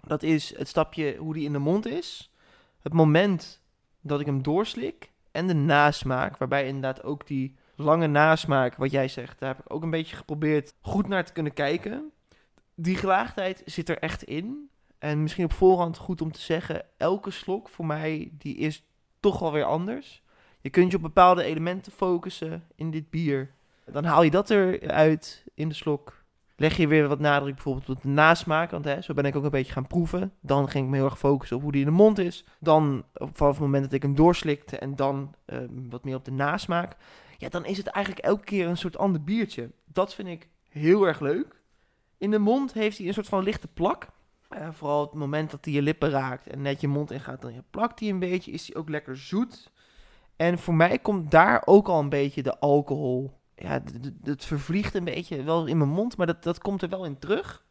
Dat 0.00 0.22
is 0.22 0.56
het 0.56 0.68
stapje 0.68 1.16
hoe 1.16 1.34
die 1.34 1.44
in 1.44 1.52
de 1.52 1.58
mond 1.58 1.86
is, 1.86 2.32
het 2.80 2.92
moment 2.92 3.62
dat 4.00 4.20
ik 4.20 4.26
hem 4.26 4.42
doorslik 4.42 5.10
en 5.30 5.46
de 5.46 5.54
nasmaak, 5.54 6.36
waarbij 6.36 6.66
inderdaad 6.66 7.02
ook 7.02 7.26
die 7.26 7.56
lange 7.76 8.06
nasmaak, 8.06 8.76
wat 8.76 8.90
jij 8.90 9.08
zegt, 9.08 9.38
daar 9.38 9.48
heb 9.48 9.64
ik 9.64 9.72
ook 9.72 9.82
een 9.82 9.90
beetje 9.90 10.16
geprobeerd 10.16 10.74
goed 10.80 11.08
naar 11.08 11.24
te 11.24 11.32
kunnen 11.32 11.52
kijken. 11.52 12.12
Die 12.74 12.96
gelaagdheid 12.96 13.62
zit 13.64 13.88
er 13.88 13.98
echt 13.98 14.22
in. 14.22 14.70
En 15.02 15.22
misschien 15.22 15.44
op 15.44 15.52
voorhand 15.52 15.96
goed 15.96 16.20
om 16.20 16.32
te 16.32 16.40
zeggen, 16.40 16.84
elke 16.96 17.30
slok 17.30 17.68
voor 17.68 17.86
mij, 17.86 18.30
die 18.32 18.56
is 18.56 18.84
toch 19.20 19.38
wel 19.38 19.52
weer 19.52 19.64
anders. 19.64 20.22
Je 20.60 20.70
kunt 20.70 20.90
je 20.90 20.96
op 20.96 21.02
bepaalde 21.02 21.42
elementen 21.42 21.92
focussen 21.92 22.64
in 22.74 22.90
dit 22.90 23.10
bier. 23.10 23.50
Dan 23.84 24.04
haal 24.04 24.22
je 24.22 24.30
dat 24.30 24.50
eruit 24.50 25.44
in 25.54 25.68
de 25.68 25.74
slok. 25.74 26.24
Leg 26.56 26.76
je 26.76 26.86
weer 26.86 27.08
wat 27.08 27.18
nadruk 27.18 27.54
bijvoorbeeld 27.54 27.88
op 27.88 28.02
de 28.02 28.08
nasmaak, 28.08 28.70
want 28.70 28.84
hè, 28.84 29.00
zo 29.00 29.14
ben 29.14 29.24
ik 29.24 29.36
ook 29.36 29.44
een 29.44 29.50
beetje 29.50 29.72
gaan 29.72 29.86
proeven. 29.86 30.32
Dan 30.40 30.68
ging 30.68 30.84
ik 30.84 30.90
me 30.90 30.96
heel 30.96 31.04
erg 31.04 31.18
focussen 31.18 31.56
op 31.56 31.62
hoe 31.62 31.72
die 31.72 31.80
in 31.80 31.86
de 31.86 31.92
mond 31.92 32.18
is. 32.18 32.44
Dan 32.60 33.04
op 33.14 33.36
vanaf 33.36 33.52
het 33.52 33.62
moment 33.62 33.84
dat 33.84 33.92
ik 33.92 34.02
hem 34.02 34.14
doorslikte 34.14 34.78
en 34.78 34.96
dan 34.96 35.34
ehm, 35.44 35.88
wat 35.90 36.04
meer 36.04 36.16
op 36.16 36.24
de 36.24 36.30
nasmaak. 36.30 36.96
Ja, 37.38 37.48
dan 37.48 37.64
is 37.64 37.76
het 37.76 37.86
eigenlijk 37.86 38.26
elke 38.26 38.44
keer 38.44 38.66
een 38.66 38.76
soort 38.76 38.98
ander 38.98 39.22
biertje. 39.22 39.70
Dat 39.84 40.14
vind 40.14 40.28
ik 40.28 40.48
heel 40.68 41.06
erg 41.06 41.20
leuk. 41.20 41.62
In 42.18 42.30
de 42.30 42.38
mond 42.38 42.72
heeft 42.72 42.98
hij 42.98 43.06
een 43.06 43.14
soort 43.14 43.28
van 43.28 43.42
lichte 43.42 43.68
plak. 43.68 44.08
Eh, 44.52 44.68
vooral 44.72 45.00
het 45.00 45.12
moment 45.12 45.50
dat 45.50 45.64
hij 45.64 45.74
je 45.74 45.82
lippen 45.82 46.10
raakt 46.10 46.46
en 46.46 46.62
net 46.62 46.80
je 46.80 46.88
mond 46.88 47.10
ingaat, 47.10 47.42
dan 47.42 47.64
plakt 47.70 48.00
hij 48.00 48.08
een 48.08 48.18
beetje. 48.18 48.50
Is 48.52 48.66
hij 48.66 48.76
ook 48.76 48.88
lekker 48.88 49.16
zoet. 49.16 49.70
En 50.36 50.58
voor 50.58 50.74
mij 50.74 50.98
komt 50.98 51.30
daar 51.30 51.62
ook 51.64 51.88
al 51.88 52.00
een 52.00 52.08
beetje 52.08 52.42
de 52.42 52.58
alcohol. 52.58 53.40
Ja, 53.54 53.82
het 54.22 54.44
vervliegt 54.44 54.94
een 54.94 55.04
beetje 55.04 55.42
wel 55.42 55.66
in 55.66 55.78
mijn 55.78 55.90
mond, 55.90 56.16
maar 56.16 56.26
dat, 56.26 56.42
dat 56.42 56.58
komt 56.58 56.82
er 56.82 56.88
wel 56.88 57.04
in 57.04 57.18
terug. 57.18 57.64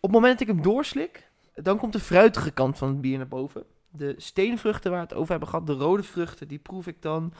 Op 0.00 0.10
het 0.10 0.20
moment 0.20 0.38
dat 0.38 0.48
ik 0.48 0.54
hem 0.54 0.62
doorslik, 0.62 1.30
dan 1.54 1.78
komt 1.78 1.92
de 1.92 2.00
fruitige 2.00 2.50
kant 2.50 2.78
van 2.78 2.88
het 2.88 3.00
bier 3.00 3.16
naar 3.16 3.28
boven. 3.28 3.64
De 3.90 4.14
steenvruchten 4.16 4.90
waar 4.90 5.00
we 5.00 5.06
het 5.06 5.16
over 5.16 5.30
hebben 5.30 5.48
gehad, 5.48 5.66
de 5.66 5.72
rode 5.72 6.02
vruchten, 6.02 6.48
die 6.48 6.58
proef 6.58 6.86
ik 6.86 7.02
dan. 7.02 7.32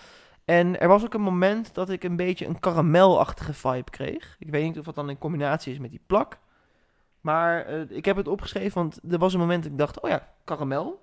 En 0.45 0.81
er 0.81 0.89
was 0.89 1.05
ook 1.05 1.15
een 1.15 1.21
moment 1.21 1.75
dat 1.75 1.91
ik 1.91 2.05
een 2.05 2.17
beetje 2.17 2.47
een 2.47 2.61
karamelachtige 2.61 3.55
vibe 3.55 3.91
kreeg. 3.91 4.37
Ik 4.39 4.51
weet 4.51 4.65
niet 4.65 4.79
of 4.79 4.85
dat 4.85 4.95
dan 4.95 5.11
in 5.11 5.19
combinatie 5.19 5.73
is 5.73 5.79
met 5.79 5.91
die 5.91 6.03
plak. 6.07 6.39
Maar 7.25 7.67
eh, 7.67 7.81
ik 7.89 8.05
heb 8.05 8.17
het 8.17 8.29
opgeschreven, 8.29 8.75
want 8.75 9.01
er 9.11 9.19
was 9.19 9.33
een 9.33 9.41
moment 9.41 9.63
dat 9.63 9.73
ik 9.73 9.79
dacht, 9.79 10.01
oh 10.01 10.11
ja, 10.11 10.29
karamel. 10.45 11.03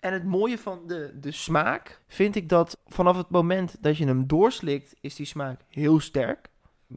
En 0.00 0.12
het 0.12 0.24
mooie 0.24 0.58
van 0.58 0.80
de, 0.86 1.16
de 1.20 1.30
smaak 1.30 2.00
vind 2.06 2.36
ik 2.36 2.48
dat 2.48 2.78
vanaf 2.86 3.16
het 3.16 3.30
moment 3.30 3.76
dat 3.80 3.96
je 3.96 4.06
hem 4.06 4.26
doorslikt, 4.26 4.94
is 5.00 5.14
die 5.14 5.26
smaak 5.26 5.60
heel 5.68 6.00
sterk. 6.00 6.50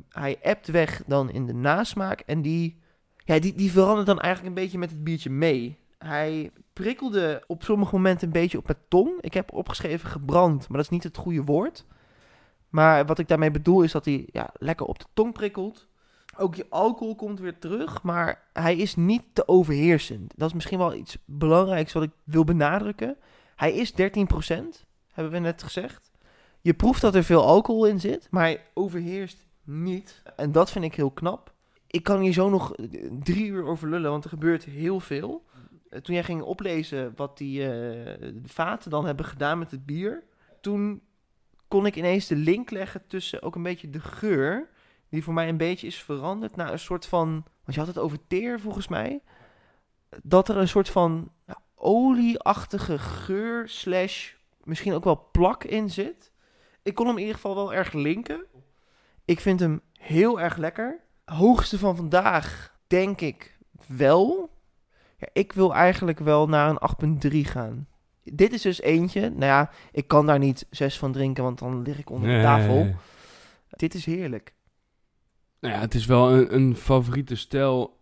Hij 0.09 0.37
ebt 0.41 0.67
weg 0.67 1.03
dan 1.07 1.31
in 1.31 1.45
de 1.45 1.53
nasmaak 1.53 2.19
en 2.19 2.41
die, 2.41 2.81
ja, 3.17 3.39
die, 3.39 3.53
die 3.53 3.71
verandert 3.71 4.07
dan 4.07 4.19
eigenlijk 4.19 4.55
een 4.55 4.63
beetje 4.63 4.77
met 4.77 4.89
het 4.89 5.03
biertje 5.03 5.29
mee. 5.29 5.79
Hij 5.97 6.51
prikkelde 6.73 7.43
op 7.47 7.63
sommige 7.63 7.95
momenten 7.95 8.27
een 8.27 8.33
beetje 8.33 8.57
op 8.57 8.67
mijn 8.67 8.79
tong. 8.87 9.21
Ik 9.21 9.33
heb 9.33 9.53
opgeschreven 9.53 10.09
gebrand, 10.09 10.59
maar 10.59 10.77
dat 10.77 10.85
is 10.85 10.91
niet 10.91 11.03
het 11.03 11.17
goede 11.17 11.43
woord. 11.43 11.85
Maar 12.69 13.05
wat 13.05 13.19
ik 13.19 13.27
daarmee 13.27 13.51
bedoel 13.51 13.81
is 13.81 13.91
dat 13.91 14.05
hij 14.05 14.27
ja, 14.31 14.49
lekker 14.53 14.85
op 14.85 14.99
de 14.99 15.05
tong 15.13 15.33
prikkelt. 15.33 15.88
Ook 16.39 16.55
je 16.55 16.65
alcohol 16.69 17.15
komt 17.15 17.39
weer 17.39 17.59
terug, 17.59 18.03
maar 18.03 18.43
hij 18.53 18.77
is 18.77 18.95
niet 18.95 19.23
te 19.33 19.47
overheersend. 19.47 20.33
Dat 20.35 20.47
is 20.47 20.53
misschien 20.53 20.77
wel 20.77 20.93
iets 20.93 21.17
belangrijks 21.25 21.93
wat 21.93 22.03
ik 22.03 22.11
wil 22.23 22.43
benadrukken. 22.43 23.17
Hij 23.55 23.73
is 23.73 23.91
13%, 23.91 23.95
hebben 25.11 25.33
we 25.33 25.39
net 25.39 25.63
gezegd. 25.63 26.11
Je 26.61 26.73
proeft 26.73 27.01
dat 27.01 27.15
er 27.15 27.23
veel 27.23 27.43
alcohol 27.45 27.85
in 27.85 27.99
zit, 27.99 28.27
maar 28.31 28.43
hij 28.43 28.63
overheerst 28.73 29.47
niet. 29.63 30.21
En 30.35 30.51
dat 30.51 30.71
vind 30.71 30.85
ik 30.85 30.95
heel 30.95 31.11
knap. 31.11 31.53
Ik 31.87 32.03
kan 32.03 32.19
hier 32.19 32.33
zo 32.33 32.49
nog 32.49 32.73
drie 33.23 33.45
uur 33.45 33.65
over 33.65 33.89
lullen, 33.89 34.11
want 34.11 34.23
er 34.23 34.29
gebeurt 34.29 34.63
heel 34.63 34.99
veel. 34.99 35.45
Toen 35.89 36.15
jij 36.15 36.23
ging 36.23 36.41
oplezen 36.41 37.13
wat 37.15 37.37
die 37.37 37.71
eh, 37.71 38.31
vaten 38.45 38.89
dan 38.89 39.05
hebben 39.05 39.25
gedaan 39.25 39.59
met 39.59 39.71
het 39.71 39.85
bier, 39.85 40.23
toen 40.61 41.01
kon 41.67 41.85
ik 41.85 41.95
ineens 41.95 42.27
de 42.27 42.35
link 42.35 42.71
leggen 42.71 43.01
tussen 43.07 43.41
ook 43.41 43.55
een 43.55 43.63
beetje 43.63 43.89
de 43.89 43.99
geur 43.99 44.69
die 45.09 45.23
voor 45.23 45.33
mij 45.33 45.49
een 45.49 45.57
beetje 45.57 45.87
is 45.87 46.03
veranderd 46.03 46.55
naar 46.55 46.71
een 46.71 46.79
soort 46.79 47.05
van. 47.05 47.29
Want 47.63 47.73
je 47.73 47.79
had 47.79 47.87
het 47.87 47.97
over 47.97 48.27
teer 48.27 48.59
volgens 48.59 48.87
mij. 48.87 49.21
Dat 50.23 50.49
er 50.49 50.57
een 50.57 50.67
soort 50.67 50.89
van 50.89 51.31
ja, 51.47 51.57
olieachtige 51.75 52.97
geur, 52.97 53.69
slash 53.69 54.33
misschien 54.63 54.93
ook 54.93 55.03
wel 55.03 55.29
plak 55.31 55.63
in 55.63 55.89
zit. 55.89 56.31
Ik 56.83 56.95
kon 56.95 57.05
hem 57.05 57.15
in 57.15 57.21
ieder 57.21 57.35
geval 57.35 57.55
wel 57.55 57.73
erg 57.73 57.93
linken. 57.93 58.45
Ik 59.25 59.39
vind 59.39 59.59
hem 59.59 59.81
heel 59.99 60.39
erg 60.39 60.57
lekker. 60.57 60.99
Hoogste 61.25 61.77
van 61.77 61.95
vandaag, 61.95 62.75
denk 62.87 63.21
ik 63.21 63.57
wel. 63.87 64.49
Ja, 65.17 65.27
ik 65.33 65.53
wil 65.53 65.73
eigenlijk 65.73 66.19
wel 66.19 66.47
naar 66.47 66.69
een 66.69 67.23
8,3 67.31 67.37
gaan. 67.39 67.87
Dit 68.23 68.53
is 68.53 68.61
dus 68.61 68.81
eentje. 68.81 69.21
Nou 69.21 69.45
ja, 69.45 69.71
ik 69.91 70.07
kan 70.07 70.25
daar 70.25 70.39
niet 70.39 70.65
zes 70.69 70.97
van 70.99 71.11
drinken, 71.11 71.43
want 71.43 71.59
dan 71.59 71.81
lig 71.81 71.99
ik 71.99 72.09
onder 72.09 72.29
de 72.29 72.41
tafel. 72.41 72.95
Dit 73.69 73.93
is 73.93 74.05
heerlijk. 74.05 74.53
Nou 75.59 75.73
ja, 75.73 75.79
het 75.79 75.93
is 75.93 76.05
wel 76.05 76.31
een, 76.31 76.55
een 76.55 76.75
favoriete 76.75 77.35
stijl 77.35 77.97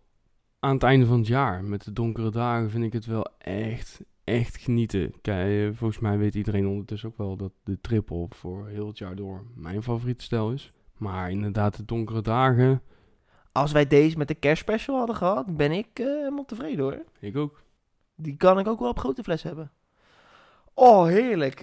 aan 0.58 0.74
het 0.74 0.82
einde 0.82 1.06
van 1.06 1.18
het 1.18 1.26
jaar. 1.26 1.64
Met 1.64 1.84
de 1.84 1.92
donkere 1.92 2.30
dagen 2.30 2.70
vind 2.70 2.84
ik 2.84 2.92
het 2.92 3.06
wel 3.06 3.26
echt, 3.38 4.00
echt 4.24 4.56
genieten. 4.56 5.12
Kijk, 5.20 5.70
eh, 5.70 5.76
volgens 5.78 6.00
mij 6.00 6.18
weet 6.18 6.34
iedereen 6.34 6.66
ondertussen 6.66 7.08
ook 7.08 7.18
wel 7.18 7.36
dat 7.36 7.52
de 7.64 7.80
triple 7.80 8.26
voor 8.28 8.68
heel 8.68 8.86
het 8.86 8.98
jaar 8.98 9.16
door 9.16 9.44
mijn 9.54 9.82
favoriete 9.82 10.24
stijl 10.24 10.52
is. 10.52 10.72
Maar 10.96 11.30
inderdaad, 11.30 11.76
de 11.76 11.84
donkere 11.84 12.22
dagen, 12.22 12.82
Als 13.52 13.72
wij 13.72 13.86
deze 13.86 14.18
met 14.18 14.28
de 14.28 14.34
kerstspecial 14.34 14.96
hadden 14.96 15.16
gehad, 15.16 15.56
ben 15.56 15.72
ik 15.72 15.86
eh, 15.98 16.06
helemaal 16.06 16.44
tevreden 16.44 16.84
hoor. 16.84 17.02
ik 17.20 17.36
ook. 17.36 17.62
Die 18.14 18.36
kan 18.36 18.58
ik 18.58 18.66
ook 18.66 18.78
wel 18.78 18.88
op 18.88 18.98
grote 18.98 19.22
fles 19.22 19.42
hebben. 19.42 19.70
Oh, 20.74 21.06
heerlijk. 21.06 21.60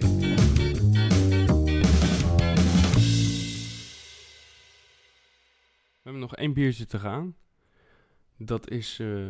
Hebben 6.06 6.28
nog 6.28 6.36
één 6.36 6.52
biertje 6.52 6.86
te 6.86 6.98
gaan. 6.98 7.36
Dat 8.36 8.70
is 8.70 8.98
eh, 9.00 9.26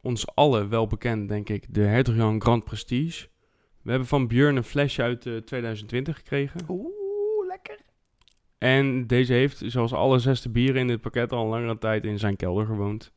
ons 0.00 0.34
allen 0.34 0.68
wel 0.68 0.86
bekend, 0.86 1.28
denk 1.28 1.48
ik, 1.48 1.74
de 1.74 1.80
Hertog 1.80 2.14
Jan 2.14 2.40
Grand 2.40 2.64
Prestige. 2.64 3.28
We 3.82 3.90
hebben 3.90 4.08
van 4.08 4.26
Björn 4.26 4.56
een 4.56 4.64
flesje 4.64 5.02
uit 5.02 5.26
eh, 5.26 5.36
2020 5.36 6.16
gekregen. 6.16 6.60
Oeh, 6.68 7.46
lekker. 7.46 7.78
En 8.58 9.06
deze 9.06 9.32
heeft, 9.32 9.62
zoals 9.66 9.92
alle 9.92 10.18
zesde 10.18 10.48
bieren 10.48 10.80
in 10.80 10.86
dit 10.86 11.00
pakket, 11.00 11.32
al 11.32 11.42
een 11.42 11.48
langere 11.48 11.78
tijd 11.78 12.04
in 12.04 12.18
zijn 12.18 12.36
kelder 12.36 12.66
gewoond. 12.66 13.12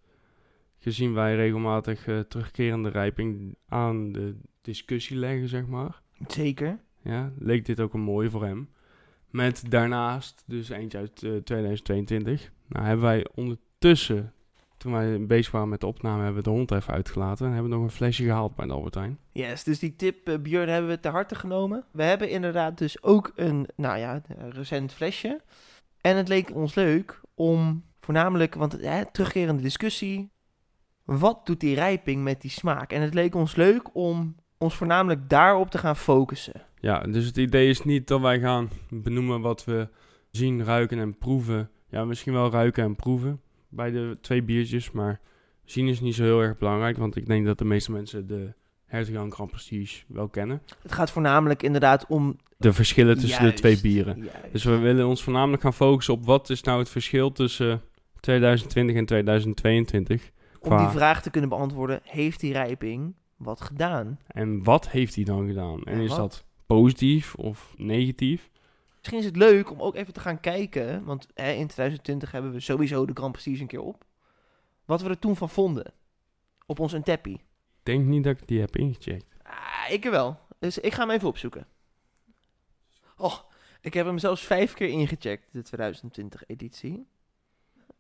Gezien 0.78 1.14
wij 1.14 1.36
regelmatig 1.36 2.08
eh, 2.08 2.20
terugkerende 2.20 2.90
rijping 2.90 3.58
aan 3.68 4.12
de 4.12 4.38
discussie 4.62 5.18
leggen, 5.18 5.48
zeg 5.48 5.68
maar. 5.68 6.02
Zeker. 6.28 6.80
Ja, 7.04 7.34
leek 7.40 7.66
dit 7.66 7.80
ook 7.80 7.94
een 7.94 8.02
mooie 8.02 8.30
voor 8.30 8.44
hem. 8.44 8.70
Met 9.30 9.64
daarnaast 9.72 10.44
dus 10.48 10.70
eentje 10.70 10.98
uit 10.98 11.24
eh, 11.24 11.36
2022. 11.36 12.52
Nou 12.68 12.86
hebben 12.86 13.06
wij 13.06 13.28
ondertussen, 13.36 14.34
toen 14.78 14.92
wij 14.92 15.26
bezig 15.26 15.52
waren 15.52 15.70
met 15.70 15.80
de 15.80 15.88
opname, 15.88 16.24
hebben 16.24 16.44
we 16.44 16.50
de 16.50 16.56
hond 16.56 16.72
even 16.72 16.94
uitgelaten. 16.94 17.46
En 17.46 17.54
hebben 17.54 17.70
we 17.70 17.78
nog 17.78 17.86
een 17.86 17.92
flesje 17.92 18.24
gehaald 18.24 18.56
bij 18.56 18.68
de 18.68 18.74
Albertijn. 18.74 19.20
Yes, 19.32 19.64
dus 19.64 19.80
die 19.80 19.96
tip, 19.96 20.28
eh, 20.28 20.38
Björn, 20.40 20.70
hebben 20.70 20.90
we 20.90 21.00
te 21.00 21.10
harte 21.10 21.36
genomen. 21.36 21.86
We 21.92 22.04
hebben 22.04 22.30
inderdaad 22.30 22.78
dus 22.78 23.04
ook 23.04 23.32
een, 23.36 23.68
nou 23.76 23.98
ja, 23.98 24.22
een 24.28 24.52
recent 24.52 24.94
flesje. 24.94 25.42
En 26.02 26.18
het 26.18 26.28
leek 26.28 26.56
ons 26.56 26.76
leuk 26.76 27.22
om 27.34 27.84
voornamelijk, 28.00 28.56
want 28.56 28.72
hè, 28.82 29.12
terugkerende 29.12 29.62
discussie. 29.62 30.32
Wat 31.06 31.46
doet 31.46 31.60
die 31.60 31.76
rijping 31.76 32.24
met 32.24 32.42
die 32.42 32.52
smaak? 32.52 32.92
En 32.92 33.02
het 33.02 33.14
leek 33.14 33.36
ons 33.36 33.56
leuk 33.56 33.96
om 33.96 34.36
ons 34.58 34.76
voornamelijk 34.76 35.30
daarop 35.30 35.70
te 35.70 35.78
gaan 35.78 35.96
focussen. 35.96 36.62
Ja, 36.80 37.00
dus 37.00 37.26
het 37.26 37.38
idee 37.38 37.70
is 37.70 37.84
niet 37.84 38.08
dat 38.08 38.22
wij 38.22 38.40
gaan 38.40 38.70
benoemen 38.90 39.42
wat 39.42 39.66
we 39.66 39.90
zien, 40.32 40.64
ruiken 40.64 41.00
en 41.00 41.18
proeven. 41.18 41.70
Ja, 41.90 42.06
misschien 42.06 42.34
wel 42.34 42.52
ruiken 42.52 42.84
en 42.84 42.96
proeven 42.96 43.42
bij 43.70 43.92
de 43.92 44.18
twee 44.22 44.44
biertjes, 44.44 44.92
maar 44.92 45.20
zien 45.66 45.88
is 45.88 46.00
niet 46.02 46.16
zo 46.16 46.24
heel 46.24 46.42
erg 46.42 46.58
belangrijk, 46.58 46.98
want 46.98 47.16
ik 47.16 47.26
denk 47.26 47.46
dat 47.46 47.58
de 47.58 47.66
meeste 47.66 47.92
mensen 47.92 48.28
de 48.28 48.54
Hertog 48.86 49.34
Grand 49.34 49.52
Prestige 49.52 50.04
wel 50.08 50.28
kennen. 50.28 50.62
Het 50.82 50.92
gaat 50.92 51.12
voornamelijk 51.12 51.64
inderdaad 51.64 52.06
om... 52.08 52.38
De 52.58 52.74
verschillen 52.74 53.18
tussen 53.18 53.42
Juist, 53.42 53.56
de 53.56 53.62
twee 53.62 53.82
bieren. 53.82 54.18
juist. 54.18 54.52
Dus 54.52 54.64
we 54.64 54.78
willen 54.78 55.08
ons 55.08 55.24
voornamelijk 55.24 55.62
gaan 55.62 55.74
focussen 55.74 56.14
op 56.14 56.26
wat 56.26 56.50
is 56.50 56.62
nou 56.62 56.80
het 56.80 56.90
verschil 56.90 57.32
tussen 57.32 57.82
2020 58.20 58.96
en 58.96 59.06
2022. 59.06 60.32
om 60.60 60.70
qua- 60.70 60.78
die 60.78 60.88
vraag 60.98 61.22
te 61.22 61.30
kunnen 61.30 61.50
beantwoorden, 61.50 62.00
heeft 62.04 62.40
die 62.40 62.54
rijping 62.54 63.16
wat 63.36 63.62
gedaan? 63.62 64.20
En 64.28 64.64
wat 64.64 64.90
heeft 64.90 65.16
hij 65.16 65.24
dan 65.24 65.48
gedaan? 65.48 65.84
En 65.84 66.00
is 66.00 66.10
wat? 66.10 66.18
dat 66.18 66.46
positief 66.66 67.36
of 67.36 67.74
negatief? 67.78 68.50
Misschien 69.08 69.34
is 69.34 69.38
het 69.40 69.52
leuk 69.52 69.72
om 69.72 69.82
ook 69.82 69.96
even 69.96 70.14
te 70.14 70.20
gaan 70.20 70.40
kijken, 70.40 71.04
want 71.04 71.28
hè, 71.34 71.52
in 71.52 71.68
2020 71.68 72.32
hebben 72.32 72.52
we 72.52 72.60
sowieso 72.60 73.06
de 73.06 73.14
Grand 73.14 73.32
Prix 73.32 73.60
een 73.60 73.68
keer 73.68 73.82
op. 73.82 74.06
Wat 74.86 75.02
we 75.02 75.10
er 75.10 75.20
toen 75.20 75.36
van 75.36 75.50
vonden. 75.50 75.94
Op 76.66 76.80
ons 76.80 76.94
Untappy. 76.94 77.32
Ik 77.32 77.40
denk 77.84 78.06
niet 78.06 78.24
dat 78.24 78.40
ik 78.40 78.48
die 78.48 78.60
heb 78.60 78.76
ingecheckt. 78.76 79.26
Ah, 79.44 79.92
ik 79.92 80.04
wel. 80.04 80.40
Dus 80.60 80.78
ik 80.78 80.94
ga 80.94 81.02
hem 81.02 81.10
even 81.10 81.28
opzoeken. 81.28 81.68
Oh, 83.18 83.38
ik 83.82 83.94
heb 83.94 84.06
hem 84.06 84.18
zelfs 84.18 84.46
vijf 84.46 84.74
keer 84.74 84.90
ingecheckt, 84.90 85.54
de 85.54 85.62
2020 85.62 86.44
editie. 86.48 87.08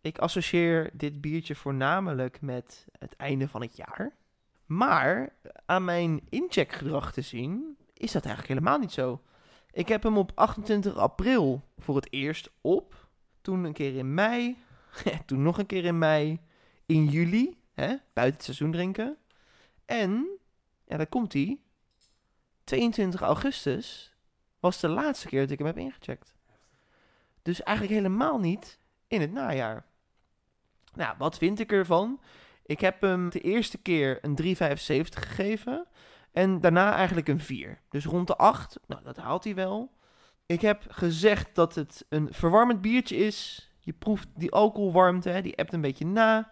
Ik 0.01 0.17
associeer 0.17 0.89
dit 0.93 1.21
biertje 1.21 1.55
voornamelijk 1.55 2.41
met 2.41 2.87
het 2.99 3.15
einde 3.15 3.47
van 3.47 3.61
het 3.61 3.75
jaar. 3.75 4.15
Maar 4.65 5.35
aan 5.65 5.85
mijn 5.85 6.21
incheckgedrag 6.29 7.13
te 7.13 7.21
zien, 7.21 7.77
is 7.93 8.11
dat 8.11 8.25
eigenlijk 8.25 8.53
helemaal 8.59 8.79
niet 8.79 8.91
zo. 8.91 9.21
Ik 9.77 9.87
heb 9.87 10.03
hem 10.03 10.17
op 10.17 10.31
28 10.35 10.95
april 10.95 11.61
voor 11.77 11.95
het 11.95 12.07
eerst 12.09 12.49
op. 12.61 13.07
Toen 13.41 13.63
een 13.63 13.73
keer 13.73 13.95
in 13.95 14.13
mei. 14.13 14.57
toen 15.25 15.41
nog 15.41 15.57
een 15.57 15.65
keer 15.65 15.85
in 15.85 15.97
mei. 15.97 16.39
In 16.85 17.05
juli, 17.05 17.57
hè, 17.73 17.87
buiten 17.87 18.35
het 18.35 18.43
seizoen 18.43 18.71
drinken. 18.71 19.17
En, 19.85 20.27
ja, 20.85 20.97
daar 20.97 21.07
komt 21.07 21.33
hij. 21.33 21.59
22 22.63 23.21
augustus 23.21 24.15
was 24.59 24.79
de 24.79 24.87
laatste 24.87 25.27
keer 25.27 25.41
dat 25.41 25.51
ik 25.51 25.57
hem 25.57 25.67
heb 25.67 25.77
ingecheckt. 25.77 26.35
Dus 27.41 27.63
eigenlijk 27.63 27.97
helemaal 27.97 28.39
niet 28.39 28.79
in 29.07 29.21
het 29.21 29.31
najaar. 29.31 29.85
Nou, 30.93 31.15
wat 31.17 31.37
vind 31.37 31.59
ik 31.59 31.71
ervan? 31.71 32.21
Ik 32.65 32.79
heb 32.79 33.01
hem 33.01 33.29
de 33.29 33.41
eerste 33.41 33.77
keer 33.77 34.19
een 34.21 34.37
3,75 34.41 34.55
gegeven. 35.09 35.87
En 36.37 36.61
daarna 36.61 36.95
eigenlijk 36.95 37.27
een 37.27 37.39
4. 37.39 37.81
Dus 37.89 38.05
rond 38.05 38.27
de 38.27 38.35
8. 38.35 38.79
Nou, 38.87 39.03
dat 39.03 39.17
haalt 39.17 39.43
hij 39.43 39.55
wel. 39.55 39.91
Ik 40.45 40.61
heb 40.61 40.85
gezegd 40.89 41.55
dat 41.55 41.75
het 41.75 42.05
een 42.09 42.27
verwarmend 42.31 42.81
biertje 42.81 43.15
is. 43.15 43.71
Je 43.79 43.93
proeft 43.93 44.27
die 44.35 44.51
alcoholwarmte, 44.51 45.29
hè, 45.29 45.41
die 45.41 45.55
ebt 45.55 45.73
een 45.73 45.81
beetje 45.81 46.05
na. 46.05 46.51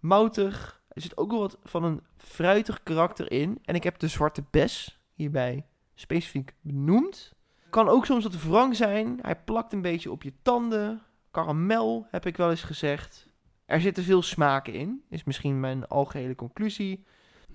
Moutig. 0.00 0.82
Er 0.88 1.00
zit 1.00 1.16
ook 1.16 1.30
wel 1.30 1.40
wat 1.40 1.58
van 1.62 1.84
een 1.84 2.02
fruitig 2.16 2.82
karakter 2.82 3.32
in. 3.32 3.58
En 3.64 3.74
ik 3.74 3.82
heb 3.82 3.98
de 3.98 4.08
zwarte 4.08 4.44
bes 4.50 5.00
hierbij 5.14 5.66
specifiek 5.94 6.54
benoemd. 6.60 7.32
Kan 7.70 7.88
ook 7.88 8.06
soms 8.06 8.24
wat 8.24 8.42
wrang 8.42 8.76
zijn. 8.76 9.18
Hij 9.22 9.36
plakt 9.36 9.72
een 9.72 9.82
beetje 9.82 10.10
op 10.10 10.22
je 10.22 10.32
tanden. 10.42 11.02
Karamel 11.30 12.06
heb 12.10 12.26
ik 12.26 12.36
wel 12.36 12.50
eens 12.50 12.62
gezegd. 12.62 13.26
Er 13.64 13.80
zitten 13.80 14.04
veel 14.04 14.22
smaken 14.22 14.72
in, 14.72 15.02
is 15.08 15.24
misschien 15.24 15.60
mijn 15.60 15.86
algehele 15.86 16.34
conclusie. 16.34 17.04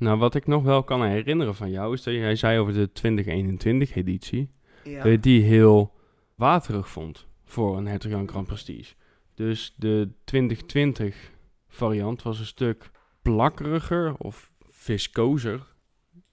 Nou, 0.02 0.18
wat 0.18 0.36
ik 0.36 0.47
nog 0.47 0.64
wel 0.64 0.84
kan 0.84 1.04
herinneren 1.04 1.56
van 1.56 1.72
jou 1.72 1.93
is 1.93 2.04
dat 2.04 2.14
jij 2.14 2.36
zei 2.36 2.60
over 2.60 2.74
de 2.74 2.91
2021 2.91 3.95
editie. 3.95 4.49
Ja. 4.84 5.04
Dat 5.04 5.12
je 5.12 5.20
die 5.20 5.43
heel 5.43 5.93
waterig 6.36 6.89
vond 6.89 7.28
voor 7.43 7.78
een 7.78 7.88
Hertog 7.88 8.12
Jan 8.12 8.28
Grand 8.28 8.47
Prestige. 8.47 8.93
Dus 9.36 9.74
de 9.78 10.10
2020 10.24 11.32
variant 11.68 12.22
was 12.22 12.39
een 12.39 12.45
stuk 12.45 12.91
plakkeriger 13.22 14.16
of 14.18 14.52
viscozer 14.70 15.68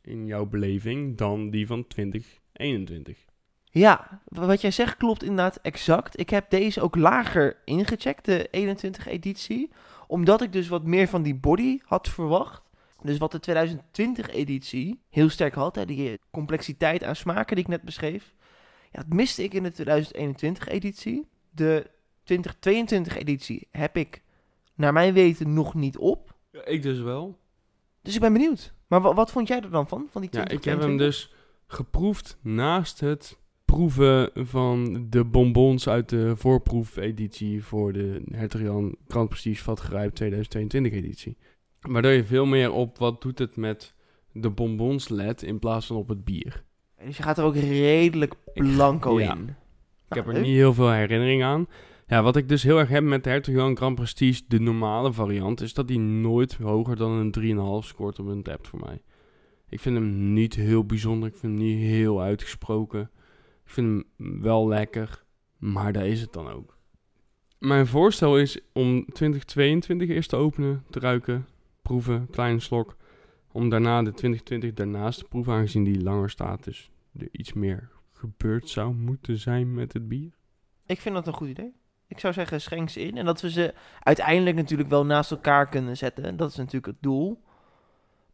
in 0.03 0.27
jouw 0.27 0.47
beleving 0.47 1.17
dan 1.17 1.51
die 1.51 1.67
van 1.67 1.87
2021. 1.87 3.25
Ja, 3.65 4.23
wat 4.25 4.61
jij 4.61 4.71
zegt 4.71 4.97
klopt 4.97 5.23
inderdaad 5.23 5.59
exact. 5.63 6.21
Ik 6.21 6.31
heb 6.31 6.51
deze 6.51 6.81
ook 6.81 6.97
lager 6.97 7.57
ingecheckt, 7.65 8.25
de 8.25 8.49
21 8.51 9.07
editie. 9.07 9.71
Omdat 10.07 10.43
ik 10.43 10.53
dus 10.53 10.69
wat 10.69 10.85
meer 10.85 11.09
van 11.09 11.23
die 11.23 11.35
body 11.35 11.79
had 11.85 12.09
verwacht. 12.09 12.67
Dus 13.03 13.19
wat 13.19 13.33
de 13.33 13.41
2020 13.41 14.29
editie 14.31 15.01
heel 15.11 15.29
sterk 15.29 15.55
had, 15.55 15.75
hè, 15.75 15.85
die 15.87 16.09
eh, 16.11 16.15
complexiteit 16.31 17.05
aan 17.05 17.17
smaken 17.17 17.55
die 17.57 17.65
ik 17.65 17.71
net 17.71 17.83
beschreef. 17.83 18.35
Ja, 18.93 18.99
dat 19.01 19.13
miste 19.13 19.43
ik 19.43 19.55
in 19.55 19.63
de 19.63 19.71
2021 19.73 20.69
editie. 20.69 21.27
De 21.51 21.91
2022 22.25 23.17
editie 23.17 23.69
heb 23.71 23.97
ik 23.97 24.23
naar 24.75 24.93
mijn 24.93 25.13
weten 25.15 25.53
nog 25.55 25.75
niet 25.75 25.99
op. 25.99 26.35
Ja, 26.53 26.65
ik 26.65 26.83
dus 26.83 26.99
wel. 27.01 27.39
Dus 28.03 28.15
ik 28.15 28.21
ben 28.21 28.33
benieuwd. 28.33 28.73
Maar 28.87 29.01
wa- 29.01 29.15
wat 29.15 29.31
vond 29.31 29.49
jij 29.49 29.61
er 29.61 29.71
dan 29.71 29.89
van, 29.89 30.07
van 30.11 30.21
die 30.21 30.31
Ja, 30.33 30.45
2022? 30.45 30.55
ik 30.61 30.65
heb 30.65 30.81
hem 30.89 30.97
dus 30.97 31.35
geproefd 31.67 32.39
naast 32.43 33.01
het 33.01 33.39
proeven 33.65 34.31
van 34.35 35.07
de 35.11 35.25
bonbons 35.25 35.89
uit 35.89 36.09
de 36.09 36.37
voorproefeditie 36.37 37.65
voor 37.65 37.93
de 37.93 38.23
Hertog 38.31 38.61
Jan 38.61 38.97
Grand 39.09 39.29
Prestige 39.29 39.63
Vatgerijp 39.63 40.15
2022 40.15 40.93
editie. 40.93 41.37
Waardoor 41.81 42.11
je 42.13 42.25
veel 42.25 42.47
meer 42.47 42.71
op 42.73 42.99
wat 42.99 43.23
doet 43.23 43.39
het 43.39 43.57
met 43.57 43.95
de 44.33 44.51
bonbons 44.51 45.09
let 45.09 45.43
in 45.43 45.59
plaats 45.59 45.87
van 45.87 45.97
op 45.97 46.09
het 46.09 46.25
bier. 46.25 46.65
Dus 47.05 47.17
je 47.17 47.23
gaat 47.23 47.39
er 47.39 47.45
ook 47.45 47.55
redelijk 47.55 48.35
Ik- 48.55 48.63
blanco 48.63 49.21
ja. 49.21 49.35
in. 49.35 49.49
Ik 50.09 50.15
heb 50.15 50.27
er 50.27 50.33
leuk. 50.33 50.43
niet 50.43 50.55
heel 50.55 50.75
veel 50.75 50.91
herinnering 50.91 51.43
aan. 51.45 51.67
Ja, 52.07 52.23
wat 52.23 52.37
ik 52.37 52.49
dus 52.49 52.63
heel 52.63 52.79
erg 52.79 52.89
heb 52.89 53.03
met 53.05 53.25
de 53.25 53.31
Hertog 53.31 53.55
Jan 53.55 53.77
Grand 53.77 53.95
Prestige, 53.95 54.43
de 54.49 54.61
normale 54.61 55.13
variant, 55.13 55.61
is 55.61 55.75
dat 55.75 55.89
hij 55.89 55.99
nooit 55.99 56.55
hoger 56.55 56.97
dan 56.97 57.11
een 57.11 57.31
3,5 57.83 57.87
scoort 57.89 58.19
op 58.19 58.27
een 58.27 58.43
tap 58.43 58.67
voor 58.67 58.81
mij. 58.81 59.03
Ik 59.69 59.81
vind 59.81 59.97
hem 59.97 60.33
niet 60.33 60.55
heel 60.55 60.85
bijzonder, 60.85 61.29
ik 61.29 61.37
vind 61.37 61.59
hem 61.59 61.67
niet 61.69 61.79
heel 61.79 62.21
uitgesproken. 62.21 63.01
Ik 63.65 63.71
vind 63.73 64.05
hem 64.17 64.41
wel 64.43 64.69
lekker, 64.69 65.25
maar 65.59 65.93
daar 65.93 66.07
is 66.07 66.21
het 66.21 66.33
dan 66.33 66.49
ook. 66.49 66.77
Mijn 67.59 67.87
voorstel 67.87 68.39
is 68.39 68.59
om 68.73 69.05
2022 69.13 70.09
eerst 70.09 70.29
te 70.29 70.37
openen, 70.37 70.85
te 70.91 70.99
ruiken, 71.01 71.47
proeven, 71.89 72.31
kleine 72.31 72.61
slok. 72.61 72.97
Om 73.53 73.69
daarna 73.69 74.03
de 74.03 74.13
2020 74.13 74.73
daarnaast 74.75 75.19
te 75.19 75.25
proeven, 75.25 75.53
aangezien 75.53 75.85
die 75.85 76.03
langer 76.03 76.31
staat. 76.31 76.65
Dus 76.65 76.91
er 77.19 77.29
iets 77.33 77.53
meer 77.53 77.91
gebeurd 78.13 78.69
zou 78.69 78.95
moeten 78.95 79.39
zijn 79.39 79.75
met 79.75 79.93
het 79.93 80.09
bier. 80.09 80.33
Ik 80.87 81.01
vind 81.01 81.15
dat 81.15 81.27
een 81.27 81.33
goed 81.33 81.49
idee. 81.49 81.75
Ik 82.07 82.19
zou 82.19 82.33
zeggen, 82.33 82.61
schenk 82.61 82.91
ze 82.91 83.01
in. 83.01 83.17
En 83.17 83.25
dat 83.25 83.41
we 83.41 83.51
ze 83.51 83.75
uiteindelijk 84.01 84.57
natuurlijk 84.57 84.89
wel 84.89 85.05
naast 85.05 85.31
elkaar 85.31 85.69
kunnen 85.69 85.97
zetten. 85.97 86.37
Dat 86.37 86.51
is 86.51 86.57
natuurlijk 86.57 86.87
het 86.87 87.03
doel. 87.03 87.43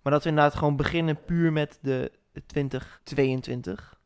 Maar 0.03 0.13
dat 0.13 0.23
we 0.23 0.29
inderdaad 0.29 0.55
gewoon 0.55 0.77
beginnen 0.77 1.25
puur 1.25 1.53
met 1.53 1.79
de 1.83 2.13
2022. 2.47 4.01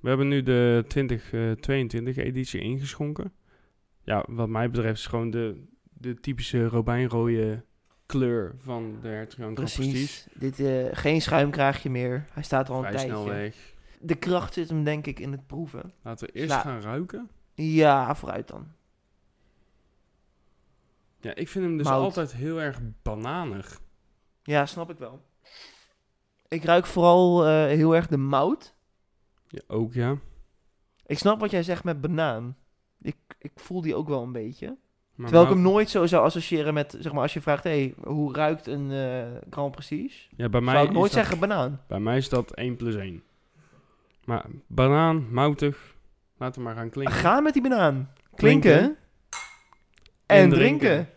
We 0.00 0.08
hebben 0.08 0.28
nu 0.28 0.42
de 0.42 0.84
2022 0.88 2.16
editie 2.16 2.60
ingeschonken. 2.60 3.32
Ja, 4.08 4.24
wat 4.28 4.48
mij 4.48 4.70
betreft 4.70 4.98
is 4.98 5.06
gewoon 5.06 5.30
de, 5.30 5.64
de 5.82 6.20
typische 6.20 6.66
robijnrode 6.66 7.64
kleur 8.06 8.54
van 8.58 8.98
de 9.02 9.08
Hertog. 9.08 9.52
Precies. 9.52 10.26
Dit, 10.34 10.60
eh, 10.60 10.86
geen 10.92 11.22
schuimkraagje 11.22 11.90
meer. 11.90 12.26
Hij 12.30 12.42
staat 12.42 12.68
al 12.68 12.76
een 12.76 12.80
Vrij 12.82 12.92
tijdje. 12.96 13.08
snel 13.10 13.24
weg. 13.26 13.74
De 14.00 14.14
kracht 14.14 14.52
zit 14.52 14.68
hem 14.68 14.84
denk 14.84 15.06
ik 15.06 15.20
in 15.20 15.32
het 15.32 15.46
proeven. 15.46 15.92
Laten 16.02 16.26
we 16.26 16.32
eerst 16.32 16.50
Sla- 16.52 16.60
gaan 16.60 16.80
ruiken. 16.80 17.28
Ja, 17.54 18.14
vooruit 18.14 18.48
dan. 18.48 18.66
Ja, 21.20 21.34
ik 21.34 21.48
vind 21.48 21.64
hem 21.64 21.76
dus 21.76 21.86
Mout. 21.86 22.02
altijd 22.02 22.32
heel 22.32 22.60
erg 22.60 22.80
bananig. 23.02 23.80
Ja, 24.42 24.66
snap 24.66 24.90
ik 24.90 24.98
wel. 24.98 25.22
Ik 26.48 26.64
ruik 26.64 26.86
vooral 26.86 27.46
eh, 27.46 27.50
heel 27.66 27.94
erg 27.96 28.06
de 28.06 28.16
mout. 28.16 28.74
Ja, 29.48 29.60
ook 29.66 29.92
ja. 29.92 30.16
Ik 31.06 31.18
snap 31.18 31.40
wat 31.40 31.50
jij 31.50 31.62
zegt 31.62 31.84
met 31.84 32.00
banaan. 32.00 32.56
Ik, 33.02 33.16
ik 33.38 33.52
voel 33.54 33.80
die 33.80 33.94
ook 33.94 34.08
wel 34.08 34.22
een 34.22 34.32
beetje. 34.32 34.76
Maar 35.14 35.26
Terwijl 35.28 35.48
ik 35.48 35.54
hem 35.54 35.62
nooit 35.62 35.90
zo 35.90 36.06
zou 36.06 36.24
associëren 36.24 36.74
met, 36.74 36.96
zeg 37.00 37.12
maar, 37.12 37.22
als 37.22 37.32
je 37.32 37.40
vraagt, 37.40 37.64
hey, 37.64 37.94
hoe 38.04 38.34
ruikt 38.34 38.66
een 38.66 38.90
eh 38.90 39.40
Grand 39.50 39.72
Prestige? 39.72 40.26
ja, 40.36 40.48
bij 40.48 40.60
mij 40.60 40.74
Zou 40.74 40.86
ik 40.86 40.92
nooit 40.92 41.04
dat- 41.12 41.12
zeggen 41.20 41.38
banaan. 41.38 41.80
Bij 41.88 42.00
mij 42.00 42.16
is 42.16 42.28
dat 42.28 42.54
1 42.54 42.76
plus 42.76 42.94
1. 42.94 43.22
Maar 44.24 44.44
banaan, 44.66 45.32
moutig. 45.32 45.96
Laten 46.36 46.60
we 46.60 46.66
maar 46.66 46.76
gaan 46.76 46.90
klinken. 46.90 47.14
Ga 47.16 47.40
met 47.40 47.52
die 47.52 47.62
banaan. 47.62 48.12
Klinken. 48.34 48.70
Klinken. 48.72 48.96
En, 50.26 50.36
En 50.42 50.48
drinken. 50.50 50.78
drinken. 50.78 51.08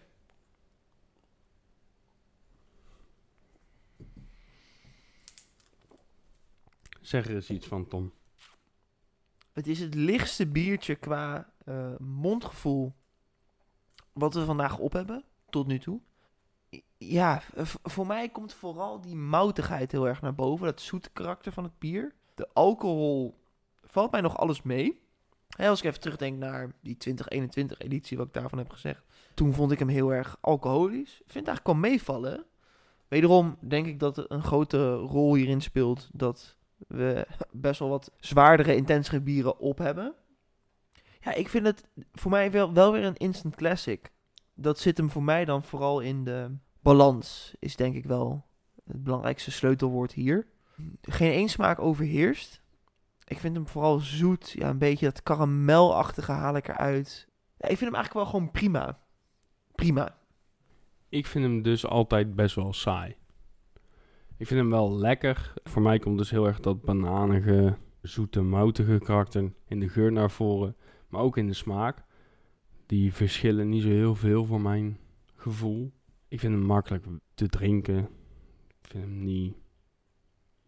Zeg 7.01 7.27
er 7.27 7.35
eens 7.35 7.49
iets 7.49 7.67
van, 7.67 7.87
Tom. 7.87 8.13
Het 9.53 9.67
is 9.67 9.79
het 9.79 9.93
lichtste 9.95 10.47
biertje 10.47 10.95
qua 10.95 11.53
eh, 11.65 11.97
mondgevoel 11.99 12.93
wat 14.13 14.33
we 14.33 14.45
vandaag 14.45 14.77
op 14.77 14.93
hebben, 14.93 15.23
tot 15.49 15.67
nu 15.67 15.79
toe. 15.79 15.99
Ja, 16.97 17.41
voor 17.83 18.07
mij 18.07 18.29
komt 18.29 18.53
vooral 18.53 19.01
die 19.01 19.15
moutigheid 19.15 19.91
heel 19.91 20.07
erg 20.07 20.21
naar 20.21 20.35
boven. 20.35 20.65
Dat 20.65 20.81
zoete 20.81 21.09
karakter 21.09 21.51
van 21.51 21.63
het 21.63 21.79
bier. 21.79 22.15
De 22.35 22.49
alcohol 22.53 23.39
valt 23.83 24.11
mij 24.11 24.21
nog 24.21 24.37
alles 24.37 24.61
mee. 24.61 25.01
Als 25.57 25.79
ik 25.79 25.85
even 25.85 25.99
terugdenk 25.99 26.37
naar 26.37 26.71
die 26.81 26.97
2021 26.97 27.79
editie, 27.79 28.17
wat 28.17 28.27
ik 28.27 28.33
daarvan 28.33 28.57
heb 28.57 28.69
gezegd. 28.69 29.05
Toen 29.33 29.53
vond 29.53 29.71
ik 29.71 29.79
hem 29.79 29.87
heel 29.87 30.13
erg 30.13 30.37
alcoholisch. 30.41 31.11
Ik 31.11 31.31
vind 31.31 31.47
het 31.47 31.47
eigenlijk 31.47 31.65
wel 31.65 31.91
meevallen. 31.91 32.45
Wederom 33.07 33.57
denk 33.59 33.85
ik 33.85 33.99
dat 33.99 34.17
er 34.17 34.25
een 34.27 34.43
grote 34.43 34.93
rol 34.93 35.35
hierin 35.35 35.61
speelt 35.61 36.09
dat 36.13 36.55
we 36.87 37.27
best 37.51 37.79
wel 37.79 37.89
wat 37.89 38.11
zwaardere, 38.19 38.75
intensere 38.75 39.21
bieren 39.21 39.59
op 39.59 39.77
hebben. 39.77 40.15
Ja, 41.21 41.33
ik 41.33 41.49
vind 41.49 41.65
het 41.65 41.87
voor 42.13 42.31
mij 42.31 42.51
wel, 42.51 42.73
wel 42.73 42.91
weer 42.91 43.03
een 43.03 43.17
instant 43.17 43.55
classic. 43.55 44.11
Dat 44.53 44.79
zit 44.79 44.97
hem 44.97 45.09
voor 45.09 45.23
mij 45.23 45.45
dan 45.45 45.63
vooral 45.63 45.99
in 45.99 46.23
de 46.23 46.55
balans, 46.81 47.55
is 47.59 47.75
denk 47.75 47.95
ik 47.95 48.05
wel 48.05 48.45
het 48.83 49.03
belangrijkste 49.03 49.51
sleutelwoord 49.51 50.11
hier. 50.11 50.47
Geen 51.01 51.31
één 51.31 51.49
smaak 51.49 51.79
overheerst. 51.79 52.61
Ik 53.27 53.39
vind 53.39 53.55
hem 53.55 53.67
vooral 53.67 53.99
zoet, 53.99 54.51
ja, 54.51 54.69
een 54.69 54.77
beetje 54.77 55.05
dat 55.05 55.23
karamelachtige 55.23 56.31
haal 56.31 56.55
ik 56.55 56.67
eruit. 56.67 57.27
Ja, 57.57 57.67
ik 57.67 57.77
vind 57.77 57.91
hem 57.91 57.95
eigenlijk 57.95 58.13
wel 58.13 58.25
gewoon 58.25 58.51
prima. 58.51 58.99
Prima. 59.75 60.17
Ik 61.09 61.25
vind 61.25 61.45
hem 61.45 61.61
dus 61.61 61.85
altijd 61.85 62.35
best 62.35 62.55
wel 62.55 62.73
saai. 62.73 63.15
Ik 64.37 64.47
vind 64.47 64.59
hem 64.59 64.69
wel 64.69 64.97
lekker. 64.97 65.53
Voor 65.63 65.81
mij 65.81 65.99
komt 65.99 66.17
dus 66.17 66.29
heel 66.29 66.47
erg 66.47 66.59
dat 66.59 66.81
bananige, 66.81 67.77
zoete, 68.01 68.41
moutige 68.41 68.99
karakter 68.99 69.53
in 69.67 69.79
de 69.79 69.89
geur 69.89 70.11
naar 70.11 70.31
voren. 70.31 70.75
Maar 71.11 71.21
ook 71.21 71.37
in 71.37 71.47
de 71.47 71.53
smaak. 71.53 72.03
Die 72.85 73.13
verschillen 73.13 73.69
niet 73.69 73.81
zo 73.81 73.89
heel 73.89 74.15
veel 74.15 74.45
voor 74.45 74.61
mijn 74.61 74.97
gevoel. 75.35 75.91
Ik 76.27 76.39
vind 76.39 76.53
hem 76.53 76.63
makkelijk 76.63 77.05
te 77.33 77.47
drinken. 77.47 77.97
Ik 78.67 78.87
vind 78.87 79.03
hem 79.03 79.23
niet 79.23 79.55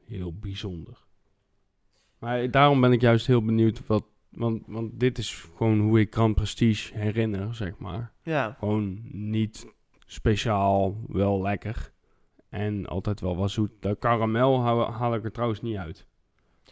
heel 0.06 0.34
bijzonder. 0.34 1.06
Maar 2.18 2.52
daarom 2.52 2.82
ben 2.82 2.92
ik 2.92 3.02
juist 3.02 3.28
heel 3.28 3.44
benieuwd 3.44 3.88
wat... 3.88 4.06
Want, 4.30 4.64
want 4.68 5.00
dit 5.00 5.18
is 5.18 5.50
gewoon 5.56 5.80
hoe 5.80 6.00
ik 6.00 6.14
Grand 6.14 6.36
Prestige 6.36 6.98
herinner, 6.98 7.56
zeg 7.56 7.78
maar. 7.78 8.12
Ja, 8.24 8.56
Gewoon 8.60 9.02
niet 9.12 9.74
speciaal, 10.06 10.98
wel 11.08 11.42
lekker. 11.42 11.92
En 12.50 12.86
altijd 12.86 13.20
wel 13.20 13.36
wat 13.36 13.52
zoet. 13.52 13.72
De 13.80 13.96
karamel 14.00 14.62
haal, 14.62 14.92
haal 14.92 15.16
ik 15.16 15.24
er 15.24 15.32
trouwens 15.32 15.62
niet 15.62 15.78
uit. 15.78 16.08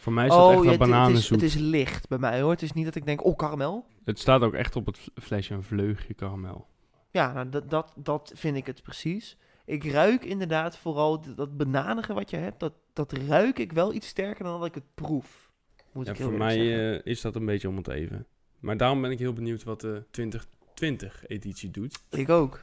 Voor 0.01 0.13
mij 0.13 0.25
is 0.25 0.31
dat 0.31 0.49
echt 0.49 0.59
Oh, 0.59 0.63
ja, 0.65 0.77
wel 0.77 0.87
het- 0.89 1.07
het, 1.07 1.17
is, 1.17 1.29
het 1.29 1.41
Het, 1.41 1.49
is 1.49 1.55
licht 1.55 2.07
bij 2.07 2.17
mij 2.17 2.41
hoor. 2.41 2.51
Het 2.51 2.61
is 2.61 2.71
niet 2.73 2.85
dat 2.85 2.95
ik 2.95 3.05
denk, 3.05 3.25
oh 3.25 3.35
karamel. 3.37 3.85
staat 4.05 4.41
ook 4.41 4.53
echt 4.53 4.75
op 4.75 4.85
het 4.85 4.99
flesje 5.21 5.53
een 5.53 5.63
vleugje 5.63 6.13
karamel. 6.13 6.67
Ja, 7.11 7.33
nou, 7.33 7.49
dat, 7.49 7.69
dat, 7.69 7.93
dat 7.95 8.31
vind 8.35 8.57
ik 8.57 8.65
het 8.65 8.81
precies. 8.83 9.37
Ik 9.65 9.83
ruik 9.91 10.25
inderdaad 10.25 10.77
vooral 10.77 11.35
dat 11.35 11.57
bananige 11.57 12.13
wat 12.13 12.29
je 12.29 12.37
hebt. 12.37 12.59
Dat, 12.59 12.73
dat 12.93 13.11
ruik 13.11 13.59
ik 13.59 13.71
wel 13.71 13.93
iets 13.93 14.07
sterker 14.07 14.43
dan 14.43 14.59
dat 14.59 14.67
ik 14.67 14.75
het 14.75 14.93
proef. 14.95 15.51
Moet 15.91 16.05
Ja, 16.05 16.11
ik 16.11 16.17
heel 16.17 16.27
voor 16.29 16.37
mij 16.37 16.93
eh, 16.95 17.01
is 17.03 17.21
dat 17.21 17.35
een 17.35 17.45
beetje 17.45 17.67
om 17.69 17.77
het 17.77 17.87
even. 17.87 18.25
Maar 18.59 18.77
daarom 18.77 19.01
ben 19.01 19.11
ik 19.11 19.19
heel 19.19 19.33
benieuwd 19.33 19.63
wat 19.63 19.81
de 19.81 20.03
2020-editie 20.11 21.71
doet. 21.71 22.03
Ik 22.09 22.29
ook. 22.29 22.59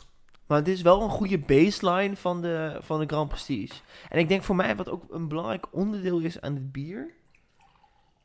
Maar 0.46 0.58
het 0.58 0.68
is 0.68 0.82
wel 0.82 1.02
een 1.02 1.10
goede 1.10 1.38
baseline 1.38 2.16
van 2.16 2.42
de, 2.42 2.78
van 2.80 3.00
de 3.00 3.06
Grand 3.06 3.28
Prestige. 3.28 3.74
En 4.08 4.18
ik 4.18 4.28
denk 4.28 4.42
voor 4.42 4.56
mij 4.56 4.76
wat 4.76 4.88
ook 4.88 5.04
een 5.10 5.28
belangrijk 5.28 5.66
onderdeel 5.70 6.18
is 6.18 6.40
aan 6.40 6.54
het 6.54 6.72
bier. 6.72 7.16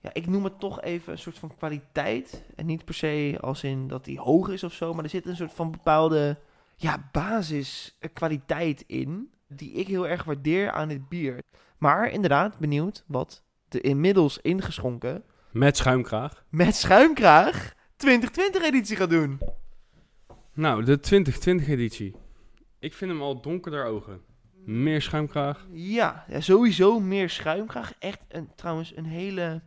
Ja, 0.04 0.10
ik 0.14 0.28
noem 0.28 0.44
het 0.44 0.60
toch 0.60 0.82
even 0.82 1.12
een 1.12 1.20
soort 1.20 1.40
van 1.40 1.56
kwaliteit. 1.58 2.44
En 2.56 2.66
niet 2.66 2.86
per 2.86 2.94
se 2.94 3.38
als 3.42 3.64
in 3.64 3.88
dat 3.88 4.06
die 4.06 4.20
hoog 4.20 4.50
is 4.50 4.64
of 4.64 4.74
zo. 4.74 4.94
Maar 4.94 5.04
er 5.04 5.10
zit 5.10 5.26
een 5.26 5.36
soort 5.36 5.54
van 5.54 5.72
bepaalde 5.72 6.38
ja, 6.76 7.10
basiskwaliteit 7.12 8.84
in. 8.88 9.32
Die 9.48 9.72
ik 9.72 9.88
heel 9.88 10.08
erg 10.08 10.24
waardeer 10.24 10.72
aan 10.72 10.88
dit 10.88 11.10
bier. 11.10 11.40
Maar 11.78 12.10
inderdaad, 12.10 12.58
benieuwd 12.60 13.04
wat 13.08 13.44
de 13.68 13.82
inmiddels 13.82 14.38
ingeschonken 14.38 15.24
Met 15.52 15.78
schuimkraag. 15.78 16.44
met 16.50 16.76
schuimkraag 16.76 17.74
2020 17.96 18.64
editie 18.64 18.96
gaat 18.96 19.10
doen. 19.10 19.40
Nou, 20.54 20.84
de 20.84 21.00
2020 21.00 21.68
editie. 21.68 22.16
Ik 22.80 22.94
vind 22.94 23.12
hem 23.12 23.22
al 23.22 23.42
donkerder 23.42 23.86
ogen. 23.86 24.22
Meer 24.66 25.02
schuimkraag. 25.02 25.68
Ja, 25.72 26.26
ja, 26.28 26.42
sowieso 26.42 27.00
meer 27.00 27.30
schuimkraag. 27.30 27.94
Echt 28.00 28.20
een, 28.28 28.50
trouwens 28.56 28.96
een 28.96 29.06
hele, 29.06 29.62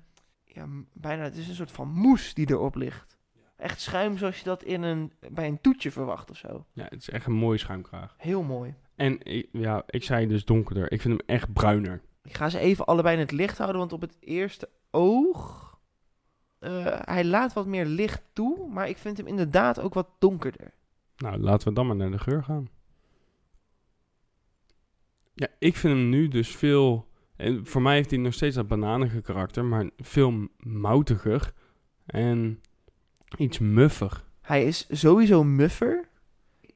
ja, 0.56 0.66
bijna, 0.92 1.22
het 1.22 1.36
is 1.36 1.48
een 1.48 1.54
soort 1.54 1.70
van 1.72 1.88
moes 1.88 2.34
die 2.34 2.50
erop 2.50 2.74
ligt. 2.74 3.16
Echt 3.56 3.80
schuim 3.80 4.18
zoals 4.18 4.38
je 4.38 4.44
dat 4.44 4.62
in 4.62 4.82
een, 4.82 5.12
bij 5.30 5.46
een 5.46 5.60
toetje 5.60 5.90
verwacht 5.90 6.30
of 6.30 6.36
zo. 6.36 6.66
Ja, 6.72 6.84
het 6.84 7.00
is 7.00 7.10
echt 7.10 7.26
een 7.26 7.32
mooie 7.32 7.58
schuimkraag. 7.58 8.14
Heel 8.18 8.42
mooi. 8.42 8.74
En 8.96 9.22
ik- 9.22 9.48
ja, 9.52 9.82
ik 9.86 10.02
zei 10.02 10.26
dus 10.26 10.44
donkerder. 10.44 10.92
Ik 10.92 11.00
vind 11.00 11.18
hem 11.18 11.26
echt 11.36 11.52
bruiner. 11.52 12.02
Ik 12.22 12.34
ga 12.34 12.48
ze 12.48 12.58
even 12.58 12.84
allebei 12.86 13.14
in 13.14 13.20
het 13.20 13.30
licht 13.32 13.58
houden, 13.58 13.78
want 13.78 13.92
op 13.92 14.00
het 14.00 14.16
eerste 14.20 14.68
oog... 14.90 15.64
eh, 16.58 16.86
hij 17.00 17.24
laat 17.24 17.52
wat 17.52 17.66
meer 17.66 17.84
licht 17.86 18.22
toe, 18.32 18.68
maar 18.68 18.88
ik 18.88 18.98
vind 18.98 19.16
hem 19.16 19.26
inderdaad 19.26 19.80
ook 19.80 19.94
wat 19.94 20.08
donkerder. 20.18 20.72
Nou, 21.16 21.38
laten 21.38 21.68
we 21.68 21.74
dan 21.74 21.86
maar 21.86 21.96
naar 21.96 22.10
de 22.10 22.18
geur 22.18 22.44
gaan. 22.44 22.68
Ja, 25.34 25.48
ik 25.58 25.76
vind 25.76 25.94
hem 25.94 26.08
nu 26.08 26.28
dus 26.28 26.56
veel... 26.56 27.08
En 27.36 27.66
voor 27.66 27.82
mij 27.82 27.94
heeft 27.94 28.10
hij 28.10 28.18
nog 28.18 28.34
steeds 28.34 28.54
dat 28.56 28.68
bananige 28.68 29.20
karakter, 29.20 29.64
maar 29.64 29.90
veel 29.98 30.48
moutiger 30.58 31.52
en 32.06 32.60
iets 33.36 33.58
muffig. 33.58 34.24
Hij 34.40 34.64
is 34.64 34.86
sowieso 34.90 35.44
muffer. 35.44 36.08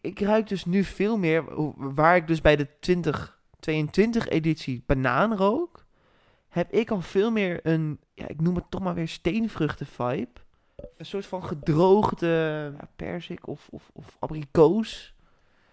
Ik 0.00 0.20
ruik 0.20 0.48
dus 0.48 0.64
nu 0.64 0.84
veel 0.84 1.16
meer, 1.16 1.44
waar 1.94 2.16
ik 2.16 2.26
dus 2.26 2.40
bij 2.40 2.56
de 2.56 2.68
2022 2.80 4.28
editie 4.28 4.82
banaan 4.86 5.36
rook, 5.36 5.86
heb 6.48 6.72
ik 6.72 6.90
al 6.90 7.00
veel 7.00 7.30
meer 7.30 7.60
een, 7.62 8.00
ja, 8.14 8.28
ik 8.28 8.40
noem 8.40 8.54
het 8.54 8.70
toch 8.70 8.80
maar 8.80 8.94
weer 8.94 9.08
steenvruchten 9.08 9.86
vibe. 9.86 10.40
Een 10.96 11.06
soort 11.06 11.26
van 11.26 11.44
gedroogde 11.44 12.26
ja, 12.78 12.88
perzik 12.96 13.46
of, 13.46 13.68
of, 13.70 13.90
of 13.92 14.16
abrikoos. 14.18 15.14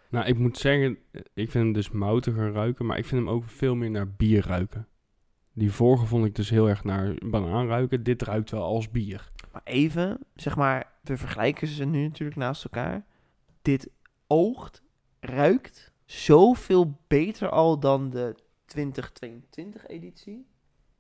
Nou, 0.10 0.26
ik 0.26 0.38
moet 0.38 0.58
zeggen, 0.58 0.98
ik 1.12 1.52
vind 1.52 1.54
hem 1.54 1.74
dus 1.74 1.90
moutiger 1.90 2.52
ruiken, 2.52 2.86
maar 2.86 2.98
ik 2.98 3.06
vind 3.06 3.22
hem 3.22 3.34
ook 3.34 3.44
veel 3.46 3.76
meer 3.76 3.92
naar 3.92 4.12
bier 4.12 4.46
ruiken. 4.48 4.88
Die 5.54 5.72
vorige 5.72 6.06
vond 6.06 6.26
ik 6.26 6.36
dus 6.36 6.50
heel 6.50 6.70
erg 6.70 6.84
naar 6.84 7.16
banaan 7.26 7.68
ruiken. 7.68 8.04
Dit 8.04 8.22
ruikt 8.22 8.52
wel 8.52 8.64
als 8.64 8.92
bier. 8.92 9.32
Maar 9.52 9.62
even, 9.64 10.20
zeg 10.36 10.56
maar, 10.56 10.92
we 11.02 11.18
vergelijken 11.18 11.68
ze 11.68 11.86
nu 11.86 12.04
natuurlijk 12.04 12.38
naast 12.38 12.64
elkaar. 12.64 13.06
Dit 13.62 13.90
oogt, 14.28 14.82
ruikt 15.20 15.92
zoveel 16.06 17.00
beter 17.08 17.50
al 17.50 17.80
dan 17.80 18.10
de 18.10 18.36
2022 18.66 19.88
editie. 19.88 20.46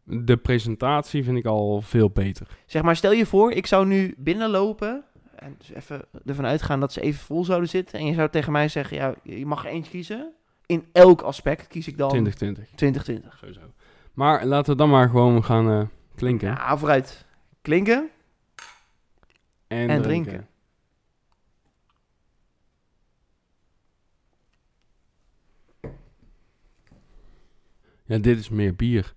De 0.03 0.37
presentatie 0.37 1.23
vind 1.23 1.37
ik 1.37 1.45
al 1.45 1.81
veel 1.81 2.09
beter. 2.09 2.47
Zeg 2.65 2.81
maar, 2.81 2.95
stel 2.95 3.11
je 3.11 3.25
voor, 3.25 3.51
ik 3.51 3.65
zou 3.65 3.85
nu 3.85 4.15
binnenlopen. 4.17 5.05
En 5.39 5.55
dus 5.57 5.73
even 5.73 6.05
ervan 6.25 6.45
uitgaan 6.45 6.79
dat 6.79 6.93
ze 6.93 7.01
even 7.01 7.19
vol 7.19 7.45
zouden 7.45 7.69
zitten. 7.69 7.99
En 7.99 8.05
je 8.05 8.13
zou 8.13 8.29
tegen 8.29 8.51
mij 8.51 8.67
zeggen, 8.67 8.97
ja, 8.97 9.15
je 9.23 9.45
mag 9.45 9.65
er 9.65 9.71
eentje 9.71 9.91
kiezen. 9.91 10.33
In 10.65 10.85
elk 10.91 11.21
aspect 11.21 11.67
kies 11.67 11.87
ik 11.87 11.97
dan 11.97 12.09
2020, 12.09 12.67
2020. 12.75 13.37
sowieso. 13.39 13.73
Maar 14.13 14.45
laten 14.45 14.71
we 14.71 14.77
dan 14.77 14.89
maar 14.89 15.09
gewoon 15.09 15.43
gaan 15.43 15.69
eh, 15.69 15.87
klinken 16.15 16.47
Ja, 16.47 16.77
vooruit. 16.77 17.25
Klinken. 17.61 18.09
en, 19.67 19.89
en 19.89 20.01
drinken. 20.01 20.31
drinken. 20.31 20.47
Ja, 28.05 28.17
dit 28.17 28.39
is 28.39 28.49
meer 28.49 28.75
bier. 28.75 29.13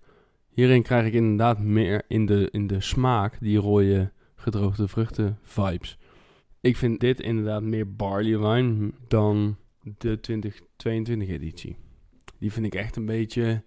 Hierin 0.49 0.83
krijg 0.83 1.07
ik 1.07 1.13
inderdaad 1.13 1.59
meer 1.59 2.03
in 2.09 2.27
de, 2.27 2.49
in 2.51 2.67
de 2.67 2.81
smaak 2.81 3.37
die 3.41 3.59
rode 3.59 4.13
gedroogde 4.35 4.89
vruchten 4.89 5.39
vibes. 5.43 5.99
Ik 6.61 6.77
vind 6.77 7.01
dit 7.01 7.21
inderdaad 7.21 7.63
meer 7.63 7.95
barley 7.95 8.39
wine 8.39 8.91
dan 9.09 9.57
de 9.99 10.21
2022 10.21 11.29
editie. 11.29 11.77
Die 12.39 12.53
vind 12.53 12.67
ik 12.67 12.75
echt 12.75 12.97
een 12.97 13.07
beetje... 13.07 13.63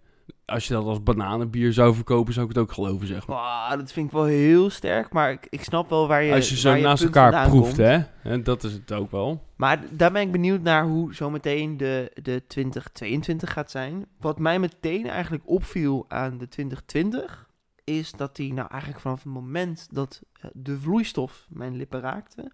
Als 0.46 0.68
je 0.68 0.74
dat 0.74 0.86
als 0.86 1.04
bananenbier 1.04 1.74
zou 1.74 1.96
verkopen, 1.96 2.34
zou 2.34 2.46
ik 2.50 2.56
het 2.56 2.64
ook 2.64 2.72
geloven, 2.72 3.08
zeg 3.08 3.28
maar. 3.28 3.38
Wauw, 3.38 3.78
dat 3.78 3.92
vind 3.92 4.06
ik 4.06 4.12
wel 4.12 4.24
heel 4.24 4.70
sterk. 4.70 5.14
Maar 5.14 5.32
ik, 5.32 5.48
ik 5.50 5.64
snap 5.64 5.90
wel 5.90 6.08
waar 6.08 6.24
je 6.24 6.34
Als 6.34 6.50
je 6.50 6.58
zo 6.58 6.74
je 6.74 6.84
naast 6.84 7.04
elkaar 7.04 7.50
proeft, 7.50 7.78
hè? 7.78 8.04
En 8.24 8.44
dat 8.44 8.64
is 8.64 8.74
het 8.74 8.92
ook 8.92 9.12
wel. 9.12 9.44
Maar 9.56 9.84
daar 9.90 10.12
ben 10.12 10.22
ik 10.22 10.32
benieuwd 10.32 10.62
naar 10.62 10.86
hoe 10.86 11.14
zometeen 11.14 11.78
de, 11.78 12.12
de 12.22 12.44
2022 12.48 13.54
gaat 13.54 13.72
zijn. 13.72 14.06
Wat 14.20 14.40
mij 14.40 14.60
meteen 14.60 15.08
eigenlijk 15.08 15.44
opviel 15.46 16.06
aan 16.08 16.38
de 16.38 16.48
2020... 16.48 17.50
is 17.84 18.12
dat 18.12 18.36
die 18.36 18.54
nou 18.54 18.68
eigenlijk 18.72 19.02
vanaf 19.02 19.24
het 19.24 19.34
moment 19.34 19.88
dat 19.92 20.22
eh, 20.34 20.50
de 20.54 20.80
vloeistof 20.80 21.46
mijn 21.50 21.76
lippen 21.76 22.00
raakte... 22.00 22.52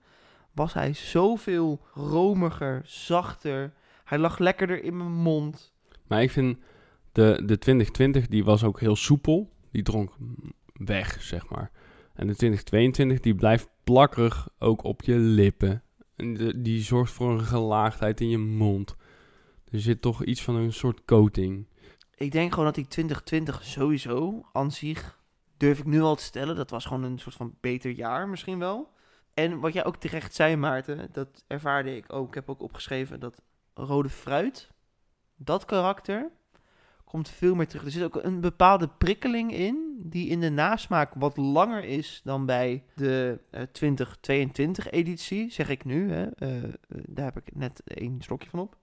was 0.53 0.73
hij 0.73 0.93
zoveel 0.93 1.81
romiger, 1.93 2.81
zachter. 2.85 3.73
Hij 4.03 4.17
lag 4.17 4.37
lekkerder 4.39 4.83
in 4.83 4.97
mijn 4.97 5.11
mond. 5.13 5.73
Maar 6.07 6.21
ik 6.21 6.31
vind 6.31 6.57
de, 7.11 7.41
de 7.45 7.57
2020, 7.57 8.27
die 8.27 8.43
was 8.43 8.63
ook 8.63 8.79
heel 8.79 8.95
soepel. 8.95 9.49
Die 9.71 9.83
dronk 9.83 10.11
weg, 10.73 11.21
zeg 11.21 11.49
maar. 11.49 11.71
En 12.13 12.27
de 12.27 12.35
2022, 12.35 13.19
die 13.19 13.35
blijft 13.35 13.69
plakkerig 13.83 14.49
ook 14.59 14.83
op 14.83 15.01
je 15.01 15.15
lippen. 15.15 15.83
En 16.15 16.33
de- 16.33 16.61
die 16.61 16.81
zorgt 16.81 17.11
voor 17.11 17.31
een 17.31 17.45
gelaagdheid 17.45 18.21
in 18.21 18.29
je 18.29 18.37
mond. 18.37 18.95
Er 19.71 19.79
zit 19.79 20.01
toch 20.01 20.23
iets 20.23 20.41
van 20.43 20.55
een 20.55 20.73
soort 20.73 21.05
coating. 21.05 21.67
Ik 22.15 22.31
denk 22.31 22.49
gewoon 22.49 22.65
dat 22.65 22.75
die 22.75 22.87
2020 22.87 23.63
sowieso 23.65 24.45
aan 24.53 24.71
zich, 24.71 25.19
durf 25.57 25.79
ik 25.79 25.85
nu 25.85 26.01
al 26.01 26.15
te 26.15 26.23
stellen, 26.23 26.55
dat 26.55 26.69
was 26.69 26.85
gewoon 26.85 27.03
een 27.03 27.19
soort 27.19 27.35
van 27.35 27.55
beter 27.61 27.91
jaar 27.91 28.27
misschien 28.29 28.59
wel. 28.59 28.91
En 29.39 29.59
wat 29.59 29.73
jij 29.73 29.85
ook 29.85 29.95
terecht 29.95 30.33
zei, 30.33 30.55
Maarten, 30.55 31.09
dat 31.11 31.43
ervaarde 31.47 31.95
ik 31.95 32.13
ook. 32.13 32.27
Ik 32.27 32.33
heb 32.33 32.49
ook 32.49 32.61
opgeschreven 32.61 33.19
dat 33.19 33.41
rode 33.73 34.09
fruit, 34.09 34.69
dat 35.35 35.65
karakter, 35.65 36.31
komt 37.05 37.29
veel 37.29 37.55
meer 37.55 37.67
terug. 37.67 37.85
Er 37.85 37.91
zit 37.91 38.03
ook 38.03 38.23
een 38.23 38.41
bepaalde 38.41 38.87
prikkeling 38.87 39.53
in, 39.53 39.97
die 40.03 40.29
in 40.29 40.39
de 40.39 40.49
nasmaak 40.49 41.13
wat 41.13 41.37
langer 41.37 41.83
is 41.83 42.21
dan 42.23 42.45
bij 42.45 42.83
de 42.95 43.39
eh, 43.51 43.61
2022 43.61 44.89
editie, 44.89 45.51
zeg 45.51 45.69
ik 45.69 45.85
nu. 45.85 46.11
Hè. 46.11 46.25
Eh, 46.25 46.63
eh, 46.63 46.71
daar 46.89 47.25
heb 47.25 47.37
ik 47.37 47.55
net 47.55 47.81
één 47.83 48.21
slokje 48.21 48.49
van 48.49 48.59
op. 48.59 48.77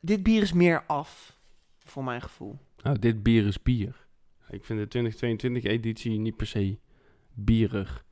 Dit 0.00 0.22
bier 0.22 0.42
is 0.42 0.52
meer 0.52 0.84
af, 0.86 1.38
voor 1.78 2.04
mijn 2.04 2.22
gevoel. 2.22 2.58
Nou, 2.82 2.98
dit 2.98 3.22
bier 3.22 3.46
is 3.46 3.62
bier. 3.62 4.06
Ik 4.48 4.64
vind 4.64 4.78
de 4.78 4.88
2022 4.88 5.62
editie 5.64 6.18
niet 6.18 6.36
per 6.36 6.46
se 6.46 6.78
bierig. 7.34 8.05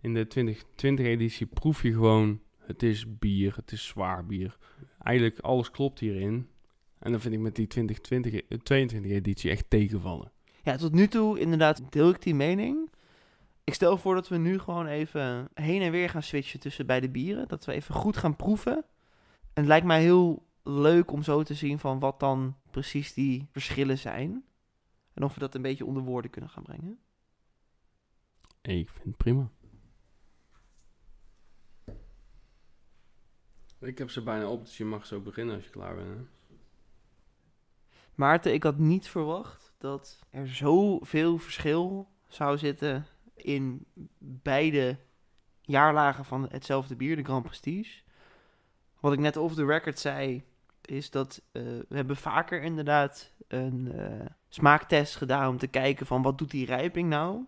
In 0.00 0.14
de 0.14 0.26
2020 0.26 1.06
editie 1.06 1.46
proef 1.46 1.82
je 1.82 1.92
gewoon, 1.92 2.40
het 2.58 2.82
is 2.82 3.18
bier, 3.18 3.56
het 3.56 3.72
is 3.72 3.86
zwaar 3.86 4.26
bier. 4.26 4.58
Eigenlijk 4.98 5.38
alles 5.38 5.70
klopt 5.70 5.98
hierin. 5.98 6.48
En 6.98 7.10
dan 7.10 7.20
vind 7.20 7.34
ik 7.34 7.40
met 7.40 7.54
die 7.54 7.66
2020, 7.66 8.34
eh, 8.34 8.58
22 8.58 9.10
editie 9.10 9.50
echt 9.50 9.70
tegenvallen. 9.70 10.32
Ja, 10.62 10.76
tot 10.76 10.92
nu 10.92 11.08
toe 11.08 11.38
inderdaad 11.38 11.92
deel 11.92 12.08
ik 12.08 12.22
die 12.22 12.34
mening. 12.34 12.90
Ik 13.64 13.74
stel 13.74 13.98
voor 13.98 14.14
dat 14.14 14.28
we 14.28 14.36
nu 14.36 14.58
gewoon 14.58 14.86
even 14.86 15.48
heen 15.54 15.82
en 15.82 15.90
weer 15.90 16.08
gaan 16.08 16.22
switchen 16.22 16.60
tussen 16.60 16.86
beide 16.86 17.08
bieren. 17.08 17.48
Dat 17.48 17.64
we 17.64 17.72
even 17.72 17.94
goed 17.94 18.16
gaan 18.16 18.36
proeven. 18.36 18.76
En 19.52 19.62
het 19.62 19.66
lijkt 19.66 19.86
mij 19.86 20.02
heel 20.02 20.46
leuk 20.62 21.12
om 21.12 21.22
zo 21.22 21.42
te 21.42 21.54
zien 21.54 21.78
van 21.78 21.98
wat 21.98 22.20
dan 22.20 22.56
precies 22.70 23.14
die 23.14 23.48
verschillen 23.50 23.98
zijn. 23.98 24.44
En 25.14 25.22
of 25.22 25.34
we 25.34 25.40
dat 25.40 25.54
een 25.54 25.62
beetje 25.62 25.86
onder 25.86 26.02
woorden 26.02 26.30
kunnen 26.30 26.50
gaan 26.50 26.62
brengen. 26.62 26.98
Ik 28.62 28.88
vind 28.88 29.04
het 29.04 29.16
prima. 29.16 29.50
Ik 33.80 33.98
heb 33.98 34.10
ze 34.10 34.22
bijna 34.22 34.48
op, 34.48 34.64
dus 34.64 34.76
je 34.76 34.84
mag 34.84 35.06
zo 35.06 35.20
beginnen 35.20 35.54
als 35.54 35.64
je 35.64 35.70
klaar 35.70 35.94
bent. 35.94 36.28
Maarten, 38.14 38.52
ik 38.52 38.62
had 38.62 38.78
niet 38.78 39.08
verwacht 39.08 39.72
dat 39.78 40.18
er 40.30 40.48
zoveel 40.48 41.38
verschil 41.38 42.08
zou 42.28 42.58
zitten 42.58 43.06
in 43.34 43.86
beide 44.18 44.96
jaarlagen 45.60 46.24
van 46.24 46.48
hetzelfde 46.50 46.96
bier, 46.96 47.16
de 47.16 47.24
Grand 47.24 47.44
Prestige. 47.44 48.02
Wat 49.00 49.12
ik 49.12 49.18
net 49.18 49.36
off 49.36 49.54
the 49.54 49.64
record 49.64 49.98
zei, 49.98 50.44
is 50.84 51.10
dat 51.10 51.42
eh, 51.52 51.62
we 51.62 51.96
hebben 51.96 52.16
vaker 52.16 52.62
inderdaad 52.62 53.32
een 53.48 53.92
eh, 53.92 54.26
smaaktest 54.48 55.16
gedaan 55.16 55.48
om 55.48 55.58
te 55.58 55.66
kijken 55.66 56.06
van 56.06 56.22
wat 56.22 56.38
doet 56.38 56.50
die 56.50 56.66
rijping 56.66 57.08
nou. 57.08 57.44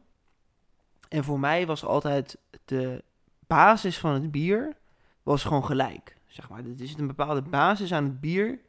En 1.08 1.24
voor 1.24 1.40
mij 1.40 1.66
was 1.66 1.84
altijd 1.84 2.38
de 2.64 3.04
basis 3.46 3.98
van 3.98 4.12
het 4.12 4.30
bier 4.30 4.76
was 5.22 5.44
gewoon 5.44 5.64
gelijk. 5.64 6.16
Zeg 6.32 6.48
maar, 6.48 6.58
er 6.58 6.86
zit 6.86 6.98
een 6.98 7.06
bepaalde 7.06 7.42
basis 7.42 7.92
aan 7.92 8.04
het 8.04 8.20
bier. 8.20 8.60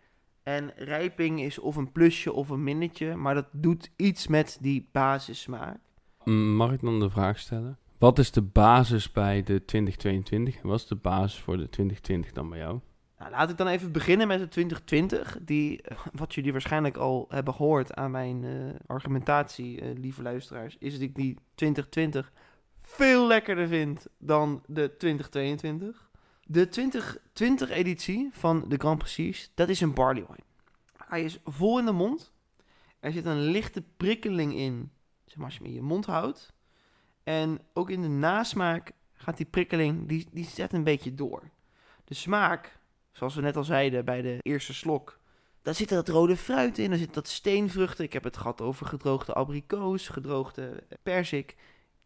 En 0.43 0.71
rijping 0.75 1.41
is 1.41 1.59
of 1.59 1.75
een 1.75 1.91
plusje 1.91 2.33
of 2.33 2.49
een 2.49 2.63
minnetje, 2.63 3.15
maar 3.15 3.33
dat 3.35 3.47
doet 3.51 3.91
iets 3.95 4.27
met 4.27 4.57
die 4.61 4.89
basissmaak. 4.91 5.79
Mag 6.55 6.71
ik 6.71 6.81
dan 6.81 6.99
de 6.99 7.09
vraag 7.09 7.39
stellen? 7.39 7.77
Wat 7.97 8.19
is 8.19 8.31
de 8.31 8.41
basis 8.41 9.11
bij 9.11 9.43
de 9.43 9.65
2022 9.65 10.61
en 10.61 10.67
wat 10.67 10.79
is 10.79 10.87
de 10.87 10.95
basis 10.95 11.39
voor 11.39 11.57
de 11.57 11.69
2020 11.69 12.31
dan 12.31 12.49
bij 12.49 12.59
jou? 12.59 12.79
Nou, 13.19 13.31
laat 13.31 13.49
ik 13.49 13.57
dan 13.57 13.67
even 13.67 13.91
beginnen 13.91 14.27
met 14.27 14.39
de 14.39 14.47
2020. 14.47 15.37
Die, 15.41 15.81
eh, 15.81 15.97
wat 16.13 16.33
jullie 16.33 16.51
waarschijnlijk 16.51 16.97
al 16.97 17.25
hebben 17.29 17.53
gehoord 17.53 17.93
aan 17.93 18.11
mijn 18.11 18.43
eh, 18.43 18.51
argumentatie, 18.85 19.81
eh, 19.81 19.97
lieve 19.97 20.21
luisteraars, 20.21 20.75
is 20.79 20.93
dat 20.93 21.01
ik 21.01 21.15
die 21.15 21.37
2020 21.55 22.31
veel 22.81 23.27
lekkerder 23.27 23.67
vind 23.67 24.07
dan 24.17 24.63
de 24.67 24.97
2022. 24.97 26.11
De 26.53 26.67
2020-editie 26.67 28.29
van 28.31 28.65
de 28.67 28.77
Grand 28.77 28.97
Prix, 28.97 29.51
dat 29.53 29.69
is 29.69 29.81
een 29.81 29.93
barley 29.93 30.25
wine. 30.27 30.43
Hij 31.07 31.23
is 31.23 31.39
vol 31.45 31.79
in 31.79 31.85
de 31.85 31.91
mond. 31.91 32.31
Er 32.99 33.11
zit 33.11 33.25
een 33.25 33.41
lichte 33.41 33.83
prikkeling 33.97 34.55
in, 34.55 34.91
zeg 35.25 35.37
maar 35.37 35.45
als 35.45 35.53
je 35.53 35.59
hem 35.59 35.69
in 35.69 35.75
je 35.75 35.81
mond 35.81 36.05
houdt. 36.05 36.53
En 37.23 37.59
ook 37.73 37.89
in 37.89 38.01
de 38.01 38.07
nasmaak 38.07 38.91
gaat 39.13 39.37
die 39.37 39.45
prikkeling, 39.45 40.07
die, 40.07 40.27
die 40.31 40.45
zet 40.45 40.73
een 40.73 40.83
beetje 40.83 41.13
door. 41.13 41.49
De 42.03 42.13
smaak, 42.13 42.79
zoals 43.11 43.35
we 43.35 43.41
net 43.41 43.55
al 43.55 43.63
zeiden 43.63 44.05
bij 44.05 44.21
de 44.21 44.37
eerste 44.41 44.73
slok, 44.73 45.19
daar 45.61 45.75
zit 45.75 45.89
dat 45.89 46.07
rode 46.07 46.37
fruit 46.37 46.77
in, 46.77 46.89
daar 46.89 46.99
zit 46.99 47.13
dat 47.13 47.27
steenvruchten. 47.27 48.05
Ik 48.05 48.13
heb 48.13 48.23
het 48.23 48.37
gehad 48.37 48.61
over 48.61 48.85
gedroogde 48.85 49.33
abrikoos, 49.33 50.07
gedroogde 50.07 50.83
persik. 51.03 51.55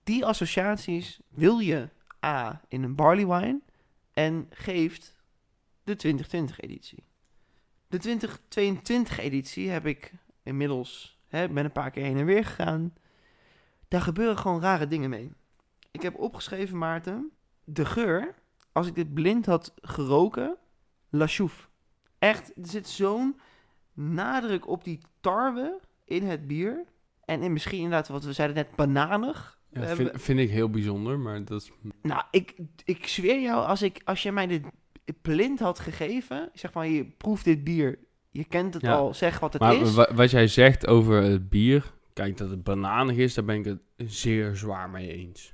Die 0.03 0.25
associaties 0.25 1.19
wil 1.29 1.59
je 1.59 1.89
A 2.25 2.61
in 2.67 2.83
een 2.83 2.95
barley 2.95 3.27
wine 3.27 3.61
en 4.17 4.47
geeft 4.49 5.15
de 5.83 5.95
2020 5.95 6.59
editie. 6.59 7.03
De 7.87 7.97
2022 7.97 9.19
editie 9.19 9.69
heb 9.69 9.85
ik 9.85 10.13
inmiddels, 10.43 11.19
hè, 11.27 11.49
ben 11.49 11.65
een 11.65 11.71
paar 11.71 11.91
keer 11.91 12.03
heen 12.03 12.17
en 12.17 12.25
weer 12.25 12.45
gegaan. 12.45 12.93
Daar 13.87 14.01
gebeuren 14.01 14.37
gewoon 14.37 14.61
rare 14.61 14.87
dingen 14.87 15.09
mee. 15.09 15.31
Ik 15.91 16.01
heb 16.01 16.19
opgeschreven, 16.19 16.77
Maarten, 16.77 17.31
de 17.63 17.85
geur, 17.85 18.35
als 18.71 18.87
ik 18.87 18.95
dit 18.95 19.13
blind 19.13 19.45
had 19.45 19.73
geroken, 19.81 20.57
La 21.09 21.27
Chouffe. 21.27 21.67
Echt, 22.19 22.49
er 22.49 22.67
zit 22.67 22.87
zo'n 22.87 23.39
nadruk 23.93 24.67
op 24.67 24.83
die 24.83 24.99
tarwe 25.19 25.79
in 26.03 26.27
het 26.27 26.47
bier. 26.47 26.85
En 27.25 27.41
in 27.41 27.53
misschien 27.53 27.77
inderdaad, 27.81 28.07
wat 28.07 28.23
we 28.23 28.33
zeiden 28.33 28.55
net, 28.55 28.75
bananig. 28.75 29.56
Ja, 29.81 29.95
We 29.95 30.11
vind, 30.13 30.39
ik 30.39 30.49
heel 30.49 30.69
bijzonder, 30.69 31.19
maar 31.19 31.45
dat 31.45 31.61
is... 31.61 31.71
Nou, 32.01 32.23
ik, 32.31 32.53
ik 32.85 33.07
zweer 33.07 33.41
jou, 33.41 33.65
als, 33.65 33.81
ik, 33.81 34.01
als 34.05 34.23
je 34.23 34.31
mij 34.31 34.47
dit 34.47 34.63
blind 35.21 35.59
had 35.59 35.79
gegeven, 35.79 36.49
zeg 36.53 36.73
maar, 36.73 36.87
je 36.87 37.05
proeft 37.05 37.45
dit 37.45 37.63
bier, 37.63 37.99
je 38.31 38.43
kent 38.45 38.73
het 38.73 38.83
Ja. 38.83 38.95
al, 38.95 39.13
zeg 39.13 39.39
wat 39.39 39.53
het 39.53 39.61
Maar 39.61 39.75
is. 39.75 39.93
wa- 39.93 40.13
wat 40.13 40.31
jij 40.31 40.47
zegt 40.47 40.87
over 40.87 41.21
het 41.21 41.49
bier, 41.49 41.93
kijk 42.13 42.37
dat 42.37 42.49
het 42.49 42.63
bananig 42.63 43.15
is, 43.15 43.33
daar 43.33 43.45
ben 43.45 43.55
ik 43.55 43.65
het 43.65 43.81
zeer 44.11 44.55
zwaar 44.55 44.89
mee 44.89 45.13
eens. 45.13 45.53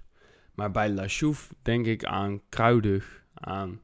Maar 0.54 0.72
bij 0.72 0.90
La 0.90 1.08
Chouffe 1.08 1.54
denk 1.62 1.86
ik 1.86 2.04
aan 2.06 2.42
kruidig, 2.50 3.24
aan... 3.34 3.82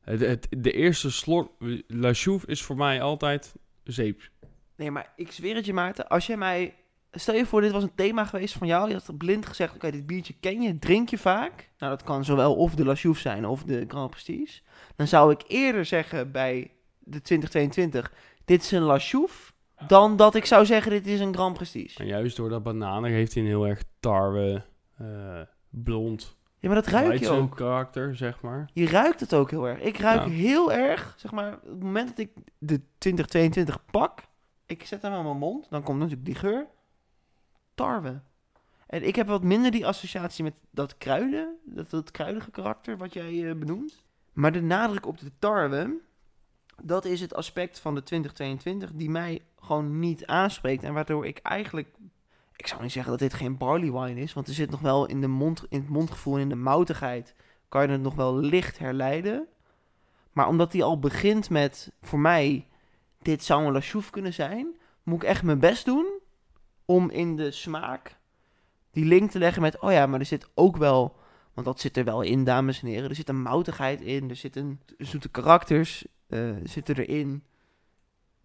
Het, 0.00 0.20
het, 0.20 0.46
de 0.50 0.72
eerste 0.72 1.10
slok, 1.10 1.52
La 1.86 2.12
is 2.46 2.62
voor 2.62 2.76
mij 2.76 3.02
altijd 3.02 3.54
zeep. 3.84 4.30
Nee, 4.76 4.90
maar 4.90 5.12
ik 5.16 5.32
zweer 5.32 5.54
het 5.54 5.66
je, 5.66 5.72
Maarten, 5.72 6.08
als 6.08 6.26
jij 6.26 6.36
mij... 6.36 6.74
Stel 7.12 7.34
je 7.34 7.46
voor, 7.46 7.60
dit 7.60 7.72
was 7.72 7.82
een 7.82 7.94
thema 7.94 8.24
geweest 8.24 8.54
van 8.54 8.66
jou. 8.66 8.88
Je 8.88 8.94
had 8.94 9.16
blind 9.18 9.46
gezegd, 9.46 9.74
oké, 9.74 9.90
dit 9.90 10.06
biertje 10.06 10.34
ken 10.40 10.60
je, 10.62 10.78
drink 10.78 11.08
je 11.08 11.18
vaak. 11.18 11.70
Nou, 11.78 11.92
dat 11.92 12.02
kan 12.02 12.24
zowel 12.24 12.54
of 12.56 12.74
de 12.74 12.84
La 12.84 12.94
Chouffe 12.94 13.20
zijn 13.20 13.46
of 13.46 13.62
de 13.64 13.84
Grand 13.88 14.10
Prestige. 14.10 14.60
Dan 14.96 15.06
zou 15.06 15.32
ik 15.32 15.42
eerder 15.46 15.84
zeggen 15.84 16.32
bij 16.32 16.70
de 16.98 17.20
2022, 17.22 18.12
dit 18.44 18.62
is 18.62 18.70
een 18.70 18.82
La 18.82 18.98
Chouffe, 18.98 19.52
dan 19.86 20.16
dat 20.16 20.34
ik 20.34 20.44
zou 20.44 20.66
zeggen, 20.66 20.90
dit 20.90 21.06
is 21.06 21.20
een 21.20 21.34
Grand 21.34 21.54
Prestige. 21.56 21.98
En 21.98 22.06
juist 22.06 22.36
door 22.36 22.48
dat 22.48 22.62
bananig 22.62 23.10
heeft 23.10 23.34
hij 23.34 23.42
een 23.42 23.48
heel 23.48 23.66
erg 23.66 23.82
tarwe, 24.00 24.62
eh, 24.98 25.40
blond, 25.70 26.36
Ja, 26.58 26.68
maar 26.68 26.76
dat 26.82 26.86
ruik 26.86 27.18
je 27.18 27.28
ook. 27.28 27.56
karakter, 27.56 28.16
zeg 28.16 28.40
maar. 28.40 28.70
Je 28.72 28.86
ruikt 28.86 29.20
het 29.20 29.34
ook 29.34 29.50
heel 29.50 29.68
erg. 29.68 29.80
Ik 29.80 29.98
ruik 29.98 30.20
Ja. 30.20 30.28
heel 30.28 30.72
erg, 30.72 31.14
zeg 31.16 31.30
maar, 31.32 31.52
op 31.54 31.68
het 31.68 31.82
moment 31.82 32.08
dat 32.08 32.18
ik 32.18 32.30
de 32.58 32.80
2022 32.98 33.84
pak, 33.90 34.20
ik 34.66 34.84
zet 34.86 35.02
hem 35.02 35.12
aan 35.12 35.24
mijn 35.24 35.36
mond, 35.38 35.66
dan 35.70 35.82
komt 35.82 35.98
natuurlijk 35.98 36.26
die 36.26 36.34
geur, 36.34 36.66
tarwe. 37.78 38.20
En 38.86 39.06
ik 39.06 39.16
heb 39.16 39.26
wat 39.26 39.42
minder 39.42 39.70
die 39.70 39.86
associatie 39.86 40.44
met 40.44 40.54
dat 40.70 40.98
kruiden, 40.98 41.56
dat, 41.64 41.90
dat 41.90 42.10
kruidige 42.10 42.50
karakter 42.50 42.96
wat 42.96 43.12
jij 43.12 43.48
eh, 43.48 43.54
benoemt. 43.54 44.02
Maar 44.32 44.52
de 44.52 44.62
nadruk 44.62 45.06
op 45.06 45.18
de 45.18 45.30
tarwe, 45.38 46.00
dat 46.82 47.04
is 47.04 47.20
het 47.20 47.34
aspect 47.34 47.78
van 47.78 47.94
de 47.94 48.02
2022 48.02 48.92
die 48.92 49.10
mij 49.10 49.42
gewoon 49.60 49.98
niet 49.98 50.26
aanspreekt. 50.26 50.82
En 50.82 50.94
waardoor 50.94 51.26
ik 51.26 51.38
eigenlijk, 51.38 51.88
ik 52.56 52.66
zou 52.66 52.82
niet 52.82 52.92
zeggen 52.92 53.10
dat 53.10 53.20
dit 53.20 53.34
geen 53.34 53.56
barley 53.56 53.92
wine 53.92 54.20
is, 54.20 54.32
want 54.32 54.48
er 54.48 54.54
zit 54.54 54.70
nog 54.70 54.80
wel 54.80 55.06
in, 55.06 55.20
de 55.20 55.28
mond, 55.28 55.64
in 55.68 55.80
het 55.80 55.88
mondgevoel 55.88 56.34
en 56.34 56.40
in 56.40 56.48
de 56.48 56.54
moutigheid 56.54 57.34
kan 57.68 57.82
je 57.82 57.88
het 57.88 58.02
nog 58.02 58.14
wel 58.14 58.36
licht 58.36 58.78
herleiden. 58.78 59.46
Maar 60.32 60.48
omdat 60.48 60.72
die 60.72 60.84
al 60.84 60.98
begint 60.98 61.50
met, 61.50 61.92
voor 62.02 62.18
mij, 62.18 62.66
dit 63.22 63.44
zou 63.44 63.64
een 63.64 63.72
La 63.72 63.80
Chouffe 63.80 64.10
kunnen 64.10 64.34
zijn, 64.34 64.76
moet 65.02 65.22
ik 65.22 65.28
echt 65.28 65.42
mijn 65.42 65.58
best 65.58 65.84
doen 65.84 66.17
om 66.90 67.10
in 67.10 67.36
de 67.36 67.50
smaak 67.50 68.16
die 68.90 69.04
link 69.04 69.30
te 69.30 69.38
leggen 69.38 69.62
met, 69.62 69.80
oh 69.80 69.92
ja, 69.92 70.06
maar 70.06 70.20
er 70.20 70.26
zit 70.26 70.48
ook 70.54 70.76
wel, 70.76 71.16
want 71.54 71.66
dat 71.66 71.80
zit 71.80 71.96
er 71.96 72.04
wel 72.04 72.22
in, 72.22 72.44
dames 72.44 72.82
en 72.82 72.88
heren, 72.88 73.08
er 73.08 73.14
zit 73.14 73.28
een 73.28 73.42
moutigheid 73.42 74.00
in, 74.00 74.30
er 74.30 74.36
zitten 74.36 74.80
zoete 74.98 75.28
karakters, 75.28 76.06
eh, 76.26 76.56
zitten 76.64 76.96
erin. 76.96 77.44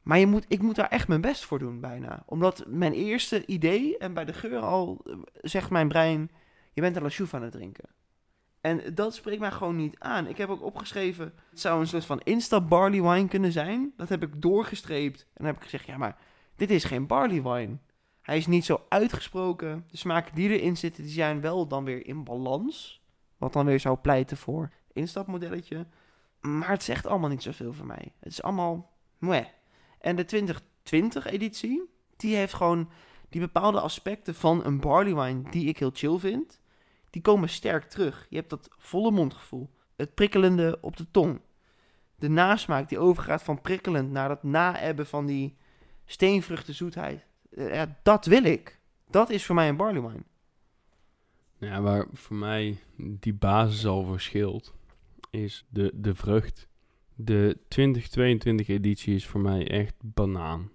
Maar 0.02 0.20
je 0.20 0.28
moet, 0.28 0.45
ik 0.48 0.61
moet 0.61 0.76
daar 0.76 0.88
echt 0.88 1.07
mijn 1.07 1.22
best 1.22 1.45
voor 1.45 1.60
doen, 1.60 1.80
bijna. 1.80 2.24
Omdat 2.26 2.64
mijn 2.68 2.94
eerste 2.94 3.45
idee, 3.45 3.98
en 3.98 4.14
bij 4.14 4.26
de 4.26 4.34
geur 4.34 4.60
al, 4.60 5.02
eh, 5.06 5.14
zegt 5.41 5.70
mijn 5.70 5.88
brein, 5.88 6.32
je 6.74 6.82
bent 6.82 6.95
een 6.95 7.02
La 7.02 7.10
Chouffe 7.10 7.36
aan 7.36 7.41
het 7.41 7.52
drinken. 7.52 7.90
En 8.61 8.95
dat 8.95 9.15
spreekt 9.15 9.40
mij 9.40 9.52
gewoon 9.52 9.76
niet 9.76 9.99
aan. 9.99 10.28
Ik 10.28 10.38
heb 10.38 10.49
ook 10.49 10.64
opgeschreven, 10.64 11.34
het 11.49 11.60
zou 11.60 11.80
een 11.80 11.88
soort 11.88 12.06
van 12.06 12.20
instap 12.20 12.70
barley 12.70 13.02
wine 13.02 13.28
kunnen 13.28 13.52
zijn. 13.52 13.94
Dat 13.98 14.10
heb 14.10 14.24
ik 14.24 14.41
doorgestreept. 14.41 15.22
En 15.22 15.34
dan 15.34 15.45
heb 15.45 15.56
ik 15.56 15.64
gezegd, 15.64 15.86
ja, 15.86 15.98
maar 15.98 16.18
dit 16.56 16.72
is 16.72 16.84
geen 16.84 17.07
barley 17.07 17.41
wine. 17.41 17.78
Hij 18.24 18.38
is 18.38 18.48
niet 18.48 18.66
zo 18.66 18.82
uitgesproken. 18.90 19.86
De 19.91 19.98
smaken 19.98 20.36
die 20.36 20.50
erin 20.50 20.78
zitten, 20.78 21.04
die 21.04 21.12
zijn 21.12 21.41
wel 21.41 21.68
dan 21.68 21.84
weer 21.84 22.06
in 22.06 22.24
balans. 22.24 23.02
Wat 23.38 23.54
dan 23.54 23.66
weer 23.66 23.80
zou 23.80 23.98
pleiten 23.98 24.38
voor 24.38 24.72
instapmodelletje. 24.94 25.88
Maar 26.40 26.70
het 26.70 26.84
zegt 26.84 27.06
allemaal 27.06 27.30
niet 27.30 27.44
zoveel 27.44 27.74
voor 27.74 27.86
mij. 27.86 28.12
Het 28.20 28.32
is 28.32 28.41
allemaal 28.44 28.91
meh. 29.18 29.45
En 30.00 30.16
de 30.16 30.26
2020-editie, 30.26 31.90
die 32.18 32.36
heeft 32.36 32.54
gewoon 32.54 32.90
die 33.30 33.41
bepaalde 33.41 33.80
aspecten 33.80 34.36
van 34.36 34.66
een 34.66 34.80
barley 34.80 35.16
wine 35.16 35.50
die 35.50 35.68
ik 35.68 35.78
heel 35.78 35.91
chill 35.94 36.18
vind 36.18 36.62
die 37.14 37.22
komen 37.22 37.50
sterk 37.50 37.84
terug. 37.84 38.26
Je 38.30 38.36
hebt 38.36 38.50
dat 38.50 38.70
volle 38.78 39.12
mondgevoel. 39.12 39.70
Het 39.95 40.14
prikkelende 40.14 40.78
op 40.82 40.98
de 40.98 41.12
tong. 41.12 41.41
De 42.16 42.30
nasmaak 42.30 42.90
die 42.90 43.00
overgaat 43.00 43.44
van 43.44 43.62
prikkelend 43.62 44.12
naar 44.12 44.28
dat 44.28 44.44
naebben 44.44 45.08
van 45.08 45.26
die 45.26 45.58
steenvruchtenzoetheid. 46.06 47.28
Dat 48.03 48.25
wil 48.25 48.43
ik. 48.43 48.80
Dat 49.09 49.30
is 49.30 49.45
voor 49.45 49.55
mij 49.55 49.69
een 49.69 49.77
barley 49.77 50.01
wine. 50.01 50.23
Ja, 51.57 51.81
waar 51.81 52.07
voor 52.13 52.35
mij 52.35 52.80
die 52.97 53.34
basis 53.34 53.85
al 53.85 54.03
verschilt, 54.03 54.73
is 55.30 55.65
de, 55.69 55.91
de 55.95 56.15
vrucht. 56.15 56.67
De 57.15 57.57
2022 57.67 58.67
editie 58.67 59.15
is 59.15 59.27
voor 59.27 59.41
mij 59.41 59.67
echt 59.67 59.95
banaan. 60.01 60.71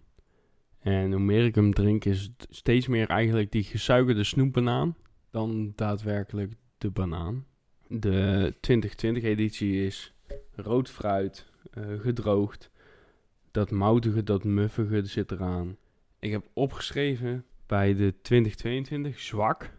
En 0.79 1.13
hoe 1.13 1.21
meer 1.21 1.45
ik 1.45 1.55
hem 1.55 1.75
drink, 1.75 2.05
is 2.05 2.23
het 2.23 2.47
steeds 2.51 2.87
meer 2.87 3.09
eigenlijk 3.09 3.53
die 3.53 3.63
gesuikerde 3.63 4.25
snoepbanaan 4.25 4.97
dan 5.31 5.73
daadwerkelijk 5.75 6.53
de 6.79 6.91
banaan. 6.91 7.47
De 7.87 8.55
2020 8.61 9.23
editie 9.23 9.85
is 9.87 10.15
rood 10.55 10.91
fruit, 10.91 11.47
eh, 11.71 11.85
gedroogd. 12.01 12.71
Dat 13.51 13.71
moutige, 13.71 14.23
dat 14.23 14.45
muffige 14.45 15.05
zit 15.05 15.33
eraan. 15.33 15.77
Ik 16.19 16.31
heb 16.31 16.47
opgeschreven 16.53 17.45
bij 17.67 17.95
de 17.95 18.15
2022 18.23 19.21
zwak. 19.21 19.77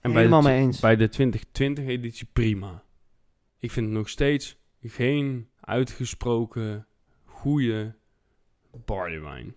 En 0.00 0.12
bij 0.12 0.28
de, 0.28 0.40
mee 0.42 0.60
eens. 0.60 0.80
bij 0.80 0.96
de 0.96 1.08
2020 1.08 1.86
editie 1.86 2.28
prima. 2.32 2.82
Ik 3.58 3.70
vind 3.70 3.86
het 3.86 3.94
nog 3.94 4.08
steeds 4.08 4.56
geen 4.82 5.48
uitgesproken 5.60 6.86
goede 7.24 7.94
barley 8.84 9.20
wine. 9.20 9.52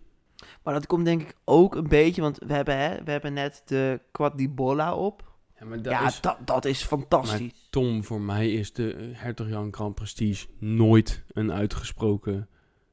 Maar 0.64 0.74
dat 0.74 0.86
komt 0.86 1.06
denk 1.06 1.22
ik 1.22 1.36
ook 1.44 1.76
een 1.76 1.88
beetje, 1.88 2.22
want 2.22 2.38
we 2.38 2.54
hebben, 2.54 2.78
hè, 2.78 3.04
we 3.04 3.12
hebben 3.12 3.34
net 3.34 3.62
de 3.66 4.02
Quadribola 4.12 4.96
op. 4.96 5.36
Ja, 5.60 5.66
maar 5.66 5.82
dat 5.82 5.92
ja, 5.92 6.08
is, 6.08 6.22
dat, 6.22 6.38
dat 6.48 6.66
is 6.66 6.84
fantastisch. 6.84 7.68
Tom, 7.70 8.04
voor 8.04 8.22
mij 8.22 8.54
is 8.54 8.74
de 8.74 9.12
Hertog 9.14 9.50
Jan 9.50 9.74
Grand 9.74 9.96
Prestige 9.96 10.48
nooit 10.60 11.24
een 11.28 11.52
uitgesproken 11.52 12.50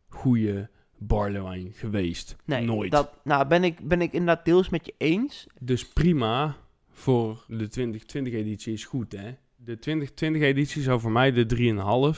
goede 0.09 0.70
barley 1.06 1.43
wine 1.43 1.70
geweest. 1.72 2.36
Nee, 2.44 2.64
nooit. 2.64 2.90
Dat, 2.93 3.12
nou, 3.24 3.47
ben 3.47 3.64
ik, 3.64 3.89
ben 3.89 4.01
ik 4.01 4.12
inderdaad 4.12 4.44
deels 4.44 4.68
met 4.68 4.86
je 4.86 4.94
eens. 4.98 5.47
Dus 5.60 5.89
prima 5.89 6.56
voor 6.90 7.44
de 7.48 7.68
2020 7.68 8.32
editie 8.32 8.72
is 8.72 8.85
goed, 8.85 9.12
hè? 9.12 9.31
De 9.56 9.78
2020 9.78 10.43
editie 10.43 10.82
zou 10.82 11.01
voor 11.01 11.10
mij 11.12 11.32
de 11.32 11.47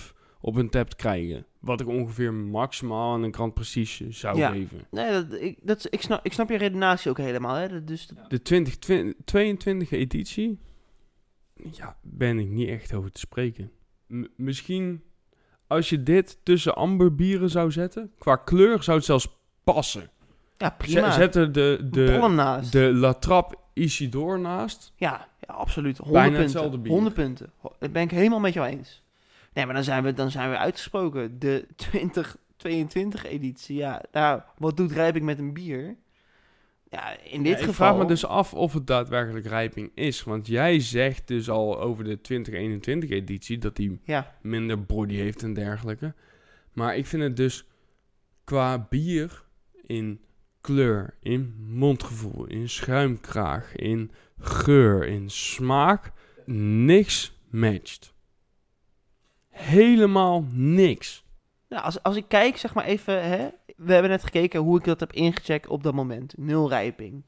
3,5 0.08 0.14
op 0.40 0.56
een 0.56 0.68
tap 0.70 0.96
krijgen. 0.96 1.46
Wat 1.60 1.80
ik 1.80 1.86
ongeveer 1.88 2.34
maximaal 2.34 3.12
aan 3.12 3.22
een 3.22 3.34
Grand 3.34 3.54
Prestige 3.54 4.12
zou 4.12 4.36
Ja. 4.38 4.50
geven. 4.52 4.86
Nee, 4.90 5.10
dat, 5.10 5.32
ik, 5.40 5.58
dat, 5.62 5.86
ik, 5.90 6.00
snap, 6.02 6.24
ik 6.24 6.32
snap 6.32 6.50
je 6.50 6.56
redenatie 6.56 7.10
ook 7.10 7.18
helemaal. 7.18 7.54
Hè? 7.54 7.68
Dat- 7.68 7.86
Dus 7.86 8.06
dat- 8.06 8.30
De 8.30 8.42
2022 8.42 9.90
editie, 9.90 10.58
ja, 11.70 11.96
ben 12.02 12.38
ik 12.38 12.48
niet 12.48 12.68
echt 12.68 12.94
over 12.94 13.12
te 13.12 13.20
spreken. 13.20 13.70
M- 14.06 14.24
misschien 14.36 15.02
als 15.66 15.88
je 15.88 16.02
dit 16.02 16.38
tussen 16.42 16.74
amberbieren 16.74 17.50
zou 17.50 17.70
zetten, 17.70 18.12
qua 18.18 18.36
kleur 18.36 18.82
zou 18.82 18.96
het 18.96 19.06
zelfs 19.06 19.28
passen. 19.64 20.10
Ja, 20.56 20.70
prima. 20.70 21.10
zet 21.10 21.34
er 21.34 21.52
de, 21.52 21.78
de, 21.90 22.04
de, 22.04 22.28
naast. 22.28 22.72
de 22.72 22.92
La 22.92 23.12
Trappe 23.12 23.56
Isidore 23.72 24.38
naast. 24.38 24.92
Ja, 24.96 25.28
ja, 25.40 25.54
absoluut. 25.54 25.98
100 25.98 26.12
Bijna 26.12 26.28
punten. 26.36 26.52
hetzelfde 26.52 26.78
bier. 26.78 26.92
100 26.92 27.14
punten. 27.14 27.52
Dat 27.78 27.92
ben 27.92 28.02
ik 28.02 28.10
helemaal 28.10 28.40
met 28.40 28.52
jou 28.52 28.66
eens. 28.66 29.02
Nee, 29.52 29.64
maar 29.64 29.74
dan 29.74 29.84
zijn 29.84 30.02
we, 30.02 30.12
dan 30.12 30.30
zijn 30.30 30.50
we 30.50 30.56
uitgesproken. 30.56 31.38
De 31.38 31.66
2022 31.76 33.24
editie. 33.24 33.76
Ja, 33.76 34.02
nou, 34.12 34.40
wat 34.58 34.76
doet 34.76 34.92
Rijping 34.92 35.24
met 35.24 35.38
een 35.38 35.52
bier? 35.52 35.96
Ja, 36.90 37.18
in 37.22 37.42
dit 37.42 37.52
Ja, 37.52 37.58
ik 37.58 37.64
geval... 37.64 37.74
vraag 37.74 37.96
me 37.96 38.06
dus 38.06 38.26
af 38.26 38.54
of 38.54 38.72
het 38.72 38.86
daadwerkelijk 38.86 39.46
rijping 39.46 39.90
is. 39.94 40.24
Want 40.24 40.46
jij 40.46 40.80
zegt 40.80 41.28
dus 41.28 41.50
al 41.50 41.80
over 41.80 42.04
de 42.04 42.20
2021 42.20 43.10
editie 43.10 43.58
dat 43.58 43.76
die 43.76 44.00
Ja, 44.04 44.36
minder 44.42 44.84
body 44.84 45.14
heeft 45.14 45.42
en 45.42 45.54
dergelijke. 45.54 46.14
Maar 46.72 46.96
ik 46.96 47.06
vind 47.06 47.22
het 47.22 47.36
dus 47.36 47.66
qua 48.44 48.86
bier 48.88 49.44
in 49.86 50.20
kleur, 50.60 51.14
in 51.20 51.54
mondgevoel, 51.68 52.46
in 52.46 52.68
schuimkraag, 52.68 53.74
in 53.74 54.10
geur, 54.38 55.06
in 55.06 55.30
smaak, 55.30 56.12
niks 56.84 57.40
matcht. 57.50 58.14
Helemaal 59.48 60.48
niks. 60.52 61.25
Nou, 61.68 61.82
als, 61.82 62.02
als 62.02 62.16
ik 62.16 62.24
kijk, 62.28 62.56
zeg 62.56 62.74
maar 62.74 62.84
even, 62.84 63.24
hè, 63.28 63.48
we 63.76 63.92
hebben 63.92 64.10
net 64.10 64.24
gekeken 64.24 64.60
hoe 64.60 64.78
ik 64.78 64.84
dat 64.84 65.00
heb 65.00 65.12
ingecheckt 65.12 65.68
op 65.68 65.82
dat 65.82 65.94
moment. 65.94 66.34
Nul 66.36 66.68
rijping. 66.68 67.22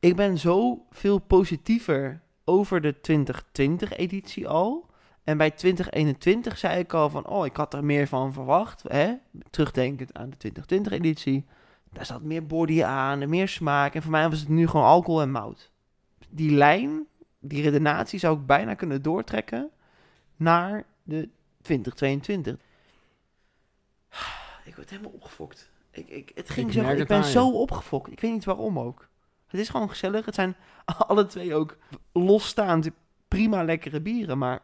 Ik 0.00 0.16
ben 0.16 0.38
zo 0.38 0.86
veel 0.90 1.18
positiever 1.18 2.22
over 2.44 2.80
de 2.80 2.94
2020-editie 2.94 4.48
al. 4.48 4.90
En 5.24 5.36
bij 5.36 5.50
2021 5.50 6.58
zei 6.58 6.78
ik 6.78 6.92
al 6.92 7.10
van, 7.10 7.26
oh, 7.26 7.46
ik 7.46 7.56
had 7.56 7.74
er 7.74 7.84
meer 7.84 8.06
van 8.08 8.32
verwacht. 8.32 8.82
Hè? 8.88 9.14
Terugdenkend 9.50 10.14
aan 10.14 10.32
de 10.38 10.52
2020-editie. 10.52 11.46
Daar 11.92 12.06
zat 12.06 12.22
meer 12.22 12.46
body 12.46 12.82
aan, 12.82 13.28
meer 13.28 13.48
smaak. 13.48 13.94
En 13.94 14.02
voor 14.02 14.10
mij 14.10 14.28
was 14.28 14.40
het 14.40 14.48
nu 14.48 14.66
gewoon 14.66 14.86
alcohol 14.86 15.20
en 15.20 15.30
mout. 15.30 15.70
Die 16.28 16.50
lijn, 16.50 17.06
die 17.40 17.62
redenatie 17.62 18.18
zou 18.18 18.38
ik 18.38 18.46
bijna 18.46 18.74
kunnen 18.74 19.02
doortrekken 19.02 19.70
naar 20.36 20.84
de 21.02 21.28
2022. 21.62 22.56
Ik 24.68 24.76
word 24.76 24.90
helemaal 24.90 25.12
opgefokt. 25.12 25.70
Ik, 25.90 26.08
ik, 26.08 26.32
het 26.34 26.50
ging 26.50 26.66
Ik 26.66 26.72
zo, 26.72 26.88
ik 26.88 27.06
ben 27.06 27.16
aan 27.16 27.24
zo 27.24 27.50
opgefokt. 27.50 28.12
Ik 28.12 28.20
weet 28.20 28.32
niet 28.32 28.44
waarom 28.44 28.78
ook. 28.78 29.08
Het 29.46 29.60
is 29.60 29.68
gewoon 29.68 29.88
gezellig. 29.88 30.24
Het 30.24 30.34
zijn 30.34 30.56
alle 31.06 31.26
twee 31.26 31.54
ook 31.54 31.76
losstaand 32.12 32.90
prima 33.28 33.64
lekkere 33.64 34.00
bieren. 34.00 34.38
Maar 34.38 34.62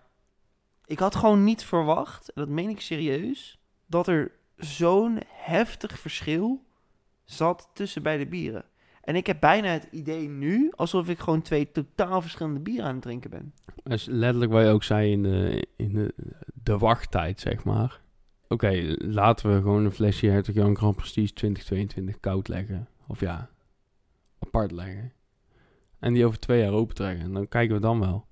ik 0.85 0.99
had 0.99 1.15
gewoon 1.15 1.45
niet 1.45 1.65
verwacht, 1.65 2.33
en 2.33 2.43
dat 2.43 2.51
meen 2.51 2.69
ik 2.69 2.81
serieus, 2.81 3.59
dat 3.87 4.07
er 4.07 4.33
zo'n 4.57 5.21
heftig 5.27 5.99
verschil 5.99 6.65
zat 7.25 7.71
tussen 7.73 8.03
beide 8.03 8.27
bieren. 8.27 8.65
En 9.01 9.17
ik 9.17 9.27
heb 9.27 9.41
bijna 9.41 9.69
het 9.69 9.89
idee 9.91 10.29
nu 10.29 10.73
alsof 10.77 11.09
ik 11.09 11.19
gewoon 11.19 11.43
twee 11.43 11.73
totaal 11.73 12.23
verschillende 12.23 12.61
bieren 12.61 12.85
aan 12.87 12.93
het 12.93 13.03
drinken 13.03 13.31
ben. 13.31 13.55
Dat 13.83 13.93
is 13.93 14.05
letterlijk 14.05 14.53
wat 14.53 14.63
je 14.63 14.69
ook 14.69 14.83
zei 14.83 15.13
in 15.13 15.23
de, 15.23 15.67
in 15.77 15.95
de, 15.95 16.15
de 16.63 16.79
wachttijd, 16.79 17.41
zeg 17.41 17.65
maar. 17.65 18.01
Oké, 18.53 18.95
laten 18.99 19.55
we 19.55 19.61
gewoon 19.61 19.85
een 19.85 19.93
flesje 19.93 20.27
Hertog 20.27 20.55
Jan 20.55 20.77
Grand 20.77 20.97
Prestige 20.97 21.33
2022 21.33 22.21
koud 22.21 22.49
leggen. 22.49 22.89
Of 23.07 23.21
ja, 23.21 23.51
apart 24.39 24.71
leggen. 24.73 25.13
En 25.99 26.13
die 26.13 26.25
over 26.27 26.39
twee 26.39 26.61
jaar 26.63 26.73
open 26.73 26.95
trekken. 26.95 27.25
En 27.25 27.33
dan 27.33 27.49
kijken 27.49 27.75
we 27.75 27.81
dan 27.81 28.01
wel. 28.01 28.27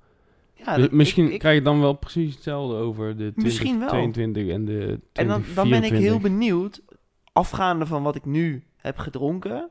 Ja, 0.55 0.89
Misschien 0.91 1.27
ik- 1.27 1.33
ik- 1.33 1.39
krijg 1.39 1.57
je 1.59 1.63
dan 1.65 1.81
wel 1.81 1.93
precies 1.93 2.35
hetzelfde 2.35 2.77
over 2.77 3.17
de 3.17 3.33
Misschien 3.35 3.79
wel. 3.79 3.89
2022 3.89 4.49
en 4.55 4.65
de 4.65 5.01
En 5.13 5.27
dan, 5.29 5.43
dan 5.55 5.69
ben 5.69 5.83
ik 5.83 5.89
2024. 5.89 6.01
heel 6.01 6.21
benieuwd, 6.21 6.83
afgaande 7.33 7.87
van 7.87 8.03
wat 8.03 8.15
ik 8.15 8.25
nu 8.25 8.65
heb 8.77 8.99
gedronken, 8.99 9.71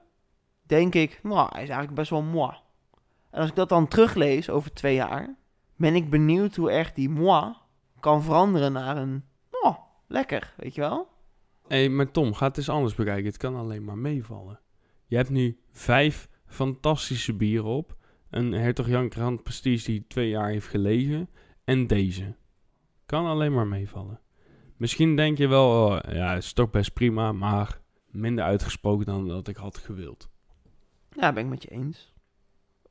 denk 0.61 0.95
ik, 0.95 1.19
nou, 1.24 1.40
hij 1.52 1.61
is 1.64 1.69
eigenlijk 1.69 1.94
best 1.95 2.10
wel 2.10 2.22
moi. 2.24 2.52
En 3.32 3.40
als 3.40 3.49
ik 3.49 3.56
dat 3.56 3.69
dan 3.69 3.88
teruglees 3.88 4.49
over 4.49 4.74
twee 4.74 4.95
jaar, 4.95 5.36
ben 5.76 5.95
ik 5.95 6.10
benieuwd 6.10 6.56
hoe 6.56 6.72
erg 6.72 6.94
die 6.94 7.10
moi 7.10 7.53
kan 7.99 8.24
veranderen 8.24 8.72
naar 8.72 8.98
een, 8.98 9.24
lekker, 10.07 10.53
weet 10.57 10.75
je 10.75 10.81
wel? 10.81 11.07
Hé, 11.67 11.89
maar 11.89 12.11
Tom, 12.11 12.34
ga 12.34 12.47
het 12.47 12.57
eens 12.57 12.69
anders 12.69 12.95
bekijken. 12.95 13.25
Het 13.25 13.38
kan 13.38 13.55
alleen 13.55 13.84
maar 13.84 13.97
meevallen. 13.97 14.59
Je 15.05 15.15
hebt 15.15 15.29
nu 15.29 15.59
vijf 15.71 16.29
fantastische 16.45 17.34
bieren 17.34 17.69
op. 17.69 17.95
Een 18.29 18.51
Hertog 18.51 18.88
Jan 18.88 19.11
Grand 19.11 19.43
Prestige 19.43 19.91
die 19.91 20.05
twee 20.07 20.29
jaar 20.29 20.49
heeft 20.49 20.67
gelegen. 20.67 21.29
En 21.63 21.88
deze. 21.88 22.35
Kan 23.05 23.25
alleen 23.25 23.53
maar 23.53 23.67
meevallen. 23.67 24.19
Misschien 24.77 25.15
denk 25.15 25.38
je 25.38 25.47
wel, 25.47 25.85
oh, 25.85 25.99
ja, 26.13 26.34
het 26.34 26.43
is 26.43 26.53
toch 26.53 26.69
best 26.69 26.93
prima, 26.93 27.31
maar 27.31 27.81
minder 28.07 28.43
uitgesproken 28.43 29.05
dan 29.05 29.27
dat 29.27 29.47
ik 29.47 29.55
had 29.55 29.77
gewild. 29.77 30.29
Ja, 31.09 31.34
ben 31.34 31.43
ik 31.43 31.49
met 31.49 31.63
je 31.63 31.69
eens. 31.69 32.13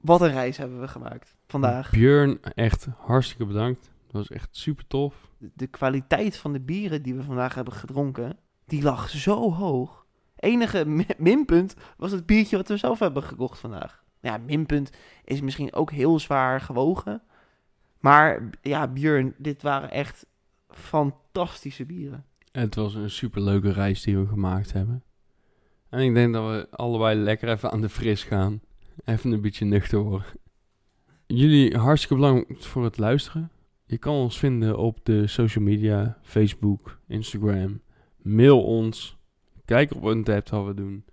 Wat 0.00 0.20
een 0.20 0.32
reis 0.32 0.56
hebben 0.56 0.80
we 0.80 0.88
gemaakt 0.88 1.36
vandaag. 1.46 1.90
Björn, 1.90 2.42
echt 2.42 2.86
hartstikke 2.96 3.46
bedankt. 3.46 3.90
Dat 4.06 4.12
was 4.12 4.30
echt 4.30 4.56
super 4.56 4.86
tof. 4.86 5.30
De, 5.38 5.66
kwaliteit 5.66 6.36
van 6.36 6.52
de 6.52 6.60
bieren 6.60 7.02
die 7.02 7.14
we 7.14 7.22
vandaag 7.22 7.54
hebben 7.54 7.74
gedronken, 7.74 8.36
die 8.64 8.82
lag 8.82 9.08
zo 9.08 9.52
hoog. 9.52 10.06
Enige 10.36 10.84
mi- 10.86 11.06
minpunt 11.18 11.74
was 11.96 12.12
het 12.12 12.26
biertje 12.26 12.56
wat 12.56 12.68
we 12.68 12.76
zelf 12.76 12.98
hebben 12.98 13.22
gekocht 13.22 13.58
vandaag. 13.58 14.04
Ja, 14.20 14.38
minpunt 14.38 14.90
is 15.24 15.40
misschien 15.40 15.72
ook 15.72 15.90
heel 15.90 16.18
zwaar 16.18 16.60
gewogen. 16.60 17.22
Maar 18.00 18.50
ja, 18.62 18.88
Björn, 18.88 19.34
dit 19.38 19.62
waren 19.62 19.90
echt 19.90 20.26
fantastische 20.68 21.84
bieren. 21.84 22.24
Het 22.52 22.74
was 22.74 22.94
een 22.94 23.10
super 23.10 23.42
leuke 23.42 23.72
reis 23.72 24.02
die 24.02 24.18
we 24.18 24.26
gemaakt 24.26 24.72
hebben. 24.72 25.02
En 25.88 26.00
ik 26.00 26.14
denk 26.14 26.32
dat 26.32 26.50
we 26.50 26.68
allebei 26.70 27.18
lekker 27.18 27.48
even 27.48 27.70
aan 27.70 27.80
de 27.80 27.88
fris 27.88 28.22
gaan. 28.24 28.60
Even 29.04 29.32
een 29.32 29.40
beetje 29.40 29.64
nuchter 29.64 29.98
worden. 29.98 30.26
Jullie 31.26 31.76
hartstikke 31.76 32.14
bedankt 32.14 32.66
voor 32.66 32.84
het 32.84 32.98
luisteren. 32.98 33.50
Je 33.86 33.98
kan 33.98 34.14
ons 34.14 34.38
vinden 34.38 34.78
op 34.78 34.98
de 35.02 35.26
social 35.26 35.64
media, 35.64 36.18
Facebook, 36.22 36.98
Instagram. 37.08 37.80
Mail 38.22 38.62
ons. 38.64 39.16
Kijk 39.64 39.94
op 39.94 40.04
Untapped 40.04 40.50
wat 40.50 40.66
we 40.66 40.74
doen. 40.74 41.04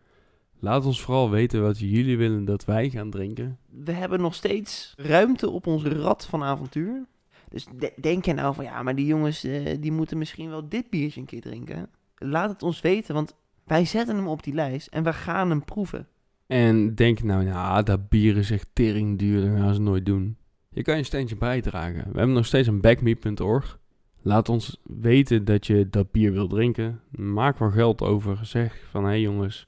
Laat 0.60 0.86
ons 0.86 1.02
vooral 1.02 1.30
weten 1.30 1.62
wat 1.62 1.80
jullie 1.80 2.18
willen 2.18 2.45
dat 2.45 2.66
wij 2.66 2.90
gaan 2.90 3.10
drinken. 3.10 3.58
We 3.84 3.91
hebben 3.91 4.22
nog 4.22 4.36
steeds 4.36 4.94
ruimte 4.98 5.50
op 5.50 5.68
ons 5.68 5.84
rad 5.84 6.26
van 6.26 6.44
avontuur. 6.44 7.06
Dus 7.50 7.68
de- 7.78 7.94
denk 8.02 8.26
je 8.26 8.34
nou 8.34 8.54
van 8.56 8.64
ja, 8.64 8.84
maar 8.84 8.95
die 8.95 9.06
jongens 9.06 9.44
eh, 9.44 9.78
die 9.80 9.91
moeten 9.91 10.18
misschien 10.18 10.50
wel 10.50 10.70
dit 10.70 10.90
biertje 10.90 11.20
een 11.20 11.26
keer 11.26 11.41
drinken. 11.41 11.90
Laat 12.16 12.50
het 12.50 12.64
ons 12.64 12.82
weten, 12.82 13.14
want 13.14 13.36
wij 13.66 13.86
zetten 13.86 14.16
hem 14.16 14.28
op 14.28 14.44
die 14.44 14.54
lijst 14.54 14.88
en 14.88 15.04
we 15.04 15.14
gaan 15.14 15.50
hem 15.50 15.66
proeven. 15.66 16.08
En 16.48 16.95
denk 16.95 17.24
nou, 17.24 17.44
nou, 17.44 17.84
dat 17.84 18.10
bier 18.10 18.38
is 18.38 18.52
echt 18.52 18.70
tering 18.74 19.20
duur, 19.20 19.41
dat 19.50 19.60
gaan 19.60 19.74
ze 19.74 19.82
nooit 19.82 20.06
doen. 20.06 20.38
Je 20.74 20.82
kan 20.82 20.98
je 20.98 21.04
steentje 21.04 21.36
bijdragen. 21.36 22.04
We 22.12 22.18
hebben 22.18 22.34
nog 22.36 22.45
steeds 22.45 22.68
een 22.68 22.82
backme.org. 22.82 23.80
Laat 24.22 24.50
ons 24.50 24.82
weten 24.84 25.45
dat 25.45 25.68
je 25.68 25.90
dat 25.90 26.12
bier 26.12 26.32
wilt 26.32 26.50
drinken. 26.50 27.02
Maak 27.10 27.60
er 27.60 27.72
geld 27.72 28.02
over. 28.02 28.40
Zeg 28.41 28.88
van, 28.90 29.04
hé 29.04 29.10
hey 29.10 29.22
jongens, 29.22 29.68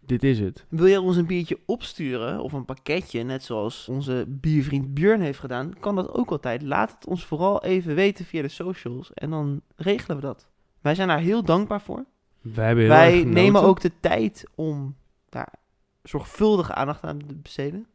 dit 0.00 0.22
is 0.22 0.38
het. 0.40 0.66
Wil 0.68 0.86
je 0.86 1.00
ons 1.00 1.16
een 1.16 1.26
biertje 1.26 1.58
opsturen 1.66 2.40
of 2.40 2.52
een 2.52 2.64
pakketje, 2.64 3.22
net 3.22 3.42
zoals 3.42 3.88
onze 3.88 4.24
biervriend 4.28 4.94
Björn 4.94 5.20
heeft 5.20 5.38
gedaan, 5.38 5.74
kan 5.80 5.94
dat 5.94 6.14
ook 6.14 6.30
altijd. 6.30 6.62
Laat 6.62 6.90
het 6.90 7.06
ons 7.06 7.24
vooral 7.24 7.62
even 7.62 7.94
weten 7.94 8.24
via 8.24 8.42
de 8.42 8.48
socials 8.48 9.12
en 9.14 9.30
dan 9.30 9.60
regelen 9.76 10.16
we 10.16 10.22
dat. 10.22 10.48
Wij 10.80 10.94
zijn 10.94 11.08
daar 11.08 11.18
heel 11.18 11.42
dankbaar 11.42 11.80
voor. 11.80 12.04
Wij 12.40 12.66
hebben 12.66 12.84
heel 12.84 12.94
erg 12.94 13.00
Wij 13.00 13.24
nemen 13.24 13.62
ook 13.62 13.80
de 13.80 13.92
tijd 14.00 14.44
om 14.54 14.96
daar 15.28 15.54
zorgvuldige 16.02 16.74
aandacht 16.74 17.02
aan 17.02 17.18
te 17.18 17.34
besteden. 17.34 17.86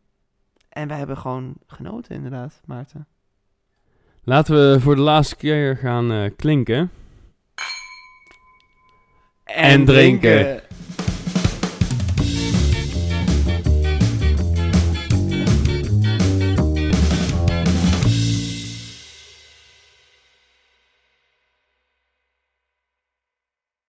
En 0.77 0.87
wij 0.87 0.97
hebben 0.97 1.17
gewoon 1.17 1.53
genoten, 1.67 2.15
inderdaad, 2.15 2.61
Maarten. 2.65 3.07
Laten 4.23 4.55
we 4.55 4.79
voor 4.79 4.95
de 4.95 5.01
laatste 5.01 5.35
keer 5.35 5.77
gaan 5.77 6.11
eh, 6.11 6.31
klinken. 6.35 6.91
En 9.43 9.85
drinken. 9.85 10.61